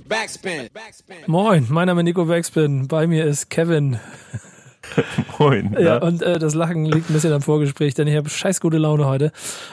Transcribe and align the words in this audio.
Backspin. 0.00 0.68
Moin, 1.26 1.66
mein 1.70 1.86
Name 1.86 2.02
ist 2.02 2.04
Nico 2.04 2.26
Backspin. 2.26 2.86
Bei 2.86 3.06
mir 3.06 3.24
ist 3.24 3.48
Kevin. 3.48 3.98
Moin. 5.38 5.74
Ja, 5.78 5.96
und 5.98 6.22
äh, 6.22 6.38
das 6.38 6.54
Lachen 6.54 6.84
liegt 6.84 7.08
ein 7.08 7.14
bisschen 7.14 7.32
am 7.32 7.40
Vorgespräch, 7.40 7.94
denn 7.94 8.06
ich 8.06 8.14
habe 8.14 8.28
scheiß 8.28 8.60
gute 8.60 8.76
Laune 8.76 9.06
heute, 9.06 9.32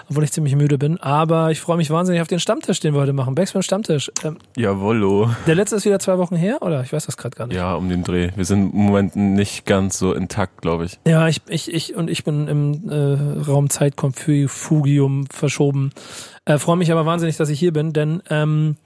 obwohl 0.09 0.23
ich 0.23 0.31
ziemlich 0.31 0.55
müde 0.55 0.77
bin. 0.77 0.97
Aber 0.99 1.51
ich 1.51 1.59
freue 1.59 1.77
mich 1.77 1.89
wahnsinnig 1.89 2.21
auf 2.21 2.27
den 2.27 2.39
Stammtisch, 2.39 2.79
den 2.79 2.93
wir 2.93 3.01
heute 3.01 3.11
machen. 3.11 3.35
Backspin 3.35 3.63
Stammtisch. 3.63 4.11
Ähm, 4.23 4.37
Jawollo. 4.55 5.29
der 5.45 5.55
letzte 5.55 5.75
ist 5.75 5.85
wieder 5.85 5.99
zwei 5.99 6.17
Wochen 6.17 6.37
her, 6.37 6.61
oder? 6.61 6.81
Ich 6.83 6.93
weiß 6.93 7.05
das 7.05 7.17
gerade 7.17 7.35
gar 7.35 7.47
nicht. 7.47 7.57
Ja, 7.57 7.75
um 7.75 7.89
den 7.89 8.03
Dreh. 8.03 8.31
Wir 8.35 8.45
sind 8.45 8.73
im 8.73 8.79
Moment 8.79 9.15
nicht 9.17 9.65
ganz 9.65 9.99
so 9.99 10.13
intakt, 10.13 10.61
glaube 10.61 10.85
ich. 10.85 10.99
Ja, 11.05 11.27
ich, 11.27 11.41
ich, 11.49 11.71
ich 11.71 11.95
und 11.95 12.09
ich 12.09 12.23
bin 12.23 12.47
im 12.47 12.89
äh, 12.89 13.41
Raum 13.43 13.69
Zeitkonfugium 13.69 15.27
verschoben. 15.29 15.91
Äh, 16.45 16.59
freue 16.59 16.77
mich 16.77 16.91
aber 16.91 17.05
wahnsinnig, 17.05 17.35
dass 17.35 17.49
ich 17.49 17.59
hier 17.59 17.73
bin, 17.73 17.91
denn 17.91 18.23
ähm, 18.29 18.77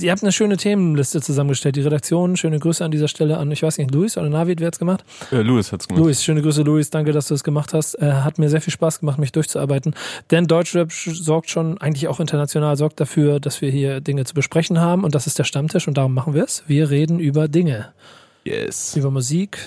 ihr 0.00 0.10
habt 0.12 0.22
eine 0.22 0.32
schöne 0.32 0.56
Themenliste 0.56 1.20
zusammengestellt. 1.20 1.76
Die 1.76 1.80
Redaktion, 1.80 2.36
schöne 2.36 2.58
Grüße 2.58 2.84
an 2.84 2.90
dieser 2.90 3.08
Stelle 3.08 3.38
an, 3.38 3.50
ich 3.50 3.62
weiß 3.62 3.78
nicht, 3.78 3.90
Luis 3.92 4.16
oder 4.16 4.28
Navid, 4.28 4.60
wer 4.60 4.68
hat's 4.68 4.78
gemacht? 4.78 5.04
Äh, 5.32 5.42
Louis 5.42 5.72
hat's 5.72 5.88
gemacht. 5.88 6.02
Luis, 6.04 6.22
schöne 6.22 6.42
Grüße, 6.42 6.62
Luis. 6.62 6.90
Danke, 6.90 7.12
dass 7.12 7.28
du 7.28 7.34
es 7.34 7.44
gemacht 7.44 7.74
hast. 7.74 7.94
Äh, 8.00 8.12
hat 8.12 8.38
mir 8.38 8.48
sehr 8.48 8.60
viel 8.60 8.72
Spaß 8.72 9.00
gemacht, 9.00 9.18
mich 9.18 9.32
durchzuarbeiten. 9.32 9.94
Denn 10.30 10.46
Deutschrap 10.46 10.90
sch- 10.90 11.14
sorgt 11.22 11.50
schon, 11.50 11.78
eigentlich 11.78 12.08
auch 12.08 12.20
international, 12.20 12.76
sorgt 12.76 13.00
dafür, 13.00 13.40
dass 13.40 13.60
wir 13.62 13.70
hier 13.70 14.00
Dinge 14.00 14.24
zu 14.24 14.34
besprechen 14.34 14.80
haben. 14.80 15.04
Und 15.04 15.14
das 15.14 15.26
ist 15.26 15.38
der 15.38 15.44
Stammtisch 15.44 15.88
und 15.88 15.96
darum 15.96 16.14
machen 16.14 16.34
wir 16.34 16.44
es. 16.44 16.62
Wir 16.66 16.90
reden 16.90 17.18
über 17.18 17.48
Dinge, 17.48 17.88
Yes. 18.44 18.96
über 18.96 19.10
Musik 19.10 19.58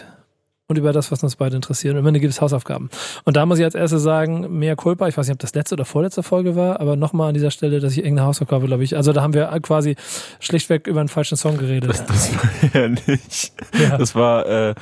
und 0.73 0.79
über 0.79 0.91
das, 0.91 1.11
was 1.11 1.21
uns 1.23 1.35
beide 1.35 1.55
interessiert. 1.55 1.93
Und 1.93 1.99
am 1.99 2.07
Ende 2.07 2.19
gibt 2.19 2.33
es 2.33 2.41
Hausaufgaben. 2.41 2.89
Und 3.25 3.37
da 3.37 3.45
muss 3.45 3.59
ich 3.59 3.63
als 3.63 3.75
erstes 3.75 4.01
sagen, 4.01 4.57
mehr 4.57 4.75
Culpa. 4.75 5.07
Ich 5.07 5.15
weiß 5.15 5.27
nicht, 5.27 5.35
ob 5.35 5.39
das 5.39 5.53
letzte 5.53 5.75
oder 5.75 5.85
vorletzte 5.85 6.23
Folge 6.23 6.55
war, 6.55 6.79
aber 6.79 6.95
nochmal 6.95 7.29
an 7.29 7.35
dieser 7.35 7.51
Stelle, 7.51 7.79
dass 7.79 7.91
ich 7.93 7.99
irgendeine 7.99 8.27
Hausaufgabe, 8.27 8.65
glaube 8.65 8.83
ich. 8.83 8.97
Also 8.97 9.13
da 9.13 9.21
haben 9.21 9.35
wir 9.35 9.47
quasi 9.61 9.95
schlichtweg 10.39 10.87
über 10.87 10.99
einen 10.99 11.09
falschen 11.09 11.37
Song 11.37 11.57
geredet. 11.57 11.89
Das, 11.89 12.05
das 12.05 12.35
war 12.35 12.49
herrlich. 12.71 13.53
Ja. 13.79 13.97
Das 13.97 14.15
war, 14.15 14.47
äh, 14.47 14.75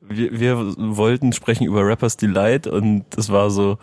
wir, 0.00 0.40
wir 0.40 0.74
wollten 0.78 1.34
sprechen 1.34 1.66
über 1.66 1.86
Rappers 1.86 2.16
Delight 2.16 2.66
und 2.66 3.04
das 3.10 3.30
war 3.30 3.50
so, 3.50 3.78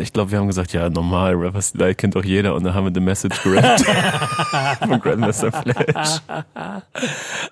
ich 0.00 0.12
glaube, 0.12 0.30
wir 0.30 0.38
haben 0.38 0.46
gesagt, 0.46 0.72
ja, 0.72 0.88
normal, 0.88 1.34
Rappers 1.34 1.72
Delight 1.72 1.98
kennt 1.98 2.14
doch 2.14 2.24
jeder 2.24 2.54
und 2.54 2.64
dann 2.64 2.74
haben 2.74 2.84
wir 2.84 2.92
The 2.94 3.00
Message 3.00 3.42
gerappt 3.42 3.80
von 4.86 5.00
Grandmaster 5.00 5.52
Flash. 5.52 6.20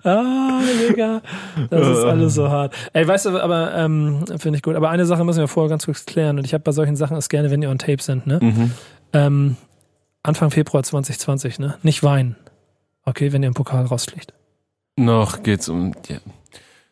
Ah, 0.03 0.61
Digga. 0.89 1.21
Das 1.69 1.87
ist 1.87 2.03
alles 2.03 2.33
so 2.33 2.49
hart. 2.49 2.73
Ey, 2.93 3.07
weißt 3.07 3.27
du, 3.27 3.39
aber 3.39 3.73
ähm, 3.75 4.25
finde 4.37 4.57
ich 4.57 4.63
gut. 4.63 4.75
Aber 4.75 4.89
eine 4.89 5.05
Sache 5.05 5.23
müssen 5.23 5.39
wir 5.39 5.47
vorher 5.47 5.69
ganz 5.69 5.85
kurz 5.85 6.05
klären. 6.05 6.37
Und 6.37 6.45
ich 6.45 6.53
habe 6.53 6.63
bei 6.63 6.71
solchen 6.71 6.95
Sachen 6.95 7.17
es 7.17 7.29
gerne, 7.29 7.51
wenn 7.51 7.61
ihr 7.61 7.69
on 7.69 7.77
Tape 7.77 8.01
sind, 8.01 8.27
ne? 8.27 8.39
Mhm. 8.41 8.71
Ähm, 9.13 9.57
Anfang 10.23 10.51
Februar 10.51 10.83
2020, 10.83 11.59
ne? 11.59 11.77
Nicht 11.83 12.03
weinen. 12.03 12.35
Okay, 13.05 13.33
wenn 13.33 13.43
ihr 13.43 13.47
im 13.47 13.53
Pokal 13.53 13.85
rausfliegt. 13.85 14.33
Noch 14.97 15.41
geht's 15.43 15.69
um, 15.69 15.93
ja. 16.07 16.17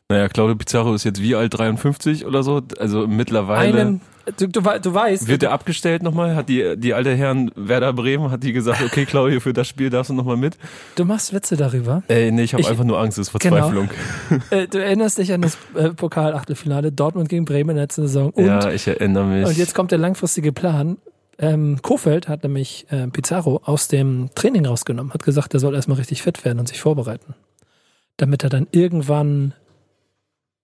naja, 0.08 0.28
Claudio 0.30 0.56
Pizarro 0.56 0.94
ist 0.96 1.04
jetzt 1.04 1.22
wie 1.22 1.36
alt, 1.36 1.58
53 1.58 2.26
oder 2.26 2.44
so? 2.44 2.62
Also 2.80 3.08
mittlerweile. 3.08 3.82
Einen, 3.82 4.02
du, 4.38 4.48
du, 4.48 4.62
du 4.62 4.94
weißt, 4.94 5.28
Wird 5.28 5.44
er 5.44 5.52
abgestellt 5.52 6.04
nochmal? 6.04 6.36
Hat 6.36 6.50
die, 6.50 6.76
die 6.78 6.94
alte 6.94 7.16
Herren 7.16 7.52
Werder 7.56 7.94
Bremen, 7.94 8.32
hat 8.32 8.44
die 8.44 8.54
gesagt, 8.54 8.82
okay, 8.84 9.06
Claudio, 9.06 9.40
für 9.40 9.54
das 9.54 9.68
Spiel 9.68 9.90
darfst 9.90 10.10
du 10.10 10.14
nochmal 10.14 10.38
mit? 10.38 10.58
du 10.96 11.06
machst 11.06 11.34
Witze 11.34 11.56
darüber. 11.58 12.04
Ey, 12.08 12.32
nee, 12.32 12.44
ich 12.44 12.54
habe 12.54 12.68
einfach 12.68 12.84
nur 12.84 13.00
Angst, 13.00 13.18
es 13.18 13.30
ist 13.30 13.40
Genau. 13.40 13.56
Verzweiflung. 13.58 13.90
Äh, 14.52 14.68
du 14.68 14.82
erinnerst 14.82 15.18
dich 15.18 15.32
an 15.34 15.42
das 15.42 15.58
äh, 15.76 15.90
Pokal-Achtelfinale 15.90 16.92
Dortmund 16.92 17.30
gegen 17.30 17.46
Bremen 17.46 17.72
in 17.72 17.76
der 17.76 17.84
letzten 17.86 18.04
Saison. 18.04 18.32
Und, 18.32 18.46
ja, 18.46 18.72
ich 18.72 18.88
erinnere 18.88 19.26
mich. 19.26 19.46
und 19.48 19.58
jetzt 19.58 19.76
kommt 19.76 19.92
der 19.92 19.98
langfristige 20.00 20.52
Plan. 20.52 20.98
Ähm, 21.38 21.80
Kofeld 21.82 22.28
hat 22.28 22.44
nämlich 22.44 22.86
äh, 22.90 23.08
Pizarro 23.08 23.62
aus 23.64 23.88
dem 23.88 24.30
Training 24.36 24.66
rausgenommen, 24.66 25.14
hat 25.14 25.24
gesagt, 25.24 25.54
er 25.54 25.60
soll 25.60 25.74
erstmal 25.76 25.98
richtig 25.98 26.22
fit 26.22 26.44
werden 26.44 26.60
und 26.60 26.68
sich 26.68 26.82
vorbereiten. 26.82 27.34
Damit 28.18 28.44
er 28.44 28.50
dann 28.50 28.68
irgendwann 28.72 29.54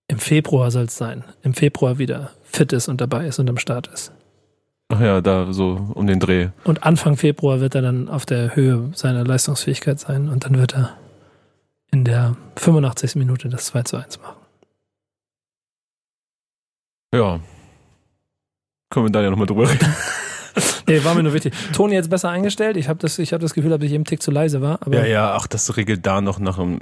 im 0.08 0.18
Februar 0.18 0.70
soll 0.70 0.84
es 0.84 0.96
sein, 0.96 1.24
im 1.42 1.54
Februar 1.54 1.98
wieder 1.98 2.30
fit 2.44 2.72
ist 2.72 2.88
und 2.88 3.00
dabei 3.00 3.26
ist 3.26 3.38
und 3.38 3.48
am 3.48 3.58
Start 3.58 3.88
ist. 3.88 4.12
Ach 4.88 5.00
ja, 5.00 5.20
da 5.20 5.52
so 5.52 5.90
um 5.94 6.06
den 6.06 6.20
Dreh. 6.20 6.50
Und 6.64 6.84
Anfang 6.84 7.16
Februar 7.16 7.60
wird 7.60 7.74
er 7.74 7.82
dann 7.82 8.08
auf 8.08 8.24
der 8.24 8.54
Höhe 8.54 8.90
seiner 8.94 9.24
Leistungsfähigkeit 9.24 9.98
sein 9.98 10.28
und 10.28 10.44
dann 10.44 10.58
wird 10.58 10.76
er 10.76 10.96
in 11.90 12.04
der 12.04 12.36
85. 12.56 13.16
Minute 13.16 13.48
das 13.48 13.66
2 13.66 13.82
zu 13.82 13.96
1 13.96 14.20
machen. 14.20 14.36
Ja. 17.12 17.40
Können 18.90 19.06
wir 19.06 19.10
da 19.10 19.22
ja 19.22 19.30
nochmal 19.30 19.46
drüber 19.46 19.68
reden. 19.68 19.94
Nee, 20.88 21.02
war 21.02 21.14
mir 21.14 21.22
nur 21.24 21.32
wichtig. 21.32 21.52
Toni 21.72 21.94
jetzt 21.94 22.10
besser 22.10 22.30
eingestellt. 22.30 22.76
Ich 22.76 22.88
habe 22.88 23.00
das, 23.00 23.18
ich 23.18 23.32
hab 23.32 23.40
das 23.40 23.54
Gefühl, 23.54 23.70
dass 23.70 23.82
ich 23.82 23.92
eben 23.92 24.04
Tick 24.04 24.22
zu 24.22 24.30
leise 24.30 24.60
war. 24.62 24.78
Aber 24.82 24.96
Ja, 24.96 25.04
ja, 25.04 25.34
ach, 25.34 25.48
das 25.48 25.76
regelt 25.76 26.06
da 26.06 26.20
noch 26.20 26.38
nach 26.38 26.58
im, 26.58 26.78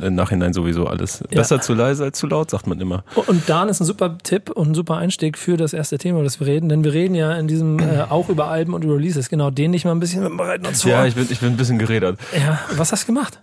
im, 0.00 0.14
Nachhinein 0.14 0.52
sowieso 0.52 0.86
alles. 0.86 1.24
Ja. 1.30 1.38
Besser 1.38 1.60
zu 1.60 1.74
leise 1.74 2.04
als 2.04 2.18
zu 2.18 2.28
laut, 2.28 2.50
sagt 2.50 2.68
man 2.68 2.80
immer. 2.80 3.02
Und 3.26 3.48
Dan 3.48 3.68
ist 3.68 3.80
ein 3.80 3.84
super 3.84 4.16
Tipp 4.22 4.50
und 4.50 4.70
ein 4.70 4.74
super 4.74 4.96
Einstieg 4.96 5.36
für 5.36 5.56
das 5.56 5.72
erste 5.72 5.98
Thema, 5.98 6.18
über 6.18 6.24
das 6.24 6.38
wir 6.38 6.46
reden. 6.46 6.68
Denn 6.68 6.84
wir 6.84 6.92
reden 6.92 7.14
ja 7.14 7.34
in 7.34 7.48
diesem 7.48 7.80
äh, 7.80 8.02
auch 8.08 8.28
über 8.28 8.48
Alben 8.48 8.74
und 8.74 8.84
über 8.84 8.94
Releases. 8.94 9.28
Genau, 9.28 9.50
den 9.50 9.72
nicht 9.72 9.84
mal 9.84 9.92
ein 9.92 10.00
bisschen 10.00 10.36
bereiten 10.36 10.66
uns 10.66 10.82
vor. 10.82 10.92
Ja, 10.92 11.04
ich 11.04 11.16
bin, 11.16 11.26
ich 11.28 11.40
bin 11.40 11.50
ein 11.50 11.56
bisschen 11.56 11.78
gerädert. 11.78 12.18
ja, 12.38 12.60
was 12.76 12.92
hast 12.92 13.02
du 13.02 13.06
gemacht? 13.08 13.40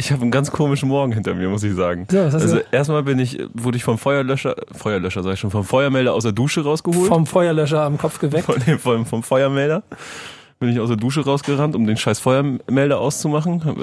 Ich 0.00 0.10
habe 0.10 0.22
einen 0.22 0.30
ganz 0.30 0.50
komischen 0.50 0.88
Morgen 0.88 1.12
hinter 1.12 1.34
mir, 1.34 1.50
muss 1.50 1.62
ich 1.62 1.74
sagen. 1.74 2.06
Hast 2.10 2.34
Also 2.34 2.56
du 2.56 2.64
erstmal 2.72 3.02
bin 3.02 3.18
ich, 3.18 3.38
wurde 3.52 3.76
ich 3.76 3.84
vom 3.84 3.98
Feuerlöscher, 3.98 4.56
Feuerlöscher 4.72 5.22
sag 5.22 5.34
ich 5.34 5.40
schon, 5.40 5.50
vom 5.50 5.62
Feuermelder 5.62 6.14
aus 6.14 6.22
der 6.22 6.32
Dusche 6.32 6.64
rausgeholt. 6.64 7.08
vom 7.08 7.26
Feuerlöscher 7.26 7.82
am 7.82 7.98
Kopf 7.98 8.18
geweckt? 8.18 8.46
von 8.46 8.58
dem, 8.60 8.78
vom, 8.78 9.04
vom 9.04 9.22
Feuermelder. 9.22 9.82
Bin 10.58 10.70
ich 10.70 10.80
aus 10.80 10.88
der 10.88 10.96
Dusche 10.96 11.22
rausgerannt, 11.22 11.76
um 11.76 11.86
den 11.86 11.98
scheiß 11.98 12.18
Feuermelder 12.18 12.98
auszumachen. 12.98 13.62
Hab, 13.62 13.76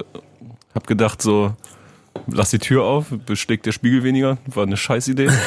hab 0.74 0.88
gedacht 0.88 1.22
so, 1.22 1.54
lass 2.28 2.50
die 2.50 2.60
Tür 2.60 2.84
auf, 2.84 3.08
beschlägt 3.26 3.66
der 3.66 3.72
Spiegel 3.72 4.04
weniger. 4.04 4.38
War 4.48 4.64
eine 4.64 4.78
scheiß 4.78 5.08
Idee. 5.08 5.30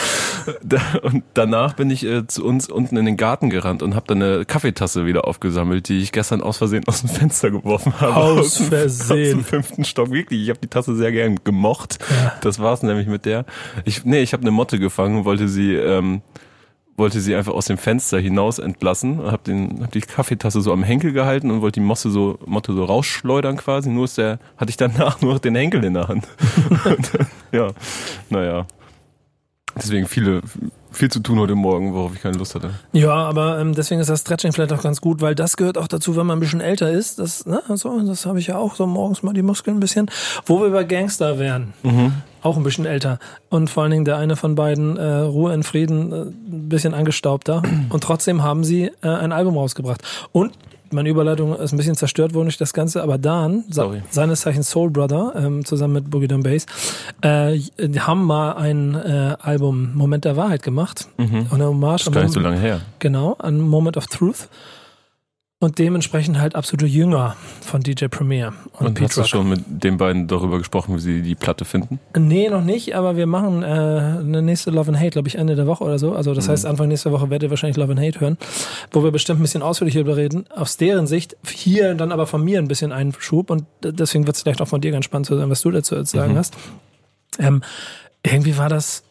Da- 0.63 0.99
und 1.03 1.23
danach 1.35 1.75
bin 1.75 1.91
ich 1.91 2.03
äh, 2.05 2.27
zu 2.27 2.45
uns 2.47 2.69
unten 2.69 2.97
in 2.97 3.05
den 3.05 3.19
Garten 3.19 3.51
gerannt 3.51 3.83
und 3.83 3.95
habe 3.95 4.07
dann 4.07 4.23
eine 4.23 4.45
Kaffeetasse 4.47 5.05
wieder 5.05 5.27
aufgesammelt, 5.27 5.89
die 5.89 5.99
ich 5.99 6.13
gestern 6.13 6.41
aus 6.41 6.57
Versehen 6.57 6.83
aus 6.87 7.03
dem 7.03 7.11
Fenster 7.11 7.51
geworfen 7.51 8.01
habe. 8.01 8.17
Aus 8.17 8.57
Versehen. 8.57 9.39
Aus 9.39 9.45
dem 9.45 9.45
fünften 9.45 9.85
Stock. 9.85 10.11
Wirklich, 10.11 10.43
ich 10.43 10.49
habe 10.49 10.59
die 10.59 10.69
Tasse 10.69 10.97
sehr 10.97 11.13
gern 11.13 11.39
gemocht. 11.45 11.99
Ja. 12.11 12.33
Das 12.41 12.59
war's 12.59 12.83
nämlich 12.83 13.07
mit 13.07 13.27
der. 13.27 13.45
Ich, 13.85 14.07
nee, 14.07 14.23
ich 14.23 14.33
habe 14.33 14.43
eine 14.43 14.51
Motte 14.51 14.79
gefangen, 14.79 15.27
wollte 15.27 15.49
sie... 15.49 15.75
Ähm, 15.75 16.23
wollte 17.01 17.21
sie 17.21 17.35
einfach 17.35 17.53
aus 17.53 17.67
dem 17.67 17.79
Fenster 17.79 18.21
hinaus 18.21 18.61
entlassen, 18.61 19.21
hab 19.25 19.43
den, 19.43 19.83
hab 19.83 19.91
die 19.91 20.03
Kaffeetasse 20.03 20.61
so 20.61 20.73
am 20.73 20.85
Henkel 20.85 21.13
gehalten 21.13 21.51
und 21.51 21.63
wollte 21.63 21.81
die 21.81 21.87
Mosse 21.87 22.11
so, 22.11 22.39
Motte 22.47 22.73
so 22.73 22.85
rausschleudern 22.85 23.57
quasi. 23.57 23.91
Nur 23.91 24.05
ist 24.05 24.19
der, 24.19 24.39
hatte 24.57 24.71
ich 24.71 24.77
danach 24.77 25.21
nur 25.23 25.33
noch 25.33 25.41
den 25.41 25.57
Henkel 25.57 25.83
in 25.83 25.95
der 25.95 26.07
Hand. 26.07 26.29
und, 26.85 27.11
ja, 27.53 27.73
naja. 28.29 28.67
Deswegen 29.77 30.07
viele, 30.07 30.43
viel 30.91 31.11
zu 31.11 31.21
tun 31.21 31.39
heute 31.39 31.55
Morgen, 31.55 31.95
worauf 31.95 32.15
ich 32.15 32.21
keine 32.21 32.37
Lust 32.37 32.55
hatte. 32.55 32.71
Ja, 32.93 33.15
aber 33.15 33.61
ähm, 33.61 33.75
deswegen 33.75 34.01
ist 34.01 34.11
das 34.11 34.21
Stretching 34.21 34.53
vielleicht 34.53 34.73
auch 34.73 34.83
ganz 34.83 35.01
gut, 35.01 35.21
weil 35.21 35.35
das 35.35 35.57
gehört 35.57 35.79
auch 35.79 35.89
dazu, 35.89 36.17
wenn 36.17 36.27
man 36.27 36.39
ein 36.39 36.41
bisschen 36.41 36.61
älter 36.61 36.91
ist. 36.91 37.19
Das, 37.19 37.47
ne, 37.47 37.63
so, 37.75 38.01
das 38.01 38.27
habe 38.27 38.41
ich 38.41 38.49
ja 38.49 38.57
auch 38.57 38.75
so 38.75 38.87
morgens 38.87 39.23
mal 39.23 39.33
die 39.33 39.43
Muskeln 39.43 39.77
ein 39.77 39.81
bisschen. 39.81 40.11
Wo 40.45 40.61
wir 40.61 40.71
bei 40.71 40.85
Gangster 40.85 41.39
wären. 41.39 41.73
Auch 42.43 42.57
ein 42.57 42.63
bisschen 42.63 42.87
älter. 42.87 43.19
Und 43.49 43.69
vor 43.71 43.83
allen 43.83 43.93
Dingen 43.93 44.05
der 44.05 44.17
eine 44.17 44.37
von 44.37 44.55
beiden, 44.55 44.97
äh, 44.97 45.05
Ruhe 45.21 45.53
in 45.53 45.63
Frieden, 45.63 46.13
äh, 46.13 46.17
ein 46.17 46.69
bisschen 46.69 46.95
angestaubter. 46.95 47.63
Und 47.91 48.03
trotzdem 48.03 48.43
haben 48.43 48.65
sie 48.65 48.91
äh, 49.03 49.09
ein 49.09 49.33
Album 49.33 49.57
rausgebracht. 49.57 50.03
Und 50.33 50.53
meine 50.93 51.09
Überleitung 51.09 51.55
ist 51.57 51.73
ein 51.73 51.77
bisschen 51.77 51.95
zerstört 51.95 52.35
worden 52.35 52.47
durch 52.47 52.59
das 52.59 52.73
Ganze, 52.73 53.01
aber 53.03 53.17
Dan, 53.17 53.63
Sorry. 53.71 54.03
seines 54.11 54.41
Zeichens 54.41 54.71
Soul 54.71 54.91
Brother, 54.91 55.35
ähm, 55.37 55.65
zusammen 55.65 55.93
mit 55.95 56.11
Boogie 56.11 56.27
Down 56.27 56.43
Bass, 56.43 56.67
äh, 57.21 57.59
die 57.79 58.01
haben 58.01 58.25
mal 58.25 58.55
ein 58.55 58.97
äh, 58.97 59.37
Album 59.41 59.95
Moment 59.95 60.25
der 60.25 60.37
Wahrheit 60.37 60.65
gemacht. 60.65 61.07
Und 61.17 61.53
eine 61.53 61.67
Hommage 61.67 62.07
Mhm. 62.07 62.09
Ist 62.09 62.13
gar 62.13 62.23
nicht 62.23 62.33
so 62.33 62.41
lange 62.41 62.59
her. 62.59 62.81
Genau, 62.99 63.37
ein 63.39 63.61
Moment 63.61 63.97
of 63.97 64.07
Truth. 64.09 64.49
Und 65.63 65.79
dementsprechend 65.79 66.39
halt 66.39 66.55
absolute 66.55 66.87
Jünger 66.87 67.37
von 67.61 67.83
DJ 67.83 68.07
Premier 68.07 68.55
und, 68.79 68.87
Und 68.87 69.01
hast 69.03 69.19
du 69.19 69.25
schon 69.25 69.47
mit 69.47 69.61
den 69.67 69.99
beiden 69.99 70.27
darüber 70.27 70.57
gesprochen, 70.57 70.97
wie 70.97 71.01
sie 71.01 71.21
die 71.21 71.35
Platte 71.35 71.67
finden? 71.67 72.01
Nee, 72.17 72.49
noch 72.49 72.65
nicht, 72.65 72.97
aber 72.97 73.19
wir 73.19 73.27
machen 73.27 73.63
äh, 73.63 73.67
eine 73.67 74.41
nächste 74.41 74.71
Love 74.71 74.89
and 74.89 74.99
Hate, 74.99 75.11
glaube 75.11 75.29
ich, 75.29 75.35
Ende 75.35 75.57
der 75.57 75.67
Woche 75.67 75.85
oder 75.85 75.99
so. 75.99 76.15
Also 76.15 76.33
das 76.33 76.49
heißt, 76.49 76.65
Anfang 76.65 76.89
nächster 76.89 77.13
Woche 77.13 77.29
werdet 77.29 77.49
ihr 77.49 77.51
wahrscheinlich 77.51 77.77
Love 77.77 77.93
and 77.93 78.01
Hate 78.01 78.21
hören, 78.21 78.39
wo 78.91 79.05
wir 79.05 79.11
bestimmt 79.11 79.41
ein 79.41 79.43
bisschen 79.43 79.61
ausführlicher 79.61 79.99
darüber 79.99 80.17
reden. 80.17 80.47
Aus 80.49 80.79
deren 80.79 81.07
Sicht, 81.07 81.37
hier 81.47 81.95
dann 81.95 82.11
aber 82.11 82.27
von 82.27 82.43
mir 82.43 82.59
ein 82.59 82.67
bisschen 82.67 82.91
Einschub 82.91 83.51
und 83.51 83.65
deswegen 83.83 84.27
wird 84.27 84.37
es 84.37 84.43
vielleicht 84.43 84.63
auch 84.63 84.69
von 84.69 84.81
dir 84.81 84.93
ganz 84.93 85.05
spannend 85.05 85.27
zu 85.27 85.37
sein, 85.37 85.51
was 85.51 85.61
du 85.61 85.71
dazu 85.71 85.95
zu 85.97 86.05
sagen 86.05 86.39
hast. 86.39 86.57
Ähm, 87.39 87.63
irgendwie 88.23 88.57
war 88.57 88.71
das 88.71 89.03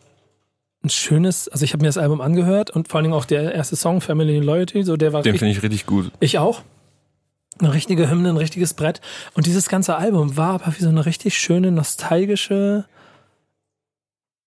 ein 0.84 0.90
schönes, 0.90 1.50
also 1.50 1.66
ich 1.66 1.74
habe 1.74 1.82
mir 1.82 1.88
das 1.90 1.98
Album 1.98 2.22
angehört 2.22 2.70
und 2.70 2.88
vor 2.88 2.98
allen 2.98 3.06
Dingen 3.06 3.16
auch 3.16 3.26
der 3.26 3.54
erste 3.54 3.76
Song, 3.76 4.02
Family 4.02 4.38
and 4.38 4.46
Loyalty, 4.46 4.84
so 4.84 4.96
der 4.96 5.12
war 5.12 5.22
Den 5.24 5.38
finde 5.38 5.52
ich 5.52 5.62
richtig 5.62 5.86
gut. 5.86 6.12
ich 6.20 6.38
auch. 6.38 6.62
Eine 7.60 7.74
richtige 7.74 8.10
Hymne, 8.10 8.30
ein 8.30 8.38
richtiges 8.38 8.74
Brett. 8.74 9.02
Und 9.34 9.46
dieses 9.46 9.68
ganze 9.68 9.98
Album 9.98 10.38
war 10.38 10.54
aber 10.62 10.74
wie 10.78 10.82
so 10.82 10.88
eine 10.88 11.06
richtig 11.06 11.38
schöne, 11.38 11.72
nostalgische, 11.72 12.86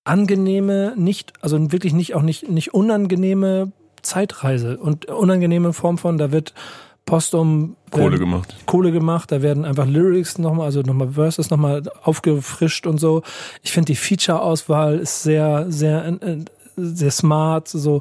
angenehme, 0.05 0.95
nicht, 0.97 1.35
also 1.43 1.73
wirklich 1.73 1.93
nicht, 1.93 2.15
auch 2.15 2.23
nicht, 2.23 2.49
nicht 2.49 2.73
unangenehme 2.73 3.73
Zeitreise. 4.01 4.79
Und 4.79 5.07
unangenehme 5.07 5.75
Form 5.75 5.99
von, 5.99 6.17
da 6.17 6.33
wird 6.33 6.55
postum 7.05 7.77
Kohle 7.91 8.19
gemacht. 8.19 8.55
Kohle 8.67 8.93
gemacht, 8.93 9.31
da 9.33 9.43
werden 9.43 9.65
einfach 9.65 9.87
Lyrics 9.87 10.39
nochmal, 10.39 10.67
also 10.67 10.81
nochmal 10.83 11.11
Verses 11.11 11.51
nochmal 11.51 11.83
aufgefrischt 12.03 12.87
und 12.87 12.99
so. 12.99 13.23
Ich 13.63 13.73
finde 13.73 13.87
die 13.93 13.97
Feature-Auswahl 13.97 14.99
ist 14.99 15.23
sehr, 15.23 15.67
sehr, 15.71 16.07
äh, 16.23 16.39
sehr 16.77 17.11
smart. 17.11 17.69
So, 17.69 18.01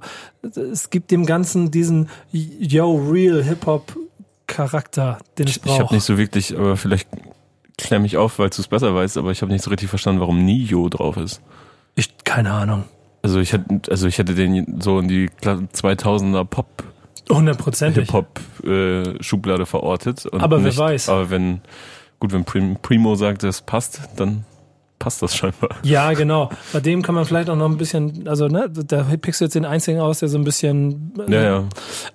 es 0.71 0.89
gibt 0.89 1.12
dem 1.12 1.25
Ganzen 1.25 1.71
diesen 1.71 2.09
Yo, 2.31 2.95
Real 3.12 3.44
Hip-Hop-Charakter, 3.44 5.18
den 5.38 5.48
es 5.48 5.57
Ich, 5.57 5.65
ich 5.65 5.80
habe 5.80 5.94
nicht 5.94 6.03
so 6.06 6.18
wirklich, 6.18 6.57
aber 6.57 6.77
vielleicht 6.77 7.09
klär 7.77 8.00
mich 8.00 8.18
auf, 8.18 8.39
weil 8.39 8.50
du 8.50 8.62
es 8.62 8.68
besser 8.68 8.94
weißt, 8.94 9.18
aber 9.18 9.31
ich 9.31 9.42
habe 9.42 9.51
nicht 9.51 9.63
so 9.63 9.69
richtig 9.69 9.89
verstanden, 9.89 10.21
warum 10.21 10.44
Nio 10.45 10.88
drauf 10.89 11.18
ist. 11.18 11.42
Ich, 11.95 12.24
keine 12.24 12.51
Ahnung. 12.51 12.83
Also 13.24 13.39
ich 13.39 13.53
hätte, 13.53 13.81
also 13.92 14.07
ich 14.07 14.18
hätte 14.18 14.33
den 14.36 14.80
so 14.81 15.00
in 15.00 15.07
die 15.07 15.30
Kla- 15.30 15.68
2000er 15.74 16.44
Pop 16.45 16.68
Hundertprozentig. 17.31 18.06
Hip-Hop 18.06 18.39
äh, 18.66 19.22
Schublade 19.24 19.66
verortet. 19.66 20.28
Aber 20.33 20.57
wer 20.57 20.68
nicht, 20.68 20.78
weiß. 20.78 21.10
Aber 21.10 21.30
wenn, 21.30 21.62
gut, 22.19 22.33
wenn 22.33 22.45
Prim, 22.45 22.78
Primo 22.81 23.16
sagt, 23.16 23.44
es 23.44 23.62
passt, 23.62 24.01
dann 24.18 24.45
passt 25.01 25.22
das 25.24 25.36
scheinbar. 25.36 25.72
Ja, 25.83 26.13
genau. 26.13 26.50
Bei 26.72 26.80
dem 26.80 27.01
kann 27.01 27.16
man 27.16 27.25
vielleicht 27.25 27.50
auch 27.50 27.56
noch 27.56 27.68
ein 27.68 27.78
bisschen, 27.78 28.28
also 28.28 28.48
ne, 28.48 28.69
da 28.69 29.04
pickst 29.19 29.42
du 29.42 29.45
jetzt 29.45 29.56
den 29.56 29.66
einzigen 29.66 30.00
aus, 30.00 30.19
der 30.19 30.30
so 30.30 30.38
ein 30.38 30.44
bisschen 30.44 31.13
äh, 31.28 31.33
Ja, 31.33 31.44
ja. 31.44 31.63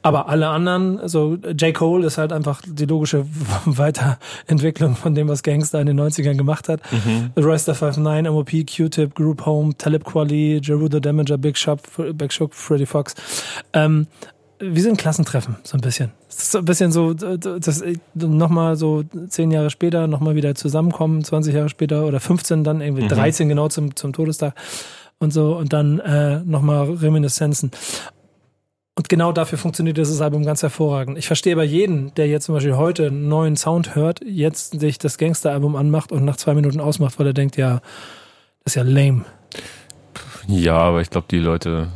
Aber 0.03 0.29
alle 0.29 0.49
anderen, 0.49 1.01
also 1.01 1.35
J. 1.35 1.75
Cole 1.75 2.07
ist 2.07 2.17
halt 2.17 2.33
einfach 2.33 2.63
die 2.65 2.87
logische 2.87 3.27
Weiterentwicklung 3.67 4.95
von 4.95 5.17
dem, 5.17 5.29
was 5.29 5.43
Gangster 5.43 5.81
in 5.81 5.89
den 5.89 6.01
90ern 6.01 6.37
gemacht 6.37 6.69
hat. 6.69 6.81
Mhm. 6.93 7.33
Of 7.35 7.45
59, 7.45 8.31
MOP, 8.31 8.51
Q-Tip, 8.51 9.15
Group 9.17 9.45
Home, 9.45 9.77
Talib 9.77 10.05
Kweli, 10.05 10.61
Gerudo 10.65 11.01
Damager, 11.01 11.39
Big 11.39 11.59
Shop, 11.59 11.81
Big 12.15 12.33
Shock, 12.33 12.55
Freddy 12.55 12.87
Fox. 12.87 13.17
Ähm, 13.73 14.07
wir 14.59 14.83
sind 14.83 14.99
Klassentreffen, 14.99 15.57
so 15.63 15.77
ein 15.77 15.81
bisschen. 15.81 16.13
Es 16.29 16.39
ist 16.39 16.53
so 16.53 16.59
ein 16.59 16.65
bisschen 16.65 16.93
so, 16.93 17.15
das 17.15 17.83
nochmal 18.15 18.77
so 18.77 19.05
zehn 19.29 19.51
Jahre 19.51 19.71
später 19.71 20.07
nochmal 20.07 20.35
wieder 20.35 20.55
zusammenkommen, 20.55 21.25
20 21.25 21.55
Jahre 21.55 21.69
später 21.69 22.07
oder 22.07 22.21
15 22.21 22.65
dann, 22.65 22.81
irgendwie 22.81 23.03
Mhm. 23.05 23.09
13 23.09 23.49
genau 23.49 23.69
zum, 23.69 23.95
zum 23.97 24.13
Todestag 24.13 24.55
und 25.19 25.33
so 25.33 25.57
und 25.57 25.73
dann 25.73 26.01
äh, 26.01 26.41
nochmal 26.41 26.91
Reminiszenzen. 26.91 27.71
Und 28.99 29.11
genau 29.11 29.31
dafür 29.33 29.59
funktioniert 29.59 29.99
dieses 29.99 30.23
Album 30.23 30.43
ganz 30.45 30.63
hervorragend. 30.63 31.19
Ich 31.19 31.27
verstehe 31.27 31.53
aber 31.53 31.65
jeden, 31.65 32.15
der 32.15 32.29
jetzt 32.29 32.47
zum 32.47 32.55
Beispiel 32.55 32.77
heute 32.77 33.09
einen 33.09 33.29
neuen 33.29 33.57
Sound 33.57 33.95
hört, 33.95 34.21
jetzt 34.25 34.81
sich 34.81 34.99
das 34.99 35.19
Gangster-Album 35.19 35.77
anmacht 35.77 36.13
und 36.13 36.25
nach 36.25 36.37
zwei 36.37 36.55
Minuten 36.55 36.81
ausmacht, 36.81 37.19
weil 37.19 37.27
er 37.27 37.35
denkt, 37.35 37.59
ja, 37.59 37.81
das 38.65 38.73
ist 38.73 38.75
ja 38.77 38.83
lame. 38.83 39.27
Ja, 40.49 40.79
aber 40.79 41.03
ich 41.03 41.11
glaube, 41.11 41.27
die 41.31 41.39
Leute 41.41 41.89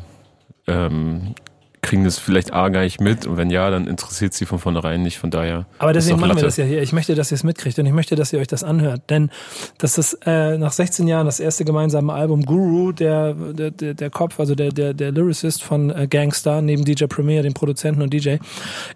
ähm, 0.67 1.35
kriegen 1.83 2.05
das 2.05 2.19
vielleicht 2.19 2.53
A 2.53 2.69
gar 2.69 2.83
nicht 2.83 3.01
mit 3.01 3.27
und 3.27 3.37
wenn 3.37 3.51
ja, 3.51 3.71
dann 3.71 3.87
interessiert 3.87 4.35
sie 4.35 4.45
von 4.45 4.59
vornherein 4.59 5.03
nicht. 5.03 5.19
Von 5.19 5.31
daher. 5.31 5.67
Aber 5.79 5.91
ist 5.91 5.97
deswegen 5.97 6.21
machen 6.21 6.37
wir 6.37 6.43
das 6.43 6.57
ja 6.57 6.65
hier. 6.65 6.83
Ich 6.83 6.93
möchte, 6.93 7.15
dass 7.15 7.31
ihr 7.33 7.37
es 7.37 7.45
mitkriegt 7.45 7.79
und 7.79 7.87
ich 7.87 7.93
möchte, 7.93 8.17
dass 8.17 8.33
ihr 8.33 8.39
euch 8.39 8.47
das 8.47 8.65
anhört. 8.65 9.03
Denn 9.09 9.31
das 9.79 9.99
ist 9.99 10.19
äh, 10.27 10.59
nach 10.59 10.73
16 10.73 11.09
Jahren 11.09 11.27
das 11.27 11.41
erste 11.41 11.65
gemeinsame 11.65 12.13
Album. 12.13 12.45
Guru, 12.45 12.93
der, 12.93 13.35
der, 13.35 13.71
der, 13.71 13.95
der 13.95 14.11
Kopf, 14.11 14.39
also 14.39 14.55
der, 14.55 14.71
der, 14.71 14.95
der 14.95 15.13
Lyricist 15.13 15.63
von 15.63 15.91
äh, 15.91 16.07
Gangstar, 16.07 16.63
neben 16.63 16.85
DJ 16.85 17.05
Premier, 17.07 17.43
dem 17.43 17.55
Produzenten 17.55 18.03
und 18.03 18.13
DJ, 18.13 18.37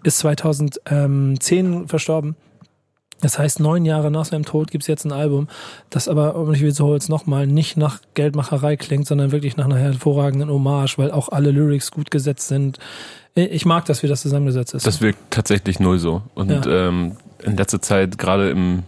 ist 0.03 0.19
2010 0.19 1.87
verstorben. 1.87 2.35
Das 3.21 3.39
heißt, 3.39 3.59
neun 3.59 3.85
Jahre 3.85 4.11
nach 4.11 4.25
seinem 4.25 4.45
Tod 4.45 4.71
gibt's 4.71 4.87
jetzt 4.87 5.05
ein 5.05 5.11
Album, 5.11 5.47
das 5.89 6.07
aber, 6.07 6.35
und 6.35 6.53
ich 6.53 6.61
wiederhole 6.61 6.97
es 6.97 7.07
nochmal, 7.09 7.47
nicht 7.47 7.77
nach 7.77 7.99
Geldmacherei 8.13 8.75
klingt, 8.75 9.07
sondern 9.07 9.31
wirklich 9.31 9.55
nach 9.57 9.65
einer 9.65 9.77
hervorragenden 9.77 10.49
Hommage, 10.49 10.97
weil 10.97 11.11
auch 11.11 11.29
alle 11.29 11.51
Lyrics 11.51 11.91
gut 11.91 12.11
gesetzt 12.11 12.47
sind. 12.49 12.77
Ich 13.33 13.65
mag 13.65 13.85
das, 13.85 14.03
wie 14.03 14.07
das 14.07 14.21
zusammengesetzt 14.21 14.73
ist. 14.73 14.85
Das 14.85 15.01
wirkt 15.01 15.19
tatsächlich 15.29 15.79
null 15.79 15.97
so. 15.99 16.21
Und 16.35 16.49
Ja. 16.51 16.87
ähm, 16.87 17.17
in 17.43 17.57
letzter 17.57 17.81
Zeit, 17.81 18.17
gerade 18.17 18.49
im, 18.49 18.83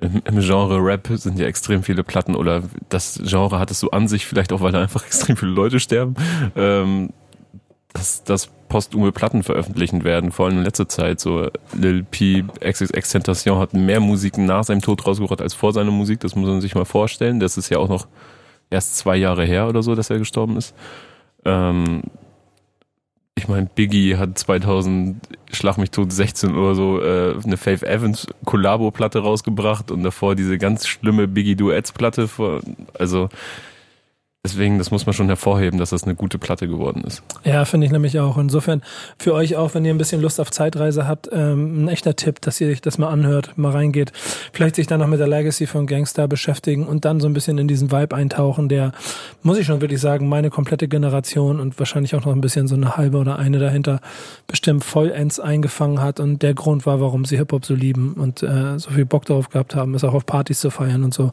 im, 0.00 0.22
im 0.24 0.40
Genre 0.40 0.78
Rap, 0.78 1.08
sind 1.14 1.38
ja 1.38 1.46
extrem 1.46 1.82
viele 1.82 2.02
Platten 2.04 2.34
oder 2.34 2.62
das 2.88 3.20
Genre 3.24 3.58
hat 3.58 3.70
es 3.70 3.80
so 3.80 3.90
an 3.90 4.08
sich, 4.08 4.26
vielleicht 4.26 4.52
auch, 4.52 4.60
weil 4.60 4.72
da 4.72 4.80
einfach 4.82 5.04
extrem 5.06 5.36
viele 5.36 5.52
Leute 5.52 5.78
sterben, 5.80 6.14
ähm, 6.56 7.10
dass, 7.92 8.24
dass 8.24 8.48
postume 8.68 9.12
Platten 9.12 9.42
veröffentlichen 9.42 10.02
werden, 10.04 10.32
vor 10.32 10.46
allem 10.46 10.58
in 10.58 10.64
letzter 10.64 10.88
Zeit. 10.88 11.20
So 11.20 11.50
Lil 11.74 12.04
P, 12.04 12.44
XXX 12.60 13.10
Tentation 13.10 13.58
hat 13.58 13.74
mehr 13.74 14.00
Musiken 14.00 14.46
nach 14.46 14.64
seinem 14.64 14.80
Tod 14.80 15.06
rausgebracht 15.06 15.42
als 15.42 15.54
vor 15.54 15.72
seiner 15.72 15.90
Musik. 15.90 16.20
Das 16.20 16.34
muss 16.34 16.48
man 16.48 16.60
sich 16.60 16.74
mal 16.74 16.86
vorstellen. 16.86 17.38
Das 17.38 17.58
ist 17.58 17.68
ja 17.68 17.78
auch 17.78 17.88
noch 17.88 18.06
erst 18.70 18.96
zwei 18.96 19.16
Jahre 19.16 19.44
her 19.44 19.68
oder 19.68 19.82
so, 19.82 19.94
dass 19.94 20.10
er 20.10 20.18
gestorben 20.18 20.56
ist. 20.56 20.74
Ähm, 21.44 22.02
ich 23.34 23.48
meine, 23.48 23.68
Biggie 23.74 24.16
hat 24.16 24.38
2000, 24.38 25.16
schlag 25.52 25.76
mich 25.78 25.90
tot, 25.90 26.12
16 26.12 26.54
oder 26.54 26.74
so, 26.74 27.00
äh, 27.02 27.34
eine 27.44 27.56
Faith 27.56 27.82
Evans 27.82 28.26
Collabo-Platte 28.44 29.20
rausgebracht 29.20 29.90
und 29.90 30.02
davor 30.02 30.34
diese 30.34 30.58
ganz 30.58 30.86
schlimme 30.86 31.28
Biggie 31.28 31.56
Duets-Platte. 31.56 32.28
Also 32.98 33.28
deswegen, 34.44 34.78
das 34.78 34.90
muss 34.90 35.06
man 35.06 35.12
schon 35.12 35.28
hervorheben, 35.28 35.78
dass 35.78 35.90
das 35.90 36.02
eine 36.02 36.16
gute 36.16 36.36
Platte 36.38 36.66
geworden 36.66 37.04
ist. 37.06 37.22
Ja, 37.44 37.64
finde 37.64 37.86
ich 37.86 37.92
nämlich 37.92 38.18
auch. 38.18 38.36
Insofern 38.38 38.82
für 39.16 39.34
euch 39.34 39.56
auch, 39.56 39.74
wenn 39.74 39.84
ihr 39.84 39.94
ein 39.94 39.98
bisschen 39.98 40.20
Lust 40.20 40.40
auf 40.40 40.50
Zeitreise 40.50 41.06
habt, 41.06 41.28
ähm, 41.32 41.84
ein 41.84 41.88
echter 41.88 42.16
Tipp, 42.16 42.40
dass 42.40 42.60
ihr 42.60 42.68
euch 42.68 42.80
das 42.80 42.98
mal 42.98 43.08
anhört, 43.08 43.56
mal 43.56 43.70
reingeht. 43.70 44.12
Vielleicht 44.52 44.74
sich 44.74 44.88
dann 44.88 44.98
noch 44.98 45.06
mit 45.06 45.20
der 45.20 45.28
Legacy 45.28 45.66
von 45.66 45.86
Gangstar 45.86 46.26
beschäftigen 46.26 46.86
und 46.86 47.04
dann 47.04 47.20
so 47.20 47.28
ein 47.28 47.34
bisschen 47.34 47.58
in 47.58 47.68
diesen 47.68 47.92
Vibe 47.92 48.16
eintauchen, 48.16 48.68
der, 48.68 48.92
muss 49.42 49.58
ich 49.58 49.66
schon 49.66 49.80
wirklich 49.80 50.00
sagen, 50.00 50.28
meine 50.28 50.50
komplette 50.50 50.88
Generation 50.88 51.60
und 51.60 51.78
wahrscheinlich 51.78 52.16
auch 52.16 52.24
noch 52.24 52.32
ein 52.32 52.40
bisschen 52.40 52.66
so 52.66 52.74
eine 52.74 52.96
halbe 52.96 53.18
oder 53.18 53.38
eine 53.38 53.60
dahinter 53.60 54.00
bestimmt 54.48 54.84
vollends 54.84 55.38
eingefangen 55.38 56.00
hat 56.00 56.18
und 56.18 56.42
der 56.42 56.54
Grund 56.54 56.84
war, 56.84 57.00
warum 57.00 57.24
sie 57.24 57.36
Hip-Hop 57.36 57.64
so 57.64 57.74
lieben 57.74 58.14
und 58.14 58.42
äh, 58.42 58.78
so 58.78 58.90
viel 58.90 59.04
Bock 59.04 59.24
darauf 59.24 59.50
gehabt 59.50 59.76
haben, 59.76 59.94
es 59.94 60.02
auch 60.02 60.14
auf 60.14 60.26
Partys 60.26 60.58
zu 60.58 60.70
feiern 60.70 61.04
und 61.04 61.14
so. 61.14 61.30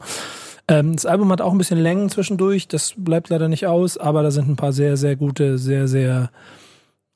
Ähm, 0.70 0.94
das 0.94 1.04
Album 1.04 1.32
hat 1.32 1.40
auch 1.40 1.50
ein 1.50 1.58
bisschen 1.58 1.80
Längen 1.80 2.08
zwischendurch, 2.08 2.68
das 2.68 2.94
bleibt 2.96 3.28
leider 3.28 3.48
nicht 3.48 3.66
aus, 3.66 3.98
aber 3.98 4.22
da 4.22 4.30
sind 4.30 4.48
ein 4.48 4.56
paar 4.56 4.72
sehr, 4.72 4.96
sehr 4.96 5.16
gute, 5.16 5.58
sehr, 5.58 5.88
sehr 5.88 6.30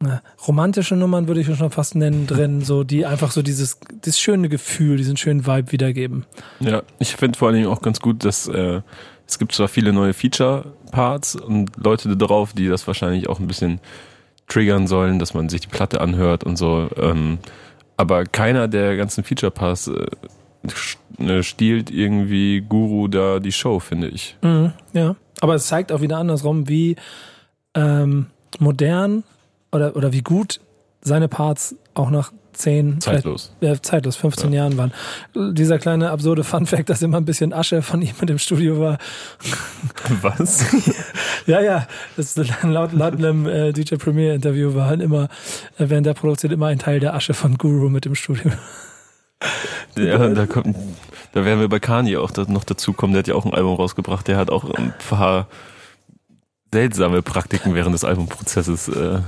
äh, 0.05 0.19
romantische 0.47 0.97
Nummern, 0.97 1.29
würde 1.29 1.41
ich 1.41 1.57
schon 1.57 1.71
fast 1.71 1.95
nennen, 1.95 2.27
drin, 2.27 2.63
so 2.63 2.83
die 2.83 3.07
einfach 3.07 3.31
so 3.31 3.43
dieses, 3.43 3.79
dieses 4.05 4.19
schöne 4.19 4.49
Gefühl, 4.49 4.97
diesen 4.97 5.17
schönen 5.17 5.47
Vibe 5.47 5.71
wiedergeben. 5.71 6.27
Ja, 6.59 6.83
ich 6.99 7.15
finde 7.15 7.39
vor 7.39 7.47
allen 7.47 7.57
Dingen 7.57 7.69
auch 7.69 7.81
ganz 7.81 8.01
gut, 8.01 8.25
dass 8.25 8.49
äh, 8.49 8.81
es 9.25 9.39
gibt 9.39 9.53
zwar 9.53 9.69
viele 9.69 9.93
neue 9.93 10.15
Feature-Parts 10.15 11.37
und 11.37 11.71
Leute 11.77 12.17
drauf, 12.17 12.55
die 12.55 12.67
das 12.67 12.89
wahrscheinlich 12.89 13.29
auch 13.29 13.39
ein 13.39 13.47
bisschen 13.47 13.81
triggern 14.49 14.89
sollen, 14.89 15.21
dass 15.21 15.33
man 15.33 15.49
sich 15.49 15.61
die 15.61 15.69
Platte 15.69 16.01
anhört 16.01 16.43
und 16.43 16.57
so. 16.57 16.91
Ähm, 16.97 17.39
aber 17.97 18.25
keiner 18.25 18.67
der 18.67 18.97
ganzen 18.97 19.23
Feature-Parts 19.23 19.87
äh, 19.87 20.07
stiehlt 21.43 21.91
irgendwie 21.91 22.61
Guru 22.61 23.09
da 23.09 23.39
die 23.41 23.53
Show, 23.53 23.79
finde 23.81 24.09
ich. 24.09 24.37
Mhm, 24.43 24.73
ja, 24.93 25.17
aber 25.41 25.55
es 25.55 25.67
zeigt 25.67 25.93
auch 25.93 26.01
wieder 26.01 26.19
andersrum, 26.19 26.69
wie 26.69 26.97
ähm, 27.75 28.27
modern 28.59 29.25
oder, 29.73 29.97
oder 29.97 30.13
wie 30.13 30.23
gut 30.23 30.61
seine 31.01 31.29
Parts 31.29 31.77
auch 31.95 32.11
nach 32.11 32.33
10, 32.55 33.01
vielleicht 33.01 33.25
Zeitlos. 33.25 33.53
ja, 33.61 33.81
zeitlos, 33.83 34.17
15 34.17 34.53
Jahren 34.53 34.77
waren. 34.77 34.93
Dieser 35.35 35.79
kleine 35.79 36.11
absurde 36.11 36.45
Funfact, 36.45 36.89
dass 36.89 37.03
immer 37.03 37.17
ein 37.19 37.25
bisschen 37.25 37.53
Asche 37.53 37.83
von 37.83 38.01
ihm 38.01 38.15
mit 38.21 38.31
im 38.31 38.39
Studio 38.39 38.79
war. 38.81 38.99
Was? 40.23 40.65
Ja, 41.47 41.61
ja, 41.61 41.87
das 42.17 42.39
ist 42.39 42.63
laut, 42.63 42.95
laut 42.95 43.17
einem 43.17 43.47
äh, 43.47 43.71
DJ 43.73 43.97
Premier 43.97 44.33
Interview 44.33 44.75
war 44.75 44.87
halt 44.87 45.03
immer, 45.03 45.25
äh, 45.77 45.91
während 45.91 46.07
der 46.07 46.15
Produktion 46.15 46.51
immer 46.51 46.69
ein 46.69 46.79
Teil 46.79 47.01
der 47.01 47.15
Asche 47.15 47.35
von 47.35 47.59
Guru 47.59 47.91
mit 47.91 48.07
im 48.07 48.15
Studio. 48.15 48.51
ja, 49.97 50.29
da 50.29 50.47
kommt, 50.47 50.77
da 51.33 51.45
werden 51.45 51.61
wir 51.61 51.69
bei 51.69 51.81
Kanye 51.81 52.17
auch 52.19 52.31
noch 52.49 52.65
dazu 52.65 52.93
kommen. 52.93 53.13
Der 53.13 53.21
hat 53.21 53.29
ja 53.29 53.35
auch 53.35 53.45
ein 53.45 53.55
Album 53.55 53.75
rausgebracht. 53.77 54.27
Der 54.29 54.37
hat 54.37 54.51
auch 54.51 54.65
ein 54.71 54.95
paar 55.09 55.49
seltsame 56.73 57.23
Praktiken 57.23 57.75
während 57.75 57.95
des 57.95 58.05
Albumprozesses 58.05 58.89
äh, 58.89 59.21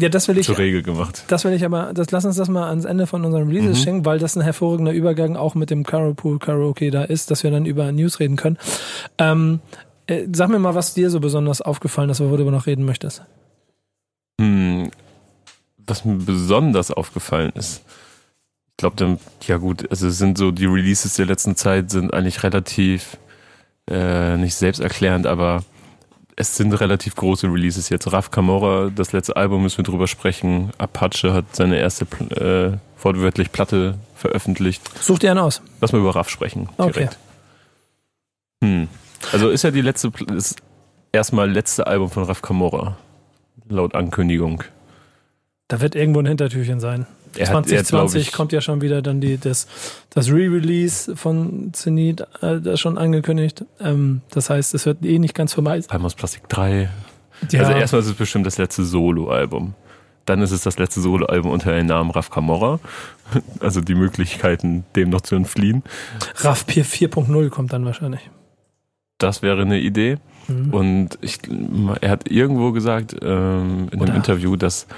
Ja, 0.00 0.08
das 0.08 0.26
will 0.28 0.38
ich, 0.38 0.46
zur 0.46 0.58
Regel 0.58 0.82
gemacht. 0.82 1.24
das 1.28 1.44
will 1.44 1.52
ich 1.52 1.64
aber, 1.64 1.92
das 1.92 2.10
lass 2.10 2.24
uns 2.24 2.36
das 2.36 2.48
mal 2.48 2.68
ans 2.68 2.84
Ende 2.86 3.06
von 3.06 3.24
unserem 3.24 3.48
Releases 3.48 3.78
Mhm. 3.78 3.82
schenken, 3.82 4.04
weil 4.04 4.18
das 4.18 4.36
ein 4.36 4.42
hervorragender 4.42 4.92
Übergang 4.92 5.36
auch 5.36 5.54
mit 5.54 5.70
dem 5.70 5.84
Carpool 5.84 6.38
Karaoke 6.38 6.90
da 6.90 7.04
ist, 7.04 7.30
dass 7.30 7.44
wir 7.44 7.50
dann 7.50 7.66
über 7.66 7.92
News 7.92 8.18
reden 8.18 8.36
können. 8.36 8.58
Ähm, 9.18 9.60
äh, 10.06 10.26
sag 10.32 10.48
mir 10.48 10.58
mal, 10.58 10.74
was 10.74 10.94
dir 10.94 11.10
so 11.10 11.20
besonders 11.20 11.60
aufgefallen 11.60 12.10
ist, 12.10 12.20
worüber 12.20 12.38
du 12.38 12.50
noch 12.50 12.66
reden 12.66 12.84
möchtest. 12.84 13.22
Hm, 14.40 14.90
was 15.86 16.04
mir 16.04 16.16
besonders 16.16 16.90
aufgefallen 16.90 17.52
ist, 17.54 17.82
glaube, 18.80 18.96
dann, 18.96 19.18
ja 19.46 19.58
gut, 19.58 19.88
also 19.90 20.08
es 20.08 20.18
sind 20.18 20.36
so 20.36 20.50
die 20.50 20.66
Releases 20.66 21.14
der 21.14 21.26
letzten 21.26 21.54
Zeit 21.54 21.90
sind 21.90 22.12
eigentlich 22.12 22.42
relativ 22.42 23.18
äh, 23.88 24.36
nicht 24.36 24.54
selbsterklärend, 24.54 25.26
aber 25.26 25.64
es 26.36 26.56
sind 26.56 26.72
relativ 26.72 27.14
große 27.16 27.46
Releases 27.46 27.90
jetzt. 27.90 28.10
Raf 28.12 28.30
Camora, 28.30 28.90
das 28.94 29.12
letzte 29.12 29.36
Album 29.36 29.62
müssen 29.62 29.78
wir 29.78 29.84
drüber 29.84 30.06
sprechen. 30.06 30.70
Apache 30.78 31.34
hat 31.34 31.54
seine 31.54 31.78
erste 31.78 32.06
äh, 32.34 32.78
wortwörtlich 33.04 33.52
Platte 33.52 33.98
veröffentlicht. 34.14 34.82
Such 35.02 35.18
dir 35.18 35.30
einen 35.30 35.40
aus. 35.40 35.60
Lass 35.80 35.92
mal 35.92 36.00
über 36.00 36.14
Raff 36.14 36.30
sprechen. 36.30 36.68
Okay. 36.78 36.92
Direkt. 36.92 37.18
Hm. 38.64 38.88
Also 39.32 39.50
ist 39.50 39.62
ja 39.62 39.70
die 39.70 39.82
letzte, 39.82 40.10
ist 40.34 40.56
erstmal 41.12 41.50
letzte 41.50 41.86
Album 41.86 42.10
von 42.10 42.24
Raf 42.24 42.40
Camora. 42.40 42.96
Laut 43.68 43.94
Ankündigung. 43.94 44.64
Da 45.68 45.80
wird 45.80 45.94
irgendwo 45.94 46.20
ein 46.20 46.26
Hintertürchen 46.26 46.80
sein. 46.80 47.06
Er 47.36 47.48
hat- 47.48 47.70
er 47.70 47.78
hat, 47.78 47.86
2020 47.86 48.12
glaub 48.22 48.26
ich- 48.28 48.32
kommt 48.32 48.52
ja 48.52 48.60
schon 48.60 48.80
wieder 48.80 49.02
dann 49.02 49.20
die, 49.20 49.38
das, 49.38 49.66
das 50.10 50.28
Re-Release 50.30 51.14
von 51.16 51.70
Zenit 51.72 52.22
äh, 52.42 52.60
das 52.60 52.80
schon 52.80 52.98
angekündigt. 52.98 53.64
Ähm, 53.80 54.20
das 54.30 54.50
heißt, 54.50 54.74
es 54.74 54.86
wird 54.86 55.04
eh 55.04 55.18
nicht 55.18 55.34
ganz 55.34 55.52
vorbei. 55.54 55.80
Palm 55.86 56.04
aus 56.04 56.14
Plastik 56.14 56.48
3. 56.48 56.88
Ja, 57.50 57.60
Also 57.60 57.72
erstmal 57.72 58.00
ist 58.02 58.08
es 58.08 58.14
bestimmt 58.14 58.46
das 58.46 58.58
letzte 58.58 58.84
Solo-Album. 58.84 59.74
Dann 60.26 60.42
ist 60.42 60.50
es 60.50 60.62
das 60.62 60.78
letzte 60.78 61.00
Solo-Album 61.00 61.50
unter 61.50 61.74
dem 61.74 61.86
Namen 61.86 62.10
Raf 62.10 62.30
Camorra. 62.30 62.78
Also 63.60 63.80
die 63.80 63.94
Möglichkeiten, 63.94 64.84
dem 64.96 65.08
noch 65.10 65.20
zu 65.20 65.36
entfliehen. 65.36 65.84
RAF 66.36 66.64
4.0 66.68 67.48
kommt 67.48 67.72
dann 67.72 67.84
wahrscheinlich. 67.84 68.28
Das 69.18 69.40
wäre 69.42 69.62
eine 69.62 69.78
Idee. 69.78 70.16
Mhm. 70.48 70.74
Und 70.74 71.18
ich, 71.20 71.38
er 72.00 72.10
hat 72.10 72.28
irgendwo 72.28 72.72
gesagt 72.72 73.14
ähm, 73.22 73.86
in 73.92 74.00
Oder- 74.00 74.08
einem 74.10 74.16
Interview, 74.16 74.56
dass, 74.56 74.88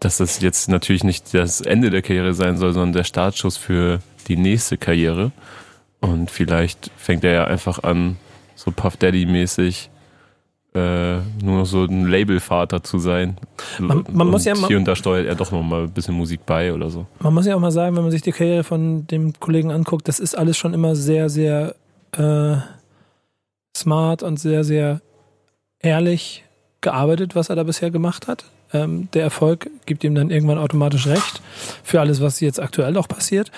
dass 0.00 0.16
das 0.18 0.40
jetzt 0.40 0.68
natürlich 0.68 1.04
nicht 1.04 1.32
das 1.34 1.60
Ende 1.60 1.90
der 1.90 2.02
Karriere 2.02 2.34
sein 2.34 2.56
soll, 2.56 2.72
sondern 2.72 2.92
der 2.92 3.04
Startschuss 3.04 3.56
für 3.56 4.00
die 4.28 4.36
nächste 4.36 4.76
Karriere. 4.78 5.30
Und 6.00 6.30
vielleicht 6.30 6.90
fängt 6.96 7.24
er 7.24 7.32
ja 7.32 7.44
einfach 7.44 7.82
an, 7.82 8.16
so 8.54 8.70
Puff 8.70 8.96
Daddy-mäßig 8.96 9.90
äh, 10.72 11.16
nur 11.42 11.58
noch 11.58 11.66
so 11.66 11.84
ein 11.84 12.06
Labelvater 12.06 12.82
zu 12.82 12.98
sein. 13.00 13.36
Man- 13.80 14.04
man 14.12 14.28
muss 14.28 14.42
Und 14.46 14.46
ja 14.46 14.54
mal- 14.60 14.68
hier 14.68 14.76
und 14.78 14.84
da 14.84 14.94
steuert 14.94 15.26
er 15.26 15.34
doch 15.34 15.50
noch 15.50 15.62
mal 15.62 15.82
ein 15.82 15.90
bisschen 15.90 16.14
Musik 16.14 16.46
bei 16.46 16.72
oder 16.72 16.88
so. 16.90 17.06
Man 17.18 17.34
muss 17.34 17.44
ja 17.46 17.56
auch 17.56 17.60
mal 17.60 17.72
sagen, 17.72 17.96
wenn 17.96 18.02
man 18.02 18.12
sich 18.12 18.22
die 18.22 18.30
Karriere 18.32 18.62
von 18.64 19.06
dem 19.08 19.32
Kollegen 19.40 19.72
anguckt, 19.72 20.06
das 20.06 20.20
ist 20.20 20.38
alles 20.38 20.56
schon 20.56 20.72
immer 20.72 20.94
sehr, 20.94 21.28
sehr 21.28 21.74
äh, 22.12 22.56
smart 23.76 24.22
und 24.22 24.38
sehr, 24.38 24.62
sehr 24.64 25.00
ehrlich 25.80 26.44
gearbeitet, 26.80 27.34
was 27.34 27.50
er 27.50 27.56
da 27.56 27.62
bisher 27.64 27.90
gemacht 27.90 28.28
hat. 28.28 28.44
Ähm, 28.72 29.08
der 29.12 29.22
Erfolg 29.22 29.70
gibt 29.86 30.04
ihm 30.04 30.14
dann 30.14 30.30
irgendwann 30.30 30.58
automatisch 30.58 31.06
recht 31.06 31.42
für 31.82 32.00
alles, 32.00 32.20
was 32.20 32.40
jetzt 32.40 32.60
aktuell 32.60 32.96
auch 32.96 33.08
passiert. 33.08 33.50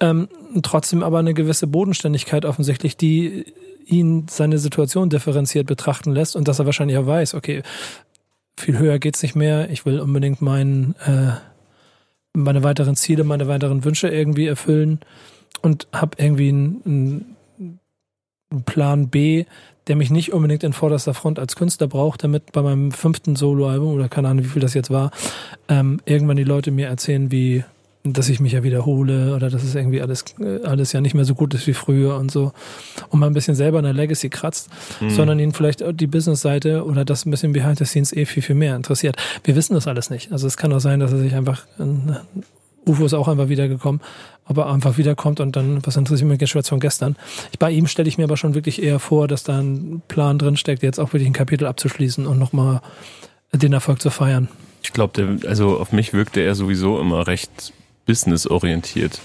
Ähm, 0.00 0.28
trotzdem 0.62 1.02
aber 1.02 1.18
eine 1.18 1.34
gewisse 1.34 1.66
Bodenständigkeit 1.66 2.44
offensichtlich, 2.44 2.96
die 2.96 3.46
ihn 3.86 4.26
seine 4.28 4.58
Situation 4.58 5.08
differenziert 5.08 5.66
betrachten 5.66 6.12
lässt 6.12 6.36
und 6.36 6.46
dass 6.48 6.58
er 6.58 6.66
wahrscheinlich 6.66 6.98
auch 6.98 7.06
weiß, 7.06 7.34
okay, 7.34 7.62
viel 8.56 8.78
höher 8.78 8.98
geht's 8.98 9.22
nicht 9.22 9.34
mehr. 9.34 9.70
Ich 9.70 9.86
will 9.86 10.00
unbedingt 10.00 10.42
meinen 10.42 10.94
äh, 11.06 11.32
meine 12.34 12.62
weiteren 12.62 12.96
Ziele, 12.96 13.24
meine 13.24 13.48
weiteren 13.48 13.84
Wünsche 13.84 14.08
irgendwie 14.08 14.46
erfüllen 14.46 15.00
und 15.62 15.88
habe 15.92 16.16
irgendwie 16.18 16.48
einen, 16.48 17.36
einen 18.50 18.64
Plan 18.64 19.08
B, 19.08 19.44
der 19.88 19.96
mich 19.96 20.10
nicht 20.10 20.32
unbedingt 20.32 20.62
in 20.62 20.72
vorderster 20.72 21.14
Front 21.14 21.38
als 21.38 21.56
Künstler 21.56 21.88
braucht, 21.88 22.22
damit 22.22 22.52
bei 22.52 22.62
meinem 22.62 22.92
fünften 22.92 23.36
Soloalbum 23.36 23.94
oder 23.94 24.08
keine 24.08 24.28
Ahnung, 24.28 24.44
wie 24.44 24.48
viel 24.48 24.62
das 24.62 24.74
jetzt 24.74 24.90
war, 24.90 25.10
ähm, 25.68 26.00
irgendwann 26.04 26.36
die 26.36 26.44
Leute 26.44 26.70
mir 26.70 26.86
erzählen, 26.88 27.30
wie 27.32 27.64
dass 28.04 28.28
ich 28.30 28.40
mich 28.40 28.52
ja 28.52 28.62
wiederhole 28.62 29.34
oder 29.34 29.50
dass 29.50 29.62
es 29.64 29.74
irgendwie 29.74 30.00
alles, 30.00 30.24
äh, 30.40 30.64
alles 30.64 30.92
ja 30.92 31.00
nicht 31.02 31.14
mehr 31.14 31.26
so 31.26 31.34
gut 31.34 31.52
ist 31.52 31.66
wie 31.66 31.74
früher 31.74 32.16
und 32.16 32.30
so. 32.30 32.52
Und 33.10 33.20
mal 33.20 33.26
ein 33.26 33.34
bisschen 33.34 33.54
selber 33.56 33.78
an 33.78 33.84
der 33.84 33.92
Legacy 33.92 34.30
kratzt, 34.30 34.70
Mhm. 35.00 35.10
sondern 35.10 35.38
ihn 35.40 35.52
vielleicht 35.52 35.82
die 36.00 36.06
Business-Seite 36.06 36.86
oder 36.86 37.04
das 37.04 37.26
ein 37.26 37.30
bisschen 37.30 37.52
behind 37.52 37.76
the 37.78 37.84
scenes 37.84 38.12
eh 38.16 38.24
viel, 38.24 38.42
viel 38.42 38.54
mehr 38.54 38.76
interessiert. 38.76 39.16
Wir 39.44 39.56
wissen 39.56 39.74
das 39.74 39.86
alles 39.88 40.08
nicht. 40.10 40.32
Also 40.32 40.46
es 40.46 40.56
kann 40.56 40.72
auch 40.72 40.78
sein, 40.78 41.00
dass 41.00 41.12
er 41.12 41.18
sich 41.18 41.34
einfach, 41.34 41.66
äh, 41.78 41.84
UFO 42.86 43.04
ist 43.04 43.14
auch 43.14 43.28
einfach 43.28 43.48
wiedergekommen, 43.48 44.00
aber 44.44 44.70
einfach 44.70 44.96
wiederkommt 44.96 45.40
und 45.40 45.56
dann, 45.56 45.84
was 45.84 45.96
interessiert 45.96 46.28
mich 46.28 46.38
Geschwätz 46.38 46.68
von 46.68 46.80
gestern. 46.80 47.16
Ich, 47.52 47.58
bei 47.58 47.70
ihm 47.70 47.86
stelle 47.86 48.08
ich 48.08 48.18
mir 48.18 48.24
aber 48.24 48.36
schon 48.36 48.54
wirklich 48.54 48.82
eher 48.82 48.98
vor, 48.98 49.28
dass 49.28 49.44
da 49.44 49.58
ein 49.58 50.02
Plan 50.08 50.38
drin 50.38 50.56
steckt, 50.56 50.82
jetzt 50.82 50.98
auch 50.98 51.12
wirklich 51.12 51.28
ein 51.28 51.34
Kapitel 51.34 51.66
abzuschließen 51.66 52.26
und 52.26 52.38
nochmal 52.38 52.80
den 53.52 53.72
Erfolg 53.72 54.00
zu 54.00 54.10
feiern. 54.10 54.48
Ich 54.82 54.92
glaube, 54.92 55.38
also 55.46 55.78
auf 55.78 55.92
mich 55.92 56.12
wirkte 56.12 56.40
er 56.40 56.54
sowieso 56.54 57.00
immer 57.00 57.26
recht 57.26 57.72
businessorientiert. 58.06 59.20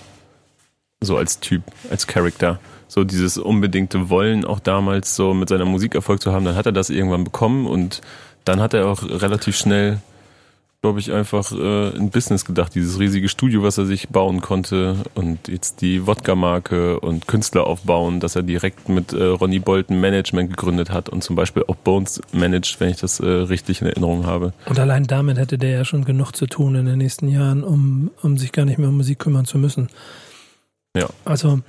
So 1.01 1.17
als 1.17 1.39
Typ, 1.39 1.63
als 1.89 2.07
Charakter. 2.07 2.59
So 2.87 3.03
dieses 3.03 3.37
unbedingte 3.37 4.09
Wollen 4.09 4.45
auch 4.45 4.59
damals 4.59 5.15
so 5.15 5.33
mit 5.33 5.49
seiner 5.49 5.65
Musik 5.65 5.95
Erfolg 5.95 6.21
zu 6.21 6.31
haben, 6.31 6.45
dann 6.45 6.55
hat 6.55 6.65
er 6.65 6.71
das 6.71 6.89
irgendwann 6.89 7.23
bekommen 7.23 7.65
und 7.65 8.01
dann 8.45 8.61
hat 8.61 8.73
er 8.73 8.87
auch 8.87 9.03
relativ 9.03 9.57
schnell, 9.57 9.99
glaube 10.83 10.99
ich, 10.99 11.13
einfach 11.13 11.53
äh, 11.53 11.95
in 11.95 12.09
Business 12.09 12.43
gedacht. 12.43 12.75
Dieses 12.75 12.99
riesige 12.99 13.29
Studio, 13.29 13.63
was 13.63 13.77
er 13.77 13.85
sich 13.85 14.09
bauen 14.09 14.41
konnte 14.41 14.97
und 15.15 15.47
jetzt 15.47 15.79
die 15.79 16.05
Wodka-Marke 16.05 16.99
und 16.99 17.25
Künstler 17.25 17.65
aufbauen, 17.65 18.19
dass 18.19 18.35
er 18.35 18.43
direkt 18.43 18.89
mit 18.89 19.13
äh, 19.13 19.23
Ronnie 19.23 19.59
Bolton 19.59 20.01
Management 20.01 20.49
gegründet 20.49 20.91
hat 20.91 21.07
und 21.07 21.23
zum 21.23 21.37
Beispiel 21.37 21.63
auch 21.69 21.77
Bones 21.77 22.21
managt, 22.33 22.81
wenn 22.81 22.89
ich 22.89 22.97
das 22.97 23.21
äh, 23.21 23.25
richtig 23.25 23.79
in 23.79 23.87
Erinnerung 23.87 24.25
habe. 24.25 24.51
Und 24.65 24.77
allein 24.77 25.05
damit 25.05 25.37
hätte 25.37 25.57
der 25.57 25.69
ja 25.69 25.85
schon 25.85 26.03
genug 26.03 26.33
zu 26.33 26.47
tun 26.47 26.75
in 26.75 26.85
den 26.85 26.97
nächsten 26.97 27.29
Jahren, 27.29 27.63
um, 27.63 28.11
um 28.21 28.37
sich 28.37 28.51
gar 28.51 28.65
nicht 28.65 28.77
mehr 28.77 28.89
um 28.89 28.97
Musik 28.97 29.19
kümmern 29.19 29.45
zu 29.45 29.57
müssen. 29.57 29.87
Ja. 30.97 31.07
Also, 31.23 31.61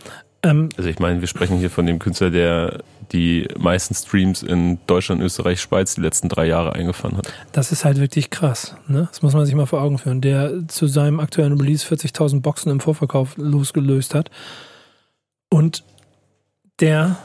ähm, 0.44 0.68
Also 0.76 0.88
ich 0.88 0.98
meine, 0.98 1.20
wir 1.20 1.28
sprechen 1.28 1.58
hier 1.58 1.70
von 1.70 1.86
dem 1.86 1.98
Künstler, 1.98 2.30
der 2.30 2.82
die 3.12 3.48
meisten 3.58 3.94
Streams 3.94 4.42
in 4.42 4.78
Deutschland, 4.86 5.20
Österreich, 5.22 5.60
Schweiz 5.60 5.94
die 5.94 6.00
letzten 6.00 6.28
drei 6.28 6.46
Jahre 6.46 6.74
eingefahren 6.74 7.16
hat. 7.16 7.32
das 7.52 7.72
ist 7.72 7.84
halt 7.84 7.98
wirklich 7.98 8.30
krass. 8.30 8.76
Ne? 8.86 9.08
Das 9.10 9.22
muss 9.22 9.34
man 9.34 9.46
sich 9.46 9.54
mal 9.54 9.66
vor 9.66 9.82
Augen 9.82 9.98
führen. 9.98 10.20
Der 10.20 10.68
zu 10.68 10.86
seinem 10.86 11.20
aktuellen 11.20 11.58
Release 11.58 11.86
40.000 11.86 12.40
Boxen 12.40 12.70
im 12.70 12.80
Vorverkauf 12.80 13.36
losgelöst 13.36 14.14
hat. 14.14 14.30
Und 15.50 15.84
der 16.80 17.16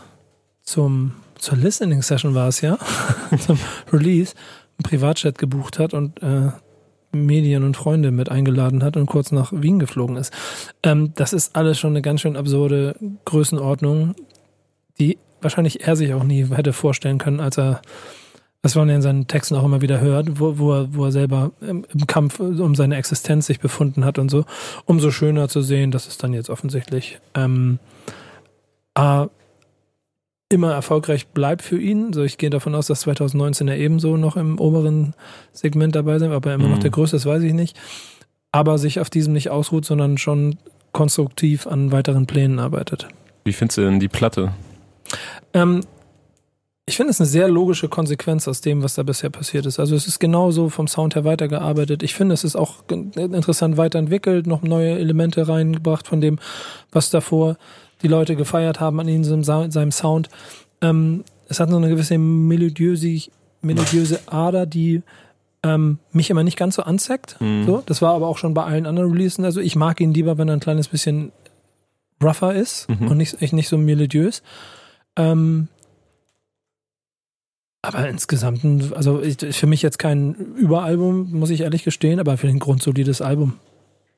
zum, 0.61 1.13
zur 1.37 1.57
Listening 1.57 2.01
Session 2.01 2.35
war 2.35 2.47
es 2.47 2.61
ja, 2.61 2.77
zum 3.39 3.59
Release, 3.91 4.35
einen 4.77 4.83
Privatchat 4.83 5.37
gebucht 5.37 5.79
hat 5.79 5.93
und 5.93 6.21
äh, 6.21 6.51
Medien 7.11 7.63
und 7.63 7.77
Freunde 7.77 8.11
mit 8.11 8.29
eingeladen 8.29 8.83
hat 8.83 8.97
und 8.97 9.05
kurz 9.05 9.31
nach 9.31 9.51
Wien 9.53 9.79
geflogen 9.79 10.15
ist. 10.15 10.33
Ähm, 10.83 11.13
das 11.15 11.33
ist 11.33 11.55
alles 11.55 11.79
schon 11.79 11.91
eine 11.91 12.01
ganz 12.01 12.21
schön 12.21 12.35
absurde 12.35 12.95
Größenordnung, 13.25 14.15
die 14.99 15.17
wahrscheinlich 15.41 15.87
er 15.87 15.95
sich 15.95 16.13
auch 16.13 16.23
nie 16.23 16.45
hätte 16.45 16.73
vorstellen 16.73 17.17
können, 17.17 17.39
als 17.39 17.57
er, 17.57 17.81
was 18.61 18.75
man 18.75 18.89
ja 18.89 18.95
in 18.95 19.01
seinen 19.01 19.27
Texten 19.27 19.55
auch 19.55 19.63
immer 19.63 19.81
wieder 19.81 20.01
hört, 20.01 20.39
wo, 20.39 20.57
wo, 20.59 20.73
er, 20.73 20.93
wo 20.93 21.05
er 21.05 21.11
selber 21.11 21.51
im, 21.61 21.85
im 21.91 22.07
Kampf 22.07 22.39
um 22.39 22.75
seine 22.75 22.97
Existenz 22.97 23.47
sich 23.47 23.59
befunden 23.59 24.05
hat 24.05 24.19
und 24.19 24.29
so. 24.29 24.45
Umso 24.85 25.11
schöner 25.11 25.47
zu 25.47 25.61
sehen, 25.61 25.91
dass 25.91 26.07
es 26.07 26.17
dann 26.17 26.33
jetzt 26.33 26.49
offensichtlich 26.49 27.19
ähm, 27.35 27.79
A, 28.93 29.29
immer 30.49 30.73
erfolgreich 30.73 31.27
bleibt 31.27 31.61
für 31.61 31.79
ihn. 31.79 32.07
Also 32.07 32.23
ich 32.23 32.37
gehe 32.39 32.49
davon 32.49 32.73
aus, 32.73 32.87
dass 32.87 33.01
2019 33.01 33.67
er 33.67 33.77
ebenso 33.77 34.17
noch 34.17 34.35
im 34.35 34.59
oberen 34.59 35.13
Segment 35.53 35.95
dabei 35.95 36.17
sein, 36.17 36.31
ob 36.33 36.45
er 36.47 36.55
immer 36.55 36.67
noch 36.67 36.77
Mhm. 36.77 36.81
der 36.81 36.89
Größte 36.91 37.17
ist, 37.17 37.25
weiß 37.27 37.43
ich 37.43 37.53
nicht. 37.53 37.79
Aber 38.51 38.79
sich 38.79 38.99
auf 38.99 39.11
diesem 39.11 39.33
nicht 39.33 39.49
ausruht, 39.51 39.85
sondern 39.85 40.17
schon 40.17 40.57
konstruktiv 40.91 41.67
an 41.67 41.91
weiteren 41.91 42.25
Plänen 42.25 42.57
arbeitet. 42.57 43.07
Wie 43.45 43.53
findest 43.53 43.77
du 43.77 43.81
denn 43.81 43.99
die 43.99 44.07
Platte? 44.07 44.53
Ähm, 45.53 45.81
ich 46.87 46.97
finde 46.97 47.11
es 47.11 47.19
eine 47.21 47.27
sehr 47.27 47.47
logische 47.47 47.87
Konsequenz 47.87 48.47
aus 48.47 48.61
dem, 48.61 48.81
was 48.81 48.95
da 48.95 49.03
bisher 49.03 49.29
passiert 49.29 49.67
ist. 49.67 49.79
Also 49.79 49.95
es 49.95 50.07
ist 50.07 50.17
genauso 50.17 50.69
vom 50.69 50.87
Sound 50.87 51.13
her 51.13 51.25
weitergearbeitet. 51.25 52.01
Ich 52.01 52.15
finde, 52.15 52.33
es 52.33 52.43
ist 52.43 52.55
auch 52.55 52.77
interessant 52.89 53.77
weiterentwickelt, 53.77 54.47
noch 54.47 54.63
neue 54.63 54.97
Elemente 54.97 55.47
reingebracht 55.47 56.07
von 56.07 56.19
dem, 56.21 56.39
was 56.91 57.11
davor 57.11 57.57
die 58.01 58.07
Leute 58.07 58.35
gefeiert 58.35 58.79
haben 58.79 58.99
an 58.99 59.07
ihm, 59.07 59.23
seinem 59.23 59.91
Sound. 59.91 60.29
Ähm, 60.81 61.23
es 61.47 61.59
hat 61.59 61.69
so 61.69 61.77
eine 61.77 61.89
gewisse 61.89 62.17
melodiöse, 62.17 63.29
melodiöse 63.61 64.19
Ader, 64.27 64.65
die 64.65 65.01
ähm, 65.63 65.99
mich 66.11 66.29
immer 66.29 66.43
nicht 66.43 66.57
ganz 66.57 66.75
so 66.75 66.83
anzeigt. 66.83 67.35
Mhm. 67.41 67.65
So, 67.65 67.83
das 67.85 68.01
war 68.01 68.13
aber 68.13 68.27
auch 68.27 68.37
schon 68.37 68.53
bei 68.53 68.63
allen 68.63 68.85
anderen 68.85 69.11
Releasen. 69.11 69.43
Also 69.43 69.59
ich 69.59 69.75
mag 69.75 69.99
ihn 69.99 70.13
lieber, 70.13 70.37
wenn 70.37 70.47
er 70.47 70.53
ein 70.55 70.59
kleines 70.61 70.87
bisschen 70.87 71.31
rougher 72.23 72.53
ist 72.53 72.87
Mhm. 72.89 73.07
und 73.07 73.17
nicht, 73.17 73.51
nicht 73.53 73.67
so 73.69 73.77
melodiös. 73.77 74.41
Ähm, 75.17 75.67
aber 77.81 78.09
insgesamt, 78.09 78.61
also 78.93 79.21
ich, 79.21 79.37
für 79.55 79.67
mich 79.67 79.81
jetzt 79.81 79.99
kein 79.99 80.33
Überalbum, 80.33 81.31
muss 81.31 81.49
ich 81.49 81.61
ehrlich 81.61 81.83
gestehen, 81.83 82.19
aber 82.19 82.37
für 82.37 82.47
ein 82.47 82.59
grundsolides 82.59 83.21
Album. 83.21 83.53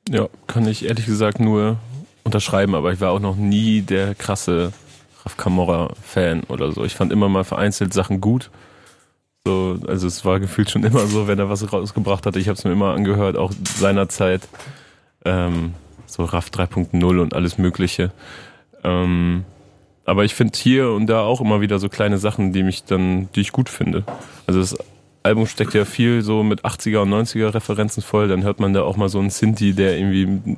Ja, 0.08 0.28
kann 0.48 0.66
ich 0.66 0.84
ehrlich 0.84 1.06
gesagt 1.06 1.38
nur 1.38 1.78
unterschreiben, 2.24 2.74
aber 2.74 2.92
ich 2.92 3.00
war 3.00 3.10
auch 3.10 3.20
noch 3.20 3.36
nie 3.36 3.82
der 3.82 4.14
krasse 4.14 4.72
Raf 5.24 5.36
Camorra-Fan 5.36 6.44
oder 6.44 6.72
so. 6.72 6.84
Ich 6.84 6.94
fand 6.94 7.12
immer 7.12 7.28
mal 7.28 7.44
vereinzelt 7.44 7.92
Sachen 7.92 8.20
gut. 8.20 8.50
So, 9.44 9.78
also 9.86 10.06
es 10.06 10.24
war 10.24 10.40
gefühlt 10.40 10.70
schon 10.70 10.84
immer 10.84 11.06
so, 11.06 11.26
wenn 11.26 11.38
er 11.38 11.50
was 11.50 11.72
rausgebracht 11.72 12.26
hatte. 12.26 12.38
Ich 12.38 12.48
habe 12.48 12.56
es 12.56 12.64
mir 12.64 12.72
immer 12.72 12.94
angehört, 12.94 13.36
auch 13.36 13.52
seinerzeit. 13.76 14.48
Ähm, 15.24 15.74
so 16.06 16.24
RAF 16.24 16.48
3.0 16.50 17.20
und 17.20 17.34
alles 17.34 17.58
Mögliche. 17.58 18.12
Ähm, 18.84 19.44
aber 20.04 20.24
ich 20.24 20.34
finde 20.34 20.58
hier 20.58 20.90
und 20.90 21.06
da 21.06 21.22
auch 21.22 21.40
immer 21.40 21.60
wieder 21.60 21.78
so 21.78 21.88
kleine 21.88 22.18
Sachen, 22.18 22.52
die 22.52 22.62
mich 22.62 22.84
dann, 22.84 23.28
die 23.34 23.40
ich 23.40 23.52
gut 23.52 23.68
finde. 23.68 24.04
Also 24.46 24.60
das 24.60 24.76
Album 25.22 25.46
steckt 25.46 25.74
ja 25.74 25.84
viel 25.84 26.22
so 26.22 26.42
mit 26.42 26.64
80er 26.64 26.98
und 26.98 27.10
90er 27.10 27.54
Referenzen 27.54 28.02
voll. 28.02 28.28
Dann 28.28 28.42
hört 28.42 28.60
man 28.60 28.72
da 28.72 28.82
auch 28.82 28.96
mal 28.96 29.08
so 29.08 29.20
einen 29.20 29.30
Sinti, 29.30 29.72
der 29.74 29.96
irgendwie, 29.96 30.56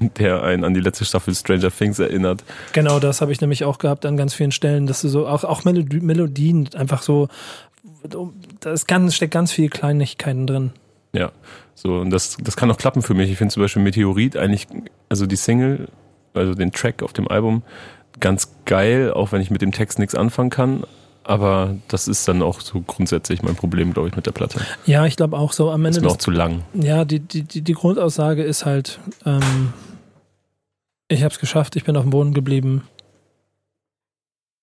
der 0.00 0.42
einen 0.42 0.64
an 0.64 0.74
die 0.74 0.80
letzte 0.80 1.04
Staffel 1.04 1.34
Stranger 1.34 1.70
Things 1.70 1.98
erinnert. 1.98 2.44
Genau 2.72 2.98
das 2.98 3.20
habe 3.20 3.32
ich 3.32 3.40
nämlich 3.40 3.64
auch 3.64 3.78
gehabt 3.78 4.06
an 4.06 4.16
ganz 4.16 4.34
vielen 4.34 4.52
Stellen, 4.52 4.86
dass 4.86 5.02
du 5.02 5.08
so 5.08 5.26
auch, 5.26 5.44
auch 5.44 5.64
Melodie, 5.64 6.00
Melodien 6.00 6.68
einfach 6.74 7.02
so, 7.02 7.28
da 8.60 8.72
ist 8.72 8.86
ganz, 8.86 9.14
steckt 9.14 9.32
ganz 9.32 9.52
viel 9.52 9.68
Kleinigkeiten 9.68 10.46
drin. 10.46 10.72
Ja, 11.12 11.32
so 11.74 11.96
und 11.96 12.10
das, 12.10 12.36
das 12.40 12.56
kann 12.56 12.70
auch 12.70 12.76
klappen 12.76 13.02
für 13.02 13.14
mich. 13.14 13.30
Ich 13.30 13.38
finde 13.38 13.54
zum 13.54 13.62
Beispiel 13.62 13.82
Meteorit 13.82 14.36
eigentlich, 14.36 14.66
also 15.08 15.26
die 15.26 15.36
Single, 15.36 15.88
also 16.34 16.54
den 16.54 16.72
Track 16.72 17.02
auf 17.02 17.12
dem 17.12 17.28
Album, 17.28 17.62
ganz 18.20 18.52
geil, 18.64 19.12
auch 19.12 19.32
wenn 19.32 19.40
ich 19.40 19.50
mit 19.50 19.62
dem 19.62 19.72
Text 19.72 19.98
nichts 19.98 20.14
anfangen 20.14 20.50
kann. 20.50 20.84
Aber 21.24 21.74
das 21.88 22.08
ist 22.08 22.26
dann 22.26 22.40
auch 22.40 22.62
so 22.62 22.80
grundsätzlich 22.80 23.42
mein 23.42 23.54
Problem, 23.54 23.92
glaube 23.92 24.08
ich, 24.08 24.16
mit 24.16 24.24
der 24.24 24.32
Platte. 24.32 24.62
Ja, 24.86 25.04
ich 25.04 25.16
glaube 25.16 25.36
auch 25.36 25.52
so 25.52 25.70
am 25.70 25.84
Ende. 25.84 25.98
Ist 25.98 26.04
mir 26.04 26.10
auch 26.10 26.16
zu 26.16 26.30
lang. 26.30 26.62
Ja, 26.72 27.04
die, 27.04 27.20
die, 27.20 27.42
die, 27.42 27.60
die 27.60 27.74
Grundaussage 27.74 28.42
ist 28.42 28.64
halt, 28.64 28.98
ähm, 29.26 29.74
ich 31.08 31.22
habe 31.22 31.32
es 31.32 31.40
geschafft, 31.40 31.76
ich 31.76 31.84
bin 31.84 31.96
auf 31.96 32.04
dem 32.04 32.10
Boden 32.10 32.34
geblieben. 32.34 32.84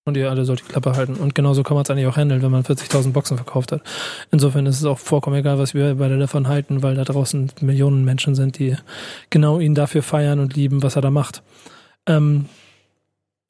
Und 0.07 0.17
ihr 0.17 0.29
alle 0.29 0.45
sollt 0.45 0.59
die 0.59 0.65
Klappe 0.65 0.95
halten. 0.95 1.15
Und 1.15 1.33
genauso 1.33 1.63
kann 1.63 1.73
man 1.73 1.83
es 1.83 1.89
eigentlich 1.89 2.05
auch 2.05 2.15
handeln, 2.15 2.43
wenn 2.43 2.51
man 2.51 2.61
40.000 2.61 3.11
Boxen 3.11 3.37
verkauft 3.37 3.71
hat. 3.71 3.81
Insofern 4.31 4.67
ist 4.67 4.77
es 4.77 4.85
auch 4.85 4.99
vollkommen 4.99 5.37
egal, 5.37 5.57
was 5.57 5.73
wir 5.73 5.95
beide 5.95 6.19
davon 6.19 6.47
halten, 6.47 6.83
weil 6.83 6.93
da 6.93 7.03
draußen 7.03 7.51
Millionen 7.61 8.05
Menschen 8.05 8.35
sind, 8.35 8.59
die 8.59 8.77
genau 9.31 9.59
ihn 9.59 9.73
dafür 9.73 10.03
feiern 10.03 10.39
und 10.39 10.55
lieben, 10.55 10.83
was 10.83 10.95
er 10.95 11.01
da 11.01 11.09
macht. 11.09 11.41
Ähm, 12.05 12.45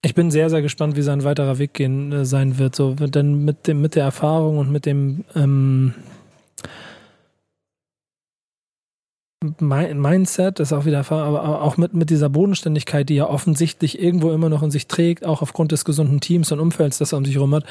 ich 0.01 0.15
bin 0.15 0.31
sehr, 0.31 0.49
sehr 0.49 0.61
gespannt, 0.61 0.95
wie 0.95 1.01
sein 1.01 1.25
weiterer 1.25 1.57
Weg 1.57 1.73
gehen 1.73 2.13
äh, 2.13 2.25
sein 2.25 2.57
wird. 2.57 2.73
So, 2.73 2.93
denn 2.93 3.43
mit 3.43 3.67
dem, 3.67 3.81
mit 3.81 3.95
der 3.95 4.05
Erfahrung 4.05 4.57
und 4.57 4.71
mit 4.71 4.85
dem 4.85 5.25
ähm, 5.35 5.93
Mindset, 9.60 10.60
das 10.60 10.72
ist 10.72 10.74
auch 10.74 10.86
wieder 10.86 11.10
aber 11.12 11.62
auch 11.62 11.77
mit, 11.77 11.94
mit 11.94 12.10
dieser 12.10 12.30
Bodenständigkeit, 12.30 13.10
die 13.10 13.18
er 13.18 13.30
offensichtlich 13.30 14.01
irgendwo 14.01 14.32
immer 14.32 14.50
noch 14.50 14.63
in 14.63 14.72
sich 14.72 14.88
trägt, 14.88 15.25
auch 15.25 15.42
aufgrund 15.42 15.72
des 15.72 15.86
gesunden 15.86 16.20
Teams 16.20 16.51
und 16.51 16.60
Umfelds, 16.60 16.98
das 16.98 17.12
er 17.12 17.18
um 17.18 17.25
sich 17.25 17.36
herum 17.36 17.54
hat, 17.54 17.65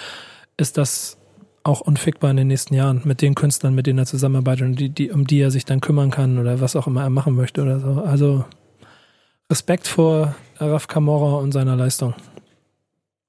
ist 0.56 0.78
das 0.78 1.16
auch 1.64 1.80
unfickbar 1.80 2.30
in 2.30 2.36
den 2.36 2.48
nächsten 2.48 2.74
Jahren 2.74 3.00
mit 3.04 3.22
den 3.22 3.34
Künstlern, 3.34 3.74
mit 3.74 3.86
denen 3.86 3.98
er 3.98 4.06
zusammenarbeitet 4.06 4.66
und 4.66 4.78
die, 4.78 4.90
die, 4.90 5.10
um 5.10 5.26
die 5.26 5.40
er 5.40 5.50
sich 5.50 5.64
dann 5.64 5.80
kümmern 5.80 6.10
kann 6.10 6.38
oder 6.38 6.60
was 6.60 6.76
auch 6.76 6.86
immer 6.86 7.02
er 7.02 7.10
machen 7.10 7.34
möchte 7.34 7.62
oder 7.62 7.80
so. 7.80 8.02
Also 8.02 8.44
Respekt 9.50 9.88
vor 9.88 10.34
Raf 10.58 10.86
Kamora 10.86 11.38
und 11.38 11.52
seiner 11.52 11.74
Leistung. 11.74 12.14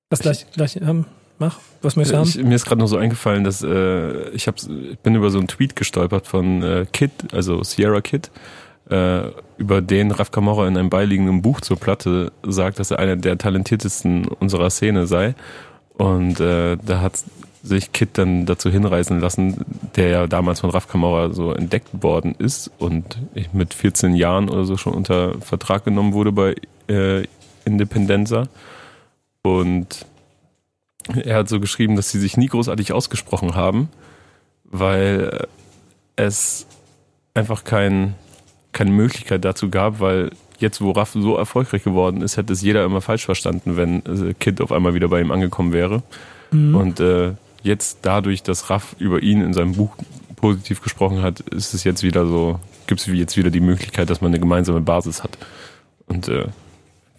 Was 0.10 0.20
gleich, 0.20 0.46
gleich 0.51 0.75
ähm, 0.75 1.06
mach, 1.39 1.60
was 1.82 1.96
möchtest 1.96 2.13
du 2.13 2.18
haben? 2.20 2.27
Ich, 2.27 2.44
mir 2.44 2.56
ist 2.56 2.65
gerade 2.65 2.80
noch 2.80 2.88
so 2.88 2.98
eingefallen, 2.98 3.44
dass 3.44 3.62
äh, 3.63 4.30
ich, 4.30 4.48
hab, 4.48 4.58
ich 4.58 5.00
bin 5.00 5.15
über 5.15 5.30
so 5.30 5.38
einen 5.38 5.48
Tweet 5.48 5.75
gestolpert 5.75 6.27
von 6.27 6.63
äh, 6.63 6.86
Kid, 6.92 7.12
also 7.32 7.63
Sierra 7.63 8.01
Kid, 8.01 8.32
äh, 8.89 9.30
über 9.58 9.82
den 9.82 10.12
Raf 10.12 10.32
Kamora 10.32 10.68
in 10.68 10.77
einem 10.77 10.89
beiliegenden 10.89 11.42
Buch 11.42 11.62
zur 11.62 11.77
Platte 11.77 12.32
sagt, 12.44 12.80
dass 12.80 12.92
er 12.92 13.00
einer 13.00 13.15
der 13.15 13.38
talentiertesten 13.38 14.27
unserer 14.27 14.70
Szene 14.70 15.08
sei. 15.08 15.36
Und 15.94 16.39
äh, 16.39 16.77
da 16.84 17.01
hat 17.01 17.24
sich 17.63 17.92
Kid 17.92 18.18
dann 18.18 18.46
dazu 18.46 18.70
hinreißen 18.70 19.20
lassen, 19.20 19.65
der 19.96 20.10
ja 20.10 20.27
damals 20.27 20.60
von 20.60 20.70
Raf 20.70 20.88
Kamora 20.88 21.34
so 21.34 21.51
entdeckt 21.51 22.04
worden 22.04 22.36
ist 22.38 22.70
und 22.77 23.18
ich 23.34 23.54
mit 23.54 23.74
14 23.74 24.15
Jahren 24.15 24.50
oder 24.50 24.65
so 24.65 24.77
schon 24.77 24.94
unter 24.94 25.39
Vertrag 25.42 25.86
genommen 25.86 26.13
wurde 26.13 26.32
bei 26.32 26.56
äh, 26.88 27.24
Independenza. 27.65 28.48
Und 29.42 30.06
er 31.13 31.38
hat 31.38 31.50
so 31.50 31.59
geschrieben, 31.59 31.95
dass 31.95 32.12
sie 32.12 32.19
sich 32.19 32.38
nie 32.38 32.47
großartig 32.47 32.93
ausgesprochen 32.93 33.55
haben, 33.55 33.89
weil 34.63 35.47
es 36.15 36.65
einfach 37.33 37.63
kein, 37.63 38.15
keine 38.71 38.91
Möglichkeit 38.91 39.45
dazu 39.45 39.69
gab, 39.69 40.00
weil 40.00 40.31
jetzt, 40.59 40.81
wo 40.81 40.91
Raff 40.91 41.12
so 41.12 41.35
erfolgreich 41.35 41.83
geworden 41.83 42.21
ist, 42.21 42.38
hätte 42.38 42.53
es 42.53 42.62
jeder 42.62 42.85
immer 42.85 43.01
falsch 43.01 43.25
verstanden, 43.25 43.77
wenn 43.77 44.05
äh, 44.05 44.33
Kid 44.33 44.62
auf 44.62 44.71
einmal 44.71 44.93
wieder 44.93 45.09
bei 45.09 45.21
ihm 45.21 45.31
angekommen 45.31 45.74
wäre. 45.74 46.01
Mhm. 46.51 46.75
Und 46.75 47.00
äh, 47.00 47.33
jetzt 47.62 48.00
dadurch, 48.03 48.41
dass 48.41 48.69
Raff 48.69 48.95
über 48.97 49.21
ihn 49.21 49.41
in 49.41 49.53
seinem 49.53 49.74
Buch 49.74 49.95
positiv 50.35 50.81
gesprochen 50.81 51.21
hat, 51.21 51.41
ist 51.41 51.74
es 51.74 51.83
jetzt 51.83 52.03
wieder 52.03 52.25
so, 52.25 52.59
gibt 52.88 53.01
es 53.01 53.07
jetzt 53.07 53.38
wieder 53.38 53.51
die 53.51 53.59
Möglichkeit, 53.59 54.09
dass 54.09 54.21
man 54.21 54.29
eine 54.29 54.39
gemeinsame 54.39 54.81
Basis 54.81 55.24
hat. 55.24 55.38
Und 56.07 56.29
äh, 56.29 56.45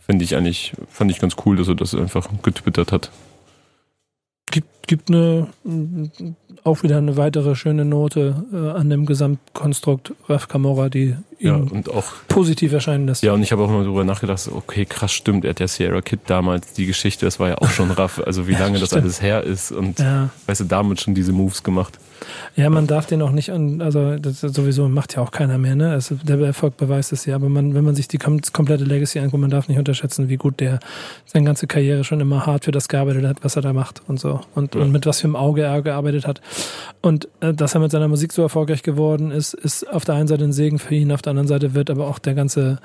finde 0.07 0.25
ich 0.25 0.35
eigentlich, 0.35 0.73
fand 0.89 1.11
ich 1.11 1.21
ganz 1.21 1.37
cool, 1.45 1.57
dass 1.57 1.69
er 1.69 1.75
das 1.75 1.95
einfach 1.95 2.29
getwittert 2.43 2.91
hat 2.91 3.11
gibt, 4.87 5.07
gibt 5.07 5.11
eine, 5.11 5.49
auch 6.65 6.83
wieder 6.83 6.99
eine 6.99 7.17
weitere 7.17 7.55
schöne 7.55 7.85
Note 7.85 8.45
äh, 8.53 8.79
an 8.79 8.91
dem 8.91 9.07
Gesamtkonstrukt 9.07 10.15
Raf 10.29 10.49
Camora, 10.49 10.89
die 10.89 11.17
ja, 11.39 11.55
und 11.55 11.91
auch 11.91 12.13
positiv 12.29 12.73
erscheinen 12.73 13.07
lässt. 13.07 13.23
Ja, 13.23 13.33
und 13.33 13.43
ich 13.43 13.53
habe 13.53 13.63
auch 13.63 13.71
mal 13.71 13.85
darüber 13.85 14.05
nachgedacht, 14.05 14.49
okay, 14.53 14.87
krass, 14.87 15.13
stimmt, 15.13 15.45
er 15.45 15.51
hat 15.51 15.61
ja 15.61 15.69
Sierra 15.69 16.01
Kid 16.01 16.21
damals, 16.27 16.73
die 16.73 16.87
Geschichte, 16.87 17.27
das 17.27 17.39
war 17.39 17.49
ja 17.49 17.59
auch 17.59 17.71
schon 17.71 17.91
Raff, 17.91 18.21
also 18.25 18.49
wie 18.49 18.53
lange 18.59 18.79
das 18.79 18.93
alles 18.95 19.21
her 19.21 19.45
ist 19.45 19.73
und 19.73 19.99
ja. 19.99 20.31
weißt 20.47 20.63
du, 20.63 20.65
damit 20.65 21.01
schon 21.01 21.15
diese 21.15 21.33
Moves 21.33 21.63
gemacht. 21.63 21.99
Ja, 22.57 22.71
man 22.71 22.87
darf 22.87 23.07
den 23.07 23.23
auch 23.23 23.31
nicht 23.31 23.51
an, 23.51 23.83
also 23.83 24.17
das 24.17 24.41
sowieso 24.41 24.89
macht 24.89 25.17
ja 25.17 25.23
auch 25.23 25.31
keiner 25.31 25.59
mehr, 25.59 25.77
ne? 25.77 25.91
Also 25.91 26.17
der 26.23 26.39
Erfolg 26.41 26.77
beweist 26.77 27.13
es 27.13 27.27
ja, 27.27 27.35
aber 27.35 27.49
man, 27.49 27.75
wenn 27.75 27.85
man 27.85 27.95
sich 27.95 28.09
die 28.09 28.19
komplette 28.19 28.85
Legacy 28.85 29.19
anguckt, 29.19 29.41
man 29.41 29.51
darf 29.51 29.69
nicht 29.69 29.79
unterschätzen, 29.79 30.29
wie 30.29 30.37
gut 30.37 30.61
der 30.61 30.81
seine 31.27 31.45
ganze 31.45 31.67
Karriere 31.67 32.05
schon 32.05 32.21
immer 32.21 32.47
hart 32.47 32.65
für 32.65 32.73
das 32.73 32.89
gearbeitet 32.89 33.27
hat, 33.27 33.39
was 33.43 33.57
er 33.57 33.63
da 33.63 33.73
macht 33.73 34.03
und 34.09 34.19
so. 34.19 34.41
Und, 34.55 34.75
ja. 34.75 34.81
und 34.81 34.93
mit 34.93 35.07
was 35.07 35.21
für 35.21 35.27
einem 35.27 35.37
Auge 35.37 35.63
er 35.63 35.83
gearbeitet 35.83 36.27
hat. 36.27 36.41
Und 37.03 37.29
äh, 37.41 37.53
dass 37.53 37.75
er 37.75 37.81
mit 37.81 37.91
seiner 37.91 38.09
Musik 38.09 38.33
so 38.33 38.43
erfolgreich 38.43 38.83
geworden 38.83 39.31
ist, 39.31 39.55
ist 39.55 39.89
auf 39.89 40.05
der 40.05 40.15
einen 40.15 40.29
Seite 40.29 40.45
ein 40.45 40.53
Segen 40.53 40.79
für 40.79 40.95
ihn, 40.95 41.13
auf 41.13 41.23
der 41.23 41.31
anderen 41.31 41.49
Seite 41.49 41.75
wird 41.75 41.91
aber 41.91 42.07
auch 42.07 42.19
der 42.19 42.35
ganze 42.35 42.79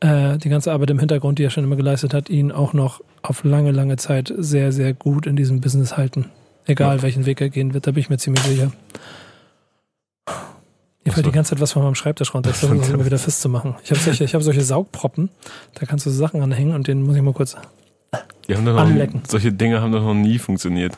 äh, 0.00 0.38
die 0.38 0.48
ganze 0.48 0.72
Arbeit 0.72 0.90
im 0.90 0.98
Hintergrund, 0.98 1.38
die 1.38 1.44
er 1.44 1.50
schon 1.50 1.64
immer 1.64 1.76
geleistet 1.76 2.14
hat, 2.14 2.30
ihn 2.30 2.52
auch 2.52 2.72
noch 2.72 3.00
auf 3.22 3.42
lange, 3.44 3.72
lange 3.72 3.96
Zeit 3.96 4.32
sehr, 4.36 4.70
sehr 4.70 4.94
gut 4.94 5.26
in 5.26 5.36
diesem 5.36 5.60
Business 5.60 5.96
halten. 5.96 6.26
Egal, 6.68 6.98
ja. 6.98 7.02
welchen 7.02 7.26
Weg 7.26 7.40
er 7.40 7.48
gehen 7.48 7.74
wird, 7.74 7.86
da 7.86 7.90
bin 7.90 8.00
ich 8.00 8.10
mir 8.10 8.18
ziemlich 8.18 8.44
sicher. 8.44 8.70
Hier 11.02 11.12
fällt 11.12 11.26
die 11.26 11.32
ganze 11.32 11.50
Zeit 11.50 11.60
was 11.60 11.72
von 11.72 11.82
meinem 11.82 11.94
Schreibtisch 11.96 12.32
runter. 12.34 12.50
Ich 12.54 12.56
versuche 12.56 12.78
das 12.78 12.90
immer 12.90 13.04
wieder 13.04 13.18
festzumachen. 13.18 13.74
Ich 13.82 13.90
habe 13.90 13.98
solche, 13.98 14.26
hab 14.26 14.42
solche 14.42 14.62
Saugproppen, 14.62 15.30
da 15.74 15.86
kannst 15.86 16.06
du 16.06 16.10
Sachen 16.10 16.42
anhängen 16.42 16.74
und 16.74 16.86
den 16.86 17.02
muss 17.02 17.16
ich 17.16 17.22
mal 17.22 17.32
kurz 17.32 17.56
die 18.48 18.56
haben 18.56 18.64
doch 18.64 18.76
anlecken. 18.76 19.20
Noch, 19.20 19.30
solche 19.30 19.52
Dinge 19.52 19.80
haben 19.80 19.92
doch 19.92 20.02
noch 20.02 20.14
nie 20.14 20.38
funktioniert. 20.38 20.96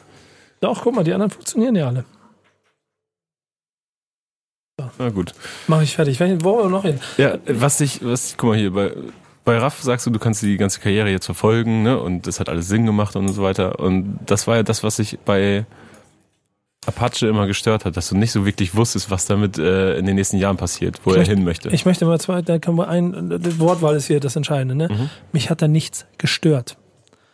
Doch, 0.61 0.83
guck 0.83 0.95
mal, 0.95 1.05
die 1.05 1.13
anderen 1.13 1.31
funktionieren 1.31 1.75
ja 1.75 1.89
alle. 1.89 2.05
So. 4.79 4.91
Na 4.99 5.11
gut. 5.11 5.35
Mach 5.67 5.83
ich 5.83 5.97
fertig. 5.97 6.21
Wo 6.21 6.69
noch 6.69 6.83
hin? 6.83 7.01
Ja, 7.17 7.39
was 7.47 7.81
ich, 7.81 8.05
was, 8.05 8.35
guck 8.37 8.51
mal 8.51 8.59
hier, 8.59 8.73
bei, 8.73 8.93
bei 9.51 9.59
Raff 9.59 9.83
sagst 9.83 10.07
du, 10.07 10.11
du 10.11 10.21
kannst 10.21 10.43
die 10.43 10.57
ganze 10.57 10.79
Karriere 10.79 11.11
jetzt 11.11 11.27
verfolgen, 11.27 11.83
ne? 11.83 11.99
Und 11.99 12.29
das 12.29 12.39
hat 12.39 12.49
alles 12.49 12.69
Sinn 12.69 12.87
gemacht 12.87 13.17
und 13.17 13.27
so 13.31 13.43
weiter. 13.43 13.81
Und 13.81 14.21
das 14.25 14.47
war 14.47 14.55
ja 14.55 14.63
das, 14.63 14.85
was 14.85 15.01
ich 15.01 15.19
bei 15.25 15.67
Apache 16.87 17.27
immer 17.27 17.49
gestört 17.49 17.85
hat, 17.85 17.97
dass 17.97 18.11
du 18.11 18.17
nicht 18.17 18.31
so 18.31 18.47
wirklich 18.47 18.77
wusstest, 18.77 19.11
was 19.11 19.27
damit 19.27 19.59
äh, 19.59 19.99
in 19.99 20.07
den 20.07 20.15
nächsten 20.15 20.37
Jahren 20.37 20.57
passiert, 20.57 21.01
wo 21.03 21.11
ich 21.11 21.17
er 21.17 21.19
möchte, 21.19 21.35
hin 21.35 21.45
möchte. 21.45 21.69
Ich 21.71 21.85
möchte 21.85 22.07
mal 22.07 22.21
zwei, 22.21 22.43
da 22.43 22.61
kann 22.61 22.77
man 22.77 22.89
ein, 22.89 23.41
das 23.43 23.59
Wortwahl 23.59 23.97
ist 23.97 24.07
hier 24.07 24.21
das 24.21 24.37
Entscheidende, 24.37 24.77
ne? 24.77 24.89
Mhm. 24.89 25.11
Mich 25.33 25.51
hat 25.51 25.63
da 25.63 25.67
nichts 25.67 26.07
gestört. 26.17 26.77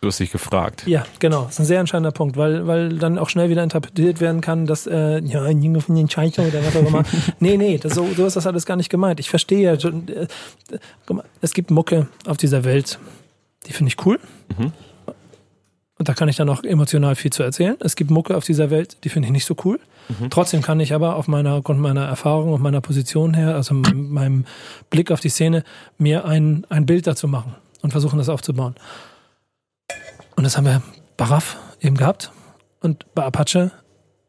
Du 0.01 0.09
hast 0.09 0.21
dich 0.21 0.31
gefragt. 0.31 0.87
Ja, 0.87 1.07
genau. 1.19 1.45
Das 1.45 1.55
ist 1.55 1.61
ein 1.61 1.67
sehr 1.67 1.81
entscheidender 1.81 2.13
Punkt, 2.13 2.37
weil, 2.37 2.67
weil 2.67 2.99
dann 2.99 3.19
auch 3.19 3.29
schnell 3.29 3.49
wieder 3.49 3.63
interpretiert 3.63 4.21
werden 4.21 4.41
kann, 4.41 4.67
dass, 4.67 4.87
äh, 4.87 5.21
ja, 5.21 5.43
ein 5.43 5.63
Junge 5.63 5.81
von 5.81 5.95
den 5.95 6.09
Scheicher 6.11 6.43
oder 6.43 6.65
was 6.65 6.77
auch 6.77 6.87
immer. 6.87 7.03
nee, 7.41 7.57
nee, 7.57 7.79
das, 7.79 7.95
so, 7.95 8.07
so 8.15 8.27
ist 8.27 8.37
das 8.37 8.47
alles 8.47 8.67
gar 8.67 8.77
nicht 8.77 8.91
gemeint. 8.91 9.21
Ich 9.21 9.31
verstehe 9.31 9.61
ja, 9.61 9.73
äh, 9.73 10.27
es 11.41 11.55
gibt 11.55 11.71
Mucke 11.71 12.09
auf 12.27 12.37
dieser 12.37 12.65
Welt, 12.65 12.99
die 13.67 13.73
finde 13.73 13.89
ich 13.89 14.07
cool. 14.07 14.21
Mhm. 14.59 14.73
Und 15.99 16.11
da 16.11 16.15
kann 16.15 16.29
ich 16.29 16.37
dann 16.37 16.51
auch 16.51 16.63
emotional 16.63 17.17
viel 17.17 17.33
zu 17.33 17.43
erzählen. 17.43 17.77
Es 17.81 17.97
gibt 17.97 18.11
Mucke 18.11 18.37
auf 18.37 18.45
dieser 18.45 18.69
Welt, 18.69 18.99
die 19.05 19.09
finde 19.09 19.27
ich 19.27 19.33
nicht 19.33 19.47
so 19.47 19.57
cool. 19.65 19.81
Mhm. 20.09 20.29
Trotzdem 20.29 20.61
kann 20.61 20.79
ich 20.79 20.93
aber 20.93 21.17
auf 21.17 21.27
meiner, 21.27 21.55
aufgrund 21.55 21.81
meiner 21.81 22.05
Erfahrung 22.05 22.53
und 22.53 22.61
meiner 22.61 22.83
Position 22.83 23.33
her, 23.33 23.55
also 23.55 23.75
meinem, 23.75 24.11
meinem 24.11 24.45
Blick 24.91 25.11
auf 25.11 25.21
die 25.21 25.31
Szene, 25.31 25.65
mir 25.97 26.27
ein, 26.27 26.67
ein 26.69 26.85
Bild 26.85 27.07
dazu 27.07 27.29
machen 27.29 27.55
und 27.81 27.93
versuchen, 27.93 28.19
das 28.19 28.29
aufzubauen. 28.29 28.75
Und 30.37 30.45
das 30.45 30.57
haben 30.57 30.67
wir 30.67 30.83
bei 31.17 31.25
RAF 31.25 31.57
eben 31.81 31.97
gehabt. 31.97 32.31
Und 32.81 33.07
bei 33.15 33.25
Apache 33.25 33.73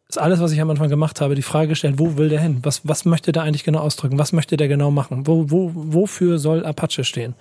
ist 0.07 0.17
alles, 0.17 0.39
was 0.39 0.53
ich 0.53 0.61
am 0.61 0.69
Anfang 0.69 0.89
gemacht 0.89 1.19
habe, 1.19 1.35
die 1.35 1.41
Frage 1.41 1.69
gestellt, 1.69 1.95
wo 1.97 2.17
will 2.17 2.29
der 2.29 2.39
hin? 2.39 2.59
Was, 2.63 2.87
was 2.87 3.05
möchte 3.05 3.31
der 3.33 3.43
eigentlich 3.43 3.65
genau 3.65 3.79
ausdrücken? 3.79 4.17
Was 4.17 4.31
möchte 4.31 4.55
der 4.55 4.69
genau 4.69 4.89
machen? 4.89 5.27
Wo, 5.27 5.51
wo, 5.51 5.71
wofür 5.73 6.39
soll 6.39 6.65
Apache 6.65 7.03
stehen? 7.03 7.35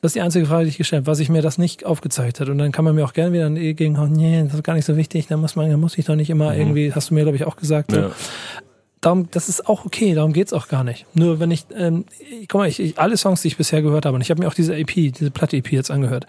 Das 0.00 0.10
ist 0.10 0.14
die 0.14 0.20
einzige 0.20 0.46
Frage, 0.46 0.64
die 0.64 0.70
ich 0.70 0.78
gestellt 0.78 1.02
habe, 1.02 1.10
was 1.10 1.18
ich 1.18 1.28
mir 1.28 1.42
das 1.42 1.58
nicht 1.58 1.84
aufgezeigt 1.84 2.40
hat. 2.40 2.48
Und 2.50 2.58
dann 2.58 2.70
kann 2.70 2.84
man 2.84 2.94
mir 2.94 3.04
auch 3.04 3.14
gerne 3.14 3.32
wieder 3.32 3.50
eh 3.50 3.74
gegenhauen, 3.74 4.12
nee, 4.12 4.44
das 4.44 4.54
ist 4.54 4.62
gar 4.62 4.74
nicht 4.74 4.84
so 4.84 4.96
wichtig, 4.96 5.26
da 5.26 5.36
muss 5.36 5.56
man, 5.56 5.70
da 5.70 5.76
muss 5.76 5.98
ich 5.98 6.04
doch 6.04 6.14
nicht 6.14 6.30
immer 6.30 6.52
mhm. 6.52 6.60
irgendwie, 6.60 6.92
hast 6.92 7.10
du 7.10 7.14
mir, 7.14 7.22
glaube 7.22 7.36
ich, 7.36 7.44
auch 7.44 7.56
gesagt. 7.56 7.90
So. 7.90 8.12
Darum, 9.00 9.30
das 9.30 9.48
ist 9.48 9.68
auch 9.68 9.84
okay, 9.84 10.14
darum 10.14 10.32
geht's 10.32 10.52
auch 10.52 10.68
gar 10.68 10.82
nicht. 10.82 11.06
Nur 11.14 11.38
wenn 11.38 11.50
ich, 11.50 11.66
ähm, 11.74 12.04
guck 12.48 12.60
mal, 12.60 12.68
ich, 12.68 12.80
ich, 12.80 12.98
alle 12.98 13.16
Songs, 13.16 13.42
die 13.42 13.48
ich 13.48 13.56
bisher 13.56 13.82
gehört 13.82 14.06
habe, 14.06 14.16
und 14.16 14.22
ich 14.22 14.30
habe 14.30 14.42
mir 14.42 14.48
auch 14.48 14.54
diese 14.54 14.76
EP, 14.76 14.92
diese 14.92 15.30
Platte-EP 15.30 15.70
jetzt 15.72 15.90
angehört, 15.90 16.26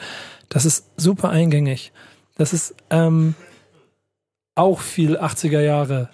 das 0.49 0.65
ist 0.65 0.86
super 0.95 1.29
eingängig. 1.29 1.91
Das 2.38 2.53
ist 2.53 2.75
ähm, 2.89 3.34
auch 4.55 4.82
viel 4.82 5.17
80er 5.17 5.62
Jahre, 5.62 6.10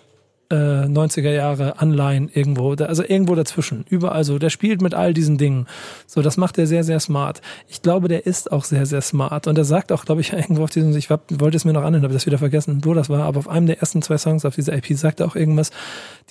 äh, 0.49 0.55
90er 0.55 1.31
Jahre 1.31 1.79
Anleihen 1.79 2.29
irgendwo, 2.33 2.73
also 2.73 3.03
irgendwo 3.03 3.35
dazwischen, 3.35 3.85
überall 3.89 4.23
so. 4.23 4.37
Der 4.37 4.49
spielt 4.49 4.81
mit 4.81 4.93
all 4.93 5.13
diesen 5.13 5.37
Dingen. 5.37 5.67
So, 6.07 6.21
das 6.21 6.37
macht 6.37 6.57
er 6.57 6.67
sehr, 6.67 6.83
sehr 6.83 6.99
smart. 6.99 7.41
Ich 7.67 7.81
glaube, 7.81 8.07
der 8.07 8.25
ist 8.25 8.51
auch 8.51 8.63
sehr, 8.63 8.85
sehr 8.85 9.01
smart. 9.01 9.47
Und 9.47 9.57
er 9.57 9.65
sagt 9.65 9.91
auch, 9.91 10.05
glaube 10.05 10.21
ich, 10.21 10.33
irgendwo 10.33 10.63
auf 10.63 10.69
diesem, 10.69 10.95
ich 10.95 11.09
wollte 11.09 11.57
es 11.57 11.65
mir 11.65 11.73
noch 11.73 11.83
anhören, 11.83 12.03
habe 12.03 12.13
das 12.13 12.25
wieder 12.25 12.37
vergessen, 12.37 12.81
wo 12.83 12.93
das 12.93 13.09
war, 13.09 13.23
aber 13.23 13.39
auf 13.39 13.47
einem 13.47 13.67
der 13.67 13.79
ersten 13.79 14.01
zwei 14.01 14.17
Songs 14.17 14.45
auf 14.45 14.55
dieser 14.55 14.75
IP 14.75 14.97
sagt 14.97 15.19
er 15.19 15.27
auch 15.27 15.35
irgendwas, 15.35 15.71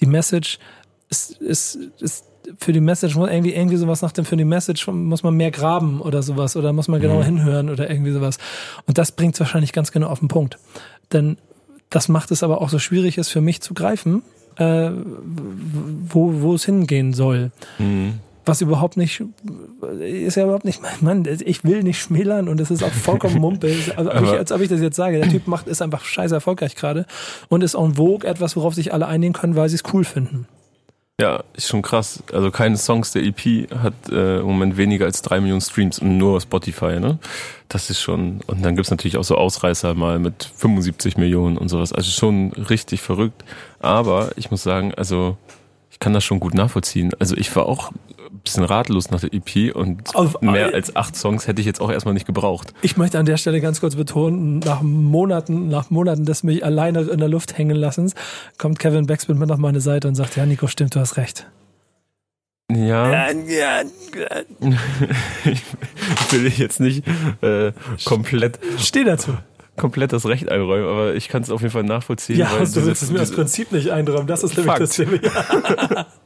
die 0.00 0.06
Message, 0.06 0.58
ist, 1.10 1.32
ist, 1.38 1.78
ist 2.00 2.24
für 2.58 2.72
die 2.72 2.80
Message 2.80 3.16
muss 3.16 3.30
irgendwie 3.30 3.54
irgendwie 3.54 3.76
sowas 3.76 4.02
nach 4.02 4.12
dem 4.12 4.24
für 4.24 4.36
die 4.36 4.44
Message 4.44 4.86
muss 4.88 5.22
man 5.22 5.34
mehr 5.34 5.50
graben 5.50 6.00
oder 6.00 6.22
sowas 6.22 6.56
oder 6.56 6.72
muss 6.72 6.88
man 6.88 7.00
genauer 7.00 7.20
Mhm. 7.20 7.38
hinhören 7.38 7.70
oder 7.70 7.88
irgendwie 7.88 8.12
sowas. 8.12 8.38
Und 8.86 8.98
das 8.98 9.12
bringt 9.12 9.34
es 9.34 9.40
wahrscheinlich 9.40 9.72
ganz 9.72 9.92
genau 9.92 10.08
auf 10.08 10.18
den 10.18 10.28
Punkt. 10.28 10.58
Denn 11.12 11.38
das 11.94 12.08
macht 12.08 12.30
es 12.30 12.42
aber 12.42 12.60
auch 12.60 12.68
so 12.70 12.78
schwierig, 12.78 13.18
es 13.18 13.28
für 13.28 13.40
mich 13.40 13.60
zu 13.60 13.72
greifen, 13.74 14.22
äh, 14.56 14.90
wo, 16.08 16.40
wo 16.42 16.54
es 16.54 16.64
hingehen 16.64 17.12
soll. 17.12 17.50
Mhm. 17.78 18.14
Was 18.46 18.60
überhaupt 18.60 18.98
nicht, 18.98 19.22
ist 20.00 20.34
ja 20.36 20.42
überhaupt 20.44 20.66
nicht, 20.66 20.80
Mann, 21.00 21.26
ich 21.46 21.64
will 21.64 21.82
nicht 21.82 21.98
schmälern 21.98 22.48
und 22.50 22.60
es 22.60 22.70
ist 22.70 22.82
auch 22.82 22.92
vollkommen 22.92 23.38
Mumpe. 23.38 23.74
Also, 23.96 24.10
ob 24.10 24.16
ich, 24.22 24.28
Aber- 24.28 24.38
als 24.38 24.52
ob 24.52 24.60
ich 24.60 24.68
das 24.68 24.80
jetzt 24.82 24.96
sage. 24.96 25.18
Der 25.18 25.30
Typ 25.30 25.46
macht, 25.46 25.66
ist 25.66 25.80
einfach 25.80 26.04
scheiße 26.04 26.34
erfolgreich 26.34 26.74
gerade 26.74 27.06
und 27.48 27.62
ist 27.64 27.74
en 27.74 27.94
vogue 27.94 28.28
etwas, 28.28 28.54
worauf 28.54 28.74
sich 28.74 28.92
alle 28.92 29.06
einigen 29.06 29.32
können, 29.32 29.56
weil 29.56 29.70
sie 29.70 29.76
es 29.76 29.82
cool 29.94 30.04
finden. 30.04 30.46
Ja, 31.20 31.44
ist 31.52 31.68
schon 31.68 31.82
krass. 31.82 32.24
Also 32.32 32.50
keine 32.50 32.76
Songs 32.76 33.12
der 33.12 33.22
EP 33.22 33.70
hat 33.70 33.94
äh, 34.10 34.40
im 34.40 34.46
Moment 34.46 34.76
weniger 34.76 35.04
als 35.04 35.22
drei 35.22 35.38
Millionen 35.38 35.60
Streams 35.60 36.00
und 36.00 36.18
nur 36.18 36.40
Spotify, 36.40 36.98
ne? 36.98 37.20
Das 37.68 37.88
ist 37.88 38.00
schon. 38.00 38.40
Und 38.48 38.64
dann 38.64 38.74
gibt's 38.74 38.90
natürlich 38.90 39.16
auch 39.16 39.22
so 39.22 39.36
Ausreißer 39.36 39.94
mal 39.94 40.18
mit 40.18 40.50
75 40.56 41.16
Millionen 41.16 41.56
und 41.56 41.68
sowas. 41.68 41.92
Also 41.92 42.10
schon 42.10 42.52
richtig 42.52 43.00
verrückt. 43.00 43.44
Aber 43.78 44.32
ich 44.34 44.50
muss 44.50 44.64
sagen, 44.64 44.92
also 44.96 45.36
ich 45.92 46.00
kann 46.00 46.12
das 46.14 46.24
schon 46.24 46.40
gut 46.40 46.54
nachvollziehen. 46.54 47.12
Also 47.20 47.36
ich 47.36 47.54
war 47.54 47.66
auch 47.66 47.92
bisschen 48.44 48.64
ratlos 48.64 49.10
nach 49.10 49.20
der 49.20 49.32
EP 49.32 49.74
und 49.74 50.14
Auf- 50.14 50.40
mehr 50.42 50.72
als 50.74 50.94
acht 50.94 51.16
Songs 51.16 51.46
hätte 51.46 51.60
ich 51.60 51.66
jetzt 51.66 51.80
auch 51.80 51.90
erstmal 51.90 52.14
nicht 52.14 52.26
gebraucht. 52.26 52.72
Ich 52.82 52.96
möchte 52.96 53.18
an 53.18 53.26
der 53.26 53.36
Stelle 53.38 53.60
ganz 53.60 53.80
kurz 53.80 53.96
betonen, 53.96 54.58
nach 54.60 54.82
Monaten, 54.82 55.68
nach 55.68 55.90
Monaten 55.90 56.24
des 56.26 56.42
mich 56.42 56.64
alleine 56.64 57.00
in 57.02 57.18
der 57.18 57.28
Luft 57.28 57.56
hängen 57.58 57.76
lassens, 57.76 58.14
kommt 58.58 58.78
Kevin 58.78 59.06
Backspin 59.06 59.38
mit 59.38 59.50
auf 59.50 59.58
meine 59.58 59.80
Seite 59.80 60.08
und 60.08 60.14
sagt, 60.14 60.36
ja, 60.36 60.44
Nico, 60.46 60.66
stimmt, 60.66 60.94
du 60.94 61.00
hast 61.00 61.16
recht. 61.16 61.46
Ja, 62.72 63.28
ich 65.44 66.32
will 66.32 66.46
jetzt 66.48 66.80
nicht 66.80 67.04
äh, 67.42 67.72
komplett 68.04 68.58
Steh 68.78 69.04
dazu. 69.04 69.32
komplett 69.76 70.12
das 70.14 70.24
Recht 70.26 70.48
einräumen, 70.48 70.88
aber 70.88 71.14
ich 71.14 71.28
kann 71.28 71.42
es 71.42 71.50
auf 71.50 71.60
jeden 71.60 71.72
Fall 71.72 71.82
nachvollziehen. 71.84 72.38
Ja, 72.38 72.50
weil 72.52 72.66
du 72.66 72.86
willst 72.86 73.02
es 73.02 73.10
mir 73.10 73.18
das 73.18 73.32
Prinzip 73.32 73.70
nicht 73.70 73.90
einräumen, 73.90 74.26
das 74.26 74.42
ist 74.44 74.56
nämlich 74.56 74.66
Fakt. 74.66 74.80
das 74.80 74.90
Thema. 74.96 75.18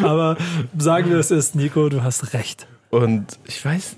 Ja. 0.00 0.08
Aber 0.08 0.36
sagen 0.76 1.10
wir 1.10 1.18
es 1.18 1.30
ist, 1.30 1.54
Nico, 1.54 1.88
du 1.88 2.02
hast 2.02 2.32
recht. 2.34 2.66
Und 2.90 3.26
ich 3.46 3.64
weiß, 3.64 3.96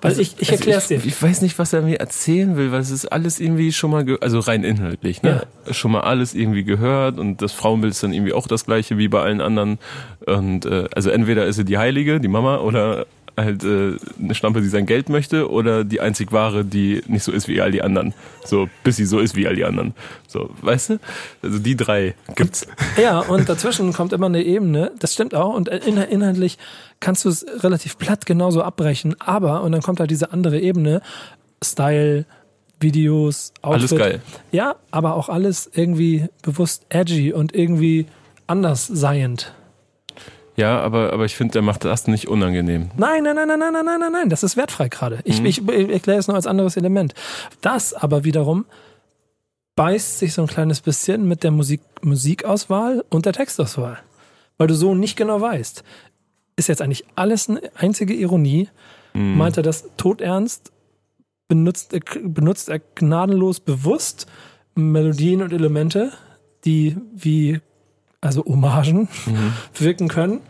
Weil 0.00 0.20
ich, 0.20 0.34
ich 0.38 0.50
also 0.50 0.52
erkläre 0.52 0.78
es 0.78 0.88
dir. 0.88 1.00
ich, 1.04 1.22
weiß 1.22 1.42
nicht, 1.42 1.58
was 1.58 1.72
er 1.72 1.82
mir 1.82 1.98
erzählen 2.00 2.56
will, 2.56 2.72
weil 2.72 2.80
es 2.80 2.90
ist 2.90 3.06
alles 3.06 3.40
irgendwie 3.40 3.72
schon 3.72 3.90
mal, 3.90 4.04
also 4.20 4.38
rein 4.40 4.64
inhaltlich, 4.64 5.22
ne? 5.22 5.46
Schon 5.70 5.92
mal 5.92 6.00
alles 6.00 6.34
irgendwie 6.34 6.64
gehört 6.64 7.18
und 7.18 7.42
das 7.42 7.52
Frauenbild 7.52 7.92
ist 7.92 8.02
dann 8.02 8.12
irgendwie 8.12 8.32
auch 8.32 8.46
das 8.46 8.64
gleiche 8.64 8.98
wie 8.98 9.08
bei 9.08 9.20
allen 9.22 9.40
anderen. 9.40 9.78
Und 10.26 10.66
äh, 10.66 10.88
also 10.94 11.10
entweder 11.10 11.46
ist 11.46 11.56
sie 11.56 11.64
die 11.64 11.78
Heilige, 11.78 12.20
die 12.20 12.28
Mama, 12.28 12.58
oder 12.58 13.06
halt 13.44 13.64
äh, 13.64 13.96
eine 14.22 14.34
Schlampe, 14.34 14.60
die 14.60 14.68
sein 14.68 14.86
Geld 14.86 15.08
möchte, 15.08 15.50
oder 15.50 15.84
die 15.84 16.00
einzig 16.00 16.32
wahre, 16.32 16.64
die 16.64 17.02
nicht 17.06 17.22
so 17.22 17.32
ist 17.32 17.48
wie 17.48 17.60
all 17.60 17.70
die 17.70 17.82
anderen. 17.82 18.14
So, 18.44 18.68
bis 18.84 18.96
sie 18.96 19.04
so 19.04 19.18
ist 19.18 19.36
wie 19.36 19.46
all 19.46 19.56
die 19.56 19.64
anderen. 19.64 19.94
So, 20.26 20.50
weißt 20.62 20.90
du? 20.90 20.98
Also 21.42 21.58
die 21.58 21.76
drei 21.76 22.14
gibt's. 22.34 22.66
Ja, 23.00 23.20
und 23.20 23.48
dazwischen 23.48 23.92
kommt 23.92 24.12
immer 24.12 24.26
eine 24.26 24.42
Ebene, 24.42 24.92
das 24.98 25.14
stimmt 25.14 25.34
auch, 25.34 25.54
und 25.54 25.68
in, 25.68 25.96
inhaltlich 25.96 26.58
kannst 27.00 27.24
du 27.24 27.28
es 27.28 27.46
relativ 27.62 27.98
platt 27.98 28.26
genauso 28.26 28.62
abbrechen, 28.62 29.14
aber, 29.20 29.62
und 29.62 29.72
dann 29.72 29.82
kommt 29.82 30.00
halt 30.00 30.10
diese 30.10 30.32
andere 30.32 30.60
Ebene, 30.60 31.00
Style, 31.62 32.26
Videos, 32.80 33.52
Outfit. 33.62 33.92
Alles 33.92 34.00
geil. 34.00 34.22
Ja, 34.52 34.76
aber 34.90 35.14
auch 35.14 35.28
alles 35.28 35.70
irgendwie 35.74 36.28
bewusst 36.42 36.86
edgy 36.90 37.32
und 37.32 37.54
irgendwie 37.54 38.06
anders 38.46 38.86
seiend. 38.86 39.52
Ja, 40.58 40.80
aber, 40.80 41.12
aber 41.12 41.24
ich 41.24 41.36
finde, 41.36 41.52
der 41.52 41.62
macht 41.62 41.84
das 41.84 42.08
nicht 42.08 42.26
unangenehm. 42.26 42.90
Nein, 42.96 43.22
nein, 43.22 43.36
nein, 43.36 43.46
nein, 43.46 43.60
nein, 43.60 43.72
nein, 43.72 44.00
nein, 44.00 44.12
nein, 44.12 44.28
das 44.28 44.42
ist 44.42 44.56
wertfrei 44.56 44.88
gerade. 44.88 45.20
Ich, 45.22 45.38
mhm. 45.38 45.46
ich, 45.46 45.68
ich 45.68 45.88
erkläre 45.88 46.18
es 46.18 46.26
nur 46.26 46.34
als 46.34 46.48
anderes 46.48 46.76
Element. 46.76 47.14
Das 47.60 47.94
aber 47.94 48.24
wiederum 48.24 48.66
beißt 49.76 50.18
sich 50.18 50.34
so 50.34 50.42
ein 50.42 50.48
kleines 50.48 50.80
bisschen 50.80 51.28
mit 51.28 51.44
der 51.44 51.52
Musik, 51.52 51.80
Musikauswahl 52.02 53.04
und 53.08 53.24
der 53.24 53.34
Textauswahl. 53.34 54.00
Weil 54.56 54.66
du 54.66 54.74
so 54.74 54.96
nicht 54.96 55.16
genau 55.16 55.40
weißt. 55.40 55.84
Ist 56.56 56.68
jetzt 56.68 56.82
eigentlich 56.82 57.04
alles 57.14 57.48
eine 57.48 57.62
einzige 57.76 58.14
Ironie? 58.14 58.68
Mhm. 59.14 59.36
Meint 59.36 59.58
er 59.58 59.62
das 59.62 59.84
todernst? 59.96 60.72
Benutzt, 61.46 61.96
benutzt 62.24 62.68
er 62.68 62.80
gnadenlos 62.80 63.60
bewusst 63.60 64.26
Melodien 64.74 65.40
und 65.40 65.52
Elemente, 65.52 66.10
die 66.64 66.96
wie 67.14 67.60
also 68.20 68.44
Hommagen, 68.44 69.08
wirken 69.74 70.08
können? 70.08 70.40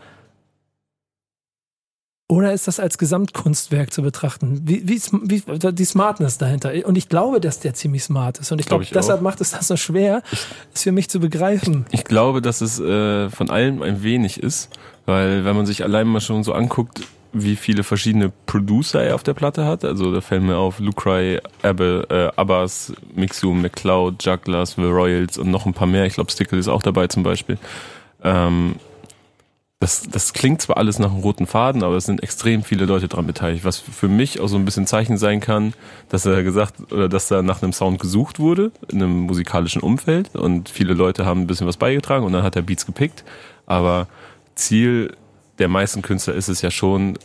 Oder 2.31 2.53
ist 2.53 2.67
das 2.67 2.79
als 2.79 2.99
Gesamtkunstwerk 2.99 3.91
zu 3.91 4.03
betrachten? 4.03 4.61
Wie, 4.63 4.87
wie, 4.87 5.01
wie 5.23 5.73
die 5.73 5.85
Smartness 5.85 6.37
dahinter? 6.37 6.71
Und 6.85 6.95
ich 6.95 7.09
glaube, 7.09 7.41
dass 7.41 7.59
der 7.59 7.73
ziemlich 7.73 8.03
smart 8.03 8.37
ist. 8.37 8.51
Und 8.51 8.59
ich 8.59 8.67
Glaub 8.67 8.81
glaube, 8.81 8.83
ich 8.83 8.91
deshalb 8.91 9.19
auch. 9.19 9.23
macht 9.23 9.41
es 9.41 9.49
das 9.49 9.67
so 9.67 9.75
schwer, 9.75 10.21
es 10.71 10.83
für 10.83 10.91
mich 10.91 11.09
zu 11.09 11.19
begreifen. 11.19 11.87
Ich 11.89 12.03
glaube, 12.05 12.43
dass 12.43 12.61
es 12.61 12.79
äh, 12.79 13.31
von 13.31 13.49
allem 13.49 13.81
ein 13.81 14.03
wenig 14.03 14.43
ist, 14.43 14.69
weil 15.07 15.43
wenn 15.43 15.55
man 15.55 15.65
sich 15.65 15.83
allein 15.83 16.05
mal 16.05 16.21
schon 16.21 16.43
so 16.43 16.53
anguckt, 16.53 17.01
wie 17.31 17.55
viele 17.55 17.83
verschiedene 17.83 18.31
Producer 18.45 19.03
er 19.03 19.15
auf 19.15 19.23
der 19.23 19.33
Platte 19.33 19.65
hat, 19.65 19.85
also 19.85 20.13
da 20.13 20.21
fällt 20.21 20.43
mir 20.43 20.57
auf 20.57 20.79
Lucry, 20.79 21.39
Abbe, 21.61 22.07
äh, 22.09 22.39
Abbas, 22.39 22.93
Mixu, 23.15 23.53
McCloud, 23.53 24.23
Jugglers, 24.23 24.75
The 24.75 24.83
Royals 24.83 25.37
und 25.37 25.51
noch 25.51 25.65
ein 25.65 25.73
paar 25.73 25.87
mehr. 25.87 26.05
Ich 26.05 26.15
glaube, 26.15 26.31
Stickle 26.31 26.57
ist 26.57 26.67
auch 26.67 26.81
dabei 26.81 27.07
zum 27.07 27.23
Beispiel. 27.23 27.57
Ähm, 28.23 28.75
das, 29.79 30.03
das 30.09 30.33
klingt 30.33 30.61
zwar 30.61 30.75
alles 30.75 30.99
nach 30.99 31.09
einem 31.11 31.21
roten 31.21 31.47
Faden, 31.47 31.83
aber 31.83 31.95
es 31.95 32.05
sind 32.05 32.21
extrem 32.21 32.63
viele 32.63 32.83
Leute 32.83 33.07
dran 33.07 33.25
beteiligt, 33.25 33.63
was 33.63 33.77
für 33.77 34.09
mich 34.09 34.41
auch 34.41 34.49
so 34.49 34.57
ein 34.57 34.65
bisschen 34.65 34.87
Zeichen 34.87 35.17
sein 35.17 35.39
kann, 35.39 35.73
dass 36.09 36.25
er 36.25 36.43
gesagt 36.43 36.91
oder 36.91 37.07
dass 37.07 37.29
da 37.29 37.41
nach 37.41 37.63
einem 37.63 37.71
Sound 37.71 37.99
gesucht 37.99 38.39
wurde 38.39 38.71
in 38.89 39.01
einem 39.01 39.21
musikalischen 39.21 39.81
Umfeld 39.81 40.35
und 40.35 40.67
viele 40.67 40.93
Leute 40.93 41.25
haben 41.25 41.41
ein 41.41 41.47
bisschen 41.47 41.65
was 41.65 41.77
beigetragen 41.77 42.25
und 42.25 42.33
dann 42.33 42.43
hat 42.43 42.57
er 42.57 42.61
Beats 42.61 42.85
gepickt. 42.85 43.23
Aber 43.67 44.07
Ziel 44.55 45.15
der 45.59 45.67
meisten 45.67 46.01
Künstler 46.01 46.33
ist 46.33 46.47
es 46.47 46.61
ja 46.61 46.71
schon, 46.71 47.17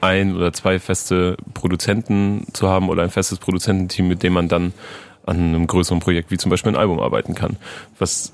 ein 0.00 0.34
oder 0.34 0.52
zwei 0.52 0.78
feste 0.78 1.36
Produzenten 1.52 2.46
zu 2.52 2.68
haben 2.68 2.88
oder 2.88 3.02
ein 3.02 3.10
festes 3.10 3.38
Produzententeam, 3.38 4.08
mit 4.08 4.22
dem 4.22 4.32
man 4.32 4.48
dann 4.48 4.72
an 5.26 5.36
einem 5.36 5.66
größeren 5.66 6.00
Projekt 6.00 6.30
wie 6.30 6.38
zum 6.38 6.50
Beispiel 6.50 6.72
ein 6.72 6.78
Album 6.78 7.00
arbeiten 7.00 7.34
kann. 7.34 7.56
Was 7.98 8.32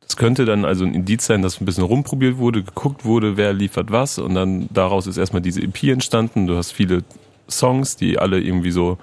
das 0.00 0.16
könnte 0.16 0.44
dann 0.44 0.64
also 0.64 0.84
ein 0.84 0.94
Indiz 0.94 1.26
sein, 1.26 1.42
dass 1.42 1.60
ein 1.60 1.64
bisschen 1.64 1.84
rumprobiert 1.84 2.36
wurde, 2.36 2.62
geguckt 2.62 3.04
wurde, 3.04 3.36
wer 3.36 3.52
liefert 3.52 3.90
was 3.90 4.18
und 4.18 4.34
dann 4.34 4.68
daraus 4.72 5.06
ist 5.06 5.16
erstmal 5.16 5.42
diese 5.42 5.62
EP 5.62 5.82
entstanden. 5.84 6.46
Du 6.46 6.56
hast 6.56 6.72
viele 6.72 7.02
Songs, 7.48 7.96
die 7.96 8.18
alle 8.18 8.38
irgendwie 8.38 8.70
so 8.70 8.98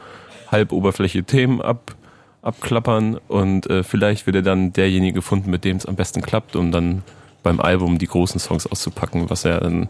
halb 0.52 0.72
oberflächliche 0.72 1.26
Themen 1.26 1.62
ab, 1.62 1.96
abklappern 2.44 3.20
und 3.28 3.70
äh, 3.70 3.84
vielleicht 3.84 4.26
wird 4.28 4.38
er 4.38 4.41
dann 4.44 4.74
derjenige 4.74 5.15
gefunden, 5.15 5.50
mit 5.50 5.65
dem 5.65 5.78
es 5.78 5.86
am 5.86 5.96
besten 5.96 6.22
klappt, 6.22 6.56
um 6.56 6.72
dann 6.72 7.04
beim 7.43 7.60
Album 7.60 7.97
die 7.97 8.08
großen 8.08 8.39
Songs 8.39 8.67
auszupacken, 8.67 9.30
was 9.30 9.43
ja 9.43 9.60
dann 9.60 9.89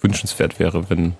wünschenswert 0.00 0.58
wäre, 0.58 0.90
wenn, 0.90 1.14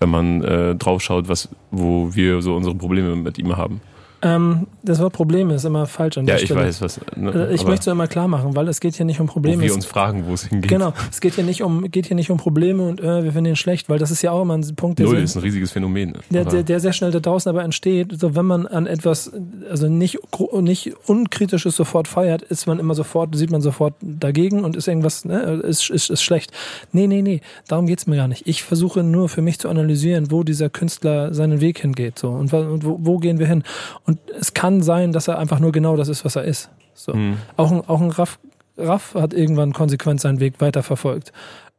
wenn 0.00 0.08
man 0.08 0.42
äh, 0.42 0.74
draufschaut, 0.74 1.28
was, 1.28 1.48
wo 1.70 2.14
wir 2.14 2.42
so 2.42 2.54
unsere 2.54 2.74
Probleme 2.74 3.16
mit 3.16 3.38
ihm 3.38 3.56
haben. 3.56 3.80
Ähm, 4.24 4.66
das 4.82 5.00
Wort 5.00 5.12
Probleme 5.12 5.54
ist 5.54 5.64
immer 5.64 5.86
falsch 5.86 6.16
an 6.18 6.24
Ja, 6.26 6.34
der 6.34 6.42
ich 6.42 6.46
Stelle. 6.48 6.60
weiß, 6.66 6.80
was. 6.80 6.98
Ne, 7.14 7.30
Äh, 7.30 7.54
Ich 7.54 7.64
möchte 7.66 7.90
es 7.90 7.92
immer 7.92 8.06
klar 8.08 8.26
machen, 8.26 8.56
weil 8.56 8.66
es 8.68 8.80
geht 8.80 8.94
hier 8.96 9.04
nicht 9.04 9.20
um 9.20 9.28
wo 9.28 9.32
Probleme. 9.34 9.60
wir 9.62 9.68
Es- 9.68 9.74
uns 9.76 9.84
fragen, 9.84 10.24
wo 10.26 10.32
es 10.32 10.46
hingeht. 10.46 10.70
Genau, 10.70 10.92
es 11.10 11.20
geht 11.20 11.34
hier 11.34 11.44
nicht 11.44 11.62
um, 11.62 11.90
geht 11.90 12.06
hier 12.06 12.16
nicht 12.16 12.30
um 12.30 12.38
Probleme 12.38 12.82
und 12.88 13.00
äh, 13.00 13.22
wir 13.22 13.32
finden 13.32 13.50
ihn 13.50 13.56
schlecht, 13.56 13.88
weil 13.90 13.98
das 13.98 14.10
ist 14.10 14.22
ja 14.22 14.30
auch 14.32 14.42
immer 14.42 14.54
ein 14.56 14.74
Punkt, 14.76 14.98
der, 14.98 15.06
Null 15.06 15.16
sehr, 15.16 15.24
ist 15.24 15.36
ein 15.36 15.42
riesiges 15.42 15.72
Phänomen. 15.72 16.14
der, 16.30 16.40
aber- 16.42 16.50
der, 16.50 16.62
der 16.62 16.80
sehr 16.80 16.92
schnell 16.94 17.10
da 17.10 17.20
draußen 17.20 17.48
aber 17.50 17.62
entsteht. 17.62 18.18
So, 18.18 18.34
wenn 18.34 18.46
man 18.46 18.66
an 18.66 18.86
etwas, 18.86 19.30
also 19.70 19.88
nicht, 19.88 20.18
nicht 20.62 20.92
unkritisches 21.06 21.76
sofort 21.76 22.08
feiert, 22.08 22.42
ist 22.42 22.66
man 22.66 22.78
immer 22.78 22.94
sofort, 22.94 23.36
sieht 23.36 23.50
man 23.50 23.60
sofort 23.60 23.94
dagegen 24.00 24.64
und 24.64 24.74
ist 24.74 24.88
irgendwas, 24.88 25.24
ne, 25.24 25.40
ist, 25.64 25.90
ist, 25.90 26.08
ist 26.10 26.22
schlecht. 26.22 26.50
Nee, 26.92 27.06
nee, 27.06 27.20
nee, 27.22 27.40
darum 27.68 27.86
geht's 27.86 28.06
mir 28.06 28.16
gar 28.16 28.28
nicht. 28.28 28.46
Ich 28.46 28.62
versuche 28.62 29.02
nur 29.02 29.28
für 29.28 29.42
mich 29.42 29.58
zu 29.58 29.68
analysieren, 29.68 30.30
wo 30.30 30.42
dieser 30.44 30.70
Künstler 30.70 31.34
seinen 31.34 31.60
Weg 31.60 31.80
hingeht, 31.80 32.18
so, 32.18 32.30
und, 32.30 32.52
und 32.54 32.84
wo, 32.84 32.98
wo 33.02 33.18
gehen 33.18 33.38
wir 33.38 33.46
hin. 33.46 33.62
Und 34.06 34.13
es 34.38 34.54
kann 34.54 34.82
sein, 34.82 35.12
dass 35.12 35.28
er 35.28 35.38
einfach 35.38 35.60
nur 35.60 35.72
genau 35.72 35.96
das 35.96 36.08
ist, 36.08 36.24
was 36.24 36.36
er 36.36 36.44
ist. 36.44 36.70
So. 36.94 37.12
Hm. 37.12 37.38
Auch 37.56 37.70
ein, 37.70 37.88
auch 37.88 38.00
ein 38.00 38.10
Raff, 38.10 38.38
Raff 38.76 39.14
hat 39.14 39.34
irgendwann 39.34 39.72
konsequent 39.72 40.20
seinen 40.20 40.40
Weg 40.40 40.60
weiterverfolgt. 40.60 41.32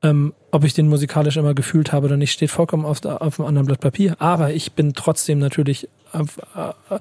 Ähm, 0.03 0.33
ob 0.51 0.63
ich 0.63 0.73
den 0.73 0.87
musikalisch 0.87 1.37
immer 1.37 1.53
gefühlt 1.53 1.91
habe 1.91 2.05
oder 2.07 2.17
nicht, 2.17 2.31
steht 2.31 2.51
vollkommen 2.51 2.85
auf, 2.85 3.03
auf 3.05 3.39
einem 3.39 3.47
anderen 3.47 3.65
Blatt 3.67 3.79
Papier. 3.79 4.15
Aber 4.19 4.53
ich 4.53 4.73
bin 4.73 4.93
trotzdem 4.93 5.39
natürlich, 5.39 5.89
auf, 6.11 6.37
äh, 6.55 6.99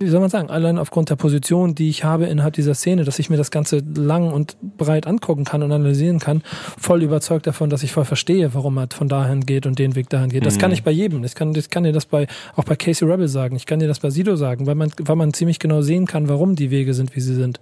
wie 0.00 0.08
soll 0.08 0.20
man 0.20 0.30
sagen, 0.30 0.48
allein 0.48 0.78
aufgrund 0.78 1.10
der 1.10 1.16
Position, 1.16 1.74
die 1.74 1.88
ich 1.88 2.04
habe 2.04 2.26
innerhalb 2.26 2.54
dieser 2.54 2.74
Szene, 2.74 3.04
dass 3.04 3.18
ich 3.18 3.30
mir 3.30 3.36
das 3.36 3.50
Ganze 3.50 3.78
lang 3.96 4.32
und 4.32 4.56
breit 4.76 5.06
angucken 5.08 5.44
kann 5.44 5.62
und 5.64 5.72
analysieren 5.72 6.20
kann, 6.20 6.42
voll 6.78 7.02
überzeugt 7.02 7.48
davon, 7.48 7.68
dass 7.68 7.82
ich 7.82 7.90
voll 7.90 8.04
verstehe, 8.04 8.54
warum 8.54 8.78
er 8.78 8.86
von 8.94 9.08
dahin 9.08 9.44
geht 9.44 9.66
und 9.66 9.78
den 9.80 9.96
Weg 9.96 10.08
dahin 10.08 10.30
geht. 10.30 10.46
Das 10.46 10.54
Mhm. 10.54 10.60
kann 10.60 10.72
ich 10.72 10.84
bei 10.84 10.92
jedem. 10.92 11.24
Ich 11.24 11.34
kann, 11.34 11.52
ich 11.54 11.68
kann 11.68 11.82
dir 11.82 11.92
das 11.92 12.06
bei, 12.06 12.28
auch 12.54 12.62
bei 12.64 12.76
Casey 12.76 13.08
Rebel 13.10 13.26
sagen. 13.26 13.56
Ich 13.56 13.66
kann 13.66 13.80
dir 13.80 13.88
das 13.88 13.98
bei 13.98 14.10
Sido 14.10 14.36
sagen, 14.36 14.66
weil 14.66 14.76
man, 14.76 14.92
weil 15.02 15.16
man 15.16 15.32
ziemlich 15.34 15.58
genau 15.58 15.82
sehen 15.82 16.06
kann, 16.06 16.28
warum 16.28 16.54
die 16.54 16.70
Wege 16.70 16.94
sind, 16.94 17.16
wie 17.16 17.20
sie 17.20 17.34
sind. 17.34 17.58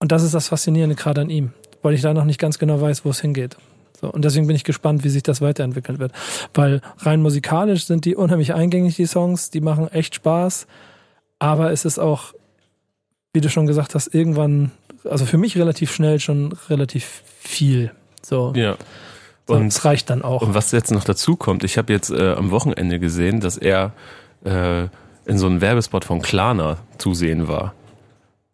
Und 0.00 0.12
das 0.12 0.22
ist 0.22 0.34
das 0.34 0.48
Faszinierende 0.48 0.96
gerade 0.96 1.22
an 1.22 1.30
ihm, 1.30 1.52
weil 1.82 1.94
ich 1.94 2.02
da 2.02 2.12
noch 2.12 2.24
nicht 2.24 2.38
ganz 2.38 2.58
genau 2.58 2.78
weiß, 2.80 3.06
wo 3.06 3.10
es 3.10 3.20
hingeht. 3.20 3.56
So, 4.00 4.10
und 4.10 4.24
deswegen 4.24 4.46
bin 4.46 4.56
ich 4.56 4.64
gespannt, 4.64 5.04
wie 5.04 5.08
sich 5.08 5.22
das 5.22 5.40
weiterentwickeln 5.40 5.98
wird. 5.98 6.12
Weil 6.54 6.80
rein 6.98 7.22
musikalisch 7.22 7.84
sind 7.86 8.04
die 8.04 8.14
unheimlich 8.14 8.52
eingängig, 8.54 8.96
die 8.96 9.06
Songs, 9.06 9.50
die 9.50 9.60
machen 9.60 9.88
echt 9.90 10.14
Spaß. 10.14 10.66
Aber 11.38 11.72
es 11.72 11.84
ist 11.84 11.98
auch, 11.98 12.34
wie 13.32 13.40
du 13.40 13.48
schon 13.48 13.66
gesagt 13.66 13.94
hast, 13.94 14.14
irgendwann, 14.14 14.70
also 15.04 15.24
für 15.26 15.38
mich 15.38 15.56
relativ 15.56 15.92
schnell 15.92 16.20
schon 16.20 16.52
relativ 16.68 17.22
viel. 17.38 17.90
So. 18.22 18.52
Ja. 18.54 18.76
So, 19.46 19.54
Und- 19.54 19.68
es 19.68 19.84
reicht 19.84 20.10
dann 20.10 20.22
auch. 20.22 20.42
Und 20.42 20.54
was 20.54 20.72
jetzt 20.72 20.90
noch 20.90 21.04
dazu 21.04 21.36
kommt, 21.36 21.62
ich 21.64 21.78
habe 21.78 21.92
jetzt 21.92 22.10
äh, 22.10 22.32
am 22.32 22.50
Wochenende 22.50 22.98
gesehen, 22.98 23.40
dass 23.40 23.56
er 23.56 23.92
äh, 24.44 24.88
in 25.24 25.38
so 25.38 25.46
einem 25.46 25.60
Werbespot 25.60 26.04
von 26.04 26.20
Klarna 26.20 26.78
zu 26.98 27.14
sehen 27.14 27.48
war. 27.48 27.74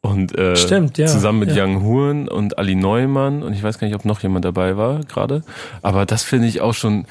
Und 0.03 0.37
äh, 0.37 0.57
Stimmt, 0.57 0.99
ja, 0.99 1.07
zusammen 1.07 1.39
mit 1.39 1.55
ja. 1.55 1.65
Young 1.65 1.83
Huren 1.83 2.29
und 2.29 2.59
Ali 2.59 2.75
Neumann 2.75 3.43
und 3.43 3.53
ich 3.53 3.63
weiß 3.63 3.79
gar 3.79 3.87
nicht, 3.87 3.95
ob 3.95 4.05
noch 4.05 4.21
jemand 4.21 4.45
dabei 4.45 4.77
war 4.77 5.01
gerade. 5.01 5.43
Aber 5.81 6.07
das 6.07 6.25
finde 6.25 6.49
ich 6.49 6.61
auch 6.61 6.75
schon 6.75 7.07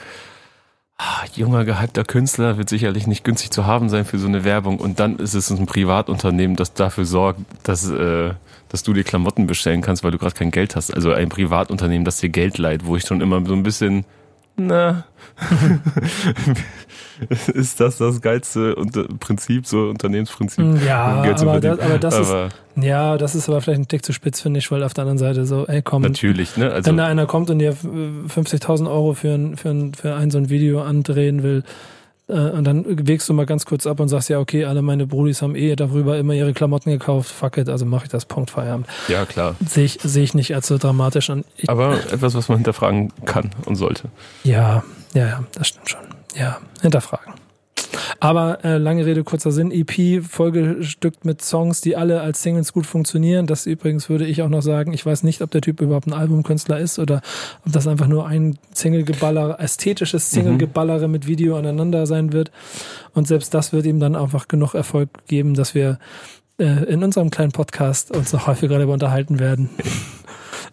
ah, 0.98 1.24
junger 1.34 1.64
gehypter 1.64 2.04
Künstler 2.04 2.58
wird 2.58 2.68
sicherlich 2.70 3.08
nicht 3.08 3.24
günstig 3.24 3.52
zu 3.52 3.66
haben 3.66 3.90
sein 3.90 4.04
für 4.04 4.20
so 4.20 4.28
eine 4.28 4.44
Werbung. 4.44 4.78
Und 4.78 5.00
dann 5.00 5.16
ist 5.18 5.34
es 5.34 5.50
ein 5.50 5.66
Privatunternehmen, 5.66 6.58
das 6.58 6.74
dafür 6.74 7.06
sorgt, 7.06 7.40
dass 7.64 7.90
äh, 7.90 8.34
dass 8.72 8.84
du 8.84 8.94
dir 8.94 9.04
Klamotten 9.04 9.48
bestellen 9.48 9.82
kannst, 9.82 10.04
weil 10.04 10.12
du 10.12 10.18
gerade 10.18 10.34
kein 10.34 10.50
Geld 10.50 10.78
hast. 10.78 10.94
Also 10.94 11.12
ein 11.12 11.28
Privatunternehmen, 11.28 12.06
das 12.06 12.20
dir 12.22 12.30
Geld 12.30 12.58
leiht, 12.58 12.86
wo 12.86 12.96
ich 12.96 13.04
schon 13.04 13.20
immer 13.20 13.46
so 13.46 13.54
ein 13.54 13.64
bisschen 13.64 14.06
na, 14.58 15.06
ist 17.54 17.80
das 17.80 17.98
das 17.98 18.22
geilste 18.22 18.76
Unter 18.76 19.04
Prinzip, 19.20 19.66
so 19.68 19.90
Unternehmensprinzip? 19.90 20.64
Mm, 20.66 20.78
Ja, 20.86 21.22
um 21.22 21.48
aber 21.48 21.60
das- 21.60 21.80
aber 21.80 21.98
das 22.00 22.20
ist- 22.20 22.30
aber 22.30 22.50
Ja, 22.76 23.18
das 23.18 23.36
ist 23.36 23.50
aber 23.50 23.62
vielleicht 23.62 23.82
ein 23.82 23.88
Tick 23.88 24.06
zu 24.06 24.14
spitz, 24.14 24.42
finde 24.42 24.60
ich, 24.60 24.72
weil 24.72 24.84
auf 24.84 24.94
der 24.94 25.04
anderen 25.04 25.18
Seite 25.18 25.46
so, 25.46 25.68
ey, 25.68 25.82
komm, 25.82 26.04
natürlich, 26.04 26.56
ne? 26.58 26.72
Also 26.72 26.90
wenn 26.90 26.98
da 26.98 27.06
einer 27.06 27.26
kommt 27.26 27.50
und 27.50 27.60
dir 27.60 27.72
äh, 27.72 27.74
50.000 28.30 28.88
Euro 28.90 29.14
für 29.14 29.34
ein, 29.34 29.58
für, 29.58 29.70
ein, 29.70 29.94
für 29.94 30.16
ein 30.16 30.32
so 30.32 30.38
ein 30.38 30.50
Video 30.50 30.82
andrehen 30.82 31.44
will, 31.44 31.64
und 32.32 32.64
dann 32.64 32.86
wägst 33.08 33.28
du 33.30 33.34
mal 33.34 33.46
ganz 33.46 33.66
kurz 33.66 33.86
ab 33.86 34.00
und 34.00 34.08
sagst, 34.10 34.30
ja, 34.30 34.40
okay, 34.40 34.66
alle 34.66 34.82
meine 34.82 35.06
Brudis 35.08 35.42
haben 35.42 35.56
eh 35.56 35.76
darüber 35.76 36.18
immer 36.18 36.34
ihre 36.34 36.54
Klamotten 36.54 36.90
gekauft, 36.92 37.30
fuck 37.30 37.58
it, 37.58 37.70
also 37.70 37.86
mache 37.86 38.06
ich 38.06 38.10
das, 38.12 38.26
Punkt, 38.26 38.52
Feierabend. 38.52 38.88
ja 39.08 39.26
klar. 39.26 39.56
Sehe 39.66 39.86
ich, 39.86 40.00
sehe 40.02 40.24
ich 40.24 40.34
nicht 40.34 40.54
als 40.56 40.68
so 40.68 40.78
dramatisch 40.78 41.30
an. 41.30 41.44
Ich, 41.58 41.70
Aber 41.70 41.94
etwas, 42.12 42.34
was 42.36 42.50
man 42.50 42.60
hinterfragen 42.60 43.12
kann 43.26 43.50
und 43.66 43.76
sollte. 43.76 44.10
ja, 44.44 44.84
ja, 45.14 45.28
ja, 45.28 45.44
das 45.54 45.68
stimmt 45.68 45.90
schon. 45.90 46.00
Ja, 46.36 46.60
hinterfragen. 46.82 47.34
Aber 48.20 48.64
äh, 48.64 48.78
lange 48.78 49.06
Rede, 49.06 49.24
kurzer 49.24 49.52
Sinn, 49.52 49.72
EP 49.72 50.24
vollgestückt 50.24 51.26
mit 51.26 51.42
Songs, 51.42 51.82
die 51.82 51.96
alle 51.96 52.22
als 52.22 52.42
Singles 52.44 52.74
gut 52.74 52.86
funktionieren. 52.86 53.48
Das 53.48 53.66
übrigens 53.66 54.10
würde 54.10 54.26
ich 54.26 54.42
auch 54.42 54.50
noch 54.50 54.62
sagen. 54.62 54.94
Ich 54.94 55.06
weiß 55.06 55.24
nicht, 55.24 55.42
ob 55.42 55.52
der 55.52 55.62
Typ 55.62 55.82
überhaupt 55.82 56.08
ein 56.08 56.14
Albumkünstler 56.14 56.80
ist 56.80 57.00
oder 57.00 57.22
ob 57.66 57.72
das 57.74 57.88
einfach 57.88 58.08
nur 58.08 58.28
ein 58.28 58.58
Single-Geballer, 58.74 59.60
ästhetisches 59.60 60.32
Single-Geballere 60.32 61.08
mit 61.08 61.28
Video 61.28 61.58
aneinander 61.58 62.06
sein 62.06 62.34
wird. 62.34 62.52
Und 63.14 63.28
selbst 63.28 63.54
das 63.54 63.74
wird 63.74 63.86
ihm 63.86 64.00
dann 64.00 64.16
einfach 64.16 64.48
genug 64.48 64.74
Erfolg 64.74 65.10
geben, 65.28 65.54
dass 65.54 65.76
wir 65.76 66.00
äh, 66.58 66.86
in 66.86 67.04
unserem 67.04 67.30
kleinen 67.30 67.52
Podcast 67.52 68.16
uns 68.16 68.34
noch 68.34 68.48
häufiger 68.48 68.76
darüber 68.76 68.94
unterhalten 68.94 69.40
werden. 69.40 69.70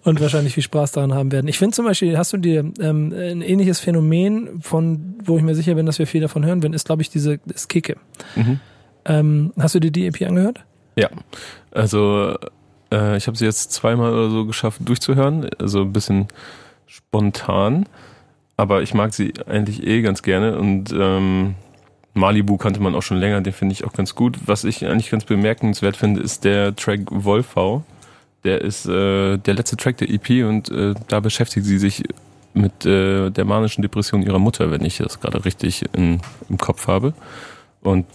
Und 0.08 0.22
wahrscheinlich 0.22 0.54
viel 0.54 0.62
Spaß 0.62 0.92
daran 0.92 1.12
haben 1.12 1.32
werden. 1.32 1.48
Ich 1.48 1.58
finde 1.58 1.74
zum 1.74 1.84
Beispiel, 1.84 2.16
hast 2.16 2.32
du 2.32 2.38
dir 2.38 2.60
ähm, 2.80 3.12
ein 3.12 3.42
ähnliches 3.42 3.78
Phänomen, 3.78 4.62
von 4.62 5.16
wo 5.22 5.36
ich 5.36 5.42
mir 5.42 5.54
sicher 5.54 5.74
bin, 5.74 5.84
dass 5.84 5.98
wir 5.98 6.06
viel 6.06 6.22
davon 6.22 6.46
hören 6.46 6.62
werden, 6.62 6.72
ist, 6.72 6.86
glaube 6.86 7.02
ich, 7.02 7.10
diese 7.10 7.40
das 7.44 7.68
Kicke. 7.68 7.98
Mhm. 8.34 8.58
Ähm, 9.04 9.52
hast 9.58 9.74
du 9.74 9.80
dir 9.80 9.90
die 9.90 10.06
EP 10.06 10.22
angehört? 10.22 10.64
Ja, 10.96 11.10
also 11.72 12.38
äh, 12.90 13.18
ich 13.18 13.26
habe 13.26 13.36
sie 13.36 13.44
jetzt 13.44 13.72
zweimal 13.72 14.14
oder 14.14 14.30
so 14.30 14.46
geschafft 14.46 14.80
durchzuhören, 14.82 15.50
also 15.58 15.82
ein 15.82 15.92
bisschen 15.92 16.28
spontan, 16.86 17.84
aber 18.56 18.80
ich 18.80 18.94
mag 18.94 19.12
sie 19.12 19.34
eigentlich 19.46 19.86
eh 19.86 20.00
ganz 20.00 20.22
gerne 20.22 20.56
und 20.56 20.90
ähm, 20.90 21.54
Malibu 22.14 22.56
kannte 22.56 22.80
man 22.80 22.94
auch 22.94 23.02
schon 23.02 23.18
länger, 23.18 23.42
den 23.42 23.52
finde 23.52 23.74
ich 23.74 23.84
auch 23.84 23.92
ganz 23.92 24.14
gut. 24.14 24.38
Was 24.46 24.64
ich 24.64 24.86
eigentlich 24.86 25.10
ganz 25.10 25.26
bemerkenswert 25.26 25.98
finde, 25.98 26.22
ist 26.22 26.44
der 26.44 26.74
Track 26.74 27.00
Wolfau. 27.10 27.84
Der 28.44 28.60
ist 28.60 28.86
äh, 28.86 29.36
der 29.36 29.54
letzte 29.54 29.76
Track 29.76 29.98
der 29.98 30.10
EP 30.10 30.44
und 30.46 30.70
äh, 30.70 30.94
da 31.08 31.20
beschäftigt 31.20 31.66
sie 31.66 31.78
sich 31.78 32.04
mit 32.54 32.86
äh, 32.86 33.30
der 33.30 33.44
manischen 33.44 33.82
Depression 33.82 34.22
ihrer 34.22 34.38
Mutter, 34.38 34.70
wenn 34.70 34.84
ich 34.84 34.98
das 34.98 35.20
gerade 35.20 35.44
richtig 35.44 35.84
in, 35.92 36.20
im 36.48 36.58
Kopf 36.58 36.86
habe. 36.86 37.14
Und 37.82 38.06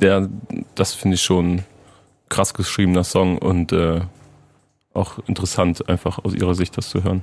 der, 0.00 0.28
das 0.74 0.94
finde 0.94 1.14
ich 1.14 1.22
schon 1.22 1.62
krass 2.28 2.54
geschriebener 2.54 3.04
Song 3.04 3.38
und 3.38 3.72
äh, 3.72 4.00
auch 4.92 5.18
interessant, 5.26 5.88
einfach 5.88 6.24
aus 6.24 6.34
ihrer 6.34 6.54
Sicht 6.54 6.76
das 6.76 6.88
zu 6.88 7.04
hören. 7.04 7.22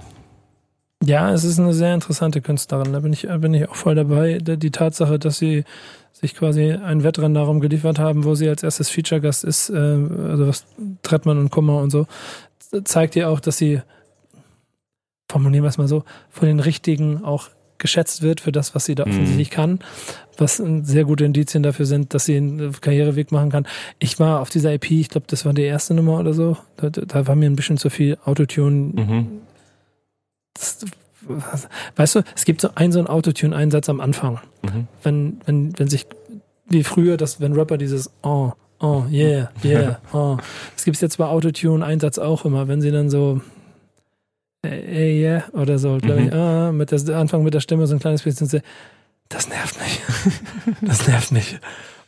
Ja, 1.03 1.33
es 1.33 1.43
ist 1.43 1.59
eine 1.59 1.73
sehr 1.73 1.93
interessante 1.93 2.41
Künstlerin. 2.41 2.93
Da 2.93 2.99
bin 2.99 3.11
ich, 3.11 3.23
da 3.23 3.37
bin 3.37 3.53
ich 3.53 3.67
auch 3.67 3.75
voll 3.75 3.95
dabei. 3.95 4.37
Die 4.37 4.57
die 4.57 4.71
Tatsache, 4.71 5.19
dass 5.19 5.37
sie 5.37 5.65
sich 6.13 6.35
quasi 6.35 6.71
ein 6.71 7.03
Wettrennen 7.03 7.33
darum 7.33 7.59
geliefert 7.59 7.99
haben, 7.99 8.23
wo 8.23 8.35
sie 8.35 8.47
als 8.47 8.63
erstes 8.63 8.89
Feature-Gast 8.89 9.43
ist, 9.43 9.69
äh, 9.69 9.73
also 9.75 10.47
was 10.47 10.65
Trettmann 11.03 11.37
und 11.37 11.51
Kummer 11.51 11.77
und 11.81 11.89
so, 11.91 12.07
zeigt 12.85 13.15
ihr 13.15 13.29
auch, 13.29 13.39
dass 13.39 13.57
sie, 13.57 13.81
formulieren 15.29 15.63
wir 15.63 15.69
es 15.69 15.77
mal 15.77 15.87
so, 15.87 16.03
von 16.29 16.47
den 16.47 16.59
Richtigen 16.59 17.23
auch 17.23 17.49
geschätzt 17.77 18.21
wird 18.21 18.39
für 18.39 18.51
das, 18.51 18.75
was 18.75 18.85
sie 18.85 18.95
da 18.95 19.05
Mhm. 19.05 19.11
offensichtlich 19.11 19.49
kann, 19.49 19.79
was 20.37 20.57
sehr 20.57 21.03
gute 21.03 21.25
Indizien 21.25 21.63
dafür 21.63 21.85
sind, 21.85 22.13
dass 22.13 22.25
sie 22.25 22.37
einen 22.37 22.71
Karriereweg 22.79 23.31
machen 23.31 23.49
kann. 23.51 23.67
Ich 23.99 24.19
war 24.19 24.39
auf 24.41 24.49
dieser 24.49 24.71
EP, 24.71 24.89
ich 24.91 25.09
glaube, 25.09 25.27
das 25.27 25.45
war 25.45 25.53
die 25.53 25.63
erste 25.63 25.93
Nummer 25.93 26.19
oder 26.19 26.33
so, 26.33 26.57
da, 26.77 26.89
da 26.89 27.27
war 27.27 27.35
mir 27.35 27.49
ein 27.49 27.55
bisschen 27.57 27.77
zu 27.77 27.89
viel 27.89 28.17
Autotune, 28.25 28.93
Mhm. 28.93 29.27
das, 30.53 30.85
weißt 31.95 32.15
du, 32.15 32.21
es 32.35 32.45
gibt 32.45 32.61
so 32.61 32.69
einen 32.75 32.91
so 32.93 32.99
einen 32.99 33.07
Autotune-Einsatz 33.07 33.89
am 33.89 33.99
Anfang, 33.99 34.39
Mhm. 34.61 34.87
wenn, 35.03 35.41
wenn, 35.45 35.77
wenn 35.79 35.87
sich, 35.89 36.05
wie 36.67 36.83
früher, 36.83 37.17
das, 37.17 37.41
wenn 37.41 37.53
Rapper 37.53 37.77
dieses 37.77 38.09
Oh, 38.23 38.53
oh, 38.83 39.03
yeah, 39.11 39.49
yeah, 39.63 39.99
oh. 40.13 40.37
Es 40.77 40.85
gibt 40.85 41.01
jetzt 41.01 41.17
bei 41.17 41.25
Autotune-Einsatz 41.25 42.19
auch 42.19 42.45
immer, 42.45 42.67
wenn 42.67 42.81
sie 42.81 42.91
dann 42.91 43.09
so 43.09 43.41
ey, 44.61 45.21
yeah, 45.21 45.43
oder 45.53 45.77
so, 45.79 45.97
glaube 45.97 46.21
ich, 46.21 46.27
Mhm. 46.31 46.33
ah, 46.39 46.71
mit 46.71 46.91
der 46.91 47.17
Anfang 47.17 47.43
mit 47.43 47.53
der 47.53 47.59
Stimme 47.59 47.87
so 47.87 47.95
ein 47.95 47.99
kleines 47.99 48.21
bisschen, 48.23 48.61
das 49.29 49.49
nervt 49.49 49.77
mich. 49.81 50.01
das 50.81 51.07
nervt 51.07 51.31
mich. 51.31 51.59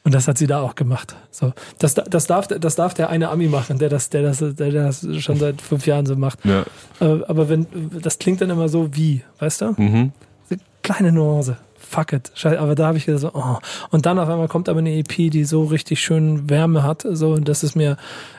Und 0.04 0.14
das 0.14 0.28
hat 0.28 0.38
sie 0.38 0.46
da 0.46 0.62
auch 0.62 0.76
gemacht. 0.76 1.16
So, 1.32 1.52
das, 1.80 1.96
das, 1.96 2.28
darf, 2.28 2.48
das 2.48 2.76
darf 2.76 2.94
der 2.94 3.10
eine 3.10 3.30
Ami 3.30 3.48
machen, 3.48 3.80
der 3.80 3.90
das, 3.90 4.10
der 4.10 4.22
das, 4.22 4.38
der 4.40 4.72
das 4.72 5.08
schon 5.18 5.38
seit 5.40 5.60
fünf 5.62 5.88
Jahren 5.88 6.06
so 6.06 6.16
macht. 6.16 6.46
Ja. 6.46 6.64
Aber, 7.00 7.28
aber 7.28 7.50
wenn, 7.50 7.66
das 8.02 8.20
klingt 8.20 8.40
dann 8.40 8.52
immer 8.52 8.70
so 8.70 8.96
wie, 8.96 9.24
weißt 9.40 9.62
du? 9.62 9.74
Mhm. 9.82 10.12
So 10.48 10.56
kleine 10.84 11.12
Nuance. 11.12 11.58
Fuck 11.96 12.12
it. 12.12 12.32
Aber 12.44 12.76
da 12.76 12.88
habe 12.88 12.98
ich 12.98 13.06
gedacht, 13.06 13.22
so, 13.22 13.32
oh. 13.34 13.58
Und 13.90 14.06
dann 14.06 14.20
auf 14.20 14.28
einmal 14.28 14.50
kommt 14.50 14.68
aber 14.68 14.80
eine 14.80 14.94
EP, 14.98 15.32
die 15.32 15.46
so 15.46 15.64
richtig 15.64 16.02
schön 16.02 16.50
Wärme 16.50 16.84
hat, 16.84 17.06
so, 17.10 17.38
dass 17.38 17.64
es 17.64 17.74
mir 17.74 17.96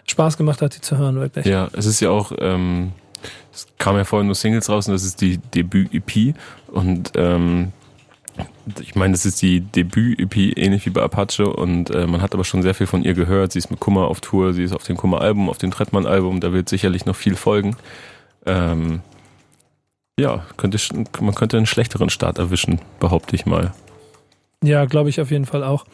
Spaß 0.06 0.36
gemacht 0.36 0.60
hat, 0.60 0.76
die 0.76 0.82
zu 0.82 0.98
hören, 0.98 1.16
wirklich. 1.16 1.46
Ja, 1.46 1.68
es 1.72 1.86
ist 1.86 2.00
ja 2.00 2.10
auch, 2.10 2.32
ähm, 2.38 2.92
es 3.54 3.66
kam 3.78 3.96
ja 3.96 4.04
vorhin 4.04 4.26
nur 4.26 4.34
Singles 4.34 4.68
raus 4.68 4.88
und 4.88 4.92
das 4.92 5.04
ist 5.04 5.22
die 5.22 5.38
Debüt-EP 5.38 6.34
und 6.68 7.12
ähm, 7.14 7.72
ich 8.78 8.94
meine, 8.94 9.12
das 9.12 9.24
ist 9.24 9.40
die 9.40 9.60
Debüt-EP, 9.62 10.58
ähnlich 10.58 10.84
wie 10.84 10.90
bei 10.90 11.02
Apache 11.02 11.48
und 11.48 11.88
äh, 11.88 12.06
man 12.06 12.20
hat 12.20 12.34
aber 12.34 12.44
schon 12.44 12.60
sehr 12.60 12.74
viel 12.74 12.86
von 12.86 13.02
ihr 13.02 13.14
gehört. 13.14 13.52
Sie 13.52 13.58
ist 13.58 13.70
mit 13.70 13.80
Kummer 13.80 14.08
auf 14.08 14.20
Tour, 14.20 14.52
sie 14.52 14.64
ist 14.64 14.74
auf 14.74 14.82
dem 14.82 14.98
Kummer-Album, 14.98 15.48
auf 15.48 15.56
dem 15.56 15.70
Trettmann-Album, 15.70 16.40
da 16.40 16.52
wird 16.52 16.68
sicherlich 16.68 17.06
noch 17.06 17.16
viel 17.16 17.36
folgen. 17.36 17.76
Ähm, 18.44 19.00
ja, 20.18 20.44
könnte, 20.56 20.78
man 21.20 21.34
könnte 21.34 21.56
einen 21.56 21.66
schlechteren 21.66 22.10
Start 22.10 22.38
erwischen, 22.38 22.80
behaupte 23.00 23.36
ich 23.36 23.46
mal. 23.46 23.72
Ja, 24.64 24.84
glaube 24.86 25.10
ich 25.10 25.20
auf 25.20 25.30
jeden 25.30 25.44
Fall 25.46 25.62
auch. 25.62 25.84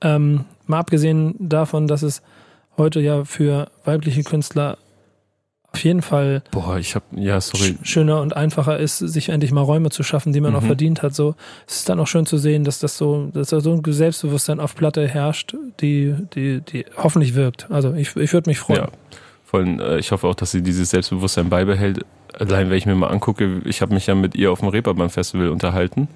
Ähm, 0.00 0.44
mal 0.66 0.78
abgesehen 0.80 1.34
davon, 1.38 1.86
dass 1.86 2.02
es 2.02 2.22
heute 2.76 3.00
ja 3.00 3.24
für 3.24 3.70
weibliche 3.84 4.22
Künstler 4.24 4.78
auf 5.72 5.84
jeden 5.84 6.02
Fall 6.02 6.42
Boah, 6.50 6.78
ich 6.78 6.96
hab, 6.96 7.04
ja, 7.12 7.40
sorry. 7.40 7.76
sch 7.84 7.90
schöner 7.92 8.20
und 8.20 8.34
einfacher 8.34 8.78
ist, 8.78 8.98
sich 8.98 9.28
endlich 9.28 9.52
mal 9.52 9.60
Räume 9.60 9.90
zu 9.90 10.02
schaffen, 10.02 10.32
die 10.32 10.40
man 10.40 10.56
auch 10.56 10.62
Mhm. 10.62 10.66
verdient 10.66 11.02
hat. 11.02 11.14
So, 11.14 11.36
es 11.68 11.76
ist 11.76 11.88
dann 11.88 12.00
auch 12.00 12.08
schön 12.08 12.26
zu 12.26 12.38
sehen, 12.38 12.64
dass 12.64 12.80
das 12.80 12.98
so, 12.98 13.30
dass 13.32 13.50
da 13.50 13.60
so 13.60 13.72
ein 13.72 13.82
Selbstbewusstsein 13.86 14.58
auf 14.58 14.74
Platte 14.74 15.06
herrscht, 15.06 15.54
die, 15.80 16.16
die, 16.34 16.60
die 16.60 16.86
hoffentlich 16.96 17.36
wirkt. 17.36 17.70
Also 17.70 17.94
ich, 17.94 18.16
ich 18.16 18.32
würde 18.32 18.50
mich 18.50 18.58
freuen. 18.58 18.80
Ja, 18.80 18.88
vor 19.44 19.60
allem, 19.60 19.78
äh, 19.78 19.98
ich 19.98 20.10
hoffe 20.10 20.26
auch, 20.26 20.34
dass 20.34 20.50
sie 20.50 20.60
dieses 20.60 20.90
Selbstbewusstsein 20.90 21.48
beibehält. 21.48 22.04
Allein, 22.38 22.70
wenn 22.70 22.76
ich 22.76 22.86
mir 22.86 22.94
mal 22.94 23.08
angucke, 23.08 23.60
ich 23.64 23.82
habe 23.82 23.94
mich 23.94 24.06
ja 24.06 24.14
mit 24.14 24.34
ihr 24.34 24.52
auf 24.52 24.60
dem 24.60 24.68
Reeperbahn 24.68 25.10
Festival 25.10 25.48
unterhalten. 25.48 26.08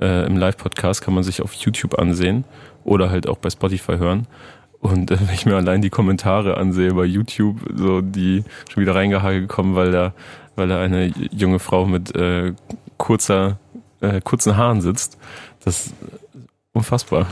Äh, 0.00 0.26
Im 0.26 0.36
Live-Podcast 0.36 1.02
kann 1.02 1.14
man 1.14 1.24
sich 1.24 1.42
auf 1.42 1.52
YouTube 1.54 1.98
ansehen 1.98 2.44
oder 2.84 3.10
halt 3.10 3.26
auch 3.26 3.38
bei 3.38 3.50
Spotify 3.50 3.96
hören. 3.96 4.26
Und 4.80 5.10
äh, 5.10 5.18
wenn 5.20 5.34
ich 5.34 5.46
mir 5.46 5.56
allein 5.56 5.82
die 5.82 5.90
Kommentare 5.90 6.56
ansehe 6.56 6.94
bei 6.94 7.04
YouTube, 7.04 7.60
so 7.74 8.00
die 8.00 8.44
schon 8.70 8.82
wieder 8.82 8.94
reingehagelt 8.94 9.48
kommen, 9.48 9.74
weil 9.74 9.90
da, 9.90 10.12
weil 10.56 10.68
da 10.68 10.80
eine 10.80 11.12
junge 11.32 11.58
Frau 11.58 11.86
mit 11.86 12.14
äh, 12.14 12.54
kurzer, 12.96 13.58
äh, 14.00 14.20
kurzen 14.20 14.56
Haaren 14.56 14.80
sitzt, 14.80 15.18
das 15.64 15.86
ist 15.86 15.94
unfassbar. 16.72 17.26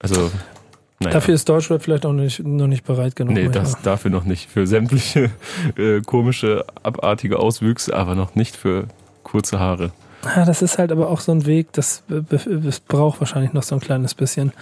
Also 0.00 0.32
naja. 1.04 1.14
Dafür 1.14 1.34
ist 1.34 1.48
Deutschrap 1.48 1.82
vielleicht 1.82 2.06
auch 2.06 2.12
nicht, 2.12 2.44
noch 2.44 2.66
nicht 2.66 2.84
bereit 2.84 3.16
genug. 3.16 3.34
Nee, 3.34 3.48
das 3.48 3.80
dafür 3.82 4.10
noch 4.10 4.24
nicht. 4.24 4.50
Für 4.50 4.66
sämtliche 4.66 5.30
äh, 5.76 6.00
komische, 6.00 6.64
abartige 6.82 7.38
Auswüchse, 7.38 7.94
aber 7.94 8.14
noch 8.14 8.34
nicht 8.34 8.56
für 8.56 8.86
kurze 9.22 9.58
Haare. 9.58 9.92
Ja, 10.24 10.44
das 10.44 10.62
ist 10.62 10.78
halt 10.78 10.92
aber 10.92 11.10
auch 11.10 11.18
so 11.18 11.32
ein 11.32 11.46
Weg, 11.46 11.72
das, 11.72 12.04
das 12.08 12.80
braucht 12.80 13.20
wahrscheinlich 13.20 13.52
noch 13.52 13.64
so 13.64 13.74
ein 13.74 13.80
kleines 13.80 14.14
bisschen, 14.14 14.52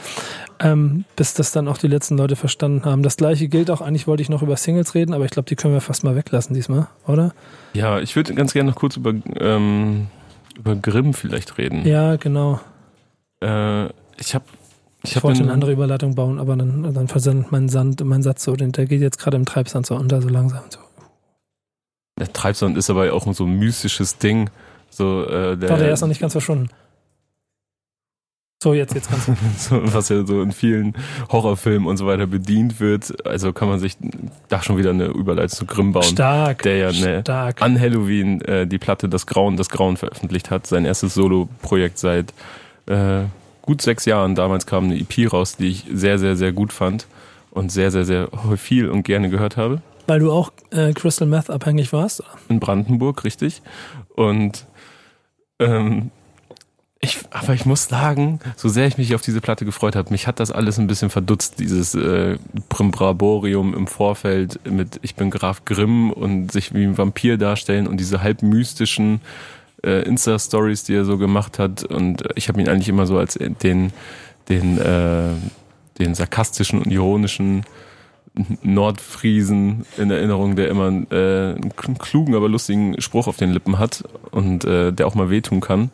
ähm, 0.58 1.04
bis 1.16 1.34
das 1.34 1.52
dann 1.52 1.68
auch 1.68 1.76
die 1.76 1.86
letzten 1.86 2.16
Leute 2.16 2.34
verstanden 2.34 2.84
haben. 2.86 3.02
Das 3.02 3.18
gleiche 3.18 3.46
gilt 3.48 3.70
auch, 3.70 3.82
eigentlich 3.82 4.06
wollte 4.06 4.22
ich 4.22 4.30
noch 4.30 4.40
über 4.40 4.56
Singles 4.56 4.94
reden, 4.94 5.12
aber 5.12 5.26
ich 5.26 5.30
glaube, 5.30 5.48
die 5.48 5.56
können 5.56 5.74
wir 5.74 5.82
fast 5.82 6.02
mal 6.02 6.16
weglassen 6.16 6.54
diesmal, 6.54 6.86
oder? 7.06 7.34
Ja, 7.74 8.00
ich 8.00 8.16
würde 8.16 8.34
ganz 8.34 8.54
gerne 8.54 8.70
noch 8.70 8.76
kurz 8.76 8.96
über, 8.96 9.12
ähm, 9.38 10.06
über 10.56 10.76
Grimm 10.76 11.12
vielleicht 11.12 11.58
reden. 11.58 11.86
Ja, 11.86 12.16
genau. 12.16 12.60
Äh, 13.42 13.86
ich 14.18 14.34
habe 14.34 14.44
ich 15.02 15.22
wollte 15.22 15.42
eine 15.42 15.52
andere 15.52 15.72
Überleitung 15.72 16.14
bauen, 16.14 16.38
aber 16.38 16.56
dann, 16.56 16.92
dann 16.92 17.08
versendet 17.08 17.50
mein 17.52 17.68
Sand, 17.68 18.04
mein 18.04 18.22
Satz 18.22 18.44
so, 18.44 18.54
der 18.54 18.68
geht 18.86 19.00
jetzt 19.00 19.18
gerade 19.18 19.36
im 19.36 19.46
Treibsand 19.46 19.86
so 19.86 19.94
unter, 19.96 20.20
so 20.20 20.28
langsam. 20.28 20.62
So. 20.68 20.78
Der 22.18 22.32
Treibsand 22.32 22.76
ist 22.76 22.90
aber 22.90 23.12
auch 23.12 23.32
so 23.32 23.44
ein 23.44 23.58
mystisches 23.58 24.18
Ding. 24.18 24.50
So, 24.90 25.24
äh, 25.24 25.56
der, 25.56 25.70
Warte, 25.70 25.86
er 25.86 25.92
ist 25.92 26.02
noch 26.02 26.08
nicht 26.08 26.20
ganz 26.20 26.32
verschwunden. 26.32 26.68
So, 28.62 28.74
jetzt, 28.74 28.94
jetzt 28.94 29.08
kannst 29.08 29.28
du. 29.28 29.36
so, 29.56 29.80
was 29.94 30.10
ja 30.10 30.26
so 30.26 30.42
in 30.42 30.52
vielen 30.52 30.94
Horrorfilmen 31.32 31.88
und 31.88 31.96
so 31.96 32.06
weiter 32.06 32.26
bedient 32.26 32.78
wird. 32.78 33.26
Also 33.26 33.54
kann 33.54 33.68
man 33.68 33.78
sich 33.78 33.96
da 34.48 34.62
schon 34.62 34.76
wieder 34.76 34.90
eine 34.90 35.06
Überleitung 35.06 35.56
zu 35.56 35.64
Grimm 35.64 35.92
bauen. 35.92 36.04
Stark. 36.04 36.62
der 36.62 36.76
ja 36.76 36.92
ne, 36.92 37.22
Stark. 37.22 37.62
an 37.62 37.80
Halloween 37.80 38.42
äh, 38.42 38.66
die 38.66 38.78
Platte 38.78 39.08
Das 39.08 39.26
Grauen, 39.26 39.56
das 39.56 39.70
Grauen 39.70 39.96
veröffentlicht 39.96 40.50
hat. 40.50 40.66
Sein 40.66 40.84
erstes 40.84 41.14
Solo-Projekt 41.14 41.98
seit 41.98 42.34
äh, 42.84 43.22
gut 43.70 43.82
sechs 43.82 44.04
Jahren. 44.04 44.34
Damals 44.34 44.66
kam 44.66 44.86
eine 44.86 44.98
EP 44.98 45.32
raus, 45.32 45.56
die 45.56 45.68
ich 45.68 45.84
sehr, 45.92 46.18
sehr, 46.18 46.34
sehr 46.34 46.50
gut 46.50 46.72
fand 46.72 47.06
und 47.52 47.70
sehr, 47.70 47.92
sehr, 47.92 48.04
sehr 48.04 48.28
viel 48.56 48.88
und 48.88 49.04
gerne 49.04 49.30
gehört 49.30 49.56
habe. 49.56 49.80
Weil 50.08 50.18
du 50.18 50.32
auch 50.32 50.50
äh, 50.72 50.92
Crystal 50.92 51.28
Meth 51.28 51.50
abhängig 51.50 51.92
warst? 51.92 52.24
in 52.48 52.58
Brandenburg, 52.58 53.22
richtig. 53.22 53.62
Und 54.16 54.66
ähm, 55.60 56.10
ich, 56.98 57.20
aber 57.30 57.54
ich 57.54 57.64
muss 57.64 57.84
sagen, 57.84 58.40
so 58.56 58.68
sehr 58.68 58.88
ich 58.88 58.98
mich 58.98 59.14
auf 59.14 59.22
diese 59.22 59.40
Platte 59.40 59.64
gefreut 59.64 59.94
habe, 59.94 60.10
mich 60.10 60.26
hat 60.26 60.40
das 60.40 60.50
alles 60.50 60.80
ein 60.80 60.88
bisschen 60.88 61.08
verdutzt, 61.08 61.60
dieses 61.60 61.94
äh, 61.94 62.38
Primbraborium 62.70 63.72
im 63.72 63.86
Vorfeld 63.86 64.58
mit 64.68 64.98
Ich 65.02 65.14
bin 65.14 65.30
Graf 65.30 65.64
Grimm 65.64 66.10
und 66.10 66.50
sich 66.50 66.74
wie 66.74 66.82
ein 66.82 66.98
Vampir 66.98 67.38
darstellen 67.38 67.86
und 67.86 67.98
diese 67.98 68.20
halb 68.20 68.42
mystischen 68.42 69.20
äh, 69.84 70.02
Insta-Stories, 70.02 70.84
die 70.84 70.94
er 70.94 71.04
so 71.04 71.18
gemacht 71.18 71.58
hat. 71.58 71.84
Und 71.84 72.24
ich 72.34 72.48
habe 72.48 72.60
ihn 72.60 72.68
eigentlich 72.68 72.88
immer 72.88 73.06
so 73.06 73.18
als 73.18 73.38
den, 73.62 73.92
den, 74.48 74.78
äh, 74.78 75.34
den 75.98 76.14
sarkastischen 76.14 76.80
und 76.80 76.90
ironischen 76.90 77.64
Nordfriesen 78.62 79.84
in 79.96 80.10
Erinnerung, 80.10 80.54
der 80.56 80.68
immer 80.68 80.86
äh, 81.10 81.54
einen 81.54 81.72
klugen, 81.98 82.34
aber 82.34 82.48
lustigen 82.48 83.00
Spruch 83.00 83.26
auf 83.26 83.36
den 83.36 83.50
Lippen 83.50 83.78
hat 83.78 84.04
und 84.30 84.64
äh, 84.64 84.92
der 84.92 85.06
auch 85.06 85.14
mal 85.14 85.30
wehtun 85.30 85.60
kann. 85.60 85.90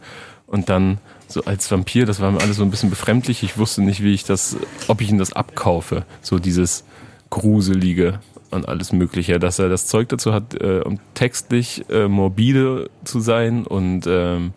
Und 0.46 0.68
dann 0.68 0.98
so 1.28 1.42
als 1.44 1.70
Vampir, 1.70 2.06
das 2.06 2.20
war 2.20 2.30
mir 2.30 2.40
alles 2.40 2.56
so 2.56 2.62
ein 2.62 2.70
bisschen 2.70 2.90
befremdlich. 2.90 3.42
Ich 3.42 3.58
wusste 3.58 3.82
nicht, 3.82 4.02
wie 4.02 4.14
ich 4.14 4.24
das, 4.24 4.56
ob 4.86 5.00
ich 5.00 5.10
ihn 5.10 5.18
das 5.18 5.32
abkaufe. 5.32 6.04
So 6.22 6.38
dieses 6.38 6.84
Gruselige 7.30 8.20
und 8.50 8.68
alles 8.68 8.92
Mögliche, 8.92 9.38
dass 9.38 9.58
er 9.58 9.68
das 9.68 9.86
Zeug 9.86 10.08
dazu 10.08 10.32
hat, 10.32 10.54
äh, 10.54 10.80
um 10.84 10.98
textlich 11.14 11.84
äh, 11.90 12.08
morbide 12.08 12.90
zu 13.04 13.20
sein 13.20 13.66
und 13.66 14.06
ähm, 14.06 14.52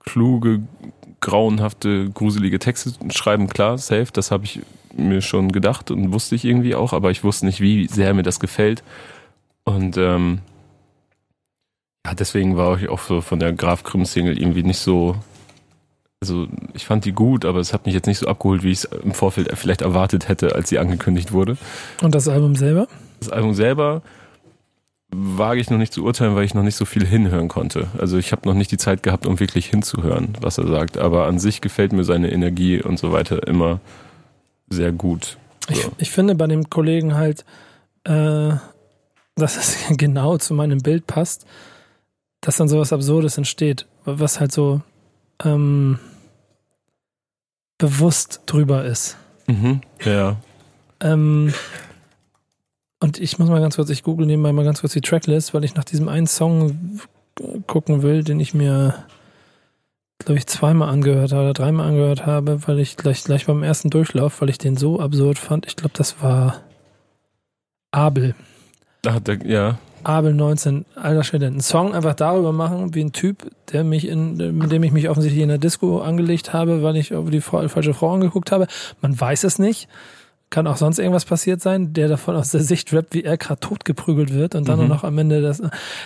kluge, 0.00 0.62
grauenhafte, 1.20 2.10
gruselige 2.10 2.58
Texte 2.58 2.92
schreiben, 3.10 3.48
klar, 3.48 3.78
safe, 3.78 4.08
das 4.12 4.30
habe 4.30 4.44
ich 4.44 4.60
mir 4.96 5.22
schon 5.22 5.52
gedacht 5.52 5.90
und 5.90 6.12
wusste 6.12 6.34
ich 6.34 6.44
irgendwie 6.44 6.74
auch, 6.74 6.92
aber 6.92 7.10
ich 7.10 7.24
wusste 7.24 7.46
nicht, 7.46 7.60
wie 7.60 7.88
sehr 7.88 8.14
mir 8.14 8.22
das 8.22 8.40
gefällt. 8.40 8.82
Und 9.64 9.96
ähm, 9.96 10.40
ja, 12.06 12.14
deswegen 12.14 12.56
war 12.56 12.78
ich 12.78 12.88
auch 12.88 13.00
so 13.00 13.20
von 13.20 13.40
der 13.40 13.52
Graf 13.52 13.82
Grimm 13.82 14.04
Single 14.04 14.38
irgendwie 14.38 14.62
nicht 14.62 14.78
so. 14.78 15.16
Also 16.20 16.46
ich 16.74 16.86
fand 16.86 17.04
die 17.04 17.12
gut, 17.12 17.44
aber 17.44 17.60
es 17.60 17.72
hat 17.72 17.86
mich 17.86 17.94
jetzt 17.94 18.06
nicht 18.06 18.18
so 18.18 18.28
abgeholt, 18.28 18.62
wie 18.62 18.70
ich 18.70 18.78
es 18.78 18.84
im 18.84 19.12
Vorfeld 19.12 19.50
vielleicht 19.54 19.82
erwartet 19.82 20.28
hätte, 20.28 20.54
als 20.54 20.68
sie 20.68 20.78
angekündigt 20.78 21.32
wurde. 21.32 21.56
Und 22.02 22.14
das 22.14 22.28
Album 22.28 22.54
selber? 22.54 22.88
Das 23.24 23.32
Album 23.32 23.54
selber 23.54 24.02
wage 25.10 25.60
ich 25.60 25.70
noch 25.70 25.78
nicht 25.78 25.92
zu 25.92 26.04
urteilen, 26.04 26.34
weil 26.34 26.44
ich 26.44 26.54
noch 26.54 26.62
nicht 26.62 26.76
so 26.76 26.84
viel 26.84 27.06
hinhören 27.06 27.48
konnte. 27.48 27.88
Also 27.98 28.18
ich 28.18 28.32
habe 28.32 28.48
noch 28.48 28.54
nicht 28.54 28.70
die 28.72 28.78
Zeit 28.78 29.02
gehabt, 29.02 29.26
um 29.26 29.38
wirklich 29.38 29.66
hinzuhören, 29.66 30.36
was 30.40 30.58
er 30.58 30.66
sagt. 30.66 30.98
Aber 30.98 31.26
an 31.26 31.38
sich 31.38 31.60
gefällt 31.60 31.92
mir 31.92 32.04
seine 32.04 32.32
Energie 32.32 32.82
und 32.82 32.98
so 32.98 33.12
weiter 33.12 33.46
immer 33.46 33.80
sehr 34.68 34.92
gut. 34.92 35.38
Ich, 35.68 35.82
So. 35.82 35.92
ich 35.98 36.10
finde 36.10 36.34
bei 36.34 36.46
dem 36.46 36.68
Kollegen 36.68 37.14
halt, 37.14 37.44
äh, 38.04 38.54
dass 39.36 39.56
es 39.56 39.76
genau 39.96 40.36
zu 40.38 40.52
meinem 40.54 40.78
Bild 40.78 41.06
passt, 41.06 41.46
dass 42.40 42.56
dann 42.56 42.68
sowas 42.68 42.92
Absurdes 42.92 43.38
entsteht, 43.38 43.86
was 44.04 44.40
halt 44.40 44.52
so 44.52 44.82
ähm, 45.44 45.98
bewusst 47.78 48.42
drüber 48.46 48.84
ist. 48.84 49.16
Mhm. 49.46 49.80
Ja. 50.04 50.36
Ähm, 51.00 51.52
und 53.04 53.18
ich 53.20 53.38
muss 53.38 53.48
mal 53.50 53.60
ganz 53.60 53.76
kurz, 53.76 53.90
ich 53.90 54.02
google 54.02 54.26
nebenbei 54.26 54.52
mal 54.52 54.64
ganz 54.64 54.80
kurz 54.80 54.94
die 54.94 55.00
Tracklist, 55.02 55.52
weil 55.52 55.62
ich 55.64 55.74
nach 55.74 55.84
diesem 55.84 56.08
einen 56.08 56.26
Song 56.26 56.98
gucken 57.66 58.02
will, 58.02 58.24
den 58.24 58.40
ich 58.40 58.54
mir, 58.54 58.94
glaube 60.20 60.38
ich, 60.38 60.46
zweimal 60.46 60.88
angehört 60.88 61.32
habe 61.32 61.42
oder 61.42 61.52
dreimal 61.52 61.88
angehört 61.88 62.24
habe, 62.26 62.66
weil 62.66 62.78
ich 62.78 62.96
gleich, 62.96 63.24
gleich 63.24 63.46
beim 63.46 63.62
ersten 63.62 63.90
Durchlauf, 63.90 64.40
weil 64.40 64.48
ich 64.48 64.58
den 64.58 64.76
so 64.76 65.00
absurd 65.00 65.38
fand. 65.38 65.66
Ich 65.66 65.76
glaube, 65.76 65.92
das 65.94 66.22
war 66.22 66.62
Abel. 67.90 68.34
Da 69.02 69.14
hat 69.14 69.28
er, 69.28 69.44
ja. 69.46 69.78
Abel 70.02 70.34
19, 70.34 70.84
alter 70.96 71.24
Schwede. 71.24 71.46
Einen 71.46 71.60
Song 71.60 71.94
einfach 71.94 72.14
darüber 72.14 72.52
machen, 72.52 72.94
wie 72.94 73.02
ein 73.02 73.12
Typ, 73.12 73.50
der 73.72 73.84
mich 73.84 74.06
in, 74.06 74.36
mit 74.58 74.70
dem 74.72 74.82
ich 74.82 74.92
mich 74.92 75.08
offensichtlich 75.08 75.42
in 75.42 75.48
der 75.48 75.58
Disco 75.58 76.00
angelegt 76.00 76.52
habe, 76.52 76.82
weil 76.82 76.96
ich 76.96 77.14
auf 77.14 77.30
die 77.30 77.40
fa- 77.40 77.68
falsche 77.68 77.94
Frau 77.94 78.12
angeguckt 78.14 78.52
habe. 78.52 78.66
Man 79.00 79.18
weiß 79.18 79.44
es 79.44 79.58
nicht. 79.58 79.88
Kann 80.50 80.66
auch 80.66 80.76
sonst 80.76 80.98
irgendwas 80.98 81.24
passiert 81.24 81.60
sein, 81.60 81.92
der 81.94 82.08
davon 82.08 82.36
aus 82.36 82.50
der 82.50 82.60
Sicht 82.62 82.92
rappt, 82.92 83.14
wie 83.14 83.24
er 83.24 83.36
gerade 83.36 83.60
totgeprügelt 83.60 84.32
wird 84.32 84.54
und 84.54 84.68
dann 84.68 84.78
Mhm. 84.78 84.86
nur 84.86 84.96
noch 84.96 85.04
am 85.04 85.18
Ende 85.18 85.42
das, 85.42 85.62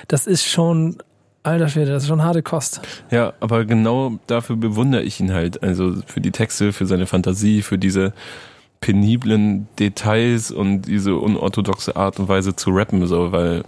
das 0.09 0.27
ist 0.27 0.45
schon, 0.47 0.97
alter 1.43 1.69
Schwede, 1.69 1.93
das 1.93 2.05
ist 2.05 2.09
schon 2.09 2.23
harte 2.23 2.43
Kost. 2.43 2.81
Ja, 3.11 3.35
aber 3.41 3.65
genau 3.65 4.19
dafür 4.27 4.57
bewundere 4.57 5.03
ich 5.03 5.21
ihn 5.21 5.33
halt. 5.35 5.63
Also 5.63 5.95
für 6.07 6.21
die 6.21 6.31
Texte, 6.31 6.73
für 6.73 6.87
seine 6.87 7.07
Fantasie, 7.07 7.63
für 7.63 7.77
diese 7.79 8.13
peniblen 8.81 9.69
Details 9.79 10.51
und 10.51 10.83
diese 10.83 11.17
unorthodoxe 11.17 11.97
Art 11.97 12.19
und 12.21 12.29
Weise 12.29 12.55
zu 12.57 12.71
rappen, 12.71 13.07
so, 13.07 13.33
weil 13.33 13.65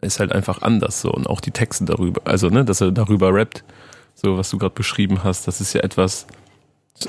ist 0.00 0.20
halt 0.20 0.32
einfach 0.32 0.62
anders 0.62 1.00
so 1.00 1.12
und 1.12 1.26
auch 1.28 1.40
die 1.40 1.50
Texte 1.50 1.84
darüber, 1.84 2.22
also 2.24 2.48
ne, 2.48 2.64
dass 2.64 2.80
er 2.80 2.92
darüber 2.92 3.34
rappt, 3.34 3.64
so 4.14 4.38
was 4.38 4.48
du 4.50 4.56
gerade 4.58 4.74
beschrieben 4.74 5.24
hast, 5.24 5.46
das 5.48 5.60
ist 5.60 5.72
ja 5.72 5.82
etwas 5.82 6.26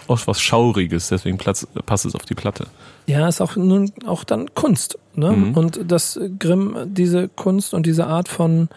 auch 0.08 0.20
was 0.26 0.40
Schauriges, 0.42 1.10
deswegen 1.10 1.38
Platz, 1.38 1.66
passt 1.86 2.06
es 2.06 2.16
auf 2.16 2.24
die 2.24 2.36
Platte. 2.36 2.68
Ja, 3.08 3.28
ist 3.28 3.42
auch 3.42 3.56
nun 3.56 3.92
auch 4.06 4.24
dann 4.24 4.54
Kunst. 4.54 4.98
Ne? 5.16 5.32
Mhm. 5.32 5.54
Und 5.58 5.92
dass 5.92 6.20
Grimm 6.38 6.76
diese 6.86 7.28
Kunst 7.30 7.74
und 7.74 7.86
diese 7.86 8.06
Art 8.08 8.28
von 8.28 8.70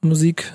Musik, 0.00 0.52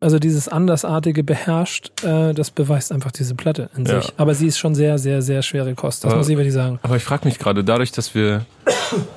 also 0.00 0.18
dieses 0.18 0.48
Andersartige 0.48 1.22
beherrscht, 1.24 2.04
äh, 2.04 2.32
das 2.34 2.50
beweist 2.50 2.92
einfach 2.92 3.10
diese 3.12 3.34
Platte 3.34 3.70
in 3.76 3.84
Ja. 3.84 4.00
sich. 4.00 4.12
Aber 4.16 4.34
sie 4.34 4.46
ist 4.46 4.58
schon 4.58 4.74
sehr, 4.74 4.98
sehr, 4.98 5.22
sehr 5.22 5.42
schwere 5.42 5.74
Kost. 5.74 6.04
Das 6.04 6.10
Aber- 6.12 6.18
muss 6.18 6.28
ich 6.28 6.36
wirklich 6.36 6.54
sagen. 6.54 6.78
Aber 6.82 6.96
ich 6.96 7.04
frage 7.04 7.26
mich 7.26 7.38
gerade, 7.38 7.62
dadurch, 7.64 7.92
dass 7.92 8.14
wir 8.14 8.46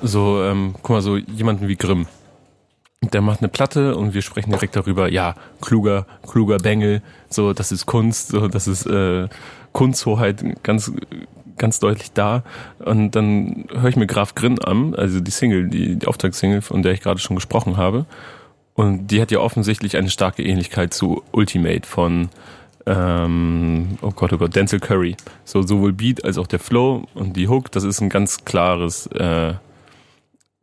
so, 0.02 0.42
ähm, 0.42 0.74
guck 0.82 0.90
mal, 0.90 1.02
so 1.02 1.16
jemanden 1.16 1.68
wie 1.68 1.76
Grimm, 1.76 2.06
der 3.12 3.20
macht 3.20 3.40
eine 3.40 3.48
Platte 3.48 3.96
und 3.96 4.14
wir 4.14 4.22
sprechen 4.22 4.50
direkt 4.50 4.76
darüber, 4.76 5.10
ja, 5.10 5.34
kluger, 5.60 6.06
kluger 6.28 6.58
Bengel, 6.58 7.02
so, 7.28 7.52
das 7.52 7.72
ist 7.72 7.86
Kunst, 7.86 8.28
so, 8.28 8.46
das 8.48 8.68
ist 8.68 8.86
äh, 8.86 9.28
Kunsthoheit 9.72 10.44
ganz, 10.62 10.92
ganz 11.58 11.80
deutlich 11.80 12.12
da. 12.12 12.44
Und 12.78 13.12
dann 13.12 13.66
höre 13.72 13.88
ich 13.88 13.96
mir 13.96 14.06
Graf 14.06 14.34
Grimm 14.34 14.58
an, 14.62 14.94
also 14.94 15.20
die 15.20 15.30
Single, 15.30 15.68
die, 15.68 15.96
die 15.96 16.06
Auftragssingle, 16.06 16.62
von 16.62 16.82
der 16.82 16.92
ich 16.92 17.00
gerade 17.00 17.20
schon 17.20 17.36
gesprochen 17.36 17.76
habe. 17.76 18.06
Und 18.74 19.08
die 19.08 19.20
hat 19.20 19.30
ja 19.30 19.40
offensichtlich 19.40 19.96
eine 19.96 20.10
starke 20.10 20.42
Ähnlichkeit 20.42 20.94
zu 20.94 21.22
Ultimate 21.32 21.86
von, 21.86 22.30
ähm, 22.86 23.98
oh 24.00 24.10
Gott, 24.10 24.32
oh 24.32 24.38
Gott, 24.38 24.56
Denzel 24.56 24.80
Curry. 24.80 25.16
So 25.44 25.62
sowohl 25.62 25.92
Beat 25.92 26.24
als 26.24 26.38
auch 26.38 26.46
der 26.46 26.58
Flow 26.58 27.06
und 27.14 27.36
die 27.36 27.48
Hook, 27.48 27.70
das 27.70 27.84
ist 27.84 28.00
ein 28.00 28.08
ganz 28.08 28.44
klares, 28.44 29.06
äh, 29.08 29.54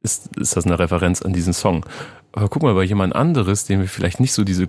ist, 0.02 0.36
ist 0.38 0.58
das 0.58 0.66
eine 0.66 0.80
Referenz 0.80 1.22
an 1.22 1.34
diesen 1.34 1.54
Song. 1.54 1.86
Aber 2.32 2.48
guck 2.48 2.64
mal, 2.64 2.74
bei 2.74 2.84
jemand 2.84 3.16
anderes, 3.16 3.66
dem 3.66 3.80
wir 3.82 3.88
vielleicht 3.88 4.20
nicht 4.20 4.34
so 4.34 4.44
diese 4.44 4.68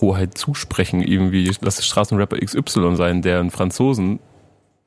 Hoheit 0.00 0.36
zusprechen, 0.36 1.00
irgendwie, 1.00 1.50
lass 1.60 1.78
es 1.78 1.86
Straßenrapper 1.86 2.38
XY 2.38 2.96
sein, 2.96 3.22
der 3.22 3.40
einen 3.40 3.50
Franzosen 3.50 4.18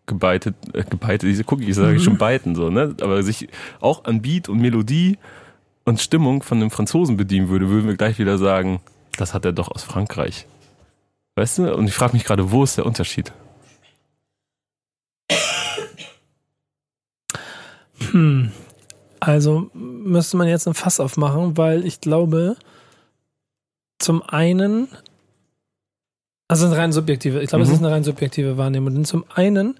gebeitet, 0.05 0.55
äh, 0.73 0.83
gebeitet, 0.83 1.29
diese 1.29 1.43
Cookies, 1.47 1.75
sage 1.75 1.97
ich 1.97 2.03
schon 2.03 2.13
mhm. 2.13 2.19
beiten, 2.19 2.55
so, 2.55 2.69
ne? 2.69 2.95
Aber 3.01 3.21
sich 3.23 3.47
auch 3.79 4.05
an 4.05 4.21
Beat 4.21 4.49
und 4.49 4.59
Melodie 4.59 5.17
und 5.85 6.01
Stimmung 6.01 6.43
von 6.43 6.59
einem 6.59 6.71
Franzosen 6.71 7.17
bedienen 7.17 7.49
würde, 7.49 7.69
würden 7.69 7.87
wir 7.87 7.97
gleich 7.97 8.19
wieder 8.19 8.37
sagen, 8.37 8.81
das 9.17 9.33
hat 9.33 9.45
er 9.45 9.53
doch 9.53 9.69
aus 9.69 9.83
Frankreich. 9.83 10.45
Weißt 11.35 11.59
du? 11.59 11.75
Und 11.75 11.87
ich 11.87 11.93
frage 11.93 12.13
mich 12.13 12.23
gerade, 12.23 12.51
wo 12.51 12.63
ist 12.63 12.77
der 12.77 12.85
Unterschied? 12.85 13.31
Hm. 18.11 18.51
Also 19.19 19.69
müsste 19.73 20.37
man 20.37 20.47
jetzt 20.47 20.67
ein 20.67 20.73
Fass 20.73 20.99
aufmachen, 20.99 21.57
weil 21.57 21.85
ich 21.85 22.01
glaube, 22.01 22.55
zum 23.99 24.21
einen, 24.23 24.87
also 26.47 26.65
eine 26.67 26.77
rein 26.77 26.91
subjektive, 26.91 27.41
ich 27.41 27.49
glaube, 27.49 27.65
Mhm. 27.65 27.69
es 27.71 27.75
ist 27.77 27.83
eine 27.83 27.91
rein 27.91 28.03
subjektive 28.03 28.57
Wahrnehmung. 28.57 28.93
Denn 28.93 29.05
zum 29.05 29.25
einen 29.33 29.77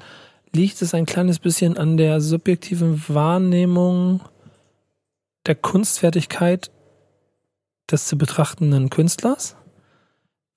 liegt 0.54 0.82
es 0.82 0.94
ein 0.94 1.06
kleines 1.06 1.40
bisschen 1.40 1.78
an 1.78 1.98
der 1.98 2.20
subjektiven 2.22 3.04
Wahrnehmung 3.08 4.22
der 5.46 5.56
Kunstfertigkeit 5.56 6.72
des 7.90 8.08
zu 8.08 8.18
betrachtenden 8.18 8.90
Künstlers. 8.90 9.56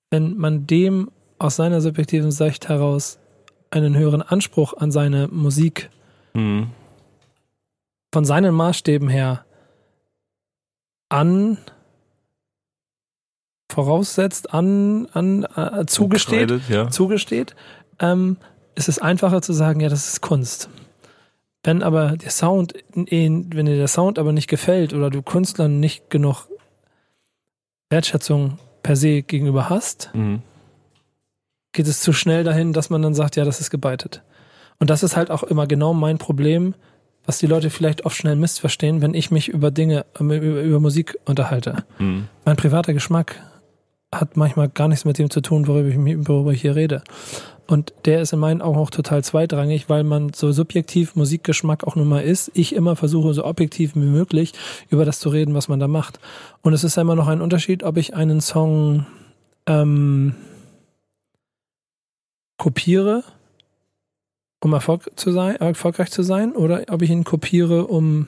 Wenn 0.09 0.37
man 0.37 0.67
dem 0.67 1.11
aus 1.39 1.55
seiner 1.55 1.81
subjektiven 1.81 2.31
Sicht 2.31 2.67
heraus 2.67 3.19
einen 3.69 3.95
höheren 3.97 4.21
Anspruch 4.21 4.73
an 4.75 4.91
seine 4.91 5.27
Musik 5.29 5.89
Mhm. 6.33 6.71
von 8.13 8.25
seinen 8.25 8.53
Maßstäben 8.53 9.07
her 9.07 9.45
an 11.09 11.57
voraussetzt, 13.71 14.53
an, 14.53 15.07
an 15.13 15.43
äh, 15.55 15.85
zugesteht, 15.85 16.51
ja. 16.69 16.89
zugesteht, 16.89 17.55
ähm, 17.99 18.37
ist 18.75 18.89
es 18.89 18.99
einfacher 18.99 19.41
zu 19.41 19.53
sagen, 19.53 19.79
ja, 19.79 19.89
das 19.89 20.07
ist 20.07 20.21
Kunst. 20.21 20.69
Wenn 21.63 21.83
aber 21.83 22.17
der 22.17 22.31
Sound, 22.31 22.73
wenn 22.93 23.65
dir 23.65 23.75
der 23.77 23.87
Sound 23.87 24.17
aber 24.17 24.31
nicht 24.33 24.47
gefällt 24.47 24.93
oder 24.93 25.09
du 25.09 25.21
Künstlern 25.21 25.79
nicht 25.79 26.09
genug 26.09 26.47
Wertschätzung 27.89 28.57
per 28.83 28.95
se 28.95 29.21
gegenüber 29.21 29.69
hast, 29.69 30.09
Mhm. 30.13 30.41
geht 31.73 31.87
es 31.87 32.01
zu 32.01 32.13
schnell 32.13 32.43
dahin, 32.43 32.73
dass 32.73 32.89
man 32.89 33.01
dann 33.01 33.13
sagt, 33.13 33.35
ja, 33.35 33.45
das 33.45 33.59
ist 33.61 33.69
gebeitet. 33.69 34.23
Und 34.79 34.89
das 34.89 35.03
ist 35.03 35.15
halt 35.15 35.29
auch 35.29 35.43
immer 35.43 35.67
genau 35.67 35.93
mein 35.93 36.17
Problem, 36.17 36.73
was 37.25 37.37
die 37.37 37.45
Leute 37.45 37.69
vielleicht 37.69 38.05
oft 38.05 38.17
schnell 38.17 38.35
missverstehen, 38.35 39.01
wenn 39.01 39.13
ich 39.13 39.29
mich 39.29 39.47
über 39.47 39.69
Dinge, 39.69 40.05
über, 40.19 40.35
über 40.37 40.79
Musik 40.79 41.17
unterhalte. 41.25 41.83
Mhm. 41.99 42.27
Mein 42.45 42.55
privater 42.57 42.93
Geschmack 42.93 43.35
hat 44.13 44.35
manchmal 44.35 44.69
gar 44.69 44.87
nichts 44.87 45.05
mit 45.05 45.17
dem 45.17 45.29
zu 45.29 45.41
tun, 45.41 45.67
worüber 45.67 45.87
ich, 45.89 46.27
worüber 46.27 46.51
ich 46.51 46.61
hier 46.61 46.75
rede. 46.75 47.03
Und 47.67 47.93
der 48.03 48.21
ist 48.21 48.33
in 48.33 48.39
meinen 48.39 48.61
Augen 48.61 48.77
auch 48.77 48.89
total 48.89 49.23
zweitrangig, 49.23 49.87
weil 49.87 50.03
man 50.03 50.33
so 50.33 50.51
subjektiv 50.51 51.15
Musikgeschmack 51.15 51.85
auch 51.85 51.95
nun 51.95 52.09
mal 52.09 52.21
ist. 52.21 52.51
Ich 52.53 52.75
immer 52.75 52.97
versuche, 52.97 53.33
so 53.33 53.45
objektiv 53.45 53.95
wie 53.95 53.99
möglich 53.99 54.51
über 54.89 55.05
das 55.05 55.19
zu 55.19 55.29
reden, 55.29 55.53
was 55.53 55.69
man 55.69 55.79
da 55.79 55.87
macht. 55.87 56.19
Und 56.61 56.73
es 56.73 56.83
ist 56.83 56.97
immer 56.97 57.15
noch 57.15 57.27
ein 57.27 57.39
Unterschied, 57.39 57.83
ob 57.83 57.95
ich 57.95 58.13
einen 58.13 58.41
Song 58.41 59.05
ähm, 59.67 60.35
kopiere, 62.57 63.23
um 64.61 64.73
Erfolg 64.73 65.09
zu 65.15 65.31
sein, 65.31 65.55
erfolgreich 65.55 66.11
zu 66.11 66.23
sein, 66.23 66.51
oder 66.51 66.83
ob 66.89 67.01
ich 67.01 67.09
ihn 67.09 67.23
kopiere, 67.23 67.87
um 67.87 68.27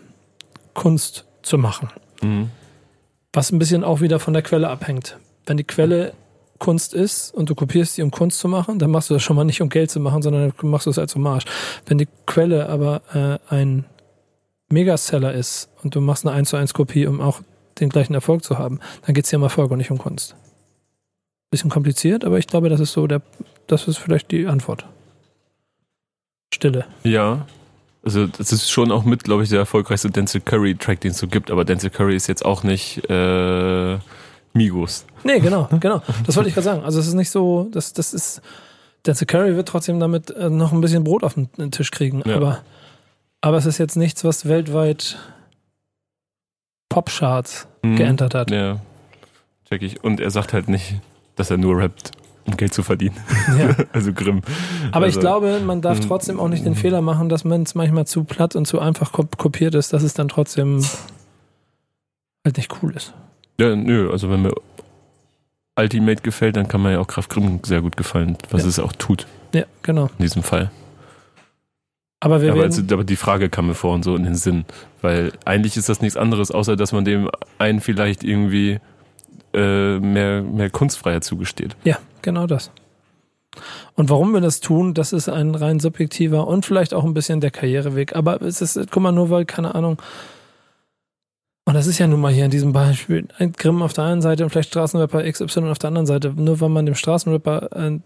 Kunst 0.73 1.25
zu 1.41 1.57
machen. 1.57 1.89
Mhm. 2.21 2.49
Was 3.33 3.51
ein 3.51 3.59
bisschen 3.59 3.83
auch 3.83 3.99
wieder 3.99 4.19
von 4.19 4.33
der 4.33 4.41
Quelle 4.41 4.69
abhängt. 4.69 5.17
Wenn 5.45 5.57
die 5.57 5.63
Quelle 5.63 6.13
Kunst 6.59 6.93
ist 6.93 7.33
und 7.33 7.49
du 7.49 7.55
kopierst 7.55 7.95
sie, 7.95 8.03
um 8.03 8.11
Kunst 8.11 8.39
zu 8.39 8.47
machen, 8.47 8.79
dann 8.79 8.89
machst 8.89 9.09
du 9.09 9.13
das 9.13 9.23
schon 9.23 9.35
mal 9.35 9.43
nicht, 9.43 9.61
um 9.61 9.69
Geld 9.69 9.91
zu 9.91 9.99
machen, 9.99 10.21
sondern 10.21 10.53
dann 10.57 10.69
machst 10.69 10.85
du 10.85 10.91
es 10.91 10.97
als 10.97 11.13
Hommage. 11.15 11.45
Wenn 11.85 11.97
die 11.97 12.07
Quelle 12.25 12.69
aber 12.69 13.01
äh, 13.13 13.53
ein 13.53 13.85
Megaseller 14.69 15.33
ist 15.33 15.69
und 15.83 15.95
du 15.95 16.01
machst 16.01 16.25
eine 16.25 16.35
1 16.35 16.49
zu 16.49 16.55
1 16.55 16.73
Kopie, 16.73 17.05
um 17.05 17.19
auch 17.19 17.41
den 17.79 17.89
gleichen 17.89 18.13
Erfolg 18.13 18.43
zu 18.43 18.57
haben, 18.57 18.79
dann 19.05 19.13
geht 19.13 19.25
es 19.25 19.31
ja 19.31 19.37
um 19.37 19.43
Erfolg 19.43 19.71
und 19.71 19.77
nicht 19.77 19.91
um 19.91 19.97
Kunst. 19.97 20.35
Bisschen 21.51 21.69
kompliziert, 21.69 22.23
aber 22.23 22.39
ich 22.39 22.47
glaube, 22.47 22.69
das 22.69 22.79
ist 22.79 22.93
so 22.93 23.07
der, 23.07 23.21
das 23.67 23.87
ist 23.87 23.97
vielleicht 23.97 24.31
die 24.31 24.47
Antwort. 24.47 24.85
Stille. 26.53 26.85
Ja. 27.03 27.45
Also 28.05 28.27
das 28.27 28.51
ist 28.51 28.69
schon 28.69 28.91
auch 28.91 29.05
mit, 29.05 29.23
glaube 29.23 29.43
ich, 29.43 29.49
der 29.49 29.59
erfolgreichste 29.59 30.09
Denzel 30.09 30.41
Curry-Track, 30.41 31.01
den 31.01 31.11
es 31.11 31.17
so 31.17 31.27
gibt. 31.27 31.51
Aber 31.51 31.63
Denzel 31.63 31.89
Curry 31.89 32.15
ist 32.15 32.27
jetzt 32.27 32.43
auch 32.43 32.63
nicht 32.63 33.01
äh, 33.09 33.97
Migos. 34.53 35.05
Nee, 35.23 35.39
genau, 35.39 35.67
genau. 35.79 36.01
Das 36.25 36.35
wollte 36.35 36.49
ich 36.49 36.55
gerade 36.55 36.65
sagen. 36.65 36.83
Also 36.83 36.99
es 36.99 37.07
ist 37.07 37.13
nicht 37.13 37.29
so, 37.31 37.67
das, 37.71 37.93
das 37.93 38.13
ist, 38.13 38.41
Denzel 39.05 39.25
Curry 39.27 39.55
wird 39.55 39.67
trotzdem 39.67 39.99
damit 39.99 40.31
äh, 40.31 40.49
noch 40.49 40.71
ein 40.73 40.81
bisschen 40.81 41.03
Brot 41.03 41.23
auf 41.23 41.33
den 41.35 41.71
Tisch 41.71 41.91
kriegen. 41.91 42.21
Ja. 42.25 42.35
Aber, 42.37 42.59
aber 43.41 43.57
es 43.57 43.65
ist 43.65 43.77
jetzt 43.77 43.95
nichts, 43.97 44.23
was 44.23 44.47
weltweit 44.47 45.17
Popcharts 46.89 47.67
Mhm. 47.83 47.95
geentert 47.97 48.33
hat. 48.35 48.49
Ja. 48.51 48.79
Check 49.69 49.81
ich. 49.81 50.03
Und 50.03 50.19
er 50.21 50.31
sagt 50.31 50.53
halt 50.53 50.69
nicht, 50.69 51.01
dass 51.35 51.51
er 51.51 51.57
nur 51.57 51.77
rappt, 51.77 52.11
um 52.45 52.55
Geld 52.55 52.73
zu 52.73 52.81
verdienen. 52.83 53.17
Ja. 53.59 53.75
also 53.91 54.13
Grimm. 54.13 54.41
Aber 54.93 55.05
Also, 55.05 55.17
ich 55.17 55.21
glaube, 55.21 55.59
man 55.65 55.81
darf 55.81 55.99
Mhm. 55.99 56.07
trotzdem 56.07 56.39
auch 56.39 56.47
nicht 56.47 56.65
den 56.65 56.75
Fehler 56.75 57.01
machen, 57.01 57.27
dass 57.27 57.43
man 57.43 57.63
es 57.63 57.75
manchmal 57.75 58.07
zu 58.07 58.23
platt 58.23 58.55
und 58.55 58.65
zu 58.67 58.79
einfach 58.79 59.11
kop- 59.11 59.37
kopiert 59.37 59.75
ist, 59.75 59.91
dass 59.91 60.03
es 60.03 60.13
dann 60.13 60.29
trotzdem 60.29 60.81
halt 62.45 62.55
nicht 62.57 62.71
cool 62.81 62.95
ist. 62.95 63.13
Ja, 63.59 63.75
nö, 63.75 64.09
also 64.11 64.29
wenn 64.29 64.41
mir 64.43 64.53
Ultimate 65.79 66.21
gefällt, 66.21 66.55
dann 66.55 66.67
kann 66.67 66.81
man 66.81 66.91
ja 66.93 66.99
auch 66.99 67.07
Kraft 67.07 67.29
Grimm 67.29 67.59
sehr 67.63 67.81
gut 67.81 67.97
gefallen, 67.97 68.37
was 68.51 68.63
Ja. 68.63 68.69
es 68.69 68.79
auch 68.79 68.93
tut 68.93 69.25
Ja, 69.53 69.63
genau. 69.81 70.05
in 70.17 70.23
diesem 70.23 70.43
Fall. 70.43 70.71
Aber 72.19 72.41
wir 72.41 72.53
aber, 72.53 72.63
also, 72.63 72.81
aber 72.93 73.03
die 73.03 73.15
Frage 73.17 73.49
kam 73.49 73.67
mir 73.67 73.73
vorhin 73.73 74.01
so 74.03 74.15
in 74.15 74.23
den 74.23 74.35
Sinn, 74.35 74.63
weil 75.01 75.33
eigentlich 75.45 75.75
ist 75.75 75.89
das 75.89 75.99
nichts 76.01 76.15
anderes, 76.15 76.51
außer 76.51 76.75
dass 76.77 76.93
man 76.93 77.03
dem 77.03 77.29
einen 77.57 77.81
vielleicht 77.81 78.23
irgendwie 78.23 78.79
äh, 79.53 79.99
mehr, 79.99 80.41
mehr 80.41 80.69
Kunstfreiheit 80.69 81.23
zugesteht. 81.25 81.75
Ja, 81.83 81.97
genau 82.21 82.47
das. 82.47 82.71
Und 83.95 84.09
warum 84.09 84.31
wir 84.33 84.41
das 84.41 84.61
tun, 84.61 84.93
das 84.93 85.11
ist 85.13 85.27
ein 85.29 85.53
rein 85.53 85.79
subjektiver 85.79 86.47
und 86.47 86.65
vielleicht 86.65 86.93
auch 86.93 87.03
ein 87.03 87.13
bisschen 87.13 87.41
der 87.41 87.51
Karriereweg. 87.51 88.15
Aber 88.15 88.41
es 88.41 88.61
ist, 88.61 88.79
guck 88.89 89.03
mal, 89.03 89.11
nur 89.11 89.29
weil, 89.29 89.45
keine 89.45 89.75
Ahnung, 89.75 89.97
und 91.65 91.73
das 91.75 91.87
ist 91.87 91.97
ja 91.97 92.07
nun 92.07 92.19
mal 92.19 92.31
hier 92.33 92.45
in 92.45 92.51
diesem 92.51 92.73
Beispiel, 92.73 93.27
ein 93.37 93.53
Grimm 93.53 93.81
auf 93.81 93.93
der 93.93 94.03
einen 94.05 94.21
Seite 94.21 94.43
und 94.43 94.49
vielleicht 94.49 94.69
Straßenrapper 94.69 95.23
XY 95.23 95.69
auf 95.69 95.79
der 95.79 95.87
anderen 95.89 96.05
Seite. 96.05 96.33
Nur 96.35 96.59
weil 96.59 96.69
man 96.69 96.85
dem 96.85 96.95
Straßenrapper 96.95 97.69
äh, 97.71 97.99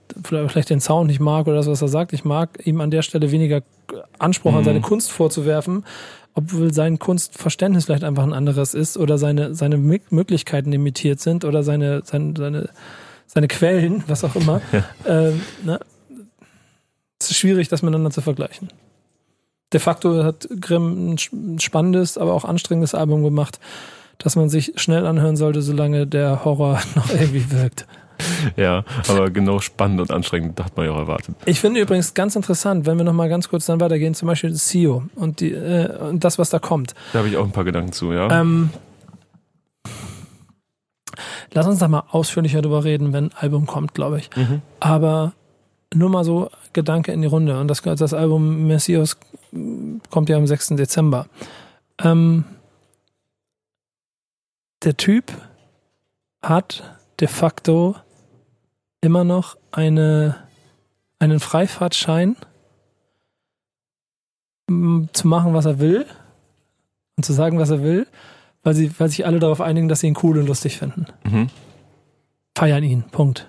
vielleicht 0.48 0.70
den 0.70 0.80
Sound 0.80 1.08
nicht 1.08 1.20
mag 1.20 1.48
oder 1.48 1.58
das, 1.58 1.68
was 1.68 1.82
er 1.82 1.88
sagt, 1.88 2.14
ich 2.14 2.24
mag, 2.24 2.60
ihm 2.66 2.82
an 2.82 2.92
der 2.92 3.02
Stelle 3.02 3.32
weniger 3.32 3.64
Anspruch 4.20 4.54
an 4.54 4.60
Mhm. 4.60 4.66
seine 4.66 4.82
Kunst 4.82 5.12
vorzuwerfen, 5.12 5.86
obwohl 6.36 6.72
sein 6.72 7.00
Kunstverständnis 7.00 7.86
vielleicht 7.86 8.04
einfach 8.04 8.24
ein 8.24 8.34
anderes 8.34 8.76
ist 8.76 8.96
oder 8.98 9.18
seine, 9.18 9.56
seine 9.56 9.78
Mö- 9.78 10.02
Möglichkeiten 10.12 10.72
limitiert 10.72 11.20
sind 11.20 11.44
oder 11.44 11.64
seine, 11.64 12.02
seine, 12.06 12.34
seine, 12.38 12.70
seine 13.26 13.48
Quellen, 13.48 14.04
was 14.08 14.24
auch 14.24 14.36
immer. 14.36 14.62
ähm, 15.08 15.42
ne? 15.66 15.80
Es 17.20 17.32
ist 17.32 17.38
schwierig, 17.38 17.70
das 17.70 17.82
miteinander 17.82 18.12
zu 18.12 18.22
vergleichen. 18.22 18.70
De 19.74 19.80
facto 19.80 20.24
hat 20.24 20.48
Grimm 20.62 21.16
ein 21.16 21.60
spannendes, 21.60 22.18
aber 22.18 22.34
auch 22.34 22.46
anstrengendes 22.46 22.96
Album 22.96 23.24
gemacht, 23.24 23.60
das 24.18 24.36
man 24.36 24.50
sich 24.50 24.74
schnell 24.78 25.06
anhören 25.06 25.36
sollte, 25.36 25.62
solange 25.62 26.08
der 26.08 26.46
Horror 26.46 26.80
noch 26.96 27.10
irgendwie 27.10 27.52
wirkt. 27.52 27.86
Ja, 28.56 28.84
aber 29.08 29.30
genau 29.30 29.60
spannend 29.60 30.02
und 30.02 30.12
anstrengend 30.12 30.60
hat 30.64 30.76
man 30.76 30.88
ja 30.88 30.92
auch 30.92 30.98
erwartet. 30.98 31.36
Ich 31.46 31.60
finde 31.60 31.82
übrigens 31.82 32.14
ganz 32.14 32.36
interessant, 32.36 32.86
wenn 32.86 32.98
wir 32.98 33.04
noch 33.04 33.14
mal 33.14 33.30
ganz 33.30 33.50
kurz 33.50 33.68
dann 33.68 33.80
weitergehen, 33.80 34.16
zum 34.16 34.28
Beispiel 34.28 34.54
CEO 34.56 35.04
und, 35.16 35.40
die, 35.40 35.52
äh, 35.52 35.96
und 35.98 36.24
das, 36.24 36.40
was 36.40 36.50
da 36.50 36.58
kommt. 36.58 36.96
Da 37.14 37.20
habe 37.20 37.28
ich 37.28 37.38
auch 37.38 37.46
ein 37.46 37.52
paar 37.52 37.64
Gedanken 37.64 37.92
zu, 37.92 38.14
ja. 38.14 38.42
Ähm, 38.42 38.72
lass 41.54 41.68
uns 41.68 41.80
da 41.80 41.88
mal 41.88 42.04
ausführlicher 42.10 42.62
drüber 42.62 42.84
reden, 42.84 43.14
wenn 43.14 43.26
ein 43.26 43.36
Album 43.36 43.68
kommt, 43.68 43.94
glaube 43.94 44.18
ich. 44.20 44.30
Mhm. 44.36 44.62
Aber 44.80 45.34
nur 45.94 46.10
mal 46.10 46.24
so 46.24 46.50
Gedanke 46.74 47.12
in 47.12 47.22
die 47.22 47.28
Runde. 47.28 47.60
Und 47.60 47.68
das, 47.68 47.82
das 47.82 48.14
Album 48.14 48.68
Messias 48.68 49.18
kommt 50.10 50.30
ja 50.30 50.38
am 50.38 50.48
6. 50.48 50.70
Dezember. 50.70 51.28
Ähm, 52.00 52.46
der 54.84 54.98
Typ 54.98 55.34
hat 56.42 56.98
de 57.20 57.28
facto 57.28 57.96
immer 59.02 59.24
noch 59.24 59.58
eine, 59.72 60.36
einen 61.20 61.40
Freifahrtschein 61.40 62.36
zu 64.68 65.28
machen, 65.28 65.54
was 65.54 65.66
er 65.66 65.80
will 65.80 66.06
und 67.16 67.24
zu 67.24 67.34
sagen, 67.34 67.58
was 67.58 67.70
er 67.70 67.82
will, 67.82 68.08
weil, 68.64 68.74
sie, 68.74 68.92
weil 69.00 69.10
sich 69.10 69.26
alle 69.26 69.40
darauf 69.40 69.62
einigen, 69.62 69.88
dass 69.88 70.02
sie 70.02 70.08
ihn 70.08 70.18
cool 70.24 70.38
und 70.38 70.48
lustig 70.48 70.78
finden. 70.78 71.06
Mhm. 71.24 71.50
Feiern 72.56 72.84
ihn. 72.84 73.04
Punkt. 73.04 73.48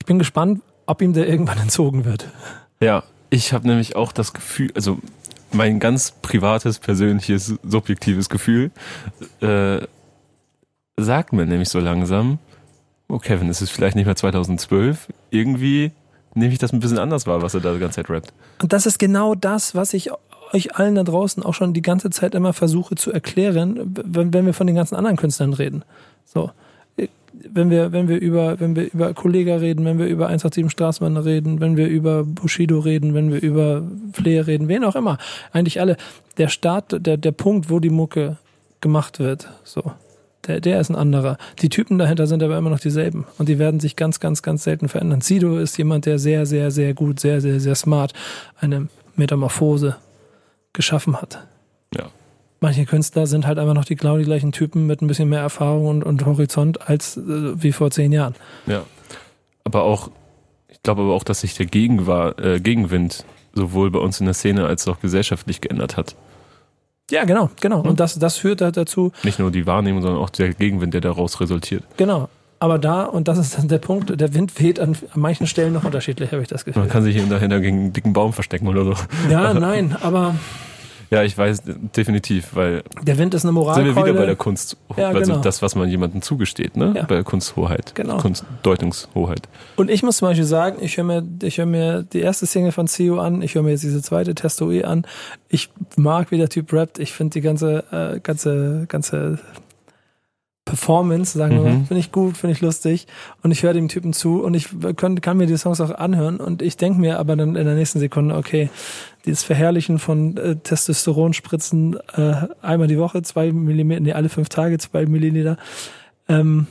Ich 0.00 0.06
bin 0.06 0.18
gespannt, 0.18 0.62
ob 0.86 1.02
ihm 1.02 1.12
der 1.12 1.28
irgendwann 1.28 1.58
entzogen 1.62 2.04
wird. 2.04 2.28
Ja, 2.80 3.02
ich 3.32 3.54
habe 3.54 3.66
nämlich 3.66 3.96
auch 3.96 4.12
das 4.12 4.34
Gefühl, 4.34 4.70
also 4.74 4.98
mein 5.52 5.80
ganz 5.80 6.10
privates, 6.10 6.78
persönliches, 6.78 7.54
subjektives 7.62 8.28
Gefühl 8.28 8.70
äh, 9.40 9.78
sagt 10.98 11.32
mir 11.32 11.46
nämlich 11.46 11.70
so 11.70 11.80
langsam, 11.80 12.38
oh 13.08 13.18
Kevin, 13.18 13.48
es 13.48 13.62
ist 13.62 13.70
vielleicht 13.70 13.96
nicht 13.96 14.04
mehr 14.04 14.16
2012, 14.16 15.08
irgendwie 15.30 15.92
nehme 16.34 16.52
ich 16.52 16.58
das 16.58 16.74
ein 16.74 16.80
bisschen 16.80 16.98
anders 16.98 17.26
wahr, 17.26 17.40
was 17.40 17.54
er 17.54 17.60
da 17.60 17.72
die 17.72 17.78
ganze 17.78 17.96
Zeit 17.96 18.10
rappt. 18.10 18.34
Und 18.60 18.74
das 18.74 18.84
ist 18.84 18.98
genau 18.98 19.34
das, 19.34 19.74
was 19.74 19.94
ich 19.94 20.10
euch 20.52 20.76
allen 20.76 20.94
da 20.94 21.02
draußen 21.02 21.42
auch 21.42 21.54
schon 21.54 21.72
die 21.72 21.80
ganze 21.80 22.10
Zeit 22.10 22.34
immer 22.34 22.52
versuche 22.52 22.96
zu 22.96 23.12
erklären, 23.12 23.96
wenn, 24.04 24.34
wenn 24.34 24.44
wir 24.44 24.52
von 24.52 24.66
den 24.66 24.76
ganzen 24.76 24.94
anderen 24.94 25.16
Künstlern 25.16 25.54
reden. 25.54 25.84
So. 26.26 26.50
Wenn 27.50 27.70
wir, 27.70 27.92
wenn 27.92 28.08
wir 28.08 28.20
über, 28.20 28.60
wenn 28.60 28.76
wir 28.76 28.92
über 28.92 29.14
Kollega 29.14 29.56
reden, 29.56 29.84
wenn 29.84 29.98
wir 29.98 30.06
über 30.06 30.26
187 30.26 30.70
Straßmann 30.70 31.16
reden, 31.16 31.60
wenn 31.60 31.76
wir 31.76 31.88
über 31.88 32.24
Bushido 32.24 32.78
reden, 32.78 33.14
wenn 33.14 33.32
wir 33.32 33.40
über 33.40 33.82
Flair 34.12 34.46
reden, 34.46 34.68
wen 34.68 34.84
auch 34.84 34.96
immer, 34.96 35.18
eigentlich 35.52 35.80
alle, 35.80 35.96
der 36.38 36.48
Start, 36.48 37.06
der, 37.06 37.16
der 37.16 37.32
Punkt, 37.32 37.70
wo 37.70 37.80
die 37.80 37.90
Mucke 37.90 38.36
gemacht 38.80 39.18
wird, 39.18 39.48
so, 39.64 39.92
der, 40.46 40.60
der 40.60 40.80
ist 40.80 40.90
ein 40.90 40.96
anderer. 40.96 41.38
Die 41.60 41.68
Typen 41.68 41.98
dahinter 41.98 42.26
sind 42.26 42.42
aber 42.42 42.58
immer 42.58 42.70
noch 42.70 42.80
dieselben 42.80 43.26
und 43.38 43.48
die 43.48 43.58
werden 43.58 43.80
sich 43.80 43.96
ganz, 43.96 44.20
ganz, 44.20 44.42
ganz 44.42 44.64
selten 44.64 44.88
verändern. 44.88 45.20
Sido 45.20 45.58
ist 45.58 45.76
jemand, 45.78 46.06
der 46.06 46.18
sehr, 46.18 46.46
sehr, 46.46 46.70
sehr 46.70 46.94
gut, 46.94 47.20
sehr, 47.20 47.40
sehr, 47.40 47.60
sehr 47.60 47.74
smart 47.74 48.12
eine 48.58 48.88
Metamorphose 49.16 49.96
geschaffen 50.72 51.20
hat. 51.20 51.46
Manche 52.62 52.86
Künstler 52.86 53.26
sind 53.26 53.44
halt 53.44 53.58
einfach 53.58 53.74
noch 53.74 53.84
die 53.84 53.96
genau 53.96 54.16
die 54.16 54.24
gleichen 54.24 54.52
Typen 54.52 54.86
mit 54.86 55.02
ein 55.02 55.08
bisschen 55.08 55.28
mehr 55.28 55.40
Erfahrung 55.40 55.86
und, 55.86 56.04
und 56.04 56.24
Horizont 56.24 56.88
als 56.88 57.16
äh, 57.16 57.20
wie 57.60 57.72
vor 57.72 57.90
zehn 57.90 58.12
Jahren. 58.12 58.36
Ja. 58.66 58.84
Aber 59.64 59.82
auch, 59.82 60.12
ich 60.68 60.80
glaube 60.84 61.02
aber 61.02 61.12
auch, 61.12 61.24
dass 61.24 61.40
sich 61.40 61.56
der 61.56 61.66
Gegenwar 61.66 62.38
äh, 62.38 62.60
Gegenwind 62.60 63.24
sowohl 63.52 63.90
bei 63.90 63.98
uns 63.98 64.20
in 64.20 64.26
der 64.26 64.34
Szene 64.34 64.64
als 64.64 64.86
auch 64.86 65.00
gesellschaftlich 65.00 65.60
geändert 65.60 65.96
hat. 65.96 66.14
Ja, 67.10 67.24
genau, 67.24 67.50
genau. 67.60 67.80
Und 67.80 67.98
das, 67.98 68.16
das 68.20 68.36
führt 68.36 68.60
halt 68.60 68.76
dazu, 68.76 69.10
Nicht 69.24 69.40
nur 69.40 69.50
die 69.50 69.66
Wahrnehmung, 69.66 70.00
sondern 70.00 70.22
auch 70.22 70.30
der 70.30 70.54
Gegenwind, 70.54 70.94
der 70.94 71.00
daraus 71.00 71.40
resultiert. 71.40 71.82
genau. 71.96 72.28
Aber 72.60 72.78
da, 72.78 73.02
und 73.02 73.26
das 73.26 73.38
ist 73.38 73.58
dann 73.58 73.66
der 73.66 73.78
Punkt, 73.78 74.20
der 74.20 74.34
Wind 74.34 74.60
weht 74.60 74.78
an, 74.78 74.96
an 75.12 75.20
manchen 75.20 75.48
Stellen 75.48 75.72
noch 75.72 75.82
unterschiedlich, 75.82 76.30
habe 76.30 76.42
ich 76.42 76.48
das 76.48 76.64
Gefühl. 76.64 76.82
Man 76.82 76.88
kann 76.88 77.02
sich 77.02 77.16
hier 77.16 77.26
dahinter 77.26 77.58
gegen 77.58 77.76
einen 77.78 77.92
dicken 77.92 78.12
Baum 78.12 78.32
verstecken 78.32 78.68
oder 78.68 78.84
so. 78.84 78.94
Ja, 79.28 79.52
nein, 79.58 79.96
aber 80.00 80.36
Ja, 81.12 81.22
ich 81.22 81.36
weiß 81.36 81.62
definitiv, 81.94 82.56
weil 82.56 82.82
der 83.02 83.18
Wind 83.18 83.34
ist 83.34 83.44
eine 83.44 83.50
sind 83.50 83.54
Moralkeule. 83.54 83.94
wir 83.94 84.04
wieder 84.04 84.14
bei 84.14 84.24
der 84.24 84.34
Kunst, 84.36 84.78
Ja, 84.96 85.08
also 85.08 85.32
genau. 85.32 85.42
das, 85.42 85.60
was 85.60 85.74
man 85.74 85.88
jemandem 85.90 86.22
zugesteht, 86.22 86.74
ne? 86.76 86.94
Ja. 86.96 87.02
Bei 87.02 87.16
der 87.16 87.24
Kunsthoheit, 87.24 87.94
Genau. 87.94 88.16
Kunstdeutungshoheit. 88.16 89.48
Und 89.76 89.90
ich 89.90 90.02
muss 90.02 90.16
zum 90.16 90.28
Beispiel 90.28 90.46
sagen, 90.46 90.78
ich 90.80 90.96
höre 90.96 91.04
mir, 91.04 91.22
ich 91.42 91.58
höre 91.58 91.66
mir 91.66 92.02
die 92.02 92.20
erste 92.20 92.46
Single 92.46 92.72
von 92.72 92.86
CEO 92.86 93.18
an, 93.18 93.42
ich 93.42 93.54
höre 93.54 93.62
mir 93.62 93.70
jetzt 93.72 93.82
diese 93.84 94.00
zweite 94.00 94.34
Testo 94.34 94.70
E 94.72 94.84
an. 94.84 95.06
Ich 95.48 95.68
mag, 95.96 96.30
wie 96.30 96.38
der 96.38 96.48
Typ 96.48 96.72
rappt. 96.72 96.98
Ich 96.98 97.12
finde 97.12 97.34
die 97.34 97.42
ganze, 97.42 97.84
äh, 97.92 98.20
ganze, 98.20 98.86
ganze 98.88 99.38
Performance, 100.64 101.36
sagen 101.36 101.56
wir 101.56 101.62
mal, 101.64 101.72
Mhm. 101.78 101.86
finde 101.86 101.98
ich 102.00 102.12
gut, 102.12 102.36
finde 102.36 102.52
ich 102.52 102.60
lustig. 102.60 103.06
Und 103.42 103.50
ich 103.50 103.62
höre 103.64 103.72
dem 103.72 103.88
Typen 103.88 104.12
zu 104.12 104.42
und 104.42 104.54
ich 104.54 104.68
können, 104.96 105.20
kann 105.20 105.36
mir 105.36 105.46
die 105.46 105.56
Songs 105.56 105.80
auch 105.80 105.90
anhören. 105.90 106.36
Und 106.38 106.62
ich 106.62 106.76
denke 106.76 107.00
mir 107.00 107.18
aber 107.18 107.34
dann 107.36 107.56
in 107.56 107.64
der 107.66 107.74
nächsten 107.74 107.98
Sekunde, 107.98 108.36
okay, 108.36 108.70
dieses 109.26 109.42
Verherrlichen 109.42 109.98
von 109.98 110.36
äh, 110.36 110.56
Testosteronspritzen 110.56 111.96
äh, 112.14 112.34
einmal 112.62 112.86
die 112.86 112.98
Woche, 112.98 113.22
zwei 113.22 113.50
Millimeter, 113.52 114.00
nee, 114.00 114.12
alle 114.12 114.28
fünf 114.28 114.48
Tage, 114.48 114.78
zwei 114.78 115.04
Milliliter. 115.06 115.56
Ähm, 116.28 116.68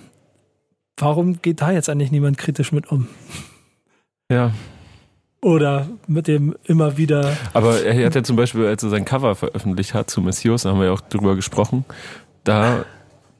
warum 0.97 1.41
geht 1.41 1.61
da 1.61 1.71
jetzt 1.71 1.89
eigentlich 1.89 2.11
niemand 2.11 2.37
kritisch 2.37 2.71
mit 2.71 2.89
um? 2.91 3.07
Ja, 4.31 4.51
Oder 5.41 5.89
mit 6.07 6.27
dem 6.27 6.55
immer 6.63 6.95
wieder. 6.97 7.35
aber 7.53 7.81
er 7.83 8.05
hat 8.05 8.15
ja 8.15 8.23
zum 8.23 8.37
Beispiel, 8.37 8.65
als 8.67 8.83
er 8.83 8.89
sein 8.89 9.03
Cover 9.03 9.35
veröffentlicht 9.35 9.93
hat 9.93 10.09
zu 10.09 10.21
Messios, 10.21 10.63
da 10.63 10.69
haben 10.69 10.79
wir 10.79 10.85
ja 10.87 10.93
auch 10.93 11.01
drüber 11.01 11.35
gesprochen, 11.35 11.83
da 12.45 12.85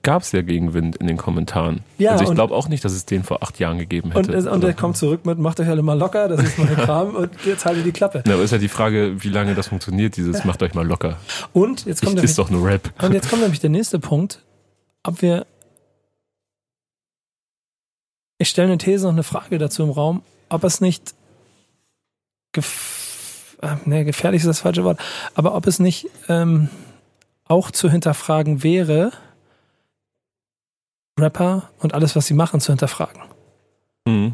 gab 0.03 0.23
es 0.23 0.31
ja 0.31 0.41
Gegenwind 0.41 0.95
in 0.97 1.07
den 1.07 1.17
Kommentaren. 1.17 1.81
Ja, 1.97 2.11
also 2.11 2.23
ich 2.23 2.29
und- 2.29 2.35
glaube 2.35 2.55
auch 2.55 2.67
nicht, 2.67 2.83
dass 2.83 2.91
es 2.93 3.05
den 3.05 3.23
vor 3.23 3.43
acht 3.43 3.59
Jahren 3.59 3.77
gegeben 3.77 4.11
Und, 4.13 4.27
hätte. 4.27 4.33
es- 4.37 4.47
und 4.47 4.63
er 4.63 4.73
kommt 4.73 4.97
zurück 4.97 5.25
mit, 5.25 5.37
macht 5.37 5.59
euch 5.59 5.67
alle 5.67 5.81
mal 5.83 5.97
locker, 5.97 6.27
das 6.27 6.41
ist 6.43 6.57
mein 6.57 6.67
Kram 6.75 7.15
und 7.15 7.29
jetzt 7.45 7.65
haltet 7.65 7.85
die 7.85 7.91
Klappe. 7.91 8.23
Ja, 8.25 8.33
aber 8.33 8.43
ist 8.43 8.51
ja 8.51 8.57
die 8.57 8.67
Frage, 8.67 9.23
wie 9.23 9.29
lange 9.29 9.53
das 9.55 9.67
funktioniert, 9.67 10.17
dieses 10.17 10.43
macht 10.43 10.63
euch 10.63 10.73
mal 10.73 10.85
locker. 10.87 11.17
Und 11.53 11.85
jetzt 11.85 11.99
kommt, 12.01 12.11
Ich, 12.11 12.15
nämlich, 12.15 12.31
ist 12.31 12.37
doch 12.39 12.49
nur 12.49 12.65
Rap. 12.67 12.91
und 13.01 13.13
jetzt 13.13 13.29
kommt 13.29 13.41
nämlich 13.43 13.59
der 13.59 13.69
nächste 13.69 13.99
Punkt, 13.99 14.41
ob 15.03 15.21
wir. 15.21 15.45
Ich 18.37 18.49
stelle 18.49 18.69
eine 18.69 18.77
These 18.79 19.07
und 19.07 19.13
eine 19.15 19.23
Frage 19.23 19.57
dazu 19.59 19.83
im 19.83 19.91
Raum, 19.91 20.23
ob 20.49 20.63
es 20.63 20.81
nicht 20.81 21.13
gef 22.53 23.57
äh, 23.61 23.75
nee, 23.85 24.03
gefährlich 24.03 24.41
ist 24.41 24.47
das 24.47 24.61
falsche 24.61 24.83
Wort, 24.83 24.99
aber 25.35 25.53
ob 25.53 25.67
es 25.67 25.77
nicht 25.77 26.07
ähm, 26.27 26.69
auch 27.45 27.69
zu 27.69 27.91
hinterfragen 27.91 28.63
wäre, 28.63 29.11
Rapper 31.19 31.69
und 31.79 31.93
alles, 31.93 32.15
was 32.15 32.27
sie 32.27 32.33
machen, 32.33 32.59
zu 32.59 32.71
hinterfragen. 32.71 33.21
Mhm. 34.05 34.33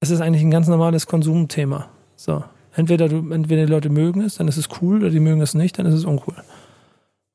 es 0.00 0.10
ist 0.10 0.20
eigentlich 0.20 0.42
ein 0.42 0.50
ganz 0.50 0.68
normales 0.68 1.06
Konsumthema. 1.06 1.88
So. 2.16 2.44
Entweder 2.74 3.08
du, 3.08 3.30
entweder 3.30 3.66
die 3.66 3.72
Leute 3.72 3.88
mögen 3.88 4.20
es, 4.22 4.36
dann 4.36 4.48
ist 4.48 4.56
es 4.56 4.68
cool, 4.80 4.98
oder 4.98 5.10
die 5.10 5.20
mögen 5.20 5.40
es 5.40 5.54
nicht, 5.54 5.78
dann 5.78 5.86
ist 5.86 5.94
es 5.94 6.04
uncool. 6.04 6.34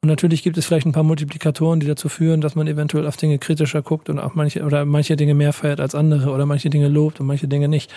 Und 0.02 0.10
natürlich 0.10 0.44
gibt 0.44 0.58
es 0.58 0.66
vielleicht 0.66 0.86
ein 0.86 0.92
paar 0.92 1.04
Multiplikatoren, 1.04 1.80
die 1.80 1.88
dazu 1.88 2.08
führen, 2.10 2.42
dass 2.42 2.56
man 2.56 2.68
eventuell 2.68 3.08
auf 3.08 3.18
Dinge 3.18 3.40
kritischer 3.40 3.82
guckt 3.82 4.10
und 4.10 4.20
auch 4.20 4.36
manche 4.36 4.64
oder 4.64 4.86
manche 4.86 5.16
Dinge 5.16 5.34
mehr 5.34 5.54
feiert 5.54 5.80
als 5.80 5.96
andere 5.96 6.32
oder 6.32 6.46
manche 6.46 6.70
Dinge 6.70 6.88
lobt 6.88 7.20
und 7.20 7.26
manche 7.26 7.48
Dinge 7.48 7.68
nicht. 7.68 7.92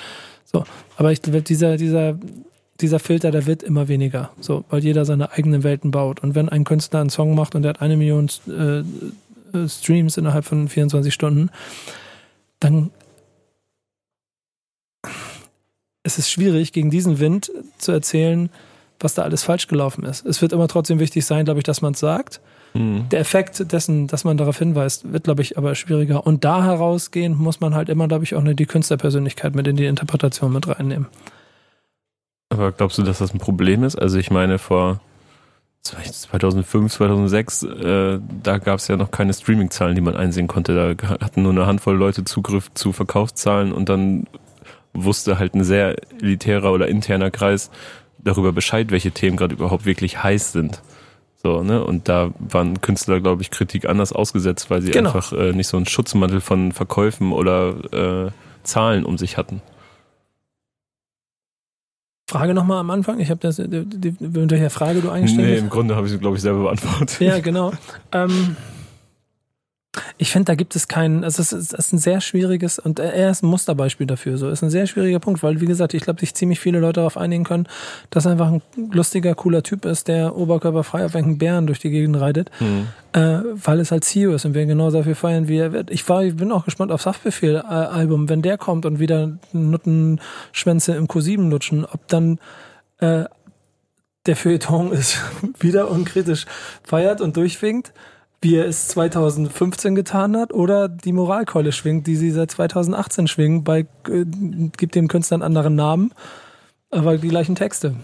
So. 0.44 0.64
Aber 0.96 1.12
ich 1.12 1.20
dieser, 1.20 1.76
dieser, 1.76 2.18
dieser 2.80 2.98
Filter, 2.98 3.30
der 3.30 3.46
wird 3.46 3.62
immer 3.62 3.88
weniger. 3.88 4.30
So, 4.40 4.64
weil 4.70 4.82
jeder 4.82 5.04
seine 5.04 5.32
eigenen 5.32 5.62
Welten 5.62 5.90
baut. 5.90 6.20
Und 6.22 6.34
wenn 6.34 6.48
ein 6.48 6.64
Künstler 6.64 7.00
einen 7.00 7.10
Song 7.10 7.34
macht 7.34 7.54
und 7.54 7.62
der 7.62 7.70
hat 7.70 7.82
eine 7.82 7.96
Million 7.96 8.28
äh, 8.48 8.82
äh, 9.54 9.68
Streams 9.68 10.16
innerhalb 10.16 10.44
von 10.44 10.68
24 10.68 11.12
Stunden, 11.12 11.50
dann 12.58 12.90
es 16.02 16.18
ist 16.18 16.30
schwierig, 16.30 16.72
gegen 16.72 16.90
diesen 16.90 17.20
Wind 17.20 17.52
zu 17.78 17.92
erzählen, 17.92 18.50
was 18.98 19.14
da 19.14 19.22
alles 19.22 19.42
falsch 19.42 19.66
gelaufen 19.66 20.04
ist. 20.04 20.26
Es 20.26 20.42
wird 20.42 20.52
immer 20.52 20.68
trotzdem 20.68 20.98
wichtig 20.98 21.24
sein, 21.24 21.44
glaube 21.44 21.60
ich, 21.60 21.64
dass 21.64 21.82
man 21.82 21.92
es 21.92 22.00
sagt. 22.00 22.40
Mhm. 22.74 23.08
Der 23.10 23.20
Effekt 23.20 23.72
dessen, 23.72 24.06
dass 24.06 24.24
man 24.24 24.36
darauf 24.36 24.58
hinweist, 24.58 25.12
wird, 25.12 25.24
glaube 25.24 25.42
ich, 25.42 25.58
aber 25.58 25.74
schwieriger. 25.74 26.26
Und 26.26 26.44
da 26.44 26.64
herausgehend 26.64 27.38
muss 27.38 27.60
man 27.60 27.74
halt 27.74 27.88
immer, 27.88 28.08
glaube 28.08 28.24
ich, 28.24 28.34
auch 28.34 28.40
eine, 28.40 28.54
die 28.54 28.66
Künstlerpersönlichkeit 28.66 29.54
mit 29.54 29.66
in 29.66 29.76
die 29.76 29.86
Interpretation 29.86 30.52
mit 30.52 30.68
reinnehmen. 30.68 31.06
Aber 32.50 32.72
glaubst 32.72 32.98
du, 32.98 33.02
dass 33.02 33.18
das 33.18 33.32
ein 33.32 33.38
Problem 33.38 33.84
ist? 33.84 33.96
Also 33.96 34.18
ich 34.18 34.30
meine, 34.30 34.58
vor 34.58 35.00
2005, 35.82 36.92
2006, 36.92 37.62
äh, 37.62 38.20
da 38.42 38.58
gab 38.58 38.78
es 38.78 38.88
ja 38.88 38.96
noch 38.96 39.10
keine 39.10 39.32
Streaming-Zahlen, 39.32 39.94
die 39.94 40.00
man 40.02 40.14
einsehen 40.16 40.46
konnte. 40.46 40.74
Da 40.96 41.08
hatten 41.20 41.42
nur 41.42 41.52
eine 41.52 41.66
Handvoll 41.66 41.96
Leute 41.96 42.24
Zugriff 42.24 42.70
zu 42.74 42.92
Verkaufszahlen 42.92 43.72
und 43.72 43.88
dann 43.88 44.26
wusste 44.92 45.38
halt 45.38 45.54
ein 45.54 45.64
sehr 45.64 45.96
elitärer 46.20 46.72
oder 46.72 46.88
interner 46.88 47.30
Kreis 47.30 47.70
darüber 48.18 48.52
Bescheid, 48.52 48.90
welche 48.90 49.12
Themen 49.12 49.36
gerade 49.36 49.54
überhaupt 49.54 49.86
wirklich 49.86 50.22
heiß 50.22 50.52
sind. 50.52 50.82
So, 51.42 51.62
ne? 51.62 51.82
Und 51.82 52.08
da 52.08 52.32
waren 52.38 52.82
Künstler, 52.82 53.20
glaube 53.20 53.40
ich, 53.40 53.50
Kritik 53.50 53.86
anders 53.88 54.12
ausgesetzt, 54.12 54.68
weil 54.68 54.82
sie 54.82 54.90
Genau. 54.90 55.08
einfach 55.10 55.32
äh, 55.32 55.52
nicht 55.52 55.68
so 55.68 55.78
einen 55.78 55.86
Schutzmantel 55.86 56.42
von 56.42 56.72
Verkäufen 56.72 57.32
oder 57.32 58.26
äh, 58.26 58.30
Zahlen 58.62 59.06
um 59.06 59.16
sich 59.16 59.38
hatten. 59.38 59.62
Frage 62.30 62.54
nochmal 62.54 62.78
am 62.78 62.90
Anfang. 62.90 63.18
Ich 63.18 63.28
habe 63.28 63.40
das, 63.40 63.56
die, 63.56 63.84
die, 63.84 64.14
welcher 64.20 64.70
Frage 64.70 65.00
du 65.00 65.10
eingestellt 65.10 65.48
Nee, 65.48 65.58
im 65.58 65.68
Grunde 65.68 65.96
habe 65.96 66.06
ich 66.06 66.12
sie, 66.12 66.18
glaube 66.18 66.36
ich, 66.36 66.42
selber 66.42 66.62
beantwortet. 66.62 67.18
Ja, 67.20 67.40
genau. 67.40 67.72
Ähm, 68.12 68.56
ich 70.18 70.30
finde, 70.30 70.44
da 70.44 70.54
gibt 70.54 70.76
es 70.76 70.86
keinen, 70.86 71.24
also 71.24 71.42
es 71.42 71.52
ist, 71.52 71.72
es 71.72 71.86
ist 71.86 71.92
ein 71.92 71.98
sehr 71.98 72.20
schwieriges, 72.20 72.78
und 72.78 73.00
er 73.00 73.30
ist 73.30 73.42
ein 73.42 73.48
Musterbeispiel 73.48 74.06
dafür, 74.06 74.38
so, 74.38 74.48
ist 74.48 74.62
ein 74.62 74.70
sehr 74.70 74.86
schwieriger 74.86 75.18
Punkt, 75.18 75.42
weil, 75.42 75.60
wie 75.60 75.66
gesagt, 75.66 75.94
ich 75.94 76.02
glaube, 76.02 76.20
sich 76.20 76.32
ziemlich 76.32 76.60
viele 76.60 76.78
Leute 76.78 77.00
darauf 77.00 77.16
einigen 77.16 77.42
können, 77.42 77.66
dass 78.10 78.24
er 78.24 78.32
einfach 78.32 78.52
ein 78.52 78.62
lustiger, 78.92 79.34
cooler 79.34 79.64
Typ 79.64 79.84
ist, 79.84 80.06
der 80.06 80.36
oberkörperfrei 80.36 81.04
auf 81.04 81.16
einen 81.16 81.38
Bären 81.38 81.66
durch 81.66 81.80
die 81.80 81.90
Gegend 81.90 82.20
reitet, 82.20 82.50
Hm. 82.58 82.86
äh, 83.14 83.40
weil 83.54 83.80
es 83.80 83.90
halt 83.90 84.04
CEO 84.04 84.32
ist 84.32 84.44
und 84.44 84.54
wir 84.54 84.62
ihn 84.62 84.68
genauso 84.68 84.98
dafür 84.98 85.16
feiern, 85.16 85.48
wie 85.48 85.58
er 85.58 85.72
wird. 85.72 85.90
Ich 85.90 86.08
war, 86.08 86.22
ich 86.22 86.36
bin 86.36 86.52
auch 86.52 86.64
gespannt 86.64 86.92
auf 86.92 87.02
Saftbefehl-Album, 87.02 88.28
wenn 88.28 88.42
der 88.42 88.58
kommt 88.58 88.86
und 88.86 89.00
wieder 89.00 89.38
Nuttenschwänze 89.52 90.94
im 90.94 91.08
Q7 91.08 91.48
lutschen, 91.48 91.84
ob 91.84 92.06
dann, 92.06 92.38
äh, 92.98 93.24
der 94.26 94.36
Feuilleton 94.36 94.92
ist 94.92 95.18
wieder 95.58 95.90
unkritisch 95.90 96.46
feiert 96.84 97.20
und 97.20 97.36
durchwinkt, 97.36 97.92
wie 98.42 98.56
er 98.56 98.66
es 98.66 98.88
2015 98.88 99.94
getan 99.94 100.36
hat, 100.36 100.52
oder 100.52 100.88
die 100.88 101.12
Moralkeule 101.12 101.72
schwingt, 101.72 102.06
die 102.06 102.16
sie 102.16 102.30
seit 102.30 102.50
2018 102.50 103.28
schwingen, 103.28 103.64
bei 103.64 103.80
äh, 104.08 104.24
gibt 104.76 104.94
dem 104.94 105.08
Künstler 105.08 105.36
einen 105.36 105.42
anderen 105.42 105.74
Namen, 105.74 106.12
aber 106.90 107.18
die 107.18 107.28
gleichen 107.28 107.54
Texte. 107.54 107.96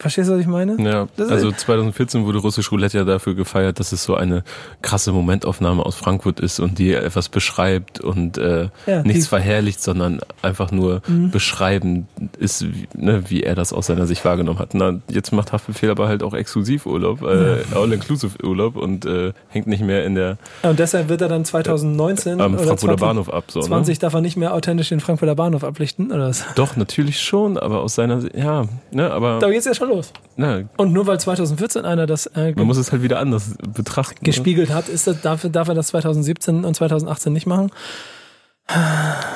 Verstehst 0.00 0.28
du, 0.28 0.34
was 0.34 0.40
ich 0.40 0.48
meine? 0.48 0.76
Ja, 0.82 1.06
ist- 1.16 1.30
also 1.30 1.52
2014 1.52 2.26
wurde 2.26 2.38
Russisch 2.38 2.72
Roulette 2.72 2.98
ja 2.98 3.04
dafür 3.04 3.34
gefeiert, 3.36 3.78
dass 3.78 3.92
es 3.92 4.02
so 4.02 4.16
eine 4.16 4.42
krasse 4.82 5.12
Momentaufnahme 5.12 5.86
aus 5.86 5.94
Frankfurt 5.94 6.40
ist 6.40 6.58
und 6.58 6.80
die 6.80 6.92
etwas 6.92 7.28
beschreibt 7.28 8.00
und 8.00 8.36
äh, 8.36 8.70
Ja, 8.86 9.02
nichts 9.04 9.28
verherrlicht, 9.28 9.80
sondern 9.80 10.18
einfach 10.42 10.72
nur 10.72 11.00
Mhm. 11.06 11.30
beschreiben 11.30 12.08
ist, 12.40 12.66
wie, 12.74 12.88
ne, 12.94 13.22
wie 13.30 13.44
er 13.44 13.54
das 13.54 13.72
aus 13.72 13.86
seiner 13.86 14.06
Sicht 14.08 14.24
wahrgenommen 14.24 14.58
hat. 14.58 14.74
Na, 14.74 14.98
jetzt 15.08 15.32
macht 15.32 15.52
Haftbefehl 15.52 15.90
aber 15.90 16.08
halt 16.08 16.24
auch 16.24 16.34
Exklusivurlaub, 16.34 17.22
äh, 17.22 17.58
All-Inclusive-Urlaub 17.74 18.74
und 18.74 19.06
äh, 19.06 19.32
hängt 19.48 19.68
nicht 19.68 19.82
mehr 19.84 20.04
in 20.04 20.16
der 20.16 20.38
Und 20.64 20.80
deshalb 20.80 21.08
wird 21.08 21.20
er 21.20 21.28
dann 21.28 21.44
2019 21.44 22.40
am 22.40 22.54
Frankfurter 22.54 22.78
20, 22.96 23.00
Bahnhof 23.00 23.32
ab. 23.32 23.44
So, 23.48 23.60
20 23.60 24.00
darf 24.00 24.12
er 24.12 24.20
nicht 24.22 24.36
mehr 24.36 24.54
authentisch 24.54 24.88
den 24.88 24.98
Frankfurter 24.98 25.36
Bahnhof 25.36 25.62
ablichten, 25.62 26.10
oder 26.10 26.28
was? 26.28 26.40
Ne? 26.40 26.46
Doch, 26.56 26.74
natürlich 26.76 27.20
schon, 27.22 27.56
aber 27.58 27.80
aus 27.80 27.94
seiner 27.94 28.20
Sicht, 28.20 28.34
ja, 28.34 28.64
ne, 28.90 29.10
aber 29.12 29.38
Da 29.38 29.48
geht's 29.50 29.66
ja 29.66 29.72
schon 29.74 29.83
los. 29.86 30.12
Na, 30.36 30.62
Und 30.76 30.92
nur 30.92 31.06
weil 31.06 31.18
2014 31.20 31.84
einer 31.84 32.06
das 32.06 32.26
äh, 32.26 32.52
man 32.56 32.66
muss 32.66 32.76
es 32.76 32.92
halt 32.92 33.02
wieder 33.02 33.18
anders 33.20 33.54
betrachten. 33.74 34.18
ne? 34.20 34.24
gespiegelt 34.24 34.72
hat, 34.72 34.88
ist 34.88 35.06
das, 35.06 35.20
darf, 35.22 35.46
darf 35.50 35.68
er 35.68 35.74
das 35.74 35.88
2017 35.88 36.64
und 36.64 36.74
2018 36.74 37.32
nicht 37.32 37.46
machen? 37.46 37.70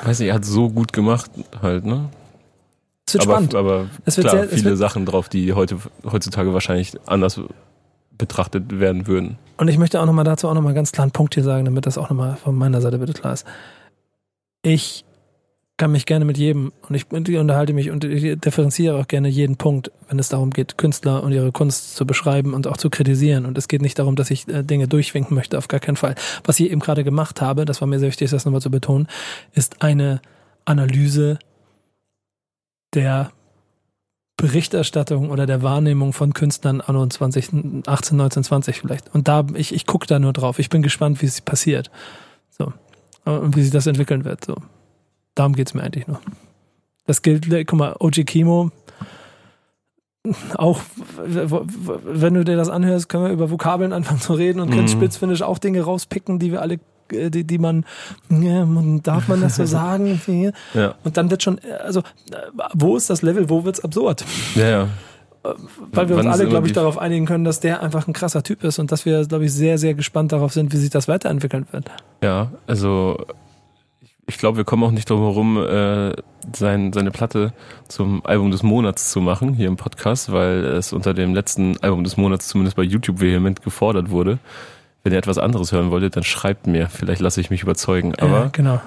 Weiß 0.04 0.18
nicht, 0.20 0.28
er 0.28 0.34
hat 0.34 0.44
so 0.44 0.70
gut 0.70 0.92
gemacht 0.92 1.30
halt, 1.60 1.84
ne? 1.84 2.08
Es 3.06 3.14
wird 3.14 3.24
aber, 3.24 3.32
spannend. 3.34 3.54
aber 3.54 3.86
Es 4.04 4.16
wird 4.16 4.28
klar, 4.28 4.46
sehr- 4.46 4.56
viele 4.58 4.76
Sachen 4.76 5.06
drauf, 5.06 5.28
die 5.28 5.52
heute, 5.52 5.76
heutzutage 6.10 6.52
wahrscheinlich 6.52 6.92
anders 7.06 7.40
betrachtet 8.16 8.80
werden 8.80 9.06
würden. 9.06 9.38
Und 9.58 9.68
ich 9.68 9.78
möchte 9.78 10.00
auch 10.00 10.06
nochmal 10.06 10.24
dazu 10.24 10.48
auch 10.48 10.54
nochmal 10.54 10.74
ganz 10.74 10.92
klar 10.92 11.04
einen 11.04 11.12
Punkt 11.12 11.34
hier 11.34 11.44
sagen, 11.44 11.64
damit 11.64 11.86
das 11.86 11.98
auch 11.98 12.10
nochmal 12.10 12.36
von 12.36 12.54
meiner 12.54 12.80
Seite 12.80 12.98
bitte 12.98 13.12
klar 13.12 13.32
ist. 13.34 13.46
Ich 14.62 15.04
kann 15.78 15.92
mich 15.92 16.06
gerne 16.06 16.24
mit 16.24 16.36
jedem 16.36 16.72
und 16.88 16.96
ich 16.96 17.38
unterhalte 17.38 17.72
mich 17.72 17.90
und 17.90 18.02
differenziere 18.02 18.98
auch 18.98 19.06
gerne 19.06 19.28
jeden 19.28 19.56
Punkt, 19.56 19.92
wenn 20.08 20.18
es 20.18 20.28
darum 20.28 20.50
geht, 20.50 20.76
Künstler 20.76 21.22
und 21.22 21.32
ihre 21.32 21.52
Kunst 21.52 21.94
zu 21.94 22.04
beschreiben 22.04 22.52
und 22.52 22.66
auch 22.66 22.76
zu 22.76 22.90
kritisieren. 22.90 23.46
Und 23.46 23.56
es 23.56 23.68
geht 23.68 23.80
nicht 23.80 23.98
darum, 23.98 24.16
dass 24.16 24.30
ich 24.30 24.48
äh, 24.48 24.64
Dinge 24.64 24.88
durchwinken 24.88 25.36
möchte, 25.36 25.56
auf 25.56 25.68
gar 25.68 25.78
keinen 25.78 25.96
Fall. 25.96 26.16
Was 26.44 26.58
ich 26.58 26.70
eben 26.70 26.80
gerade 26.80 27.04
gemacht 27.04 27.40
habe, 27.40 27.64
das 27.64 27.80
war 27.80 27.86
mir 27.86 28.00
sehr 28.00 28.08
wichtig, 28.08 28.30
das 28.30 28.44
nochmal 28.44 28.60
zu 28.60 28.72
betonen, 28.72 29.06
ist 29.54 29.80
eine 29.80 30.20
Analyse 30.64 31.38
der 32.92 33.30
Berichterstattung 34.36 35.30
oder 35.30 35.46
der 35.46 35.62
Wahrnehmung 35.62 36.12
von 36.12 36.34
Künstlern 36.34 36.80
anno 36.80 37.06
20, 37.06 37.84
18, 37.86 38.16
19, 38.16 38.44
20 38.44 38.80
vielleicht. 38.80 39.14
Und 39.14 39.28
da, 39.28 39.46
ich, 39.54 39.72
ich 39.72 39.86
gucke 39.86 40.08
da 40.08 40.18
nur 40.18 40.32
drauf. 40.32 40.58
Ich 40.58 40.70
bin 40.70 40.82
gespannt, 40.82 41.22
wie 41.22 41.26
es 41.26 41.40
passiert. 41.40 41.90
So. 42.50 42.72
Und 43.24 43.56
wie 43.56 43.62
sich 43.62 43.70
das 43.70 43.86
entwickeln 43.86 44.24
wird. 44.24 44.44
So. 44.44 44.56
Darum 45.38 45.54
geht's 45.54 45.72
mir 45.72 45.82
eigentlich 45.84 46.08
nur. 46.08 46.20
Das 47.06 47.22
gilt, 47.22 47.46
guck 47.68 47.78
mal, 47.78 47.94
OG 48.00 48.24
Kimo, 48.26 48.70
auch, 50.56 50.80
wenn 51.24 52.34
du 52.34 52.44
dir 52.44 52.56
das 52.56 52.68
anhörst, 52.68 53.08
können 53.08 53.24
wir 53.26 53.30
über 53.30 53.50
Vokabeln 53.52 53.92
anfangen 53.92 54.20
zu 54.20 54.34
reden 54.34 54.58
und 54.60 54.70
können 54.70 54.82
Mhm. 54.82 54.88
spitzfindisch 54.88 55.42
auch 55.42 55.58
Dinge 55.58 55.80
rauspicken, 55.82 56.40
die 56.40 56.50
wir 56.50 56.60
alle, 56.60 56.80
äh, 57.12 57.30
die, 57.30 57.44
die 57.44 57.58
man, 57.58 57.84
ja, 58.28 58.66
darf 59.04 59.28
man 59.28 59.40
das 59.40 59.54
so 59.56 59.64
sagen? 59.64 60.20
Ja, 60.74 60.96
Und 61.04 61.16
dann 61.16 61.30
wird 61.30 61.44
schon, 61.44 61.58
äh, 61.58 61.72
also, 61.84 62.00
äh, 62.00 62.04
wo 62.74 62.96
ist 62.96 63.08
das 63.10 63.22
Level, 63.22 63.48
wo 63.48 63.64
wird's 63.64 63.80
absurd? 63.80 64.24
ja, 64.56 64.68
ja. 64.68 64.88
Weil 65.92 66.08
wir 66.08 66.16
uns 66.16 66.24
Wann 66.26 66.32
ist 66.34 66.40
alle, 66.40 66.48
glaube 66.50 66.66
ich, 66.66 66.72
darauf 66.74 66.98
einigen 66.98 67.24
können, 67.24 67.44
dass 67.44 67.60
der 67.60 67.80
einfach 67.80 68.06
ein 68.08 68.12
krasser 68.12 68.42
Typ 68.42 68.64
ist 68.64 68.80
und 68.80 68.90
dass 68.92 69.06
wir, 69.06 69.24
glaube 69.24 69.44
ich, 69.46 69.52
sehr, 69.54 69.78
sehr 69.78 69.94
gespannt 69.94 70.32
darauf 70.32 70.52
sind, 70.52 70.72
wie 70.72 70.76
sich 70.76 70.90
das 70.90 71.06
weiterentwickeln 71.08 71.64
wird. 71.70 71.86
Ja, 72.22 72.50
also 72.66 73.24
ich, 74.28 74.38
glaube, 74.38 74.58
wir 74.58 74.64
kommen 74.64 74.84
auch 74.84 74.90
nicht 74.90 75.10
drum 75.10 75.20
herum, 75.20 75.56
äh, 75.58 76.12
sein, 76.54 76.92
seine 76.92 77.10
Platte 77.10 77.52
zum 77.88 78.24
Album 78.24 78.50
des 78.50 78.62
Monats 78.62 79.10
zu 79.10 79.20
machen 79.20 79.54
hier 79.54 79.66
im 79.66 79.76
Podcast, 79.76 80.30
weil 80.32 80.64
es 80.64 80.92
unter 80.92 81.14
dem 81.14 81.34
letzten 81.34 81.76
Album 81.82 82.04
des 82.04 82.16
Monats 82.16 82.48
zumindest 82.48 82.76
bei 82.76 82.82
YouTube 82.82 83.20
vehement 83.20 83.62
gefordert 83.62 84.10
wurde. 84.10 84.38
Wenn 85.02 85.12
ihr 85.12 85.18
etwas 85.18 85.38
anderes 85.38 85.72
hören 85.72 85.90
wolltet, 85.90 86.16
dann 86.16 86.24
schreibt 86.24 86.66
mir. 86.66 86.88
Vielleicht 86.88 87.20
lasse 87.20 87.40
ich 87.40 87.50
mich 87.50 87.62
überzeugen. 87.62 88.14
Aber 88.16 88.40
ja, 88.40 88.48
genau. 88.52 88.80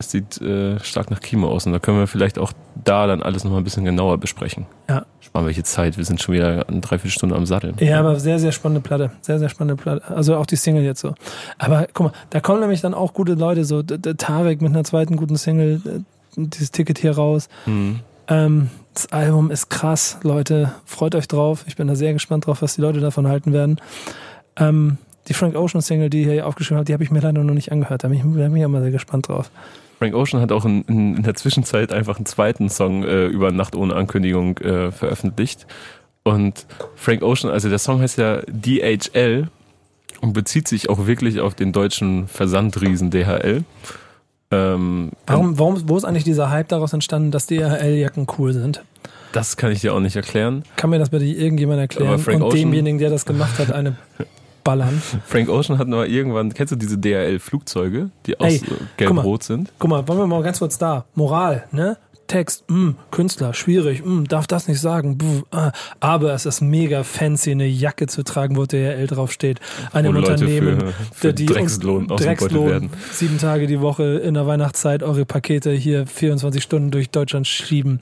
Es 0.00 0.10
sieht 0.10 0.40
äh, 0.40 0.80
stark 0.80 1.10
nach 1.10 1.20
Kimo 1.20 1.48
aus 1.48 1.66
und 1.66 1.72
da 1.72 1.78
können 1.78 1.98
wir 1.98 2.06
vielleicht 2.06 2.38
auch 2.38 2.52
da 2.84 3.06
dann 3.06 3.22
alles 3.22 3.44
nochmal 3.44 3.60
ein 3.60 3.64
bisschen 3.64 3.84
genauer 3.84 4.16
besprechen. 4.18 4.64
Ja. 4.88 5.04
Sparen 5.20 5.46
wir 5.46 5.52
hier 5.52 5.62
Zeit. 5.62 5.98
Wir 5.98 6.04
sind 6.06 6.22
schon 6.22 6.34
wieder 6.34 6.66
eine 6.68 6.80
Dreiviertelstunde 6.80 7.36
am 7.36 7.44
Satteln. 7.44 7.76
Ja, 7.80 8.00
aber 8.00 8.18
sehr, 8.18 8.38
sehr 8.38 8.52
spannende 8.52 8.80
Platte. 8.80 9.12
Sehr, 9.20 9.38
sehr 9.38 9.50
spannende 9.50 9.80
Platte. 9.80 10.08
Also 10.08 10.36
auch 10.36 10.46
die 10.46 10.56
Single 10.56 10.82
jetzt 10.82 11.00
so. 11.00 11.14
Aber 11.58 11.86
guck 11.92 12.06
mal, 12.06 12.12
da 12.30 12.40
kommen 12.40 12.60
nämlich 12.60 12.80
dann 12.80 12.94
auch 12.94 13.12
gute 13.12 13.34
Leute, 13.34 13.66
so 13.66 13.82
Tarek 13.82 14.62
mit 14.62 14.70
einer 14.70 14.84
zweiten 14.84 15.16
guten 15.16 15.36
Single, 15.36 16.02
dieses 16.34 16.70
Ticket 16.70 16.98
hier 16.98 17.12
raus. 17.12 17.50
Mhm. 17.66 18.00
Ähm, 18.28 18.70
das 18.94 19.12
Album 19.12 19.50
ist 19.50 19.68
krass, 19.68 20.18
Leute. 20.22 20.72
Freut 20.86 21.14
euch 21.14 21.28
drauf. 21.28 21.64
Ich 21.66 21.76
bin 21.76 21.88
da 21.88 21.94
sehr 21.94 22.14
gespannt 22.14 22.46
drauf, 22.46 22.62
was 22.62 22.74
die 22.74 22.80
Leute 22.80 23.00
davon 23.00 23.28
halten 23.28 23.52
werden. 23.52 23.78
Ähm, 24.56 24.96
die 25.28 25.34
Frank 25.34 25.56
Ocean 25.56 25.82
Single, 25.82 26.08
die 26.08 26.22
ihr 26.22 26.32
hier 26.32 26.46
aufgeschrieben 26.46 26.78
habt, 26.78 26.88
die 26.88 26.94
habe 26.94 27.04
ich 27.04 27.10
mir 27.10 27.20
leider 27.20 27.44
noch 27.44 27.54
nicht 27.54 27.70
angehört. 27.70 28.02
Da 28.02 28.08
bin 28.08 28.16
ich, 28.16 28.22
da 28.22 28.48
bin 28.48 28.56
ich 28.56 28.62
immer 28.62 28.80
sehr 28.80 28.90
gespannt 28.90 29.28
drauf. 29.28 29.50
Frank 30.00 30.14
Ocean 30.14 30.40
hat 30.40 30.50
auch 30.50 30.64
in, 30.64 30.80
in, 30.84 31.16
in 31.16 31.22
der 31.24 31.34
Zwischenzeit 31.34 31.92
einfach 31.92 32.16
einen 32.16 32.24
zweiten 32.24 32.70
Song 32.70 33.04
äh, 33.04 33.26
über 33.26 33.52
Nacht 33.52 33.76
ohne 33.76 33.94
Ankündigung 33.94 34.56
äh, 34.58 34.90
veröffentlicht. 34.90 35.66
Und 36.22 36.64
Frank 36.96 37.22
Ocean, 37.22 37.52
also 37.52 37.68
der 37.68 37.78
Song 37.78 38.00
heißt 38.00 38.16
ja 38.16 38.40
DHL 38.46 39.48
und 40.22 40.32
bezieht 40.32 40.68
sich 40.68 40.88
auch 40.88 41.06
wirklich 41.06 41.40
auf 41.40 41.54
den 41.54 41.72
deutschen 41.72 42.28
Versandriesen 42.28 43.10
DHL. 43.10 43.64
Ähm, 44.50 45.10
Warum, 45.26 45.58
warum, 45.58 45.86
wo 45.86 45.98
ist 45.98 46.04
eigentlich 46.04 46.24
dieser 46.24 46.50
Hype 46.50 46.68
daraus 46.68 46.94
entstanden, 46.94 47.30
dass 47.30 47.46
DHL-Jacken 47.46 48.26
cool 48.38 48.54
sind? 48.54 48.82
Das 49.32 49.58
kann 49.58 49.70
ich 49.70 49.82
dir 49.82 49.92
auch 49.92 50.00
nicht 50.00 50.16
erklären. 50.16 50.64
Kann 50.76 50.88
mir 50.88 50.98
das 50.98 51.10
bitte 51.10 51.26
irgendjemand 51.26 51.78
erklären? 51.78 52.42
Und 52.42 52.54
demjenigen, 52.54 52.98
der 52.98 53.10
das 53.10 53.26
gemacht 53.26 53.58
hat, 53.58 53.70
eine 53.70 53.96
ballern. 54.64 55.00
Frank 55.26 55.48
Ocean 55.48 55.78
hat 55.78 55.88
mal 55.88 56.06
irgendwann, 56.06 56.52
kennst 56.54 56.72
du 56.72 56.76
diese 56.76 56.98
DHL-Flugzeuge, 56.98 58.10
die 58.26 58.38
aus 58.38 58.52
Ey, 58.52 58.62
gelb-rot 58.96 59.42
sind? 59.42 59.72
Guck 59.78 59.90
mal, 59.90 60.06
wollen 60.08 60.18
wir 60.18 60.26
mal 60.26 60.42
ganz 60.42 60.58
kurz 60.58 60.78
da. 60.78 61.04
Moral, 61.14 61.64
ne? 61.72 61.96
Text, 62.26 62.62
mh, 62.68 62.94
Künstler, 63.10 63.54
schwierig, 63.54 64.04
mh, 64.04 64.24
darf 64.28 64.46
das 64.46 64.68
nicht 64.68 64.80
sagen. 64.80 65.18
Buh, 65.18 65.42
ah. 65.50 65.72
Aber 65.98 66.32
es 66.32 66.46
ist 66.46 66.60
mega 66.60 67.02
fancy, 67.02 67.50
eine 67.50 67.66
Jacke 67.66 68.06
zu 68.06 68.22
tragen, 68.22 68.56
wo 68.56 68.66
DHL 68.66 69.08
draufsteht. 69.08 69.58
Einem 69.92 70.14
Leute 70.14 70.32
Unternehmen, 70.34 70.80
für, 70.80 70.92
für 71.12 71.34
die 71.34 71.46
Dreckslohn 71.46 72.06
Dreckslohn, 72.06 72.70
werden. 72.70 72.90
sieben 73.10 73.38
Tage 73.38 73.66
die 73.66 73.80
Woche 73.80 74.18
in 74.18 74.34
der 74.34 74.46
Weihnachtszeit 74.46 75.02
eure 75.02 75.24
Pakete 75.24 75.72
hier 75.72 76.06
24 76.06 76.62
Stunden 76.62 76.92
durch 76.92 77.10
Deutschland 77.10 77.48
schieben. 77.48 77.98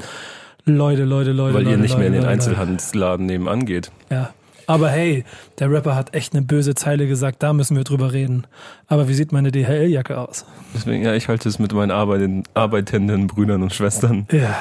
Leute, 0.67 1.05
Leute, 1.05 1.33
Leute. 1.33 1.55
Weil 1.55 1.63
Leute, 1.63 1.77
ihr 1.77 1.79
nicht 1.79 1.97
mehr 1.97 2.09
in 2.09 2.13
den 2.13 2.23
Leute, 2.23 2.33
Leute. 2.35 2.43
Einzelhandelsladen 2.51 3.25
nebenan 3.25 3.65
geht. 3.65 3.91
Ja. 4.11 4.35
Aber 4.69 4.91
hey, 4.91 5.25
der 5.59 5.71
Rapper 5.73 5.95
hat 5.95 6.15
echt 6.15 6.35
eine 6.35 6.43
böse 6.43 6.75
Zeile 6.75 7.09
gesagt, 7.09 7.43
da 7.43 7.55
müssen 7.55 7.75
wir 7.75 7.85
drüber 7.85 8.13
reden. 8.13 8.47
Aber 8.87 9.09
wie 9.09 9.15
sieht 9.15 9.33
meine 9.33 9.51
DHL-Jacke 9.51 10.19
aus? 10.19 10.45
Deswegen, 10.75 11.03
ja, 11.03 11.15
ich 11.15 11.29
halte 11.29 11.49
es 11.49 11.59
mit 11.59 11.73
meinen 11.73 11.91
arbeitenden, 11.91 13.27
Brüdern 13.29 13.63
und 13.63 13.73
Schwestern 13.73 14.27
Ja. 14.31 14.55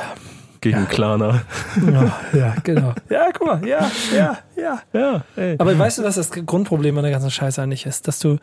Gegen 0.62 0.80
Ja. 0.80 0.86
Klarna. 0.86 1.42
Ja, 1.86 2.20
ja, 2.34 2.56
genau. 2.64 2.94
Ja, 3.10 3.28
guck 3.34 3.48
mal, 3.48 3.68
ja, 3.68 3.90
ja, 4.16 4.38
ja. 4.56 4.82
Ja, 4.94 5.24
ey. 5.36 5.56
Aber 5.60 5.78
weißt 5.78 6.00
du, 6.00 6.04
was 6.04 6.16
das 6.16 6.32
Grundproblem 6.32 6.98
an 6.98 7.04
der 7.04 7.12
ganzen 7.12 7.32
Scheiße 7.32 7.62
eigentlich 7.62 7.86
ist? 7.86 8.08
Dass 8.08 8.20
du, 8.20 8.38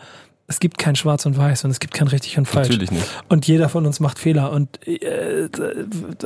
es 0.46 0.60
gibt 0.60 0.76
kein 0.78 0.94
Schwarz 0.94 1.24
und 1.26 1.38
Weiß 1.38 1.64
und 1.64 1.70
es 1.70 1.80
gibt 1.80 1.94
kein 1.94 2.06
richtig 2.08 2.36
und 2.36 2.46
falsch. 2.46 2.68
Natürlich 2.68 2.90
nicht. 2.90 3.06
Und 3.28 3.46
jeder 3.46 3.68
von 3.68 3.86
uns 3.86 3.98
macht 4.00 4.18
Fehler 4.18 4.52
und, 4.52 4.86
äh, 4.86 5.48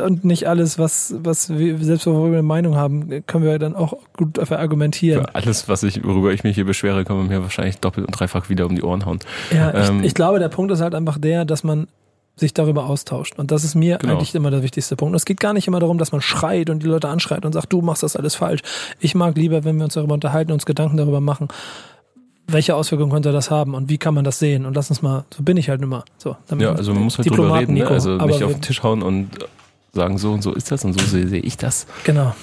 und 0.00 0.24
nicht 0.24 0.48
alles, 0.48 0.78
was, 0.78 1.14
was 1.18 1.50
wir, 1.56 1.78
selbst 1.78 2.06
wo 2.06 2.24
wir 2.24 2.32
eine 2.32 2.42
Meinung 2.42 2.76
haben, 2.76 3.24
können 3.26 3.44
wir 3.44 3.58
dann 3.58 3.76
auch 3.76 3.94
gut 4.16 4.38
dafür 4.38 4.58
argumentieren. 4.58 5.22
Für 5.24 5.34
alles, 5.34 5.68
was 5.68 5.82
ich, 5.84 6.04
worüber 6.04 6.32
ich 6.32 6.42
mich 6.44 6.54
hier 6.56 6.64
beschwere, 6.64 7.04
kann 7.04 7.16
man 7.16 7.28
mir 7.28 7.42
wahrscheinlich 7.42 7.78
doppelt 7.78 8.06
und 8.06 8.12
dreifach 8.18 8.48
wieder 8.48 8.66
um 8.66 8.74
die 8.74 8.82
Ohren 8.82 9.06
hauen. 9.06 9.18
Ja, 9.54 9.72
Ähm, 9.72 10.00
ich, 10.00 10.06
ich 10.06 10.14
glaube, 10.14 10.38
der 10.40 10.48
Punkt 10.48 10.72
ist 10.72 10.80
halt 10.80 10.94
einfach 10.94 11.18
der, 11.18 11.44
dass 11.44 11.62
man 11.64 11.86
sich 12.38 12.54
darüber 12.54 12.86
austauscht. 12.86 13.38
Und 13.38 13.50
das 13.50 13.64
ist 13.64 13.74
mir 13.74 13.98
Genau. 13.98 14.14
eigentlich 14.14 14.34
immer 14.34 14.50
der 14.50 14.62
wichtigste 14.62 14.96
Punkt. 14.96 15.12
Und 15.12 15.16
es 15.16 15.24
geht 15.24 15.40
gar 15.40 15.52
nicht 15.52 15.66
immer 15.68 15.80
darum, 15.80 15.98
dass 15.98 16.12
man 16.12 16.20
schreit 16.20 16.70
und 16.70 16.82
die 16.82 16.86
Leute 16.86 17.08
anschreit 17.08 17.44
und 17.44 17.52
sagt, 17.52 17.72
du 17.72 17.80
machst 17.82 18.02
das 18.02 18.16
alles 18.16 18.34
falsch. 18.34 18.60
Ich 19.00 19.14
mag 19.14 19.36
lieber, 19.36 19.64
wenn 19.64 19.76
wir 19.76 19.84
uns 19.84 19.94
darüber 19.94 20.14
unterhalten, 20.14 20.52
uns 20.52 20.66
Gedanken 20.66 20.96
darüber 20.96 21.20
machen, 21.20 21.48
welche 22.46 22.74
Auswirkungen 22.74 23.12
könnte 23.12 23.30
das 23.32 23.50
haben 23.50 23.74
und 23.74 23.90
wie 23.90 23.98
kann 23.98 24.14
man 24.14 24.24
das 24.24 24.38
sehen? 24.38 24.64
Und 24.64 24.74
lass 24.74 24.88
uns 24.88 25.02
mal, 25.02 25.24
so 25.34 25.42
bin 25.42 25.56
ich 25.58 25.68
halt 25.68 25.82
immer. 25.82 26.04
So, 26.16 26.36
Ja, 26.58 26.72
also 26.72 26.94
man 26.94 27.02
muss 27.04 27.18
halt 27.18 27.28
drüber 27.28 27.36
Diplomaten, 27.42 27.58
reden, 27.60 27.74
ne? 27.74 27.80
Nico. 27.80 27.92
also 27.92 28.12
Aber 28.14 28.26
nicht 28.26 28.42
auf 28.42 28.52
den 28.52 28.62
Tisch 28.62 28.82
hauen 28.82 29.02
und 29.02 29.28
sagen, 29.92 30.16
so 30.16 30.32
und 30.32 30.42
so 30.42 30.54
ist 30.54 30.70
das 30.70 30.84
und 30.84 30.98
so 30.98 31.04
sehe 31.04 31.26
sehe 31.28 31.40
ich 31.40 31.56
das. 31.58 31.86
Genau. 32.04 32.34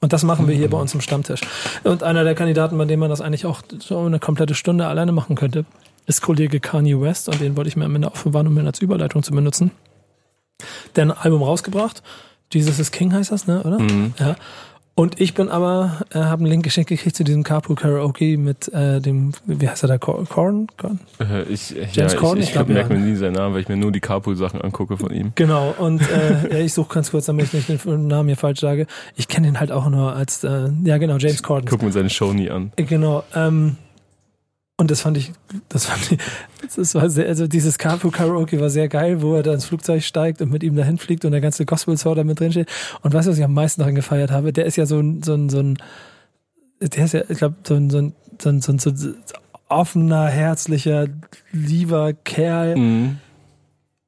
Und 0.00 0.12
das 0.12 0.22
machen 0.22 0.48
wir 0.48 0.54
hier 0.54 0.68
bei 0.70 0.78
uns 0.78 0.92
im 0.94 1.00
Stammtisch. 1.00 1.40
Und 1.82 2.02
einer 2.02 2.24
der 2.24 2.34
Kandidaten, 2.34 2.76
bei 2.78 2.84
dem 2.84 3.00
man 3.00 3.10
das 3.10 3.20
eigentlich 3.20 3.46
auch 3.46 3.60
so 3.78 4.00
eine 4.00 4.18
komplette 4.18 4.54
Stunde 4.54 4.86
alleine 4.86 5.12
machen 5.12 5.34
könnte, 5.34 5.64
ist 6.06 6.22
Kollege 6.22 6.60
Kanye 6.60 7.00
West. 7.00 7.28
Und 7.28 7.40
den 7.40 7.56
wollte 7.56 7.68
ich 7.68 7.76
mir 7.76 7.84
am 7.84 7.94
Ende 7.94 8.10
aufbewahren, 8.10 8.46
um 8.46 8.58
ihn 8.58 8.66
als 8.66 8.80
Überleitung 8.80 9.22
zu 9.22 9.32
benutzen. 9.32 9.70
Der 10.96 11.04
ein 11.04 11.10
Album 11.10 11.42
rausgebracht. 11.42 12.02
Jesus 12.52 12.78
is 12.78 12.90
King 12.92 13.12
heißt 13.12 13.32
das, 13.32 13.46
ne, 13.46 13.62
oder? 13.62 13.78
Mhm. 13.80 14.14
Ja. 14.18 14.36
Und 14.96 15.20
ich 15.20 15.34
bin 15.34 15.48
aber, 15.48 16.02
äh, 16.12 16.20
habe 16.20 16.42
einen 16.42 16.50
Link 16.52 16.62
geschenkt 16.62 16.88
gekriegt 16.88 17.16
zu 17.16 17.24
diesem 17.24 17.42
Carpool 17.42 17.74
Karaoke 17.74 18.38
mit 18.38 18.72
äh, 18.72 19.00
dem, 19.00 19.32
wie 19.44 19.68
heißt 19.68 19.82
er 19.82 19.88
da, 19.88 19.98
Korn? 19.98 20.28
Korn? 20.28 20.68
Korn? 20.76 21.00
Äh, 21.18 21.42
Ich, 21.52 21.70
ja, 21.70 21.82
James 21.92 22.12
ich, 22.12 22.18
Corden? 22.18 22.38
ich, 22.40 22.46
Ich 22.46 22.52
glaub, 22.52 22.68
merke 22.68 22.94
ja. 22.94 23.00
mir 23.00 23.04
nie 23.06 23.16
seinen 23.16 23.32
Namen, 23.32 23.54
weil 23.54 23.62
ich 23.62 23.68
mir 23.68 23.76
nur 23.76 23.90
die 23.90 23.98
Carpool-Sachen 23.98 24.60
angucke 24.60 24.96
von 24.96 25.10
ihm. 25.12 25.32
Genau, 25.34 25.74
und 25.76 26.00
äh, 26.10 26.48
ja, 26.48 26.64
ich 26.64 26.72
suche 26.72 26.94
ganz 26.94 27.10
kurz, 27.10 27.26
damit 27.26 27.52
ich 27.52 27.68
nicht 27.68 27.84
den 27.84 28.06
Namen 28.06 28.28
hier 28.28 28.36
falsch 28.36 28.60
sage. 28.60 28.86
Ich 29.16 29.26
kenne 29.26 29.48
ihn 29.48 29.58
halt 29.58 29.72
auch 29.72 29.88
nur 29.88 30.14
als, 30.14 30.44
äh, 30.44 30.70
ja 30.84 30.98
genau, 30.98 31.16
James 31.16 31.42
Corden. 31.42 31.68
Guck 31.68 31.82
mir 31.82 31.90
seine 31.90 32.10
Show 32.10 32.32
nie 32.32 32.48
an. 32.50 32.70
Genau. 32.76 33.24
Ähm, 33.34 33.74
und 34.76 34.90
das 34.90 35.02
fand 35.02 35.16
ich, 35.16 35.32
das 35.68 35.86
fand 35.86 36.12
ich, 36.12 36.18
das 36.74 36.94
war 36.96 37.08
sehr, 37.08 37.28
also 37.28 37.46
dieses 37.46 37.78
Carpool 37.78 38.10
Karaoke 38.10 38.60
war 38.60 38.70
sehr 38.70 38.88
geil, 38.88 39.22
wo 39.22 39.34
er 39.34 39.44
da 39.44 39.54
ins 39.54 39.66
Flugzeug 39.66 40.02
steigt 40.02 40.42
und 40.42 40.50
mit 40.50 40.64
ihm 40.64 40.74
dahin 40.74 40.98
fliegt 40.98 41.24
und 41.24 41.30
der 41.30 41.40
ganze 41.40 41.64
Gospel 41.64 41.96
Song 41.96 42.16
da 42.16 42.24
mit 42.24 42.40
drin 42.40 42.50
steht. 42.50 42.68
Und 43.02 43.14
weißt 43.14 43.28
du, 43.28 43.30
was 43.30 43.38
ich 43.38 43.44
am 43.44 43.54
meisten 43.54 43.82
daran 43.82 43.94
gefeiert 43.94 44.32
habe? 44.32 44.52
Der 44.52 44.64
ist 44.64 44.74
ja 44.74 44.86
so 44.86 44.98
ein, 44.98 45.22
so 45.22 45.34
ein, 45.34 45.48
so 45.48 45.60
ein, 45.60 45.78
der 46.80 47.04
ist 47.04 47.14
ja, 47.14 47.22
ich 47.28 47.38
glaube, 47.38 47.56
so 47.62 47.74
ein, 47.74 47.88
so 47.88 47.98
ein, 47.98 48.14
so 48.42 48.48
ein, 48.48 48.60
so 48.60 48.72
ein, 48.72 48.78
so 48.80 48.90
ein 48.90 49.14
offener, 49.68 50.26
herzlicher, 50.26 51.06
lieber 51.52 52.12
Kerl. 52.12 52.76
Mhm. 52.76 53.18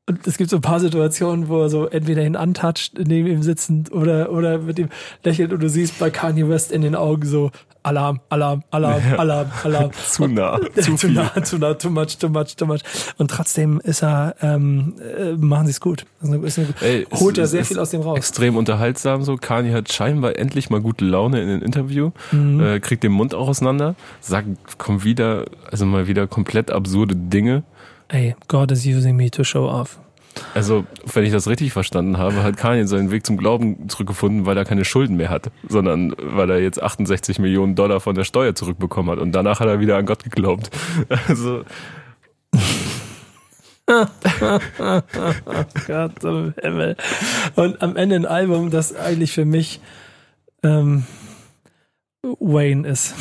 Und 0.09 0.27
es 0.27 0.37
gibt 0.37 0.51
so 0.51 0.57
ein 0.57 0.63
paar 0.63 0.81
Situationen, 0.81 1.49
wo 1.49 1.63
er 1.63 1.69
so 1.69 1.87
entweder 1.87 2.25
ihn 2.25 2.37
antatscht, 2.37 2.95
neben 2.99 3.29
ihm 3.29 3.43
sitzend 3.43 3.93
oder, 3.93 4.31
oder 4.31 4.59
mit 4.59 4.79
ihm 4.79 4.89
lächelt 5.25 5.53
und 5.53 5.61
du 5.61 5.69
siehst 5.69 5.99
bei 5.99 6.11
Kanye 6.11 6.49
West 6.49 6.71
in 6.71 6.83
den 6.83 6.95
Augen 6.95 7.27
so 7.27 7.51
Alarm, 7.87 8.21
Alarm, 8.31 8.65
Alarm, 8.73 9.01
Alarm, 9.17 9.49
Alarm. 9.63 9.91
zu 10.09 10.27
nah, 10.27 10.59
zu, 10.75 10.97
zu 10.97 11.09
nah, 11.09 11.33
zu 11.45 11.57
nah, 11.57 11.75
too 11.75 11.89
much, 11.89 12.19
too 12.19 12.29
much, 12.29 12.57
too 12.57 12.67
much. 12.67 12.81
Und 13.17 13.31
trotzdem 13.31 13.81
ist 13.85 14.03
er, 14.03 14.35
ähm, 14.43 14.95
äh, 15.01 15.33
machen 15.35 15.67
sie 15.67 15.71
es 15.71 15.81
gut. 15.81 16.05
Also 16.21 16.35
ist 16.43 16.59
eine, 16.59 16.69
Ey, 16.81 17.07
holt 17.13 17.39
er 17.39 17.47
sehr 17.47 17.65
viel 17.65 17.79
aus 17.79 17.91
dem 17.91 18.01
raus. 18.01 18.19
Extrem 18.19 18.57
unterhaltsam 18.57 19.23
so. 19.23 19.37
Kanye 19.37 19.73
hat 19.73 19.93
scheinbar 19.93 20.37
endlich 20.37 20.69
mal 20.69 20.81
gute 20.81 21.05
Laune 21.05 21.41
in 21.41 21.49
den 21.49 21.63
Interview, 21.63 22.11
Mhm. 22.33 22.61
äh, 22.61 22.81
kriegt 22.81 23.05
den 23.05 23.13
Mund 23.13 23.35
auch 23.35 23.47
auseinander, 23.49 23.95
sagt, 24.21 24.49
kommt 24.79 25.05
wieder, 25.05 25.45
also 25.71 25.87
mal 25.87 26.09
wieder 26.09 26.27
komplett 26.27 26.73
absurde 26.73 27.15
Dinge. 27.15 27.63
Ey, 28.09 28.35
God 28.49 28.73
is 28.73 28.85
using 28.85 29.17
me 29.17 29.31
to 29.31 29.45
show 29.45 29.69
off. 29.69 29.99
Also, 30.55 30.85
wenn 31.13 31.25
ich 31.25 31.33
das 31.33 31.49
richtig 31.49 31.73
verstanden 31.73 32.19
habe, 32.19 32.43
hat 32.43 32.57
Kanye 32.57 32.87
seinen 32.87 33.11
Weg 33.11 33.27
zum 33.27 33.37
Glauben 33.37 33.89
zurückgefunden, 33.89 34.47
weil 34.47 34.57
er 34.57 34.65
keine 34.65 34.85
Schulden 34.85 35.17
mehr 35.17 35.31
hat, 35.31 35.51
sondern 35.69 36.15
weil 36.19 36.51
er 36.51 36.61
jetzt 36.61 36.83
68 36.83 37.39
Millionen 37.39 37.75
Dollar 37.75 38.01
von 38.01 38.15
der 38.15 38.25
Steuer 38.25 38.55
zurückbekommen 38.55 39.11
hat 39.11 39.19
und 39.19 39.33
danach 39.33 39.61
hat 39.61 39.69
er 39.69 39.81
wieder 39.81 39.97
an 39.97 40.07
Gott 40.07 40.25
geglaubt. 40.25 40.71
Also, 41.29 41.65
Gott 45.87 46.25
im 46.25 46.55
Himmel. 46.61 46.97
Und 47.55 47.83
am 47.83 47.97
Ende 47.97 48.17
ein 48.17 48.27
Album, 48.27 48.71
das 48.71 48.95
eigentlich 48.95 49.33
für 49.33 49.45
mich 49.45 49.81
ähm, 50.63 51.05
Wayne 52.23 52.87
ist. 52.89 53.15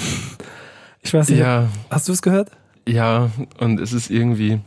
Ich 1.01 1.13
weiß 1.13 1.29
nicht, 1.29 1.39
ja, 1.39 1.67
hast 1.89 2.07
du 2.07 2.13
es 2.13 2.21
gehört? 2.21 2.51
ja, 2.87 3.31
und 3.59 3.79
es 3.79 3.93
ist 3.93 4.09
irgendwie, 4.09 4.59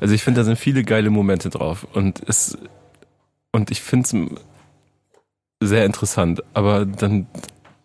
also 0.00 0.14
ich 0.14 0.22
finde, 0.22 0.40
da 0.40 0.44
sind 0.44 0.58
viele 0.58 0.84
geile 0.84 1.10
Momente 1.10 1.50
drauf 1.50 1.86
und 1.92 2.22
es, 2.26 2.58
und 3.52 3.70
ich 3.70 3.80
finde 3.80 4.08
es 5.60 5.68
sehr 5.68 5.84
interessant, 5.84 6.42
aber 6.54 6.84
dann, 6.84 7.26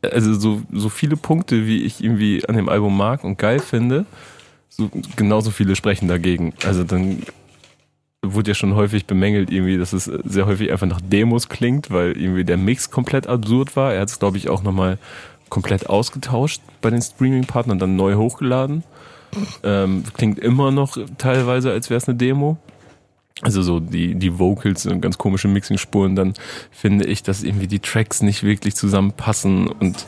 also 0.02 0.34
so, 0.34 0.62
so 0.72 0.90
viele 0.90 1.18
Punkte, 1.18 1.68
wie 1.68 1.84
ich 1.84 2.04
irgendwie 2.04 2.48
an 2.48 2.56
dem 2.56 2.70
Album 2.70 2.96
mag 2.96 3.24
und 3.24 3.38
geil 3.38 3.60
finde, 3.60 4.06
so, 4.70 4.90
genauso 5.16 5.52
viele 5.52 5.76
sprechen 5.76 6.08
dagegen. 6.08 6.54
Also 6.64 6.84
dann 6.84 7.24
wurde 8.24 8.52
ja 8.52 8.56
schon 8.56 8.76
häufig 8.76 9.06
bemängelt, 9.06 9.52
irgendwie, 9.52 9.78
dass 9.78 9.94
es 9.94 10.06
sehr 10.06 10.46
häufig 10.46 10.72
einfach 10.72 10.88
nach 10.88 11.02
Demos 11.02 11.50
klingt, 11.50 11.92
weil 11.92 12.18
irgendwie 12.18 12.44
der 12.44 12.58
Mix 12.58 12.92
komplett 12.92 13.28
absurd 13.28 13.76
war. 13.76 13.94
Er 13.94 14.02
hat 14.02 14.10
es, 14.10 14.20
glaube 14.20 14.38
ich, 14.38 14.50
auch 14.50 14.64
nochmal 14.64 14.98
komplett 15.50 15.90
ausgetauscht 15.90 16.62
bei 16.82 16.90
den 16.90 17.02
Streaming-Partnern, 17.02 17.80
dann 17.80 17.96
neu 17.96 18.16
hochgeladen. 18.16 18.84
Ähm, 19.64 20.04
klingt 20.16 20.40
immer 20.40 20.72
noch 20.72 20.98
teilweise, 21.18 21.72
als 21.72 21.90
wäre 21.90 21.98
es 21.98 22.08
eine 22.08 22.18
Demo. 22.18 22.58
Also 23.42 23.62
so 23.62 23.80
die, 23.80 24.16
die 24.16 24.40
Vocals 24.40 24.86
und 24.88 25.02
ganz 25.02 25.18
komische 25.18 25.48
Mixing-Spuren, 25.48 26.16
dann 26.16 26.34
finde 26.72 27.06
ich, 27.06 27.22
dass 27.22 27.44
irgendwie 27.44 27.68
die 27.68 27.80
Tracks 27.80 28.22
nicht 28.24 28.44
wirklich 28.44 28.76
zusammenpassen 28.76 29.68
und 29.68 30.08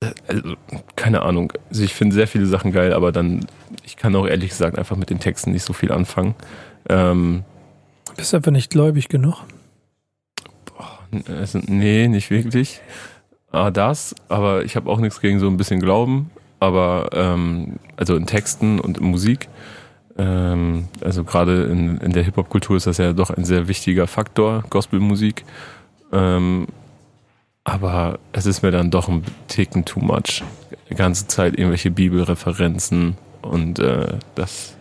äh, 0.00 0.12
also, 0.26 0.54
keine 0.96 1.22
Ahnung. 1.22 1.52
Also 1.68 1.84
ich 1.84 1.94
finde 1.94 2.14
sehr 2.14 2.28
viele 2.28 2.46
Sachen 2.46 2.72
geil, 2.72 2.92
aber 2.92 3.12
dann, 3.12 3.46
ich 3.84 3.96
kann 3.96 4.16
auch 4.16 4.26
ehrlich 4.26 4.50
gesagt 4.50 4.78
einfach 4.78 4.96
mit 4.96 5.10
den 5.10 5.20
Texten 5.20 5.52
nicht 5.52 5.64
so 5.64 5.72
viel 5.72 5.92
anfangen. 5.92 6.34
Ähm, 6.88 7.44
Bist 8.16 8.32
du 8.32 8.38
einfach 8.38 8.52
nicht 8.52 8.70
gläubig 8.70 9.08
genug? 9.08 9.44
also, 11.28 11.60
nee, 11.66 12.08
nicht 12.08 12.30
wirklich. 12.30 12.80
Ah, 13.50 13.70
das, 13.70 14.14
aber 14.28 14.64
ich 14.64 14.76
habe 14.76 14.90
auch 14.90 14.98
nichts 14.98 15.20
gegen 15.20 15.38
so 15.38 15.46
ein 15.46 15.56
bisschen 15.56 15.80
Glauben, 15.80 16.30
aber 16.60 17.10
ähm, 17.12 17.76
also 17.96 18.16
in 18.16 18.26
Texten 18.26 18.80
und 18.80 18.98
in 18.98 19.04
Musik. 19.04 19.48
Ähm, 20.18 20.88
also 21.02 21.24
gerade 21.24 21.64
in, 21.64 21.98
in 21.98 22.12
der 22.12 22.22
Hip-Hop-Kultur 22.22 22.76
ist 22.76 22.86
das 22.86 22.98
ja 22.98 23.12
doch 23.12 23.30
ein 23.30 23.44
sehr 23.44 23.68
wichtiger 23.68 24.06
Faktor, 24.06 24.64
Gospelmusik. 24.70 25.44
Ähm, 26.12 26.66
aber 27.64 28.18
es 28.32 28.46
ist 28.46 28.62
mir 28.62 28.70
dann 28.70 28.90
doch 28.90 29.08
ein 29.08 29.24
Ticken 29.48 29.84
too 29.84 30.00
much. 30.00 30.42
Die 30.88 30.94
ganze 30.94 31.26
Zeit 31.26 31.58
irgendwelche 31.58 31.90
Bibelreferenzen 31.90 33.16
und 33.42 33.78
äh, 33.80 34.18
das 34.36 34.76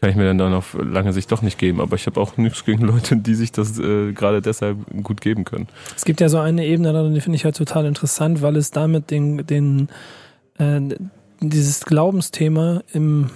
kann 0.00 0.10
ich 0.10 0.16
mir 0.16 0.32
dann, 0.32 0.54
auf 0.54 0.76
lange 0.80 1.12
Sicht 1.12 1.32
doch 1.32 1.42
nicht 1.42 1.58
geben. 1.58 1.80
Aber 1.80 1.96
ich 1.96 2.06
habe 2.06 2.20
auch 2.20 2.36
nichts 2.36 2.64
gegen 2.64 2.82
Leute, 2.86 3.16
die 3.16 3.34
sich 3.34 3.52
das 3.52 3.78
äh, 3.78 4.12
gerade 4.12 4.42
deshalb 4.42 4.78
gut 5.02 5.20
geben 5.20 5.44
können. 5.44 5.68
Es 5.96 6.04
gibt 6.04 6.20
ja 6.20 6.28
so 6.28 6.38
eine 6.38 6.66
Ebene, 6.66 7.10
die 7.12 7.20
finde 7.20 7.36
ich 7.36 7.44
halt 7.44 7.56
total 7.56 7.86
interessant, 7.86 8.42
weil 8.42 8.56
es 8.56 8.70
damit 8.70 9.10
den, 9.10 9.46
den 9.46 9.88
äh, 10.58 10.80
dieses 11.40 11.84
Glaubensthema 11.84 12.82
im 12.92 13.30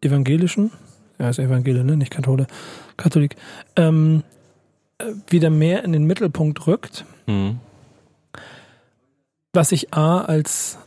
evangelischen, 0.00 0.70
ja, 1.18 1.30
ist 1.30 1.38
Evangelisch, 1.38 1.84
ne? 1.84 1.96
nicht 1.96 2.10
Kathole, 2.10 2.46
Katholik, 2.96 3.36
ähm, 3.76 4.22
äh, 4.98 5.06
wieder 5.28 5.50
mehr 5.50 5.84
in 5.84 5.92
den 5.92 6.04
Mittelpunkt 6.04 6.66
rückt, 6.66 7.04
Mhm. 7.26 7.58
was 9.54 9.72
ich 9.72 9.94
A 9.94 10.20
als 10.20 10.78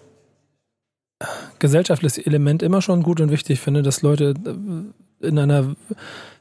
gesellschaftliches 1.57 2.19
Element 2.19 2.61
immer 2.61 2.81
schon 2.81 3.01
gut 3.01 3.19
und 3.21 3.31
wichtig 3.31 3.59
finde, 3.59 3.81
dass 3.81 4.03
Leute 4.03 4.35
äh, 4.45 4.93
in 5.19 5.39
einer 5.39 5.75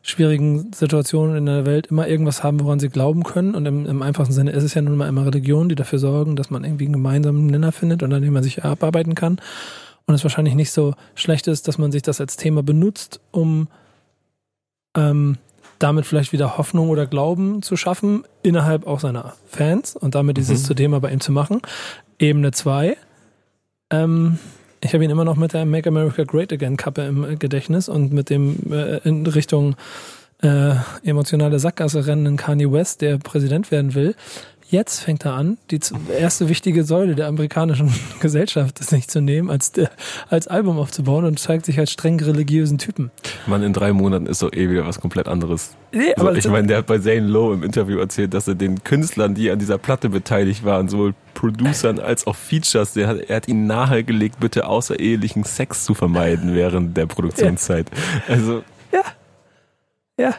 schwierigen 0.03 0.72
Situation 0.72 1.35
in 1.37 1.47
der 1.47 1.66
Welt 1.66 1.89
immer 1.89 2.07
irgendwas 2.07 2.45
haben, 2.45 2.61
woran 2.61 2.79
sie 2.79 2.89
glauben 2.89 3.24
können. 3.24 3.55
Und 3.55 3.66
im, 3.66 3.87
im 3.87 4.03
einfachsten 4.03 4.35
Sinne 4.35 4.53
ist 4.53 4.62
es 4.62 4.74
ja 4.74 4.83
nun 4.83 4.97
mal 4.97 5.09
immer 5.09 5.27
Religion, 5.27 5.68
die 5.68 5.74
dafür 5.74 5.99
sorgen, 5.99 6.37
dass 6.37 6.51
man 6.51 6.64
irgendwie 6.64 6.85
einen 6.85 6.93
gemeinsamen 6.93 7.47
Nenner 7.47 7.72
findet 7.72 8.03
und 8.03 8.12
an 8.12 8.22
dem 8.22 8.33
man 8.33 8.43
sich 8.43 8.64
abarbeiten 8.64 9.14
kann. 9.14 9.41
Und 10.07 10.14
es 10.14 10.22
wahrscheinlich 10.22 10.55
nicht 10.55 10.70
so 10.70 10.95
schlecht 11.16 11.49
ist, 11.49 11.66
dass 11.66 11.79
man 11.79 11.91
sich 11.91 12.03
das 12.03 12.20
als 12.20 12.37
Thema 12.37 12.62
benutzt, 12.62 13.20
um 13.33 13.66
ähm, 14.97 15.39
damit 15.81 16.07
vielleicht 16.07 16.33
wieder 16.33 16.57
Hoffnung 16.57 16.89
oder 16.89 17.07
Glauben 17.07 17.62
zu 17.62 17.77
schaffen, 17.77 18.24
innerhalb 18.43 18.87
auch 18.87 19.01
seiner 19.01 19.35
Fans 19.49 19.97
und 19.97 20.14
damit 20.14 20.37
dieses 20.37 20.62
Mhm. 20.62 20.64
zu 20.66 20.74
Thema 20.74 21.01
bei 21.01 21.11
ihm 21.11 21.20
zu 21.20 21.33
machen. 21.33 21.61
Ebene 22.18 22.53
2. 22.53 22.97
Ähm, 23.91 24.39
ich 24.87 24.95
habe 24.95 25.05
ihn 25.05 25.11
immer 25.11 25.24
noch 25.24 25.37
mit 25.37 25.53
der 25.53 25.64
Make 25.66 25.89
America 25.89 26.22
Great 26.22 26.53
Again 26.53 26.76
Kappe 26.76 27.03
im 27.03 27.24
äh, 27.24 27.37
Gedächtnis 27.37 27.89
und 27.89 28.12
mit 28.12 28.30
dem 28.30 28.57
äh, 28.70 28.99
in 28.99 29.26
Richtung 29.26 29.74
äh, 30.43 30.74
emotionale 31.03 31.59
Sackgasse 31.59 32.07
rennenden 32.07 32.37
Kanye 32.37 32.70
West, 32.70 33.01
der 33.01 33.18
Präsident 33.18 33.72
werden 33.72 33.95
will. 33.95 34.14
Jetzt 34.68 35.01
fängt 35.01 35.24
er 35.24 35.34
an, 35.34 35.59
die 35.70 35.80
erste 36.18 36.49
wichtige 36.49 36.84
Säule 36.84 37.14
der 37.16 37.26
amerikanischen 37.26 37.93
Gesellschaft 38.20 38.78
das 38.78 38.93
nicht 38.93 39.11
zu 39.11 39.20
nehmen, 39.20 39.51
als, 39.51 39.72
der, 39.72 39.91
als 40.28 40.47
Album 40.47 40.78
aufzubauen 40.78 41.24
und 41.24 41.39
zeigt 41.39 41.66
sich 41.66 41.78
als 41.80 41.91
streng 41.91 42.20
religiösen 42.20 42.78
Typen. 42.78 43.11
Mann, 43.47 43.64
in 43.64 43.72
drei 43.72 43.93
Monaten 43.93 44.26
ist 44.26 44.43
doch 44.43 44.53
eh 44.53 44.70
wieder 44.70 44.87
was 44.87 45.01
komplett 45.01 45.26
anderes. 45.26 45.76
Nee, 45.93 46.12
So, 46.16 46.22
aber 46.22 46.37
ich 46.37 46.49
meine, 46.49 46.68
der 46.68 46.78
hat 46.78 46.87
bei 46.87 46.99
Zane 46.99 47.26
Lowe 47.26 47.55
im 47.55 47.64
Interview 47.64 47.99
erzählt, 47.99 48.34
dass 48.34 48.47
er 48.47 48.55
den 48.55 48.84
Künstlern, 48.84 49.34
die 49.34 49.51
an 49.51 49.59
dieser 49.59 49.78
Platte 49.78 50.09
beteiligt 50.09 50.64
waren, 50.64 50.89
sowohl 50.89 51.14
Producern 51.37 51.99
als 52.01 52.26
auch 52.26 52.34
Features, 52.34 52.95
der 52.95 53.09
hat, 53.09 53.18
er 53.20 53.37
hat 53.37 53.47
ihnen 53.49 53.66
nahegelegt, 53.66 54.41
bitte 54.41 54.66
außerehelichen 54.66 55.45
Sex 55.45 55.84
zu 55.84 55.93
vermeiden 55.95 56.55
während 56.55 56.97
der 56.97 57.05
Produktionszeit. 57.07 57.91
Also, 58.26 58.62
ja, 58.93 59.03
ja. 60.18 60.34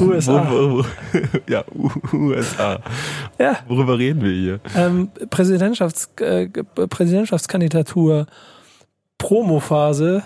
USA. 0.00 0.46
Wo, 0.50 0.78
wo, 0.78 0.84
ja, 1.50 1.64
U- 1.74 1.90
USA. 2.12 2.80
Ja. 3.38 3.58
Worüber 3.68 3.98
reden 3.98 4.22
wir 4.22 4.30
hier? 4.32 4.60
Ähm, 4.76 5.10
Präsidentschafts, 5.28 6.08
äh, 6.20 6.46
Präsidentschaftskandidatur 6.48 8.26
Promophase 9.18 10.22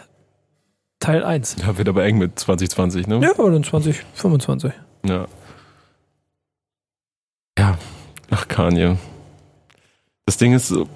Teil 1.01 1.25
1. 1.25 1.57
Ja, 1.61 1.77
wird 1.79 1.89
aber 1.89 2.05
eng 2.05 2.19
mit 2.19 2.39
2020, 2.39 3.07
ne? 3.07 3.21
Ja, 3.23 3.33
dann 3.37 3.65
2025. 3.65 4.73
Ja. 5.07 5.27
Ja, 7.59 7.79
ach 8.31 8.47
Kanye. 8.49 8.97
Das 10.27 10.37
Ding 10.37 10.53
ist 10.53 10.69
so, 10.69 10.89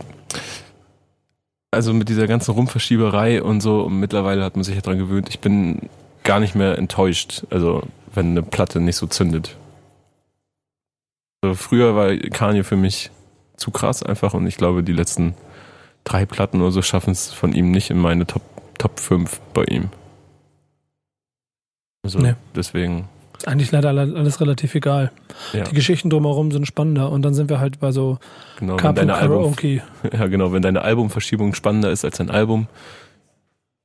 also 1.71 1.93
mit 1.95 2.09
dieser 2.09 2.27
ganzen 2.27 2.53
Rumverschieberei 2.53 3.43
und 3.43 3.61
so, 3.61 3.83
und 3.83 3.99
mittlerweile 4.01 4.45
hat 4.45 4.57
man 4.57 4.65
sich 4.65 4.75
ja 4.75 4.81
dran 4.81 4.99
gewöhnt, 4.99 5.29
ich 5.29 5.39
bin 5.41 5.89
gar 6.25 6.41
nicht 6.41 6.55
mehr 6.55 6.77
enttäuscht, 6.77 7.45
also 7.51 7.83
wenn 8.13 8.31
eine 8.33 8.43
Platte 8.43 8.81
nicht 8.81 8.97
so 8.97 9.07
zündet. 9.07 9.57
Also 11.43 11.55
früher 11.55 11.95
war 11.95 12.15
Kanye 12.17 12.65
für 12.65 12.77
mich 12.77 13.11
zu 13.57 13.71
krass 13.71 14.03
einfach 14.03 14.35
und 14.35 14.47
ich 14.47 14.57
glaube, 14.57 14.83
die 14.83 14.93
letzten 14.93 15.35
drei 16.05 16.27
Platten 16.27 16.61
oder 16.61 16.73
so 16.73 16.83
schaffen 16.83 17.13
es 17.13 17.33
von 17.33 17.53
ihm 17.53 17.71
nicht 17.71 17.91
in 17.91 17.99
meine 17.99 18.27
Top, 18.27 18.43
Top 18.79 18.99
5 18.99 19.41
bei 19.55 19.65
ihm. 19.65 19.91
Also 22.03 22.19
Nee. 22.19 22.35
deswegen, 22.55 23.09
eigentlich 23.49 23.71
leider 23.73 23.89
alle- 23.91 24.15
alles 24.17 24.41
relativ 24.41 24.75
egal. 24.75 25.11
ja. 25.53 25.65
Die 25.65 25.75
Geschichten 25.75 26.11
drumherum 26.11 26.51
sind 26.53 26.67
spannender 26.67 27.11
und 27.11 27.23
dann 27.23 27.35
sind 27.35 27.49
wir 27.51 27.61
halt 27.61 27.81
bei 27.81 27.93
so 27.93 28.19
Genau, 28.59 28.73
wenn 28.75 28.79
Kapu 28.79 28.95
deine, 28.97 29.15
Album, 29.15 29.37
Karaoke. 29.57 29.83
ja, 30.13 30.27
genau, 30.27 30.53
wenn 30.53 30.63
deine 30.63 30.83
Albumverschiebung 30.83 31.55
spannender 31.55 31.91
ist 31.91 32.05
als 32.05 32.17
dein 32.19 32.31
Album, 32.31 32.67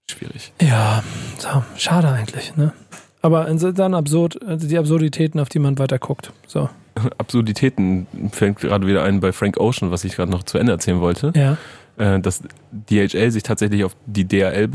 schwierig. 0.10 0.54
Ja, 0.62 1.04
so, 1.38 1.64
schade 1.78 2.08
eigentlich, 2.10 2.56
ne? 2.56 2.74
Aber 3.22 3.46
dann 3.46 3.96
absurd, 3.96 4.40
also 4.46 4.68
die 4.68 4.78
Absurditäten, 4.78 5.40
auf 5.40 5.50
die 5.50 5.58
man 5.60 5.80
weiter 5.80 5.98
guckt. 5.98 6.32
So. 6.48 6.70
Absurditäten 7.18 8.06
fängt 8.32 8.60
gerade 8.60 8.86
wieder 8.86 9.04
ein 9.04 9.20
bei 9.20 9.32
Frank 9.32 9.58
Ocean, 9.60 9.92
was 9.92 10.04
ich 10.04 10.16
gerade 10.16 10.32
noch 10.32 10.44
zu 10.44 10.58
Ende 10.60 10.72
erzählen 10.74 11.00
wollte, 11.02 11.34
Ja. 11.36 11.58
äh, 11.98 12.20
dass 12.20 12.44
DHL 12.72 13.32
sich 13.32 13.42
tatsächlich 13.44 13.84
auf 13.84 13.96
die 14.06 14.26
DHL 14.26 14.70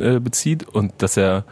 äh, 0.00 0.18
bezieht 0.20 0.66
und 0.68 0.92
dass 0.98 1.16
er, 1.16 1.44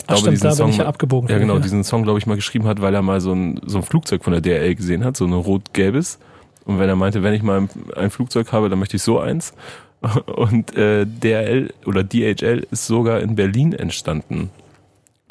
ich 0.00 0.06
glaube, 0.06 0.20
stimmt, 0.20 0.34
diesen 0.36 0.48
da 0.48 0.54
Song, 0.54 0.72
ja 0.72 0.86
abgebogen. 0.86 1.30
ja 1.30 1.38
genau, 1.38 1.58
diesen 1.58 1.84
Song, 1.84 2.02
glaube 2.02 2.18
ich, 2.18 2.26
mal 2.26 2.36
geschrieben 2.36 2.66
hat, 2.66 2.80
weil 2.80 2.94
er 2.94 3.02
mal 3.02 3.20
so 3.20 3.32
ein, 3.32 3.60
so 3.66 3.78
ein 3.78 3.82
Flugzeug 3.84 4.24
von 4.24 4.32
der 4.32 4.42
DRL 4.42 4.74
gesehen 4.74 5.04
hat, 5.04 5.16
so 5.16 5.24
ein 5.24 5.32
rot-gelbes. 5.32 6.18
Und 6.64 6.78
wenn 6.78 6.88
er 6.88 6.96
meinte, 6.96 7.22
wenn 7.22 7.34
ich 7.34 7.42
mal 7.42 7.62
ein, 7.62 7.70
ein 7.96 8.10
Flugzeug 8.10 8.52
habe, 8.52 8.68
dann 8.68 8.78
möchte 8.78 8.96
ich 8.96 9.02
so 9.02 9.18
eins. 9.18 9.54
Und 10.26 10.76
äh, 10.76 11.06
DRL 11.06 11.72
oder 11.84 12.02
DHL 12.02 12.66
ist 12.70 12.86
sogar 12.86 13.20
in 13.20 13.34
Berlin 13.34 13.72
entstanden. 13.72 14.50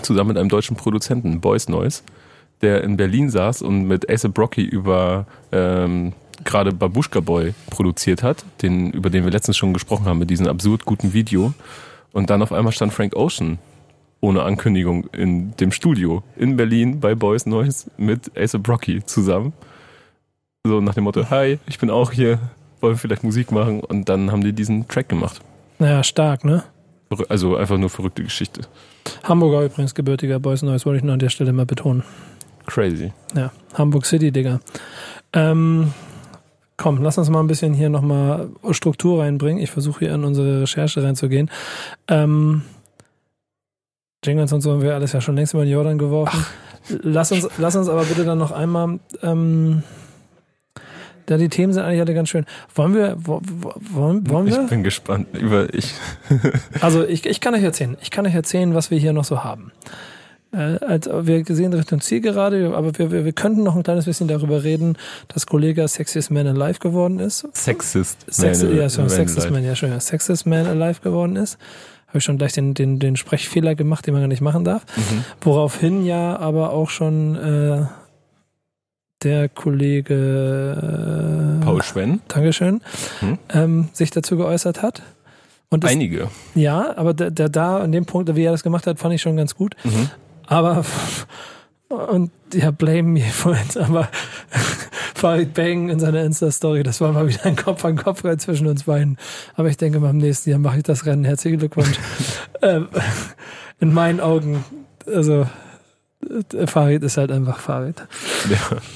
Zusammen 0.02 0.30
mit 0.30 0.38
einem 0.38 0.50
deutschen 0.50 0.78
Produzenten, 0.78 1.42
Boys 1.42 1.68
Noise, 1.70 2.04
der 2.62 2.84
in 2.84 2.98
Berlin 2.98 3.30
saß 3.30 3.62
und 3.62 3.84
mit 3.84 4.10
Ace 4.10 4.30
Brocky 4.30 4.64
über 4.64 5.26
ähm, 5.52 6.14
gerade 6.44 6.72
Babushka 6.72 7.20
Boy 7.20 7.54
produziert 7.70 8.24
hat, 8.24 8.46
den, 8.62 8.92
über 8.92 9.10
den 9.10 9.26
wir 9.26 9.32
letztens 9.32 9.58
schon 9.58 9.74
gesprochen 9.74 10.06
haben, 10.06 10.20
mit 10.20 10.30
diesem 10.30 10.48
absurd 10.48 10.86
guten 10.86 11.14
Video. 11.14 11.54
Und 12.12 12.30
dann 12.30 12.42
auf 12.42 12.52
einmal 12.52 12.72
stand 12.72 12.94
Frank 12.94 13.16
Ocean 13.16 13.60
ohne 14.22 14.44
Ankündigung 14.44 15.06
in 15.14 15.56
dem 15.58 15.72
Studio 15.72 16.24
in 16.36 16.58
Berlin 16.58 17.00
bei 17.00 17.16
Boys 17.16 17.46
Noise 17.46 17.90
mit 17.98 18.32
Ace 18.38 18.58
Brocky 18.60 19.04
zusammen. 19.06 19.54
So 20.66 20.82
nach 20.82 20.94
dem 20.94 21.06
Motto, 21.06 21.30
hi, 21.30 21.58
ich 21.68 21.80
bin 21.80 21.90
auch 21.90 22.12
hier, 22.12 22.40
wollen 22.82 22.96
wir 22.96 22.98
vielleicht 22.98 23.24
Musik 23.24 23.52
machen? 23.52 23.80
Und 23.80 24.10
dann 24.10 24.32
haben 24.32 24.44
die 24.44 24.54
diesen 24.54 24.88
Track 24.88 25.10
gemacht. 25.10 25.42
Naja, 25.80 26.04
stark, 26.04 26.44
ne? 26.44 26.64
Also 27.30 27.56
einfach 27.56 27.78
nur 27.78 27.90
verrückte 27.90 28.24
Geschichte. 28.24 28.62
Hamburger 29.24 29.64
übrigens 29.64 29.96
gebürtiger 29.96 30.40
Boys 30.40 30.62
Noise, 30.62 30.86
wollte 30.86 30.98
ich 30.98 31.04
nur 31.04 31.14
an 31.14 31.20
der 31.20 31.30
Stelle 31.30 31.54
mal 31.54 31.66
betonen. 31.66 32.04
Crazy. 32.68 33.14
Ja, 33.36 33.52
Hamburg 33.74 34.06
City, 34.06 34.32
Digga. 34.32 34.60
Ähm, 35.34 35.94
komm, 36.78 37.02
lass 37.02 37.18
uns 37.18 37.30
mal 37.30 37.40
ein 37.40 37.48
bisschen 37.48 37.74
hier 37.74 37.90
nochmal 37.90 38.50
Struktur 38.72 39.24
reinbringen. 39.24 39.64
Ich 39.64 39.72
versuche 39.72 40.00
hier 40.00 40.14
in 40.14 40.24
unsere 40.24 40.62
Recherche 40.62 41.02
reinzugehen. 41.02 41.50
Ähm, 42.08 42.64
Jingles 44.24 44.52
und 44.52 44.62
so 44.62 44.74
haben 44.74 44.82
wir 44.82 44.96
alles 44.96 45.14
ja 45.14 45.22
schon 45.22 45.36
längst 45.36 45.54
über 45.54 45.64
den 45.64 45.72
Jordan 45.72 45.98
geworfen. 45.98 46.46
Lass 47.04 47.32
uns, 47.32 47.48
lass 47.58 47.76
uns 47.76 47.88
aber 47.88 48.04
bitte 48.04 48.26
dann 48.26 48.38
noch 48.38 48.52
einmal, 48.52 49.00
ähm, 49.22 49.84
da 51.30 51.38
die 51.38 51.50
Themen 51.50 51.74
sind 51.74 51.84
eigentlich 51.84 52.02
alle 52.02 52.16
ganz 52.16 52.30
schön. 52.30 52.46
Wollen 52.74 52.96
wir, 52.96 53.16
wo, 53.20 53.40
wo, 53.44 53.74
wollen, 53.92 54.28
wollen 54.30 54.48
wir? 54.48 54.64
Ich 54.64 54.70
bin 54.70 54.84
gespannt 54.84 55.28
über 55.38 55.72
ich. 55.74 55.94
Also 56.82 57.06
ich, 57.06 57.26
ich 57.26 57.40
kann 57.40 57.54
euch 57.54 57.64
erzählen. 57.64 57.98
Ich 58.02 58.10
kann 58.10 58.26
euch 58.26 58.34
erzählen, 58.34 58.74
was 58.74 58.90
wir 58.90 58.98
hier 58.98 59.14
noch 59.14 59.26
so 59.26 59.44
haben. 59.44 59.72
Äh, 60.52 60.80
als, 60.84 61.08
wir 61.08 61.46
sehen 61.46 61.72
Richtung 61.74 62.02
Ziel 62.02 62.22
gerade, 62.22 62.76
aber 62.76 62.98
wir, 62.98 63.12
wir, 63.12 63.26
wir 63.26 63.34
könnten 63.34 63.62
noch 63.62 63.76
ein 63.76 63.84
kleines 63.84 64.06
bisschen 64.06 64.28
darüber 64.28 64.64
reden, 64.64 64.98
dass 65.28 65.46
Kollega 65.46 65.88
Sexiest 65.88 66.32
Man 66.32 66.48
Alive 66.48 66.80
geworden 66.80 67.20
ist. 67.20 67.48
Sexist. 67.54 68.26
Sex, 68.28 68.64
Man, 68.64 68.76
ja, 68.76 68.90
schon, 68.90 69.04
Man 69.04 69.10
Sexist. 69.12 69.52
Man, 69.52 69.64
ja 69.64 69.76
schon, 69.76 69.90
ja. 69.92 70.00
Sexist 70.00 70.48
Man 70.48 70.66
Alive 70.66 71.02
geworden 71.02 71.36
ist. 71.36 71.60
Habe 72.10 72.18
ich 72.18 72.24
schon 72.24 72.38
gleich 72.38 72.54
den, 72.54 72.74
den, 72.74 73.00
den 73.00 73.16
Sprechfehler 73.16 73.76
gemacht, 73.76 74.06
den 74.06 74.14
man 74.14 74.24
gar 74.24 74.28
nicht 74.28 74.42
machen 74.42 74.66
darf. 74.66 74.84
Mhm. 74.98 75.24
Woraufhin 75.42 76.06
ja 76.06 76.38
aber 76.38 76.72
auch 76.74 76.90
schon 76.90 77.36
äh, 77.36 77.86
der 79.24 79.50
Kollege 79.50 81.60
äh, 81.62 81.64
Paul 81.64 81.84
Schwenn. 81.84 82.22
Dankeschön, 82.28 82.82
Hm? 83.20 83.38
ähm, 83.54 83.90
sich 83.94 84.12
dazu 84.12 84.38
geäußert 84.38 84.82
hat. 84.82 85.02
Und 85.70 85.84
es 85.84 85.92
Einige. 85.92 86.30
ja, 86.56 86.98
aber 86.98 87.14
der, 87.14 87.30
der 87.30 87.50
da 87.50 87.78
an 87.80 87.92
dem 87.92 88.06
Punkt, 88.06 88.34
wie 88.36 88.44
er 88.44 88.52
das 88.52 88.64
gemacht 88.64 88.88
hat, 88.88 88.98
fand 88.98 89.14
ich 89.14 89.22
schon 89.22 89.38
ganz 89.38 89.54
gut. 89.56 89.76
Mhm. 89.84 90.10
Aber 90.48 90.84
und 91.90 92.32
ja, 92.54 92.72
blame 92.72 93.04
me 93.04 93.22
for 93.22 93.54
it, 93.54 93.78
aber 93.78 94.08
Farid 95.20 95.54
Bang 95.54 95.90
in 95.90 96.00
seiner 96.00 96.24
Insta-Story, 96.24 96.84
das 96.84 97.02
war 97.02 97.12
mal 97.12 97.28
wieder 97.28 97.46
ein 97.46 97.58
Kopf 97.58 97.84
an 97.84 97.98
Kopf 97.98 98.24
rein 98.24 98.40
zwischen 98.40 98.68
uns 98.68 98.84
beiden. 98.84 99.18
Aber 99.56 99.68
ich 99.70 99.76
denke, 99.76 100.00
beim 100.00 100.18
nächsten 100.18 100.50
Jahr 100.50 100.60
mache 100.60 100.78
ich 100.78 100.84
das 100.84 101.06
Rennen. 101.06 101.26
Herzlichen 101.26 101.60
Glückwunsch. 101.60 102.00
ähm, 102.62 102.88
in 103.82 103.94
meinen 103.94 104.22
Augen, 104.22 104.64
also 105.06 105.46
äh, 106.54 106.68
Farid 106.68 107.04
ist 107.04 107.18
halt 107.18 107.32
einfach 107.32 107.60
Farid. 107.60 108.04
Ja. 108.50 108.78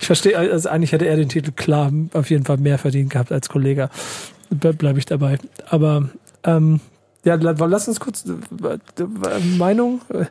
Ich 0.00 0.06
verstehe, 0.06 0.38
also 0.38 0.68
eigentlich 0.68 0.92
hätte 0.92 1.06
er 1.08 1.16
den 1.16 1.28
Titel 1.28 1.50
klar 1.50 1.90
auf 2.12 2.30
jeden 2.30 2.44
Fall 2.44 2.58
mehr 2.58 2.78
verdient 2.78 3.10
gehabt 3.10 3.32
als 3.32 3.48
Kollege. 3.48 3.90
Ble 4.50 4.72
Bleibe 4.72 5.00
ich 5.00 5.04
dabei. 5.06 5.38
Aber 5.68 6.08
ähm, 6.44 6.78
ja, 7.24 7.34
la- 7.34 7.50
lass 7.66 7.88
uns 7.88 7.98
kurz 7.98 8.22
Meinung 9.58 10.00
äh, 10.10 10.26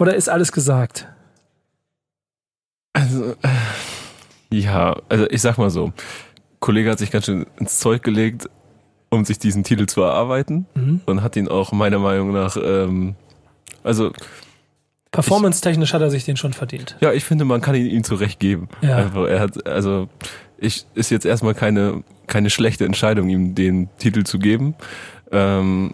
oder 0.00 0.16
ist 0.16 0.28
alles 0.28 0.50
gesagt? 0.50 1.06
Also, 2.92 3.36
äh, 3.42 3.48
ja, 4.60 4.96
also 5.08 5.26
ich 5.30 5.40
sag 5.42 5.58
mal 5.58 5.70
so, 5.70 5.92
Kollege 6.60 6.90
hat 6.90 6.98
sich 6.98 7.10
ganz 7.10 7.26
schön 7.26 7.46
ins 7.58 7.78
Zeug 7.78 8.02
gelegt, 8.02 8.48
um 9.10 9.24
sich 9.24 9.38
diesen 9.38 9.62
Titel 9.64 9.86
zu 9.86 10.02
erarbeiten 10.02 10.66
Mhm. 10.74 11.00
und 11.06 11.22
hat 11.22 11.36
ihn 11.36 11.48
auch 11.48 11.72
meiner 11.72 11.98
Meinung 11.98 12.32
nach, 12.32 12.56
ähm, 12.56 13.14
also 13.82 14.12
Performance-technisch 15.12 15.92
hat 15.94 16.02
er 16.02 16.10
sich 16.10 16.24
den 16.24 16.36
schon 16.36 16.52
verdient. 16.52 16.96
ja, 17.00 17.12
ich 17.12 17.24
finde, 17.24 17.44
man 17.44 17.60
kann 17.60 17.76
ihn 17.76 17.86
ihm 17.86 18.02
zurecht 18.02 18.40
geben. 18.40 18.68
Ja. 18.82 18.96
Einfach, 18.96 19.26
er 19.26 19.38
hat, 19.40 19.66
also 19.68 20.08
ich 20.58 20.86
ist 20.94 21.10
jetzt 21.10 21.24
erstmal 21.26 21.54
keine 21.54 22.02
keine 22.26 22.48
schlechte 22.50 22.84
Entscheidung, 22.86 23.28
ihm 23.28 23.54
den 23.54 23.90
Titel 23.98 24.24
zu 24.24 24.38
geben. 24.38 24.74
Ähm, 25.30 25.92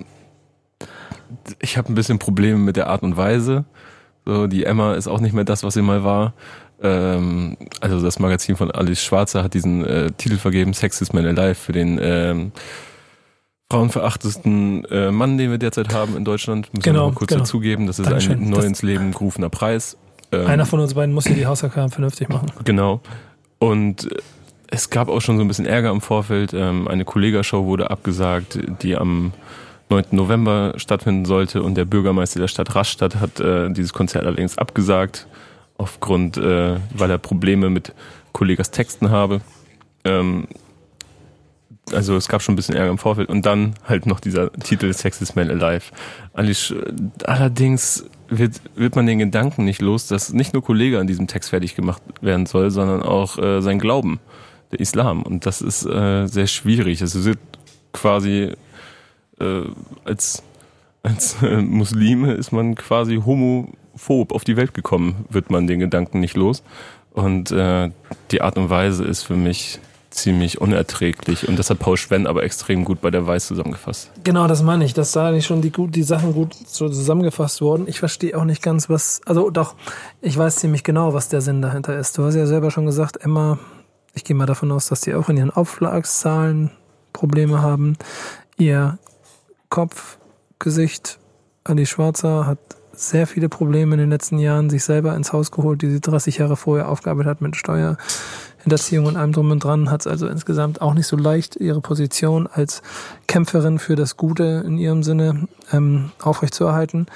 ich 1.61 1.77
habe 1.77 1.93
ein 1.93 1.95
bisschen 1.95 2.19
Probleme 2.19 2.59
mit 2.59 2.77
der 2.77 2.87
Art 2.89 3.03
und 3.03 3.17
Weise. 3.17 3.65
So, 4.25 4.47
die 4.47 4.65
Emma 4.65 4.95
ist 4.95 5.09
auch 5.09 5.21
nicht 5.21 5.33
mehr 5.33 5.45
das, 5.45 5.65
was 5.65 5.75
sie 5.75 5.83
mal 5.83 6.05
war. 6.05 6.35
Ähm, 6.83 7.57
also 7.81 8.01
das 8.01 8.19
Magazin 8.19 8.57
von 8.57 8.71
Alice 8.71 9.03
Schwarzer 9.03 9.43
hat 9.43 9.55
diesen 9.55 9.85
äh, 9.85 10.11
Titel 10.13 10.37
vergeben, 10.39 10.73
Sex 10.73 11.01
is 11.01 11.13
Man 11.13 11.27
Alive, 11.27 11.55
für 11.55 11.73
den 11.73 11.99
ähm, 12.03 12.53
frauenverachtesten 13.71 14.85
äh, 14.87 15.11
Mann, 15.11 15.39
den 15.39 15.51
wir 15.51 15.59
derzeit 15.59 15.93
haben 15.95 16.17
in 16.17 16.25
Deutschland. 16.25 16.73
Müssen 16.73 16.83
Genau, 16.83 17.07
wir 17.07 17.11
mal 17.11 17.15
kurz 17.15 17.29
genau. 17.29 17.41
dazugeben. 17.41 17.87
Das 17.87 17.99
ist 17.99 18.07
Dankeschön. 18.07 18.41
ein 18.43 18.51
neu 18.51 18.63
ins 18.63 18.83
Leben 18.83 19.13
gerufener 19.13 19.49
Preis. 19.51 19.97
Ähm, 20.33 20.47
Einer 20.47 20.67
von 20.67 20.81
uns 20.81 20.95
beiden 20.95 21.15
muss 21.15 21.27
hier 21.27 21.37
die 21.37 21.47
Hausaufgaben 21.47 21.91
vernünftig 21.91 22.29
machen. 22.29 22.51
Genau. 22.65 23.01
Und 23.59 24.11
äh, 24.11 24.17
es 24.73 24.91
gab 24.91 25.09
auch 25.09 25.21
schon 25.21 25.37
so 25.37 25.43
ein 25.43 25.49
bisschen 25.49 25.67
Ärger 25.67 25.91
im 25.91 26.01
Vorfeld. 26.01 26.53
Ähm, 26.55 26.89
eine 26.89 27.05
Kollegashow 27.05 27.65
wurde 27.67 27.91
abgesagt, 27.91 28.59
die 28.83 28.97
am 28.97 29.33
9. 29.91 30.05
November 30.13 30.75
stattfinden 30.77 31.25
sollte 31.25 31.63
und 31.63 31.75
der 31.75 31.85
Bürgermeister 31.85 32.39
der 32.41 32.49
Stadt 32.49 32.75
Rastatt 32.75 33.17
hat 33.17 33.41
äh, 33.41 33.71
dieses 33.71 33.93
Konzert 33.93 34.25
allerdings 34.25 34.57
abgesagt, 34.57 35.27
aufgrund, 35.81 36.37
äh, 36.37 36.77
weil 36.95 37.11
er 37.11 37.19
Probleme 37.19 37.71
mit 37.71 37.95
Kollegas 38.33 38.71
Texten 38.71 39.11
habe. 39.11 39.41
Ähm, 40.05 40.47
also 41.93 42.17
es 42.17 42.29
gab 42.29 42.43
schon 42.43 42.53
ein 42.53 42.57
bisschen 42.57 42.77
Ärger 42.77 42.91
im 42.91 42.99
Vorfeld 42.99 43.29
und 43.31 43.47
dann 43.47 43.75
halt 43.85 44.07
noch 44.07 44.21
dieser 44.21 44.53
Titel 44.53 44.93
Sex 44.93 45.21
is 45.23 45.35
Man 45.35 45.51
Alive. 45.51 45.91
Äh, 46.35 46.55
Allerdings 47.25 48.05
wird, 48.29 48.61
wird 48.77 48.95
man 48.95 49.07
den 49.07 49.19
Gedanken 49.19 49.65
nicht 49.65 49.81
los, 49.81 50.07
dass 50.07 50.33
nicht 50.33 50.53
nur 50.53 50.63
Kollege 50.63 51.01
an 51.01 51.07
diesem 51.07 51.27
Text 51.27 51.51
fertig 51.51 51.75
gemacht 51.75 52.03
werden 52.21 52.47
soll, 52.47 52.71
sondern 52.71 53.03
auch 53.03 53.39
äh, 53.39 53.61
sein 53.63 53.79
Glauben, 53.79 54.21
der 54.71 54.81
Islam. 54.81 55.23
Und 55.23 55.47
das 55.47 55.63
ist 55.63 55.87
äh, 55.87 56.27
sehr 56.27 56.47
schwierig. 56.47 57.01
Also 57.01 57.25
wird 57.25 57.39
quasi 57.93 58.53
äh, 59.41 59.63
als, 60.05 60.43
als 61.03 61.43
äh, 61.43 61.57
Muslime 61.63 62.35
ist 62.35 62.53
man 62.53 62.75
quasi 62.75 63.17
homophob 64.01 64.33
auf 64.33 64.45
die 64.45 64.57
Welt 64.57 64.75
gekommen, 64.75 65.25
wird 65.29 65.51
man 65.51 65.67
den 65.67 65.81
Gedanken 65.81 66.21
nicht 66.21 66.37
los. 66.37 66.63
Und 67.13 67.51
äh, 67.51 67.91
die 68.31 68.43
Art 68.43 68.57
und 68.57 68.71
Weise 68.71 69.05
ist 69.05 69.23
für 69.23 69.35
mich 69.35 69.81
ziemlich 70.11 70.61
unerträglich. 70.61 71.49
Und 71.49 71.59
das 71.59 71.71
hat 71.71 71.79
Paul 71.79 71.97
Schwenn 71.97 72.27
aber 72.27 72.43
extrem 72.43 72.85
gut 72.85 73.01
bei 73.01 73.11
der 73.11 73.27
Weiß 73.27 73.47
zusammengefasst. 73.47 74.11
Genau, 74.25 74.49
das 74.49 74.63
meine 74.63 74.85
ich, 74.85 74.93
dass 74.93 75.13
da 75.13 75.41
schon 75.41 75.63
die, 75.63 75.71
die 75.71 76.03
Sachen 76.03 76.33
gut 76.33 76.55
so 76.55 76.89
zusammengefasst 76.89 77.61
wurden. 77.61 77.87
Ich 77.87 78.01
verstehe 78.01 78.37
auch 78.37 78.45
nicht 78.45 78.63
ganz, 78.63 78.89
was, 78.89 79.21
also 79.27 79.51
doch, 79.51 79.77
ich 80.21 80.37
weiß 80.37 80.57
ziemlich 80.57 80.83
genau, 80.83 81.15
was 81.15 81.29
der 81.29 81.41
Sinn 81.41 81.63
dahinter 81.63 81.97
ist. 81.97 82.19
Du 82.19 82.25
hast 82.25 82.35
ja 82.35 82.47
selber 82.47 82.71
schon 82.71 82.87
gesagt, 82.87 83.19
Emma, 83.19 83.59
ich 84.15 84.25
gehe 84.25 84.35
mal 84.35 84.47
davon 84.47 84.73
aus, 84.73 84.89
dass 84.89 85.03
die 85.03 85.15
auch 85.15 85.29
in 85.29 85.37
ihren 85.37 85.51
Aufschlagszahlen 85.51 86.73
Probleme 87.13 87.63
haben. 87.63 87.97
Ihr 88.57 88.99
Kopf, 89.69 90.19
Gesicht, 90.59 91.21
Ali 91.63 91.87
Schwarzer 91.87 92.47
hat 92.47 92.59
sehr 93.09 93.27
viele 93.27 93.49
Probleme 93.49 93.95
in 93.95 94.01
den 94.01 94.11
letzten 94.11 94.39
Jahren 94.39 94.71
sich 94.71 94.85
selber 94.85 95.15
ins 95.17 95.33
Haus 95.33 95.51
geholt, 95.51 95.83
die 95.83 95.91
sie 95.91 96.01
30 96.01 96.39
Jahre 96.39 96.57
vorher 96.57 96.89
aufgearbeitet 96.89 97.31
hat 97.31 97.41
mit 97.41 97.57
Steuerhinterziehung 97.57 99.07
und 99.07 99.17
allem 99.17 99.33
drum 99.33 99.51
und 99.51 99.65
dran, 99.65 99.91
hat 99.91 100.03
es 100.03 100.07
also 100.07 100.29
insgesamt 100.29 100.81
auch 100.81 100.95
nicht 100.95 101.07
so 101.07 101.17
leicht, 101.17 101.57
ihre 101.57 101.81
Position 101.81 102.47
als 102.47 102.83
Kämpferin 103.27 103.79
für 103.79 103.97
das 103.97 104.17
Gute 104.17 104.63
in 104.67 104.79
ihrem 104.79 105.03
Sinne 105.03 105.49
ähm, 105.73 106.13
aufrechtzuerhalten. 106.21 107.07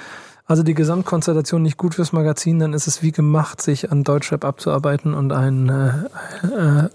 Also 0.47 0.61
die 0.61 0.75
Gesamtkonstellation 0.75 1.61
nicht 1.61 1.77
gut 1.77 1.95
fürs 1.95 2.13
Magazin, 2.13 2.59
dann 2.59 2.73
ist 2.73 2.87
es 2.87 3.01
wie 3.01 3.11
gemacht, 3.11 3.61
sich 3.61 3.91
an 3.91 4.03
Deutschrap 4.03 4.45
abzuarbeiten 4.45 5.13
und 5.13 5.31
ein 5.31 5.69
äh, 5.69 6.85
äh, 6.85 6.89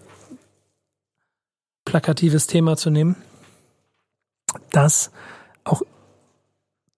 plakatives 1.84 2.47
Thema 2.47 2.76
zu 2.76 2.91
nehmen, 2.91 3.16
das 4.70 5.11
auch 5.64 5.82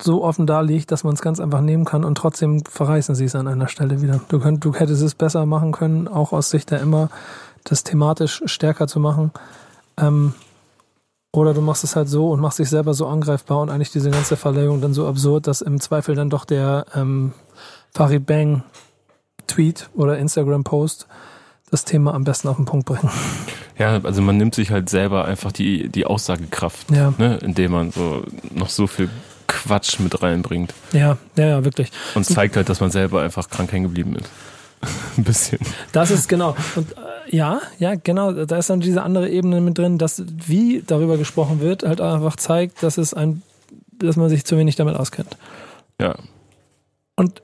so 0.03 0.22
offen 0.24 0.46
da 0.46 0.61
liegt, 0.61 0.90
dass 0.92 1.05
man 1.05 1.14
es 1.14 1.22
ganz 1.22 1.40
einfach 1.40 1.61
nehmen 1.61 1.84
kann 1.84 2.05
und 2.05 2.16
trotzdem 2.16 2.64
verreißen 2.64 3.14
sie 3.14 3.24
es 3.24 3.34
an 3.34 3.48
einer 3.48 3.68
Stelle 3.68 4.03
wieder. 4.03 4.20
Du, 4.28 4.38
könnt, 4.40 4.64
du 4.64 4.74
hättest 4.74 5.03
es 5.03 5.14
besser 5.14 5.46
machen 5.46 5.72
können, 5.72 6.09
auch 6.09 6.32
aus 6.32 6.50
Sicht 6.50 6.70
der 6.70 6.80
immer, 6.80 7.09
das 7.64 7.84
thematisch 7.84 8.42
stärker 8.46 8.86
zu 8.88 8.98
machen. 9.00 9.30
Ähm, 9.96 10.34
Oder 11.34 11.55
du 11.55 11.61
machst 11.62 11.82
es 11.84 11.96
halt 11.96 12.09
so 12.09 12.30
und 12.30 12.40
machst 12.40 12.59
dich 12.59 12.68
selber 12.68 12.92
so 12.94 13.07
angreifbar 13.07 13.61
und 13.61 13.70
eigentlich 13.70 13.90
diese 13.90 14.11
ganze 14.11 14.36
Verleihung 14.36 14.80
dann 14.80 14.92
so 14.94 15.07
absurd, 15.07 15.46
dass 15.46 15.62
im 15.62 15.80
Zweifel 15.80 16.14
dann 16.14 16.28
doch 16.28 16.44
der 16.44 16.84
ähm, 16.94 17.32
Farid 17.94 18.26
Bang 18.26 18.62
Tweet 19.46 19.88
oder 19.94 20.18
Instagram 20.18 20.64
Post 20.64 21.07
das 21.70 21.84
Thema 21.86 22.12
am 22.14 22.24
besten 22.24 22.48
auf 22.48 22.57
den 22.57 22.66
Punkt 22.66 22.84
bringen. 22.86 23.11
Ja, 23.78 23.98
also 24.03 24.20
man 24.20 24.36
nimmt 24.36 24.55
sich 24.55 24.70
halt 24.70 24.90
selber 24.90 25.24
einfach 25.24 25.53
die, 25.53 25.88
die 25.88 26.05
Aussagekraft, 26.05 26.90
Ja. 26.90 27.14
ne, 27.16 27.38
indem 27.42 27.72
man 27.72 27.90
so 27.92 28.22
noch 28.55 28.68
so 28.68 28.86
viel 28.86 29.09
Quatsch 29.53 29.98
mit 30.00 30.22
reinbringt 30.22 30.72
Ja, 30.92 31.18
ja, 31.36 31.46
ja, 31.46 31.64
wirklich. 31.64 31.90
und 32.14 32.24
zeigt 32.24 32.57
halt, 32.57 32.68
dass 32.68 32.80
man 32.80 32.90
selber 32.90 33.22
einfach 33.22 33.48
krank 33.50 33.72
hängen 33.72 33.84
geblieben 33.84 34.16
ist. 34.16 34.30
Ein 35.16 35.24
bisschen. 35.24 35.61
Das 35.92 36.11
ist 36.11 36.28
genau. 36.28 36.57
Und 36.74 36.92
äh, 36.92 37.36
ja, 37.36 37.61
ja, 37.78 37.94
genau. 37.94 38.32
Da 38.32 38.57
ist 38.57 38.68
dann 38.68 38.80
diese 38.80 39.03
andere 39.03 39.30
Ebene 39.30 39.61
mit 39.61 39.78
drin, 39.78 39.96
dass 39.98 40.24
wie 40.26 40.82
darüber 40.84 41.18
gesprochen 41.18 41.61
wird, 41.61 41.84
halt 41.84 42.00
einfach 42.00 42.36
zeigt, 42.36 42.82
dass 42.82 42.98
es 42.98 43.14
ein, 43.14 43.42
dass 43.92 44.16
man 44.16 44.28
sich 44.28 44.44
zu 44.44 44.57
wenig 44.59 44.74
damit 44.74 44.96
auskennt. 44.96 45.36
Ja. 46.00 46.16
Und 47.14 47.42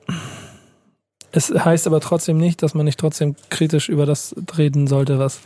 es 1.31 1.49
heißt 1.49 1.87
aber 1.87 2.01
trotzdem 2.01 2.37
nicht, 2.37 2.61
dass 2.61 2.73
man 2.73 2.85
nicht 2.85 2.99
trotzdem 2.99 3.35
kritisch 3.49 3.87
über 3.87 4.05
das 4.05 4.35
reden 4.57 4.87
sollte, 4.87 5.19
was 5.19 5.39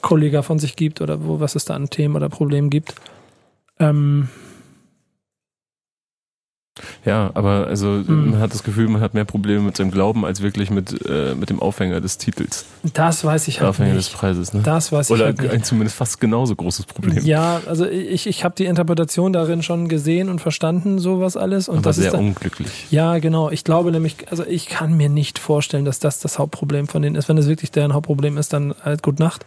Kollega 0.00 0.42
von 0.42 0.58
sich 0.58 0.76
gibt 0.76 1.00
oder 1.00 1.24
wo, 1.24 1.40
was 1.40 1.56
es 1.56 1.64
da 1.64 1.74
an 1.74 1.90
Themen 1.90 2.16
oder 2.16 2.28
Problemen 2.28 2.70
gibt. 2.70 2.94
Ähm, 3.78 4.28
Ja, 7.04 7.30
aber 7.34 7.66
also 7.66 7.86
Hm. 8.06 8.30
man 8.32 8.40
hat 8.40 8.52
das 8.52 8.62
Gefühl, 8.62 8.88
man 8.88 9.00
hat 9.00 9.14
mehr 9.14 9.24
Probleme 9.24 9.60
mit 9.60 9.76
seinem 9.76 9.90
Glauben 9.90 10.24
als 10.24 10.42
wirklich 10.42 10.70
mit, 10.70 11.04
äh, 11.08 11.34
mit 11.34 11.50
dem 11.50 11.60
Aufhänger 11.60 12.00
des 12.00 12.18
Titels. 12.18 12.64
das 12.94 13.24
weiß 13.24 13.48
ich 13.48 13.56
Der 13.56 13.62
halt 13.64 13.70
Aufhänger 13.70 13.94
des 13.94 14.08
nicht. 14.08 14.18
Preises, 14.18 14.52
ne? 14.54 14.62
Das 14.62 14.92
weiß 14.92 15.10
ich 15.10 15.14
Oder 15.14 15.26
halt 15.26 15.40
nicht. 15.42 15.50
ein 15.52 15.62
zumindest 15.64 15.96
fast 15.96 16.20
genauso 16.20 16.54
großes 16.56 16.86
Problem. 16.86 17.24
Ja, 17.24 17.60
also 17.66 17.86
ich, 17.86 18.26
ich 18.26 18.44
habe 18.44 18.54
die 18.56 18.66
Interpretation 18.66 19.32
darin 19.32 19.62
schon 19.62 19.88
gesehen 19.88 20.28
und 20.28 20.40
verstanden, 20.40 20.98
sowas 20.98 21.36
alles. 21.36 21.68
Und 21.68 21.76
aber 21.78 21.82
das 21.84 21.96
sehr 21.96 22.06
ist 22.06 22.12
dann, 22.14 22.20
unglücklich. 22.20 22.86
Ja, 22.90 23.18
genau. 23.18 23.50
Ich 23.50 23.64
glaube 23.64 23.90
nämlich, 23.92 24.16
also 24.30 24.44
ich 24.44 24.66
kann 24.66 24.96
mir 24.96 25.08
nicht 25.08 25.38
vorstellen, 25.38 25.84
dass 25.84 25.98
das 25.98 26.20
das 26.20 26.38
Hauptproblem 26.38 26.88
von 26.88 27.02
denen 27.02 27.16
ist. 27.16 27.28
Wenn 27.28 27.38
es 27.38 27.48
wirklich 27.48 27.70
deren 27.70 27.94
Hauptproblem 27.94 28.36
ist, 28.38 28.52
dann 28.52 28.74
halt 28.84 29.02
gut 29.02 29.18
Nacht. 29.18 29.44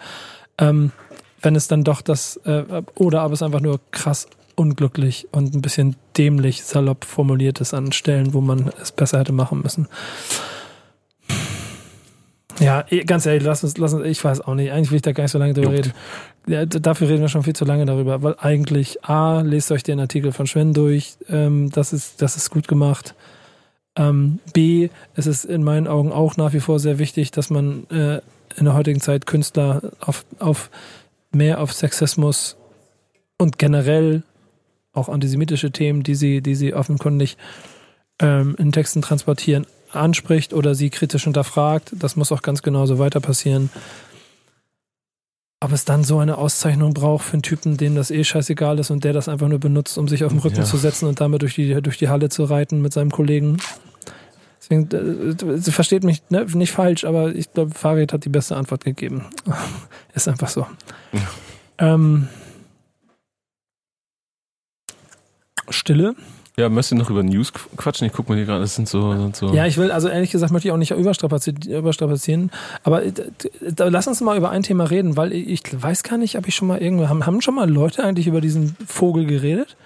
Ähm, 0.58 0.92
wenn 1.42 1.56
es 1.56 1.68
dann 1.68 1.84
doch 1.84 2.02
das, 2.02 2.38
äh, 2.46 2.64
oder 2.96 3.22
aber 3.22 3.34
es 3.34 3.42
einfach 3.42 3.62
nur 3.62 3.80
krass 3.92 4.28
unglücklich 4.62 5.28
und 5.32 5.56
ein 5.56 5.62
bisschen 5.62 5.96
dämlich 6.18 6.64
salopp 6.64 7.04
formuliert 7.04 7.60
ist 7.62 7.74
an 7.74 7.92
Stellen, 7.92 8.34
wo 8.36 8.42
man 8.42 8.72
es 8.80 8.92
besser 8.92 9.20
hätte 9.20 9.32
machen 9.32 9.62
müssen. 9.64 9.88
Ja, 12.60 12.86
eh, 12.90 13.04
ganz 13.04 13.26
ehrlich, 13.26 13.44
lass 13.44 13.64
uns, 13.64 13.78
lass 13.78 13.94
uns, 13.94 14.06
ich 14.06 14.24
weiß 14.24 14.42
auch 14.42 14.54
nicht. 14.54 14.72
Eigentlich 14.72 14.92
will 14.92 14.98
ich 14.98 15.02
da 15.02 15.14
gar 15.14 15.24
nicht 15.24 15.32
so 15.32 15.40
lange 15.40 15.54
drüber 15.54 15.74
Juckt. 15.74 15.88
reden. 15.88 15.94
Ja, 16.46 16.66
dafür 16.66 17.10
reden 17.10 17.22
wir 17.22 17.28
schon 17.28 17.42
viel 17.42 17.56
zu 17.56 17.66
lange 17.66 17.86
darüber, 17.86 18.22
weil 18.22 18.36
eigentlich, 18.38 19.04
A, 19.04 19.42
lest 19.42 19.72
euch 19.72 19.82
den 19.82 20.00
Artikel 20.00 20.32
von 20.32 20.46
Sven 20.46 20.74
durch, 20.74 21.16
ähm, 21.28 21.72
das 21.72 21.92
ist, 21.92 22.22
das 22.22 22.38
ist 22.38 22.52
gut 22.52 22.68
gemacht. 22.68 23.16
Ähm, 23.96 24.40
B, 24.54 24.90
es 25.16 25.26
ist 25.26 25.44
in 25.44 25.64
meinen 25.64 25.88
Augen 25.88 26.12
auch 26.12 26.38
nach 26.38 26.54
wie 26.54 26.60
vor 26.60 26.80
sehr 26.80 27.00
wichtig, 27.00 27.32
dass 27.32 27.50
man 27.50 27.90
äh, 27.90 28.22
in 28.56 28.66
der 28.66 28.76
heutigen 28.76 29.02
Zeit 29.02 29.26
Künstler 29.26 29.92
auf, 30.00 30.24
auf 30.38 30.70
mehr 31.32 31.62
auf 31.62 31.74
Sexismus 31.74 32.58
und 33.38 33.58
generell 33.58 34.22
auch 34.94 35.10
antisemitische 35.10 35.72
Themen, 35.72 36.04
die 36.04 36.16
sie, 36.16 36.42
die 36.42 36.56
sie 36.56 36.74
offenkundig 36.74 37.38
ähm, 38.20 38.56
in 38.58 38.72
Texten 38.72 39.02
transportieren, 39.02 39.66
anspricht 39.92 40.54
oder 40.54 40.76
sie 40.76 40.90
kritisch 40.90 41.24
hinterfragt. 41.24 41.94
Das 41.98 42.16
muss 42.16 42.32
auch 42.32 42.42
ganz 42.42 42.62
genauso 42.62 43.00
weiter 43.00 43.20
passieren. 43.20 43.70
Ob 45.64 45.72
es 45.72 45.86
dann 45.86 46.04
so 46.04 46.18
eine 46.20 46.38
Auszeichnung 46.38 46.94
braucht 46.94 47.24
für 47.24 47.34
einen 47.34 47.44
Typen, 47.44 47.78
dem 47.78 47.96
das 47.96 48.10
eh 48.10 48.24
scheißegal 48.24 48.80
ist 48.80 48.90
und 48.90 49.04
der 49.04 49.14
das 49.14 49.30
einfach 49.30 49.48
nur 49.48 49.60
benutzt, 49.60 49.98
um 49.98 50.08
sich 50.08 50.24
auf 50.24 50.32
den 50.32 50.40
Rücken 50.40 50.58
Ja. 50.58 50.64
zu 50.64 50.78
setzen 50.78 51.08
und 51.08 51.22
damit 51.22 51.44
durch 51.44 51.54
die, 51.54 51.80
durch 51.82 51.98
die 51.98 52.10
Halle 52.10 52.30
zu 52.30 52.46
reiten 52.46 52.82
mit 52.82 52.94
seinem 52.94 53.12
Kollegen. 53.12 53.58
Deswegen, 54.60 54.90
äh, 54.92 55.58
sie 55.58 55.72
versteht 55.72 56.04
mich 56.04 56.24
ne, 56.30 56.46
nicht 56.54 56.72
falsch, 56.72 57.04
aber 57.06 57.36
ich 57.36 57.54
glaube, 57.54 57.76
Farid 57.76 58.12
hat 58.12 58.26
die 58.26 58.30
beste 58.30 58.56
Antwort 58.56 58.84
gegeben. 58.86 59.26
ist 60.16 60.28
einfach 60.28 60.50
so. 60.50 60.66
Ähm, 61.78 62.28
Stille. 65.70 66.16
Ja, 66.58 66.68
möchtest 66.68 66.92
du 66.92 66.96
noch 66.98 67.10
über 67.10 67.24
News 67.24 67.54
quatschen? 67.54 68.08
Ich 68.08 68.14
guck 68.14 68.28
mal 68.28 68.36
hier 68.36 68.46
gerade, 68.46 68.60
das 68.60 68.76
sind 68.76 68.88
so, 68.88 69.14
sind 69.14 69.36
so. 69.36 69.54
Ja, 69.54 69.66
ich 69.66 69.78
will, 69.78 69.90
also 69.90 70.10
ehrlich 70.10 70.32
gesagt, 70.32 70.52
möchte 70.52 70.68
ich 70.68 70.74
auch 70.74 70.78
nicht 70.78 70.92
überstrapazieren, 70.92 72.52
aber 72.84 73.04
äh, 73.04 73.14
da, 73.62 73.88
lass 73.88 74.08
uns 74.08 74.20
mal 74.20 74.38
über 74.38 74.50
ein 74.50 74.62
Thema 74.62 74.84
reden, 74.84 75.16
weil 75.16 75.32
ich 75.32 75.64
weiß 75.72 76.04
gar 76.04 76.18
nicht, 76.18 76.38
ob 76.38 76.48
ich 76.48 76.56
schon 76.56 76.68
mal 76.68 76.80
irgendwo, 76.80 77.08
haben, 77.08 77.26
haben 77.26 77.42
schon 77.42 77.56
mal 77.56 77.70
Leute 77.70 78.04
eigentlich 78.04 78.28
über 78.28 78.42
diesen 78.42 78.76
Vogel 78.86 79.26
geredet? 79.26 79.78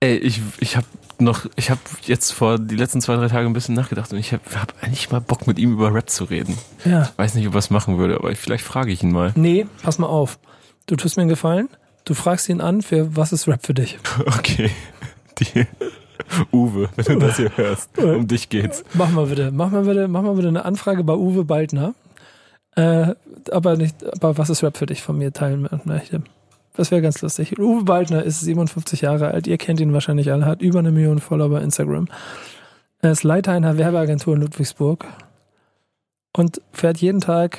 Ey, 0.00 0.16
ich, 0.16 0.42
ich 0.58 0.76
habe 0.76 0.86
noch, 1.20 1.46
ich 1.56 1.70
habe 1.70 1.80
jetzt 2.02 2.32
vor 2.32 2.58
die 2.58 2.76
letzten 2.76 3.00
zwei, 3.00 3.16
drei 3.16 3.28
Tage 3.28 3.46
ein 3.46 3.52
bisschen 3.52 3.74
nachgedacht 3.74 4.12
und 4.12 4.18
ich 4.18 4.32
habe 4.32 4.42
hab 4.54 4.74
eigentlich 4.82 5.10
mal 5.10 5.20
Bock 5.20 5.46
mit 5.46 5.58
ihm 5.58 5.72
über 5.72 5.94
Rap 5.94 6.10
zu 6.10 6.24
reden. 6.24 6.56
Ja. 6.84 7.10
Weiß 7.16 7.34
nicht, 7.34 7.46
ob 7.46 7.54
er 7.54 7.58
es 7.58 7.70
machen 7.70 7.98
würde, 7.98 8.16
aber 8.16 8.34
vielleicht 8.34 8.64
frage 8.64 8.92
ich 8.92 9.02
ihn 9.02 9.12
mal. 9.12 9.32
Nee, 9.36 9.66
pass 9.82 9.98
mal 9.98 10.06
auf. 10.06 10.38
Du 10.86 10.96
tust 10.96 11.16
mir 11.16 11.22
einen 11.22 11.30
Gefallen, 11.30 11.68
du 12.08 12.14
fragst 12.14 12.48
ihn 12.48 12.60
an, 12.60 12.82
für 12.82 13.16
was 13.16 13.32
ist 13.32 13.46
Rap 13.48 13.64
für 13.64 13.74
dich? 13.74 13.98
Okay. 14.26 14.70
Die 15.38 15.66
Uwe, 16.52 16.88
wenn 16.96 17.20
du 17.20 17.26
das 17.26 17.36
hier 17.36 17.56
hörst, 17.56 17.96
um 17.96 18.26
dich 18.26 18.48
geht's. 18.48 18.82
Mach 18.94 19.08
mal 19.10 19.26
bitte, 19.26 19.52
mach 19.52 19.70
mal 19.70 19.84
bitte, 19.84 20.08
mach 20.08 20.22
mal 20.22 20.34
bitte 20.34 20.48
eine 20.48 20.64
Anfrage 20.64 21.04
bei 21.04 21.14
Uwe 21.14 21.44
Baldner. 21.44 21.94
Äh, 22.74 23.14
aber 23.52 23.76
nicht, 23.76 23.96
aber 24.14 24.36
was 24.36 24.50
ist 24.50 24.64
Rap 24.64 24.76
für 24.76 24.86
dich 24.86 25.02
von 25.02 25.16
mir 25.16 25.32
teilen 25.32 25.68
möchte. 25.84 26.22
Das 26.74 26.90
wäre 26.90 27.02
ganz 27.02 27.22
lustig. 27.22 27.58
Uwe 27.58 27.84
Baldner 27.84 28.24
ist 28.24 28.40
57 28.40 29.02
Jahre 29.02 29.28
alt. 29.28 29.46
Ihr 29.46 29.58
kennt 29.58 29.80
ihn 29.80 29.92
wahrscheinlich 29.92 30.32
alle. 30.32 30.44
Hat 30.44 30.60
über 30.60 30.80
eine 30.80 30.90
Million 30.90 31.20
Follower 31.20 31.48
bei 31.48 31.60
Instagram. 31.60 32.08
Er 33.00 33.12
ist 33.12 33.22
Leiter 33.22 33.52
einer 33.52 33.78
Werbeagentur 33.78 34.34
in 34.34 34.40
Ludwigsburg 34.40 35.06
und 36.36 36.60
fährt 36.72 36.98
jeden 36.98 37.20
Tag 37.20 37.58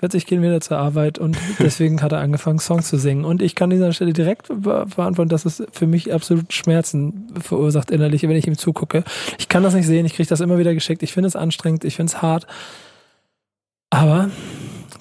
40 0.00 0.26
Kilometer 0.26 0.60
zur 0.60 0.78
Arbeit 0.78 1.18
und 1.18 1.36
deswegen 1.58 2.02
hat 2.02 2.12
er 2.12 2.20
angefangen, 2.20 2.58
Songs 2.60 2.88
zu 2.88 2.98
singen. 2.98 3.24
Und 3.24 3.42
ich 3.42 3.54
kann 3.54 3.66
an 3.66 3.76
dieser 3.76 3.92
Stelle 3.92 4.12
direkt 4.12 4.48
be- 4.48 4.86
beantworten, 4.94 5.28
dass 5.28 5.44
es 5.44 5.62
für 5.72 5.86
mich 5.86 6.12
absolut 6.12 6.52
Schmerzen 6.52 7.28
verursacht 7.40 7.90
innerlich, 7.90 8.22
wenn 8.22 8.30
ich 8.32 8.46
ihm 8.46 8.56
zugucke. 8.56 9.02
Ich 9.38 9.48
kann 9.48 9.62
das 9.62 9.74
nicht 9.74 9.86
sehen, 9.86 10.06
ich 10.06 10.14
kriege 10.14 10.28
das 10.28 10.40
immer 10.40 10.58
wieder 10.58 10.72
geschickt. 10.74 11.02
Ich 11.02 11.12
finde 11.12 11.26
es 11.28 11.36
anstrengend, 11.36 11.84
ich 11.84 11.96
finde 11.96 12.10
es 12.12 12.22
hart. 12.22 12.46
Aber 13.90 14.30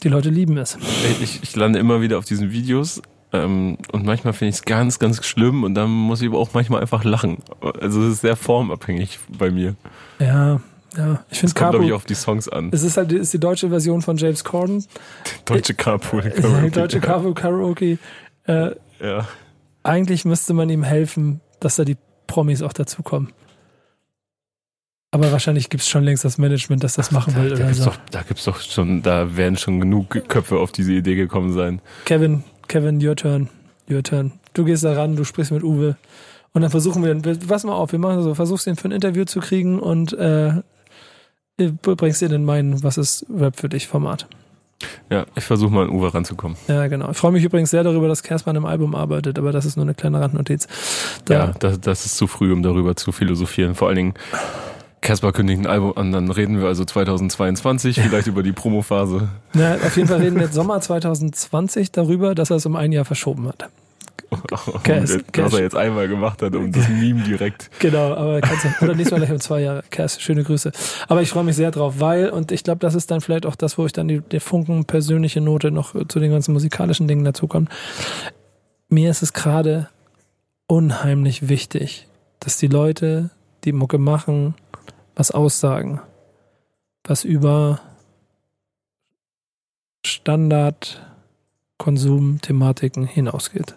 die 0.04 0.10
Leute 0.10 0.30
lieben 0.30 0.58
es. 0.58 0.78
Ich, 1.22 1.44
ich 1.44 1.56
lande 1.56 1.80
immer 1.80 2.02
wieder 2.02 2.18
auf 2.18 2.26
diesen 2.26 2.52
Videos 2.52 3.02
ähm, 3.34 3.78
und 3.92 4.06
manchmal 4.06 4.34
finde 4.34 4.50
ich 4.50 4.56
es 4.56 4.62
ganz, 4.64 4.98
ganz 5.00 5.24
schlimm 5.26 5.64
und 5.64 5.76
dann 5.76 5.90
muss 5.90 6.22
ich 6.22 6.30
aber 6.30 6.40
auch 6.40 6.50
manchmal 6.54 6.82
einfach 6.82 7.04
lachen. 7.04 7.38
Also 7.82 8.02
es 8.04 8.14
ist 8.14 8.22
sehr 8.22 8.36
formabhängig 8.36 9.20
bei 9.38 9.52
mir. 9.52 9.76
Ja, 10.20 10.62
ja. 10.98 11.24
Ich 11.30 11.40
finde 11.40 11.52
Es 11.52 11.56
kommt, 11.56 11.72
glaube 11.72 11.86
ich, 11.86 11.94
auf 11.94 12.06
die 12.06 12.16
Songs 12.16 12.50
an. 12.50 12.70
Es 12.74 12.84
ist 12.84 12.98
halt 12.98 13.12
ist 13.12 13.34
die 13.34 13.40
deutsche 13.40 13.70
Version 13.70 14.02
von 14.02 14.18
James 14.18 14.44
Corden. 14.44 14.84
Deutsche 15.46 15.74
Carpool. 15.76 16.34
Die 16.66 16.72
deutsche 16.72 17.00
Carpool 17.00 17.34
Karaoke. 17.34 17.98
Äh, 18.46 18.72
Ja. 19.00 19.28
eigentlich 19.84 20.26
müsste 20.26 20.54
man 20.54 20.70
ihm 20.70 20.84
helfen, 20.84 21.40
dass 21.60 21.76
da 21.76 21.84
die 21.86 21.98
Promis 22.26 22.62
auch 22.62 22.74
dazukommen. 22.74 23.32
Aber 25.12 25.32
wahrscheinlich 25.32 25.70
gibt 25.70 25.84
es 25.84 25.90
schon 25.90 26.04
längst 26.04 26.26
das 26.26 26.38
Management, 26.38 26.84
das 26.84 26.96
das 26.96 27.12
machen 27.12 27.34
will 27.36 27.50
Da 27.50 27.56
oder 27.56 27.64
gibt's, 27.66 27.80
so. 27.80 27.86
doch, 27.86 27.98
da 28.12 28.22
gibt's 28.24 28.44
doch 28.44 28.60
schon, 28.60 29.02
da 29.02 29.38
werden 29.38 29.58
schon 29.58 29.80
genug 29.80 30.10
Köpfe 30.28 30.58
auf 30.60 30.72
diese 30.74 30.92
Idee 30.94 31.16
gekommen 31.16 31.54
sein. 31.54 31.82
Kevin, 32.06 32.44
Kevin, 32.68 33.06
your 33.06 33.16
turn. 33.16 33.50
Your 33.90 34.04
turn. 34.04 34.34
Du 34.54 34.66
gehst 34.66 34.84
da 34.84 34.94
ran, 34.94 35.16
du 35.16 35.24
sprichst 35.24 35.52
mit 35.54 35.64
Uwe. 35.64 35.96
Und 36.52 36.62
dann 36.62 36.72
versuchen 36.72 37.04
wir, 37.04 37.16
pass 37.48 37.64
mal 37.64 37.74
auf, 37.74 37.92
wir 37.94 38.00
machen 38.00 38.22
so, 38.22 38.34
versuchst 38.36 38.68
ihn 38.68 38.76
für 38.76 38.90
ein 38.90 38.92
Interview 38.92 39.24
zu 39.24 39.40
kriegen 39.40 39.80
und 39.80 40.12
äh, 40.14 40.54
bringst 41.58 42.22
ihn 42.22 42.32
in 42.32 42.46
mein 42.46 42.84
Was 42.84 42.98
ist 42.98 43.26
Rap 43.36 43.60
für 43.60 43.70
dich 43.70 43.88
Format. 43.88 44.28
Ja, 45.10 45.26
ich 45.36 45.44
versuche 45.44 45.72
mal 45.72 45.86
an 45.86 45.90
Uwe 45.90 46.14
ranzukommen. 46.14 46.56
Ja, 46.68 46.88
genau. 46.88 47.10
Ich 47.10 47.18
freue 47.18 47.32
mich 47.32 47.44
übrigens 47.44 47.72
sehr 47.72 47.84
darüber, 47.84 48.08
dass 48.08 48.22
Kerstin 48.22 48.52
an 48.52 48.58
einem 48.58 48.66
Album 48.66 48.94
arbeitet, 48.94 49.40
aber 49.40 49.52
das 49.52 49.66
ist 49.66 49.76
nur 49.76 49.86
eine 49.86 49.96
kleine 49.96 50.22
Randnotiz. 50.22 50.68
Da, 51.26 51.34
Ja, 51.34 51.48
das, 51.60 51.80
das 51.80 52.06
ist 52.06 52.18
zu 52.18 52.28
früh, 52.28 52.54
um 52.54 52.62
darüber 52.62 52.96
zu 52.96 53.12
philosophieren. 53.12 53.74
Vor 53.74 53.88
allen 53.88 53.98
Dingen, 53.98 54.14
Casper 55.02 55.32
kündigt 55.32 55.62
ein 55.62 55.68
Album 55.68 55.94
an, 55.96 56.12
dann 56.12 56.30
reden 56.30 56.60
wir 56.60 56.68
also 56.68 56.86
2022, 56.86 58.00
vielleicht 58.02 58.28
über 58.28 58.44
die 58.44 58.52
Promophase. 58.52 59.30
Na, 59.54 59.76
auf 59.76 59.96
jeden 59.98 60.10
Fall 60.10 60.20
reden 60.20 60.36
wir 60.36 60.44
jetzt 60.44 60.54
Sommer 60.54 60.80
2020 60.80 61.92
darüber, 61.92 62.36
dass 62.36 62.52
er 62.52 62.58
es 62.58 62.66
um 62.66 62.76
ein 62.76 62.92
Jahr 62.92 63.06
verschoben 63.06 63.48
hat. 63.48 63.70
Cass, 64.84 65.16
was 65.16 65.24
Cass. 65.32 65.54
er 65.54 65.62
jetzt 65.62 65.76
einmal 65.76 66.08
gemacht 66.08 66.42
hat, 66.42 66.56
um 66.56 66.72
das 66.72 66.88
Meme 66.90 67.24
direkt. 67.24 67.70
Genau, 67.80 68.14
aber 68.14 68.42
kannst 68.42 68.66
du, 68.66 68.70
oder 68.84 68.96
nächstes 68.96 69.12
Mal 69.12 69.20
gleich 69.20 69.32
um 69.32 69.40
zwei 69.40 69.62
Jahre. 69.62 69.84
Kers, 69.90 70.22
schöne 70.22 70.44
Grüße. 70.44 70.72
Aber 71.08 71.22
ich 71.22 71.30
freue 71.30 71.44
mich 71.44 71.56
sehr 71.56 71.72
drauf, 71.72 71.96
weil, 72.00 72.30
und 72.30 72.52
ich 72.52 72.64
glaube, 72.64 72.80
das 72.80 72.96
ist 72.96 73.12
dann 73.12 73.22
vielleicht 73.22 73.46
auch 73.46 73.56
das, 73.56 73.78
wo 73.78 73.86
ich 73.86 73.94
dann 73.94 74.08
die, 74.08 74.20
der 74.20 74.42
Funken 74.42 74.86
persönliche 74.86 75.42
Note 75.42 75.72
noch 75.72 75.94
zu 76.08 76.20
den 76.20 76.32
ganzen 76.32 76.54
musikalischen 76.54 77.08
Dingen 77.08 77.24
dazukommt. 77.24 77.70
Mir 78.90 79.10
ist 79.10 79.22
es 79.22 79.34
gerade 79.34 79.90
unheimlich 80.68 81.50
wichtig, 81.50 82.08
dass 82.40 82.58
die 82.58 82.68
Leute, 82.68 83.32
die 83.64 83.72
Mucke 83.72 83.98
machen, 83.98 84.54
was 85.16 85.32
aussagen, 85.32 86.00
was 87.04 87.24
über 87.24 87.80
Standard-Konsum-Thematiken 90.06 93.06
hinausgeht. 93.06 93.76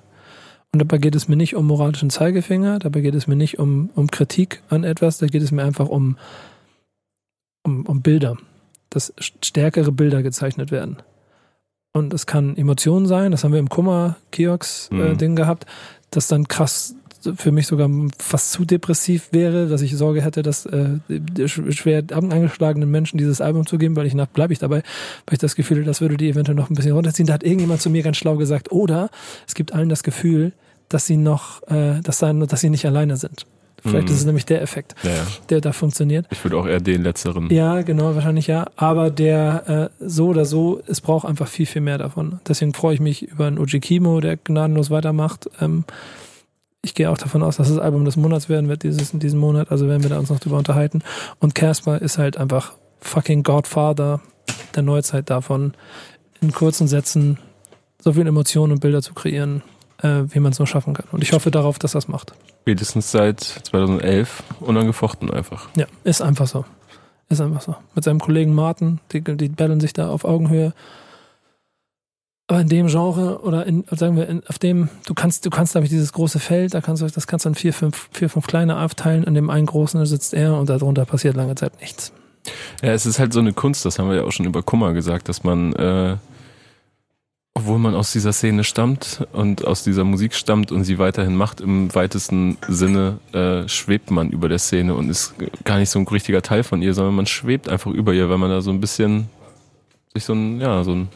Und 0.72 0.78
dabei 0.78 0.98
geht 0.98 1.16
es 1.16 1.26
mir 1.26 1.36
nicht 1.36 1.56
um 1.56 1.66
moralischen 1.66 2.10
Zeigefinger, 2.10 2.78
dabei 2.78 3.00
geht 3.00 3.14
es 3.14 3.26
mir 3.26 3.36
nicht 3.36 3.58
um, 3.58 3.90
um 3.94 4.08
Kritik 4.08 4.62
an 4.68 4.84
etwas, 4.84 5.18
da 5.18 5.26
geht 5.26 5.42
es 5.42 5.50
mir 5.50 5.64
einfach 5.64 5.88
um, 5.88 6.16
um, 7.64 7.86
um 7.86 8.02
Bilder, 8.02 8.36
dass 8.88 9.12
stärkere 9.18 9.90
Bilder 9.90 10.22
gezeichnet 10.22 10.70
werden. 10.70 10.98
Und 11.92 12.14
es 12.14 12.26
kann 12.26 12.56
Emotionen 12.56 13.06
sein, 13.06 13.32
das 13.32 13.42
haben 13.42 13.52
wir 13.52 13.58
im 13.58 13.68
Kummer-Kiox-Ding 13.68 15.32
Mhm. 15.32 15.36
gehabt, 15.36 15.66
das 16.10 16.28
dann 16.28 16.46
krass 16.46 16.94
für 17.36 17.52
mich 17.52 17.66
sogar 17.66 17.88
fast 18.18 18.52
zu 18.52 18.64
depressiv 18.64 19.28
wäre, 19.32 19.66
dass 19.68 19.82
ich 19.82 19.96
Sorge 19.96 20.22
hätte, 20.22 20.42
dass 20.42 20.66
äh, 20.66 20.98
schwer 21.46 22.02
angeschlagenen 22.12 22.90
Menschen 22.90 23.18
dieses 23.18 23.40
Album 23.40 23.66
zu 23.66 23.78
geben, 23.78 23.96
weil 23.96 24.06
ich 24.06 24.14
nach 24.14 24.26
bleibe 24.26 24.52
ich 24.52 24.58
dabei, 24.58 24.76
weil 25.26 25.32
ich 25.32 25.38
das 25.38 25.54
Gefühl 25.56 25.78
habe, 25.78 25.86
das 25.86 26.00
würde 26.00 26.16
die 26.16 26.28
eventuell 26.30 26.56
noch 26.56 26.70
ein 26.70 26.74
bisschen 26.74 26.92
runterziehen. 26.92 27.26
Da 27.26 27.34
hat 27.34 27.42
irgendjemand 27.44 27.80
zu 27.80 27.90
mir 27.90 28.02
ganz 28.02 28.16
schlau 28.16 28.36
gesagt, 28.36 28.72
oder 28.72 29.10
es 29.46 29.54
gibt 29.54 29.72
allen 29.74 29.88
das 29.88 30.02
Gefühl, 30.02 30.52
dass 30.88 31.06
sie 31.06 31.16
noch, 31.16 31.62
äh, 31.68 32.00
dass, 32.02 32.18
da, 32.18 32.32
dass 32.32 32.60
sie 32.60 32.70
nicht 32.70 32.86
alleine 32.86 33.16
sind. 33.16 33.46
Vielleicht 33.82 34.08
Mhm. 34.08 34.12
ist 34.14 34.20
es 34.20 34.26
nämlich 34.26 34.44
der 34.44 34.60
Effekt, 34.60 34.94
Ja, 35.02 35.10
ja. 35.10 35.26
der 35.48 35.60
da 35.62 35.72
funktioniert. 35.72 36.26
Ich 36.30 36.44
würde 36.44 36.58
auch 36.58 36.66
eher 36.66 36.80
den 36.80 37.02
letzteren. 37.02 37.48
Ja, 37.48 37.80
genau, 37.80 38.14
wahrscheinlich 38.14 38.46
ja. 38.46 38.66
Aber 38.76 39.10
der 39.10 39.90
äh, 40.00 40.06
so 40.06 40.26
oder 40.28 40.44
so, 40.44 40.82
es 40.86 41.00
braucht 41.00 41.26
einfach 41.26 41.48
viel, 41.48 41.64
viel 41.64 41.80
mehr 41.80 41.96
davon. 41.96 42.40
Deswegen 42.46 42.74
freue 42.74 42.92
ich 42.94 43.00
mich 43.00 43.22
über 43.22 43.46
einen 43.46 43.58
Uji 43.58 43.80
Kimo, 43.80 44.20
der 44.20 44.36
gnadenlos 44.36 44.90
weitermacht. 44.90 45.48
Ähm, 45.62 45.84
ich 46.82 46.94
gehe 46.94 47.10
auch 47.10 47.18
davon 47.18 47.42
aus, 47.42 47.56
dass 47.56 47.68
das 47.68 47.78
Album 47.78 48.04
des 48.04 48.16
Monats 48.16 48.48
werden 48.48 48.68
wird 48.68 48.82
dieses, 48.82 49.12
in 49.12 49.20
diesem 49.20 49.38
Monat. 49.38 49.70
Also 49.70 49.86
werden 49.88 50.02
wir 50.02 50.10
da 50.10 50.18
uns 50.18 50.30
noch 50.30 50.40
drüber 50.40 50.58
unterhalten. 50.58 51.02
Und 51.38 51.54
Casper 51.54 52.00
ist 52.00 52.18
halt 52.18 52.36
einfach 52.36 52.72
fucking 53.00 53.42
Godfather 53.42 54.20
der 54.74 54.82
Neuzeit 54.82 55.30
davon, 55.30 55.74
in 56.40 56.52
kurzen 56.52 56.88
Sätzen 56.88 57.38
so 58.02 58.14
viel 58.14 58.26
Emotionen 58.26 58.72
und 58.72 58.80
Bilder 58.80 59.02
zu 59.02 59.12
kreieren, 59.12 59.62
äh, 60.02 60.22
wie 60.28 60.40
man 60.40 60.52
es 60.52 60.58
nur 60.58 60.66
schaffen 60.66 60.94
kann. 60.94 61.06
Und 61.12 61.22
ich 61.22 61.32
hoffe 61.32 61.50
darauf, 61.50 61.78
dass 61.78 61.92
das 61.92 62.08
macht. 62.08 62.32
Spätestens 62.62 63.10
seit 63.10 63.40
2011 63.40 64.42
unangefochten 64.60 65.30
einfach. 65.30 65.68
Ja, 65.76 65.86
ist 66.04 66.22
einfach 66.22 66.46
so. 66.46 66.64
Ist 67.28 67.40
einfach 67.40 67.60
so. 67.60 67.76
Mit 67.94 68.04
seinem 68.04 68.20
Kollegen 68.20 68.54
Martin, 68.54 69.00
die, 69.12 69.20
die 69.22 69.48
battlen 69.48 69.80
sich 69.80 69.92
da 69.92 70.08
auf 70.08 70.24
Augenhöhe. 70.24 70.72
Aber 72.50 72.62
in 72.62 72.68
dem 72.68 72.88
Genre 72.88 73.42
oder 73.44 73.64
in, 73.64 73.84
sagen 73.92 74.16
wir, 74.16 74.28
in, 74.28 74.42
auf 74.48 74.58
dem, 74.58 74.88
du 75.06 75.14
kannst, 75.14 75.46
du 75.46 75.50
kannst, 75.50 75.74
glaube 75.74 75.86
dieses 75.86 76.12
große 76.12 76.40
Feld, 76.40 76.74
da 76.74 76.80
kannst 76.80 77.00
du, 77.00 77.06
das 77.06 77.28
kannst 77.28 77.44
du 77.44 77.50
in 77.50 77.54
vier, 77.54 77.72
fünf, 77.72 78.08
vier, 78.10 78.28
fünf 78.28 78.48
kleine 78.48 78.80
aufteilen. 78.80 79.24
An 79.24 79.34
dem 79.34 79.50
einen 79.50 79.66
großen 79.66 80.04
sitzt 80.04 80.34
er 80.34 80.56
und 80.56 80.68
darunter 80.68 81.04
passiert 81.04 81.36
lange 81.36 81.54
Zeit 81.54 81.80
nichts. 81.80 82.12
Ja, 82.82 82.90
es 82.90 83.06
ist 83.06 83.20
halt 83.20 83.32
so 83.32 83.38
eine 83.38 83.52
Kunst, 83.52 83.84
das 83.84 84.00
haben 84.00 84.08
wir 84.08 84.16
ja 84.16 84.24
auch 84.24 84.32
schon 84.32 84.46
über 84.46 84.64
Kummer 84.64 84.94
gesagt, 84.94 85.28
dass 85.28 85.44
man, 85.44 85.74
äh, 85.74 86.16
obwohl 87.54 87.78
man 87.78 87.94
aus 87.94 88.10
dieser 88.10 88.32
Szene 88.32 88.64
stammt 88.64 89.24
und 89.30 89.64
aus 89.64 89.84
dieser 89.84 90.02
Musik 90.02 90.34
stammt 90.34 90.72
und 90.72 90.82
sie 90.82 90.98
weiterhin 90.98 91.36
macht, 91.36 91.60
im 91.60 91.94
weitesten 91.94 92.58
Sinne 92.66 93.20
äh, 93.32 93.68
schwebt 93.68 94.10
man 94.10 94.30
über 94.30 94.48
der 94.48 94.58
Szene 94.58 94.96
und 94.96 95.08
ist 95.08 95.34
gar 95.62 95.78
nicht 95.78 95.90
so 95.90 96.00
ein 96.00 96.08
richtiger 96.08 96.42
Teil 96.42 96.64
von 96.64 96.82
ihr, 96.82 96.94
sondern 96.94 97.14
man 97.14 97.26
schwebt 97.26 97.68
einfach 97.68 97.92
über 97.92 98.12
ihr, 98.12 98.28
weil 98.28 98.38
man 98.38 98.50
da 98.50 98.60
so 98.60 98.72
ein 98.72 98.80
bisschen 98.80 99.28
sich 100.12 100.24
so 100.24 100.32
ein, 100.32 100.60
ja, 100.60 100.82
so 100.82 100.96
ein 100.96 101.08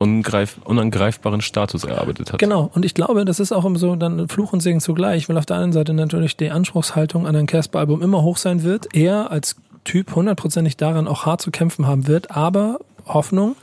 ungreif, 0.00 0.56
unangreifbaren 0.64 1.42
Status 1.42 1.84
erarbeitet 1.84 2.32
hat. 2.32 2.40
Genau, 2.40 2.70
und 2.74 2.84
ich 2.84 2.94
glaube, 2.94 3.24
das 3.26 3.38
ist 3.38 3.52
auch 3.52 3.66
immer 3.66 3.78
so 3.78 3.94
dann 3.96 4.28
Fluch 4.28 4.52
und 4.52 4.60
Segen 4.60 4.80
zugleich, 4.80 5.28
weil 5.28 5.36
auf 5.36 5.44
der 5.46 5.58
einen 5.58 5.72
Seite 5.72 5.92
natürlich 5.92 6.36
die 6.38 6.50
Anspruchshaltung 6.50 7.26
an 7.26 7.36
ein 7.36 7.46
Casper-Album 7.46 8.00
immer 8.00 8.22
hoch 8.22 8.38
sein 8.38 8.62
wird, 8.62 8.88
er 8.94 9.30
als 9.30 9.56
Typ 9.84 10.14
hundertprozentig 10.16 10.76
daran 10.78 11.06
auch 11.06 11.26
hart 11.26 11.42
zu 11.42 11.50
kämpfen 11.50 11.86
haben 11.86 12.06
wird, 12.06 12.30
aber 12.30 12.78
Hoffnung 13.06 13.56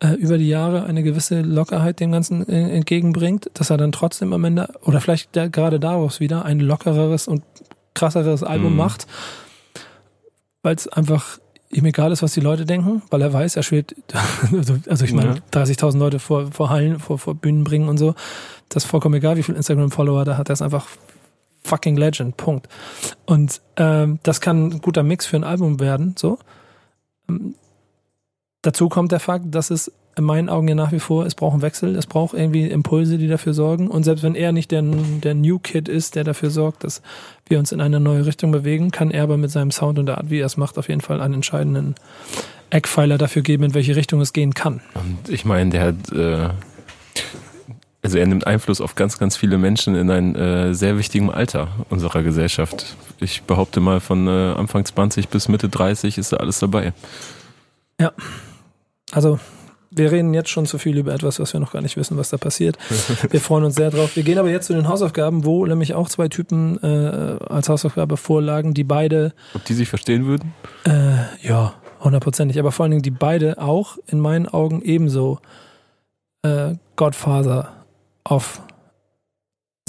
äh, 0.00 0.14
über 0.14 0.38
die 0.38 0.48
Jahre 0.48 0.84
eine 0.84 1.02
gewisse 1.02 1.42
Lockerheit 1.42 2.00
dem 2.00 2.10
Ganzen 2.12 2.48
äh, 2.48 2.70
entgegenbringt, 2.74 3.50
dass 3.54 3.70
er 3.70 3.76
dann 3.76 3.92
trotzdem 3.92 4.32
am 4.32 4.44
Ende, 4.44 4.68
oder 4.82 5.00
vielleicht 5.00 5.36
da, 5.36 5.48
gerade 5.48 5.78
daraus 5.78 6.20
wieder, 6.20 6.44
ein 6.44 6.60
lockereres 6.60 7.28
und 7.28 7.42
krasseres 7.94 8.42
Album 8.42 8.72
Mhm. 8.72 8.76
macht, 8.78 9.06
weil 10.62 10.74
es 10.74 10.88
einfach 10.88 11.38
ihm 11.70 11.84
egal 11.84 12.12
ist, 12.12 12.22
was 12.22 12.32
die 12.32 12.40
Leute 12.40 12.64
denken, 12.64 13.02
weil 13.10 13.22
er 13.22 13.32
weiß, 13.32 13.56
er 13.56 13.62
schwebt, 13.62 13.94
also 14.88 15.04
ich 15.04 15.12
meine, 15.12 15.40
Ja. 15.52 15.62
30.000 15.62 15.98
Leute 15.98 16.18
vor, 16.18 16.52
vor 16.52 16.70
Hallen, 16.70 16.98
vor, 16.98 17.18
vor 17.18 17.34
Bühnen 17.34 17.64
bringen 17.64 17.88
und 17.88 17.98
so, 17.98 18.14
das 18.68 18.84
ist 18.84 18.90
vollkommen 18.90 19.14
egal, 19.16 19.36
wie 19.36 19.42
viel 19.42 19.54
Instagram-Follower 19.56 20.24
da 20.24 20.36
hat, 20.36 20.48
er 20.48 20.54
ist 20.54 20.62
einfach 20.62 20.86
fucking 21.64 21.96
Legend, 21.96 22.36
Punkt. 22.36 22.68
Und 23.26 23.60
ähm, 23.76 24.20
das 24.22 24.40
kann 24.40 24.68
ein 24.68 24.80
guter 24.80 25.02
Mix 25.02 25.26
für 25.26 25.36
ein 25.36 25.44
Album 25.44 25.80
werden, 25.80 26.14
so. 26.16 26.38
Ähm, 27.28 27.54
dazu 28.62 28.88
kommt 28.88 29.12
der 29.12 29.20
Fakt, 29.20 29.46
dass 29.54 29.70
es 29.70 29.92
in 30.18 30.24
meinen 30.24 30.48
Augen 30.48 30.66
ja 30.66 30.74
nach 30.74 30.92
wie 30.92 30.98
vor, 30.98 31.26
es 31.26 31.34
braucht 31.34 31.52
einen 31.52 31.62
Wechsel, 31.62 31.94
es 31.94 32.06
braucht 32.06 32.34
irgendwie 32.34 32.68
Impulse, 32.68 33.18
die 33.18 33.28
dafür 33.28 33.52
sorgen. 33.52 33.88
Und 33.88 34.04
selbst 34.04 34.22
wenn 34.22 34.34
er 34.34 34.50
nicht 34.52 34.70
der, 34.70 34.82
der 34.82 35.34
New 35.34 35.58
Kid 35.58 35.88
ist, 35.88 36.14
der 36.14 36.24
dafür 36.24 36.50
sorgt, 36.50 36.84
dass 36.84 37.02
wir 37.46 37.58
uns 37.58 37.70
in 37.70 37.82
eine 37.82 38.00
neue 38.00 38.24
Richtung 38.24 38.50
bewegen, 38.50 38.90
kann 38.90 39.10
er 39.10 39.24
aber 39.24 39.36
mit 39.36 39.50
seinem 39.50 39.70
Sound 39.70 39.98
und 39.98 40.06
der 40.06 40.16
Art, 40.16 40.30
wie 40.30 40.40
er 40.40 40.46
es 40.46 40.56
macht, 40.56 40.78
auf 40.78 40.88
jeden 40.88 41.02
Fall 41.02 41.20
einen 41.20 41.34
entscheidenden 41.34 41.96
Eckpfeiler 42.70 43.18
dafür 43.18 43.42
geben, 43.42 43.64
in 43.64 43.74
welche 43.74 43.94
Richtung 43.94 44.22
es 44.22 44.32
gehen 44.32 44.54
kann. 44.54 44.80
Und 44.94 45.28
ich 45.28 45.44
meine, 45.44 45.70
der 45.70 45.82
hat, 45.82 46.12
äh, 46.12 46.48
also 48.02 48.16
er 48.16 48.26
nimmt 48.26 48.46
Einfluss 48.46 48.80
auf 48.80 48.94
ganz, 48.94 49.18
ganz 49.18 49.36
viele 49.36 49.58
Menschen 49.58 49.96
in 49.96 50.10
einem 50.10 50.34
äh, 50.34 50.72
sehr 50.72 50.96
wichtigen 50.96 51.30
Alter 51.30 51.68
unserer 51.90 52.22
Gesellschaft. 52.22 52.96
Ich 53.20 53.42
behaupte 53.42 53.80
mal, 53.80 54.00
von 54.00 54.26
äh, 54.26 54.54
Anfang 54.56 54.82
20 54.82 55.28
bis 55.28 55.48
Mitte 55.48 55.68
30 55.68 56.16
ist 56.16 56.32
da 56.32 56.38
alles 56.38 56.58
dabei. 56.58 56.94
Also, 59.12 59.38
wir 59.96 60.12
reden 60.12 60.34
jetzt 60.34 60.50
schon 60.50 60.66
zu 60.66 60.78
viel 60.78 60.98
über 60.98 61.12
etwas, 61.14 61.40
was 61.40 61.52
wir 61.52 61.60
noch 61.60 61.72
gar 61.72 61.82
nicht 61.82 61.96
wissen, 61.96 62.16
was 62.16 62.30
da 62.30 62.36
passiert. 62.36 62.76
Wir 63.30 63.40
freuen 63.40 63.64
uns 63.64 63.74
sehr 63.76 63.90
drauf. 63.90 64.14
Wir 64.14 64.22
gehen 64.22 64.38
aber 64.38 64.50
jetzt 64.50 64.66
zu 64.66 64.74
den 64.74 64.88
Hausaufgaben, 64.88 65.44
wo 65.44 65.64
nämlich 65.66 65.94
auch 65.94 66.08
zwei 66.08 66.28
Typen 66.28 66.78
äh, 66.82 67.38
als 67.48 67.68
Hausaufgabe 67.68 68.16
vorlagen, 68.16 68.74
die 68.74 68.84
beide, 68.84 69.32
Ob 69.54 69.64
die 69.64 69.74
sich 69.74 69.88
verstehen 69.88 70.26
würden? 70.26 70.52
äh, 70.84 71.46
ja, 71.46 71.74
hundertprozentig, 72.00 72.58
aber 72.58 72.72
vor 72.72 72.84
allen 72.84 72.90
Dingen 72.92 73.02
die 73.02 73.10
beide 73.10 73.58
auch 73.58 73.96
in 74.06 74.20
meinen 74.20 74.46
Augen 74.46 74.82
ebenso 74.82 75.38
äh, 76.42 76.74
Godfather 76.96 77.72
of 78.28 78.60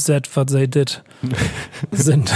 that 0.06 0.34
what 0.36 0.48
they 0.50 0.68
did 0.68 1.04
sind. 1.92 2.34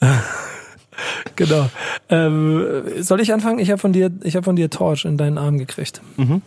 genau. 1.36 1.68
Ähm, 2.08 2.82
soll 3.00 3.20
ich 3.20 3.32
anfangen? 3.32 3.58
Ich 3.58 3.70
habe 3.70 3.78
von 3.78 3.92
dir, 3.92 4.10
ich 4.22 4.36
habe 4.36 4.44
von 4.44 4.56
dir 4.56 4.70
Torch 4.70 5.04
in 5.04 5.16
deinen 5.16 5.38
Arm 5.38 5.58
gekriegt. 5.58 6.00
Mhm. 6.16 6.42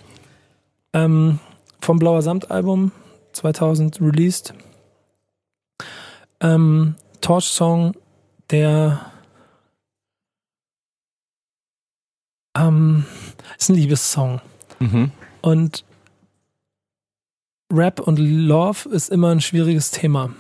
Ähm, 0.98 1.40
vom 1.80 2.00
Blauer 2.00 2.24
Samt 2.24 2.50
Album 2.50 2.92
2000 3.34 4.02
released. 4.02 4.56
Ähm, 6.40 6.96
Torch 7.22 7.46
Song, 7.46 7.96
der 8.50 9.12
ähm, 12.58 13.06
ist 13.60 13.70
ein 13.70 13.76
Liebessong. 13.76 14.42
Mhm. 14.80 15.12
Und 15.42 15.86
Rap 17.72 18.00
und 18.00 18.18
Love 18.18 18.90
ist 18.90 19.10
immer 19.10 19.30
ein 19.30 19.42
schwieriges 19.42 19.92
Thema. 19.92 20.32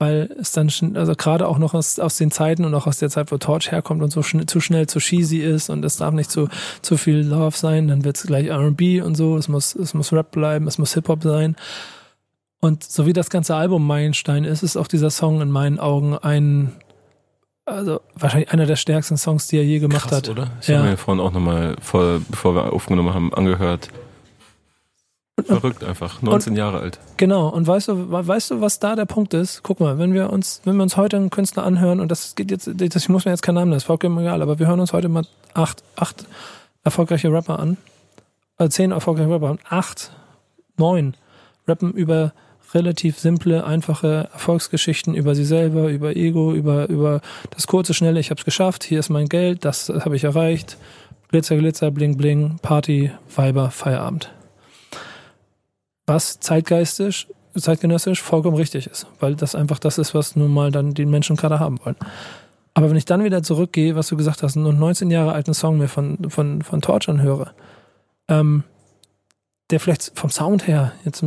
Weil 0.00 0.30
es 0.40 0.52
dann, 0.52 0.68
schn- 0.68 0.96
also 0.96 1.14
gerade 1.16 1.48
auch 1.48 1.58
noch 1.58 1.74
aus, 1.74 1.98
aus 1.98 2.16
den 2.16 2.30
Zeiten 2.30 2.64
und 2.64 2.72
auch 2.74 2.86
aus 2.86 2.98
der 2.98 3.10
Zeit, 3.10 3.32
wo 3.32 3.36
Torch 3.38 3.72
herkommt 3.72 4.00
und 4.02 4.10
so 4.12 4.22
schn 4.22 4.46
zu 4.46 4.60
schnell 4.60 4.86
zu 4.86 5.00
cheesy 5.00 5.38
ist 5.38 5.70
und 5.70 5.84
es 5.84 5.96
darf 5.96 6.14
nicht 6.14 6.30
zu, 6.30 6.48
zu 6.82 6.96
viel 6.96 7.18
Love 7.26 7.56
sein, 7.56 7.88
dann 7.88 8.04
wird 8.04 8.16
es 8.16 8.22
gleich 8.22 8.48
RB 8.48 9.02
und 9.04 9.16
so, 9.16 9.36
es 9.36 9.48
muss, 9.48 9.74
es 9.74 9.94
muss 9.94 10.12
Rap 10.12 10.30
bleiben, 10.30 10.68
es 10.68 10.78
muss 10.78 10.94
Hip-Hop 10.94 11.24
sein. 11.24 11.56
Und 12.60 12.84
so 12.84 13.06
wie 13.06 13.12
das 13.12 13.28
ganze 13.28 13.56
Album 13.56 13.86
Meilenstein 13.86 14.44
ist, 14.44 14.62
ist 14.62 14.76
auch 14.76 14.86
dieser 14.88 15.10
Song 15.10 15.40
in 15.40 15.50
meinen 15.50 15.80
Augen 15.80 16.16
ein, 16.16 16.72
also 17.64 18.00
wahrscheinlich 18.14 18.52
einer 18.52 18.66
der 18.66 18.76
stärksten 18.76 19.16
Songs, 19.16 19.48
die 19.48 19.56
er 19.58 19.64
je 19.64 19.80
gemacht 19.80 20.02
Krass, 20.08 20.18
hat. 20.18 20.28
oder? 20.28 20.50
Ich 20.60 20.68
Ja. 20.68 20.78
habe 20.78 20.90
mir 20.90 20.96
vorhin 20.96 21.20
auch 21.22 21.32
nochmal, 21.32 21.74
vor, 21.82 22.20
bevor 22.28 22.54
wir 22.54 22.72
aufgenommen 22.72 23.14
haben, 23.14 23.34
angehört. 23.34 23.88
Verrückt 25.46 25.84
einfach. 25.84 26.20
19 26.22 26.56
Jahre 26.56 26.80
alt. 26.80 26.98
Genau, 27.16 27.48
und 27.48 27.66
weißt 27.66 27.88
du, 27.88 28.10
we- 28.10 28.26
weißt 28.26 28.50
du, 28.50 28.60
was 28.60 28.78
da 28.78 28.96
der 28.96 29.04
Punkt 29.06 29.34
ist? 29.34 29.62
Guck 29.62 29.80
mal, 29.80 29.98
wenn 29.98 30.12
wir 30.14 30.30
uns, 30.30 30.60
wenn 30.64 30.76
wir 30.76 30.82
uns 30.82 30.96
heute 30.96 31.16
einen 31.16 31.30
Künstler 31.30 31.64
anhören, 31.64 32.00
und 32.00 32.10
das 32.10 32.34
geht 32.34 32.50
jetzt, 32.50 32.68
das, 32.76 33.08
muss 33.08 33.24
mir 33.24 33.30
jetzt 33.30 33.42
keinen 33.42 33.54
Namen 33.56 33.66
nennen, 33.70 33.76
das 33.76 33.82
ist 33.84 33.86
vollkommen 33.86 34.18
egal, 34.18 34.42
aber 34.42 34.58
wir 34.58 34.66
hören 34.66 34.80
uns 34.80 34.92
heute 34.92 35.08
mal 35.08 35.24
acht, 35.54 35.82
acht 35.96 36.26
erfolgreiche 36.84 37.32
Rapper 37.32 37.58
an, 37.58 37.76
also 38.56 38.70
zehn 38.70 38.90
erfolgreiche 38.92 39.30
Rapper 39.30 39.48
an, 39.50 39.58
acht, 39.68 40.10
neun 40.76 41.14
rappen 41.66 41.92
über 41.92 42.32
relativ 42.74 43.18
simple, 43.18 43.64
einfache 43.64 44.28
Erfolgsgeschichten 44.32 45.14
über 45.14 45.34
sie 45.34 45.44
selber, 45.44 45.88
über 45.88 46.16
Ego, 46.16 46.52
über, 46.52 46.88
über 46.88 47.20
das 47.50 47.66
kurze, 47.66 47.94
schnelle, 47.94 48.20
ich 48.20 48.30
hab's 48.30 48.44
geschafft, 48.44 48.84
hier 48.84 48.98
ist 49.00 49.08
mein 49.08 49.28
Geld, 49.28 49.64
das 49.64 49.88
habe 49.88 50.16
ich 50.16 50.24
erreicht, 50.24 50.76
Glitzer, 51.28 51.56
Glitzer, 51.56 51.90
Bling, 51.90 52.16
Bling, 52.16 52.58
Party, 52.62 53.10
Weiber, 53.36 53.70
Feierabend 53.70 54.30
was 56.08 56.40
zeitgeistisch, 56.40 57.28
zeitgenössisch 57.56 58.22
vollkommen 58.22 58.56
richtig 58.56 58.86
ist, 58.86 59.06
weil 59.20 59.34
das 59.34 59.54
einfach 59.54 59.78
das 59.78 59.98
ist, 59.98 60.14
was 60.14 60.36
nun 60.36 60.52
mal 60.52 60.70
dann 60.70 60.94
die 60.94 61.06
Menschen 61.06 61.36
gerade 61.36 61.60
haben 61.60 61.78
wollen. 61.84 61.96
Aber 62.74 62.90
wenn 62.90 62.96
ich 62.96 63.04
dann 63.06 63.24
wieder 63.24 63.42
zurückgehe, 63.42 63.96
was 63.96 64.08
du 64.08 64.16
gesagt 64.16 64.42
hast, 64.42 64.56
einen 64.56 64.78
19 64.78 65.10
Jahre 65.10 65.32
alten 65.32 65.54
Song 65.54 65.78
mir 65.78 65.88
von, 65.88 66.30
von, 66.30 66.62
von 66.62 66.80
Torch 66.80 67.08
anhöre, 67.08 67.50
ähm, 68.28 68.62
der 69.70 69.80
vielleicht 69.80 70.12
vom 70.14 70.30
Sound 70.30 70.66
her 70.66 70.92
jetzt, 71.04 71.22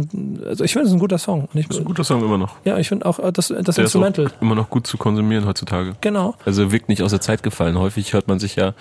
also 0.46 0.64
ich 0.64 0.72
finde 0.74 0.88
es 0.88 0.94
ein 0.94 1.00
guter 1.00 1.18
Song. 1.20 1.42
Und 1.54 1.60
ich, 1.60 1.68
Das 1.68 1.76
ist 1.78 1.82
ein 1.82 1.86
guter 1.86 2.04
Song 2.04 2.24
immer 2.24 2.38
noch. 2.38 2.56
ja, 2.64 2.78
ich 2.78 2.88
finde 2.88 3.06
auch 3.06 3.20
das, 3.20 3.34
das 3.34 3.48
Der 3.50 3.60
ist 3.60 3.78
Instrumental. 3.78 4.28
auch 4.28 4.42
immer 4.42 4.56
noch 4.56 4.70
gut 4.70 4.88
zu 4.88 4.98
konsumieren 4.98 5.46
heutzutage. 5.46 5.96
Genau. 6.02 6.34
Also 6.46 6.72
wirkt 6.72 6.90
nicht 6.90 7.04
aus 7.04 7.12
der 7.12 7.22
Zeit 7.22 7.44
gefallen. 7.44 7.78
Häufig 7.78 8.14
hört 8.14 8.28
man 8.28 8.40
sich 8.40 8.56
ja 8.56 8.74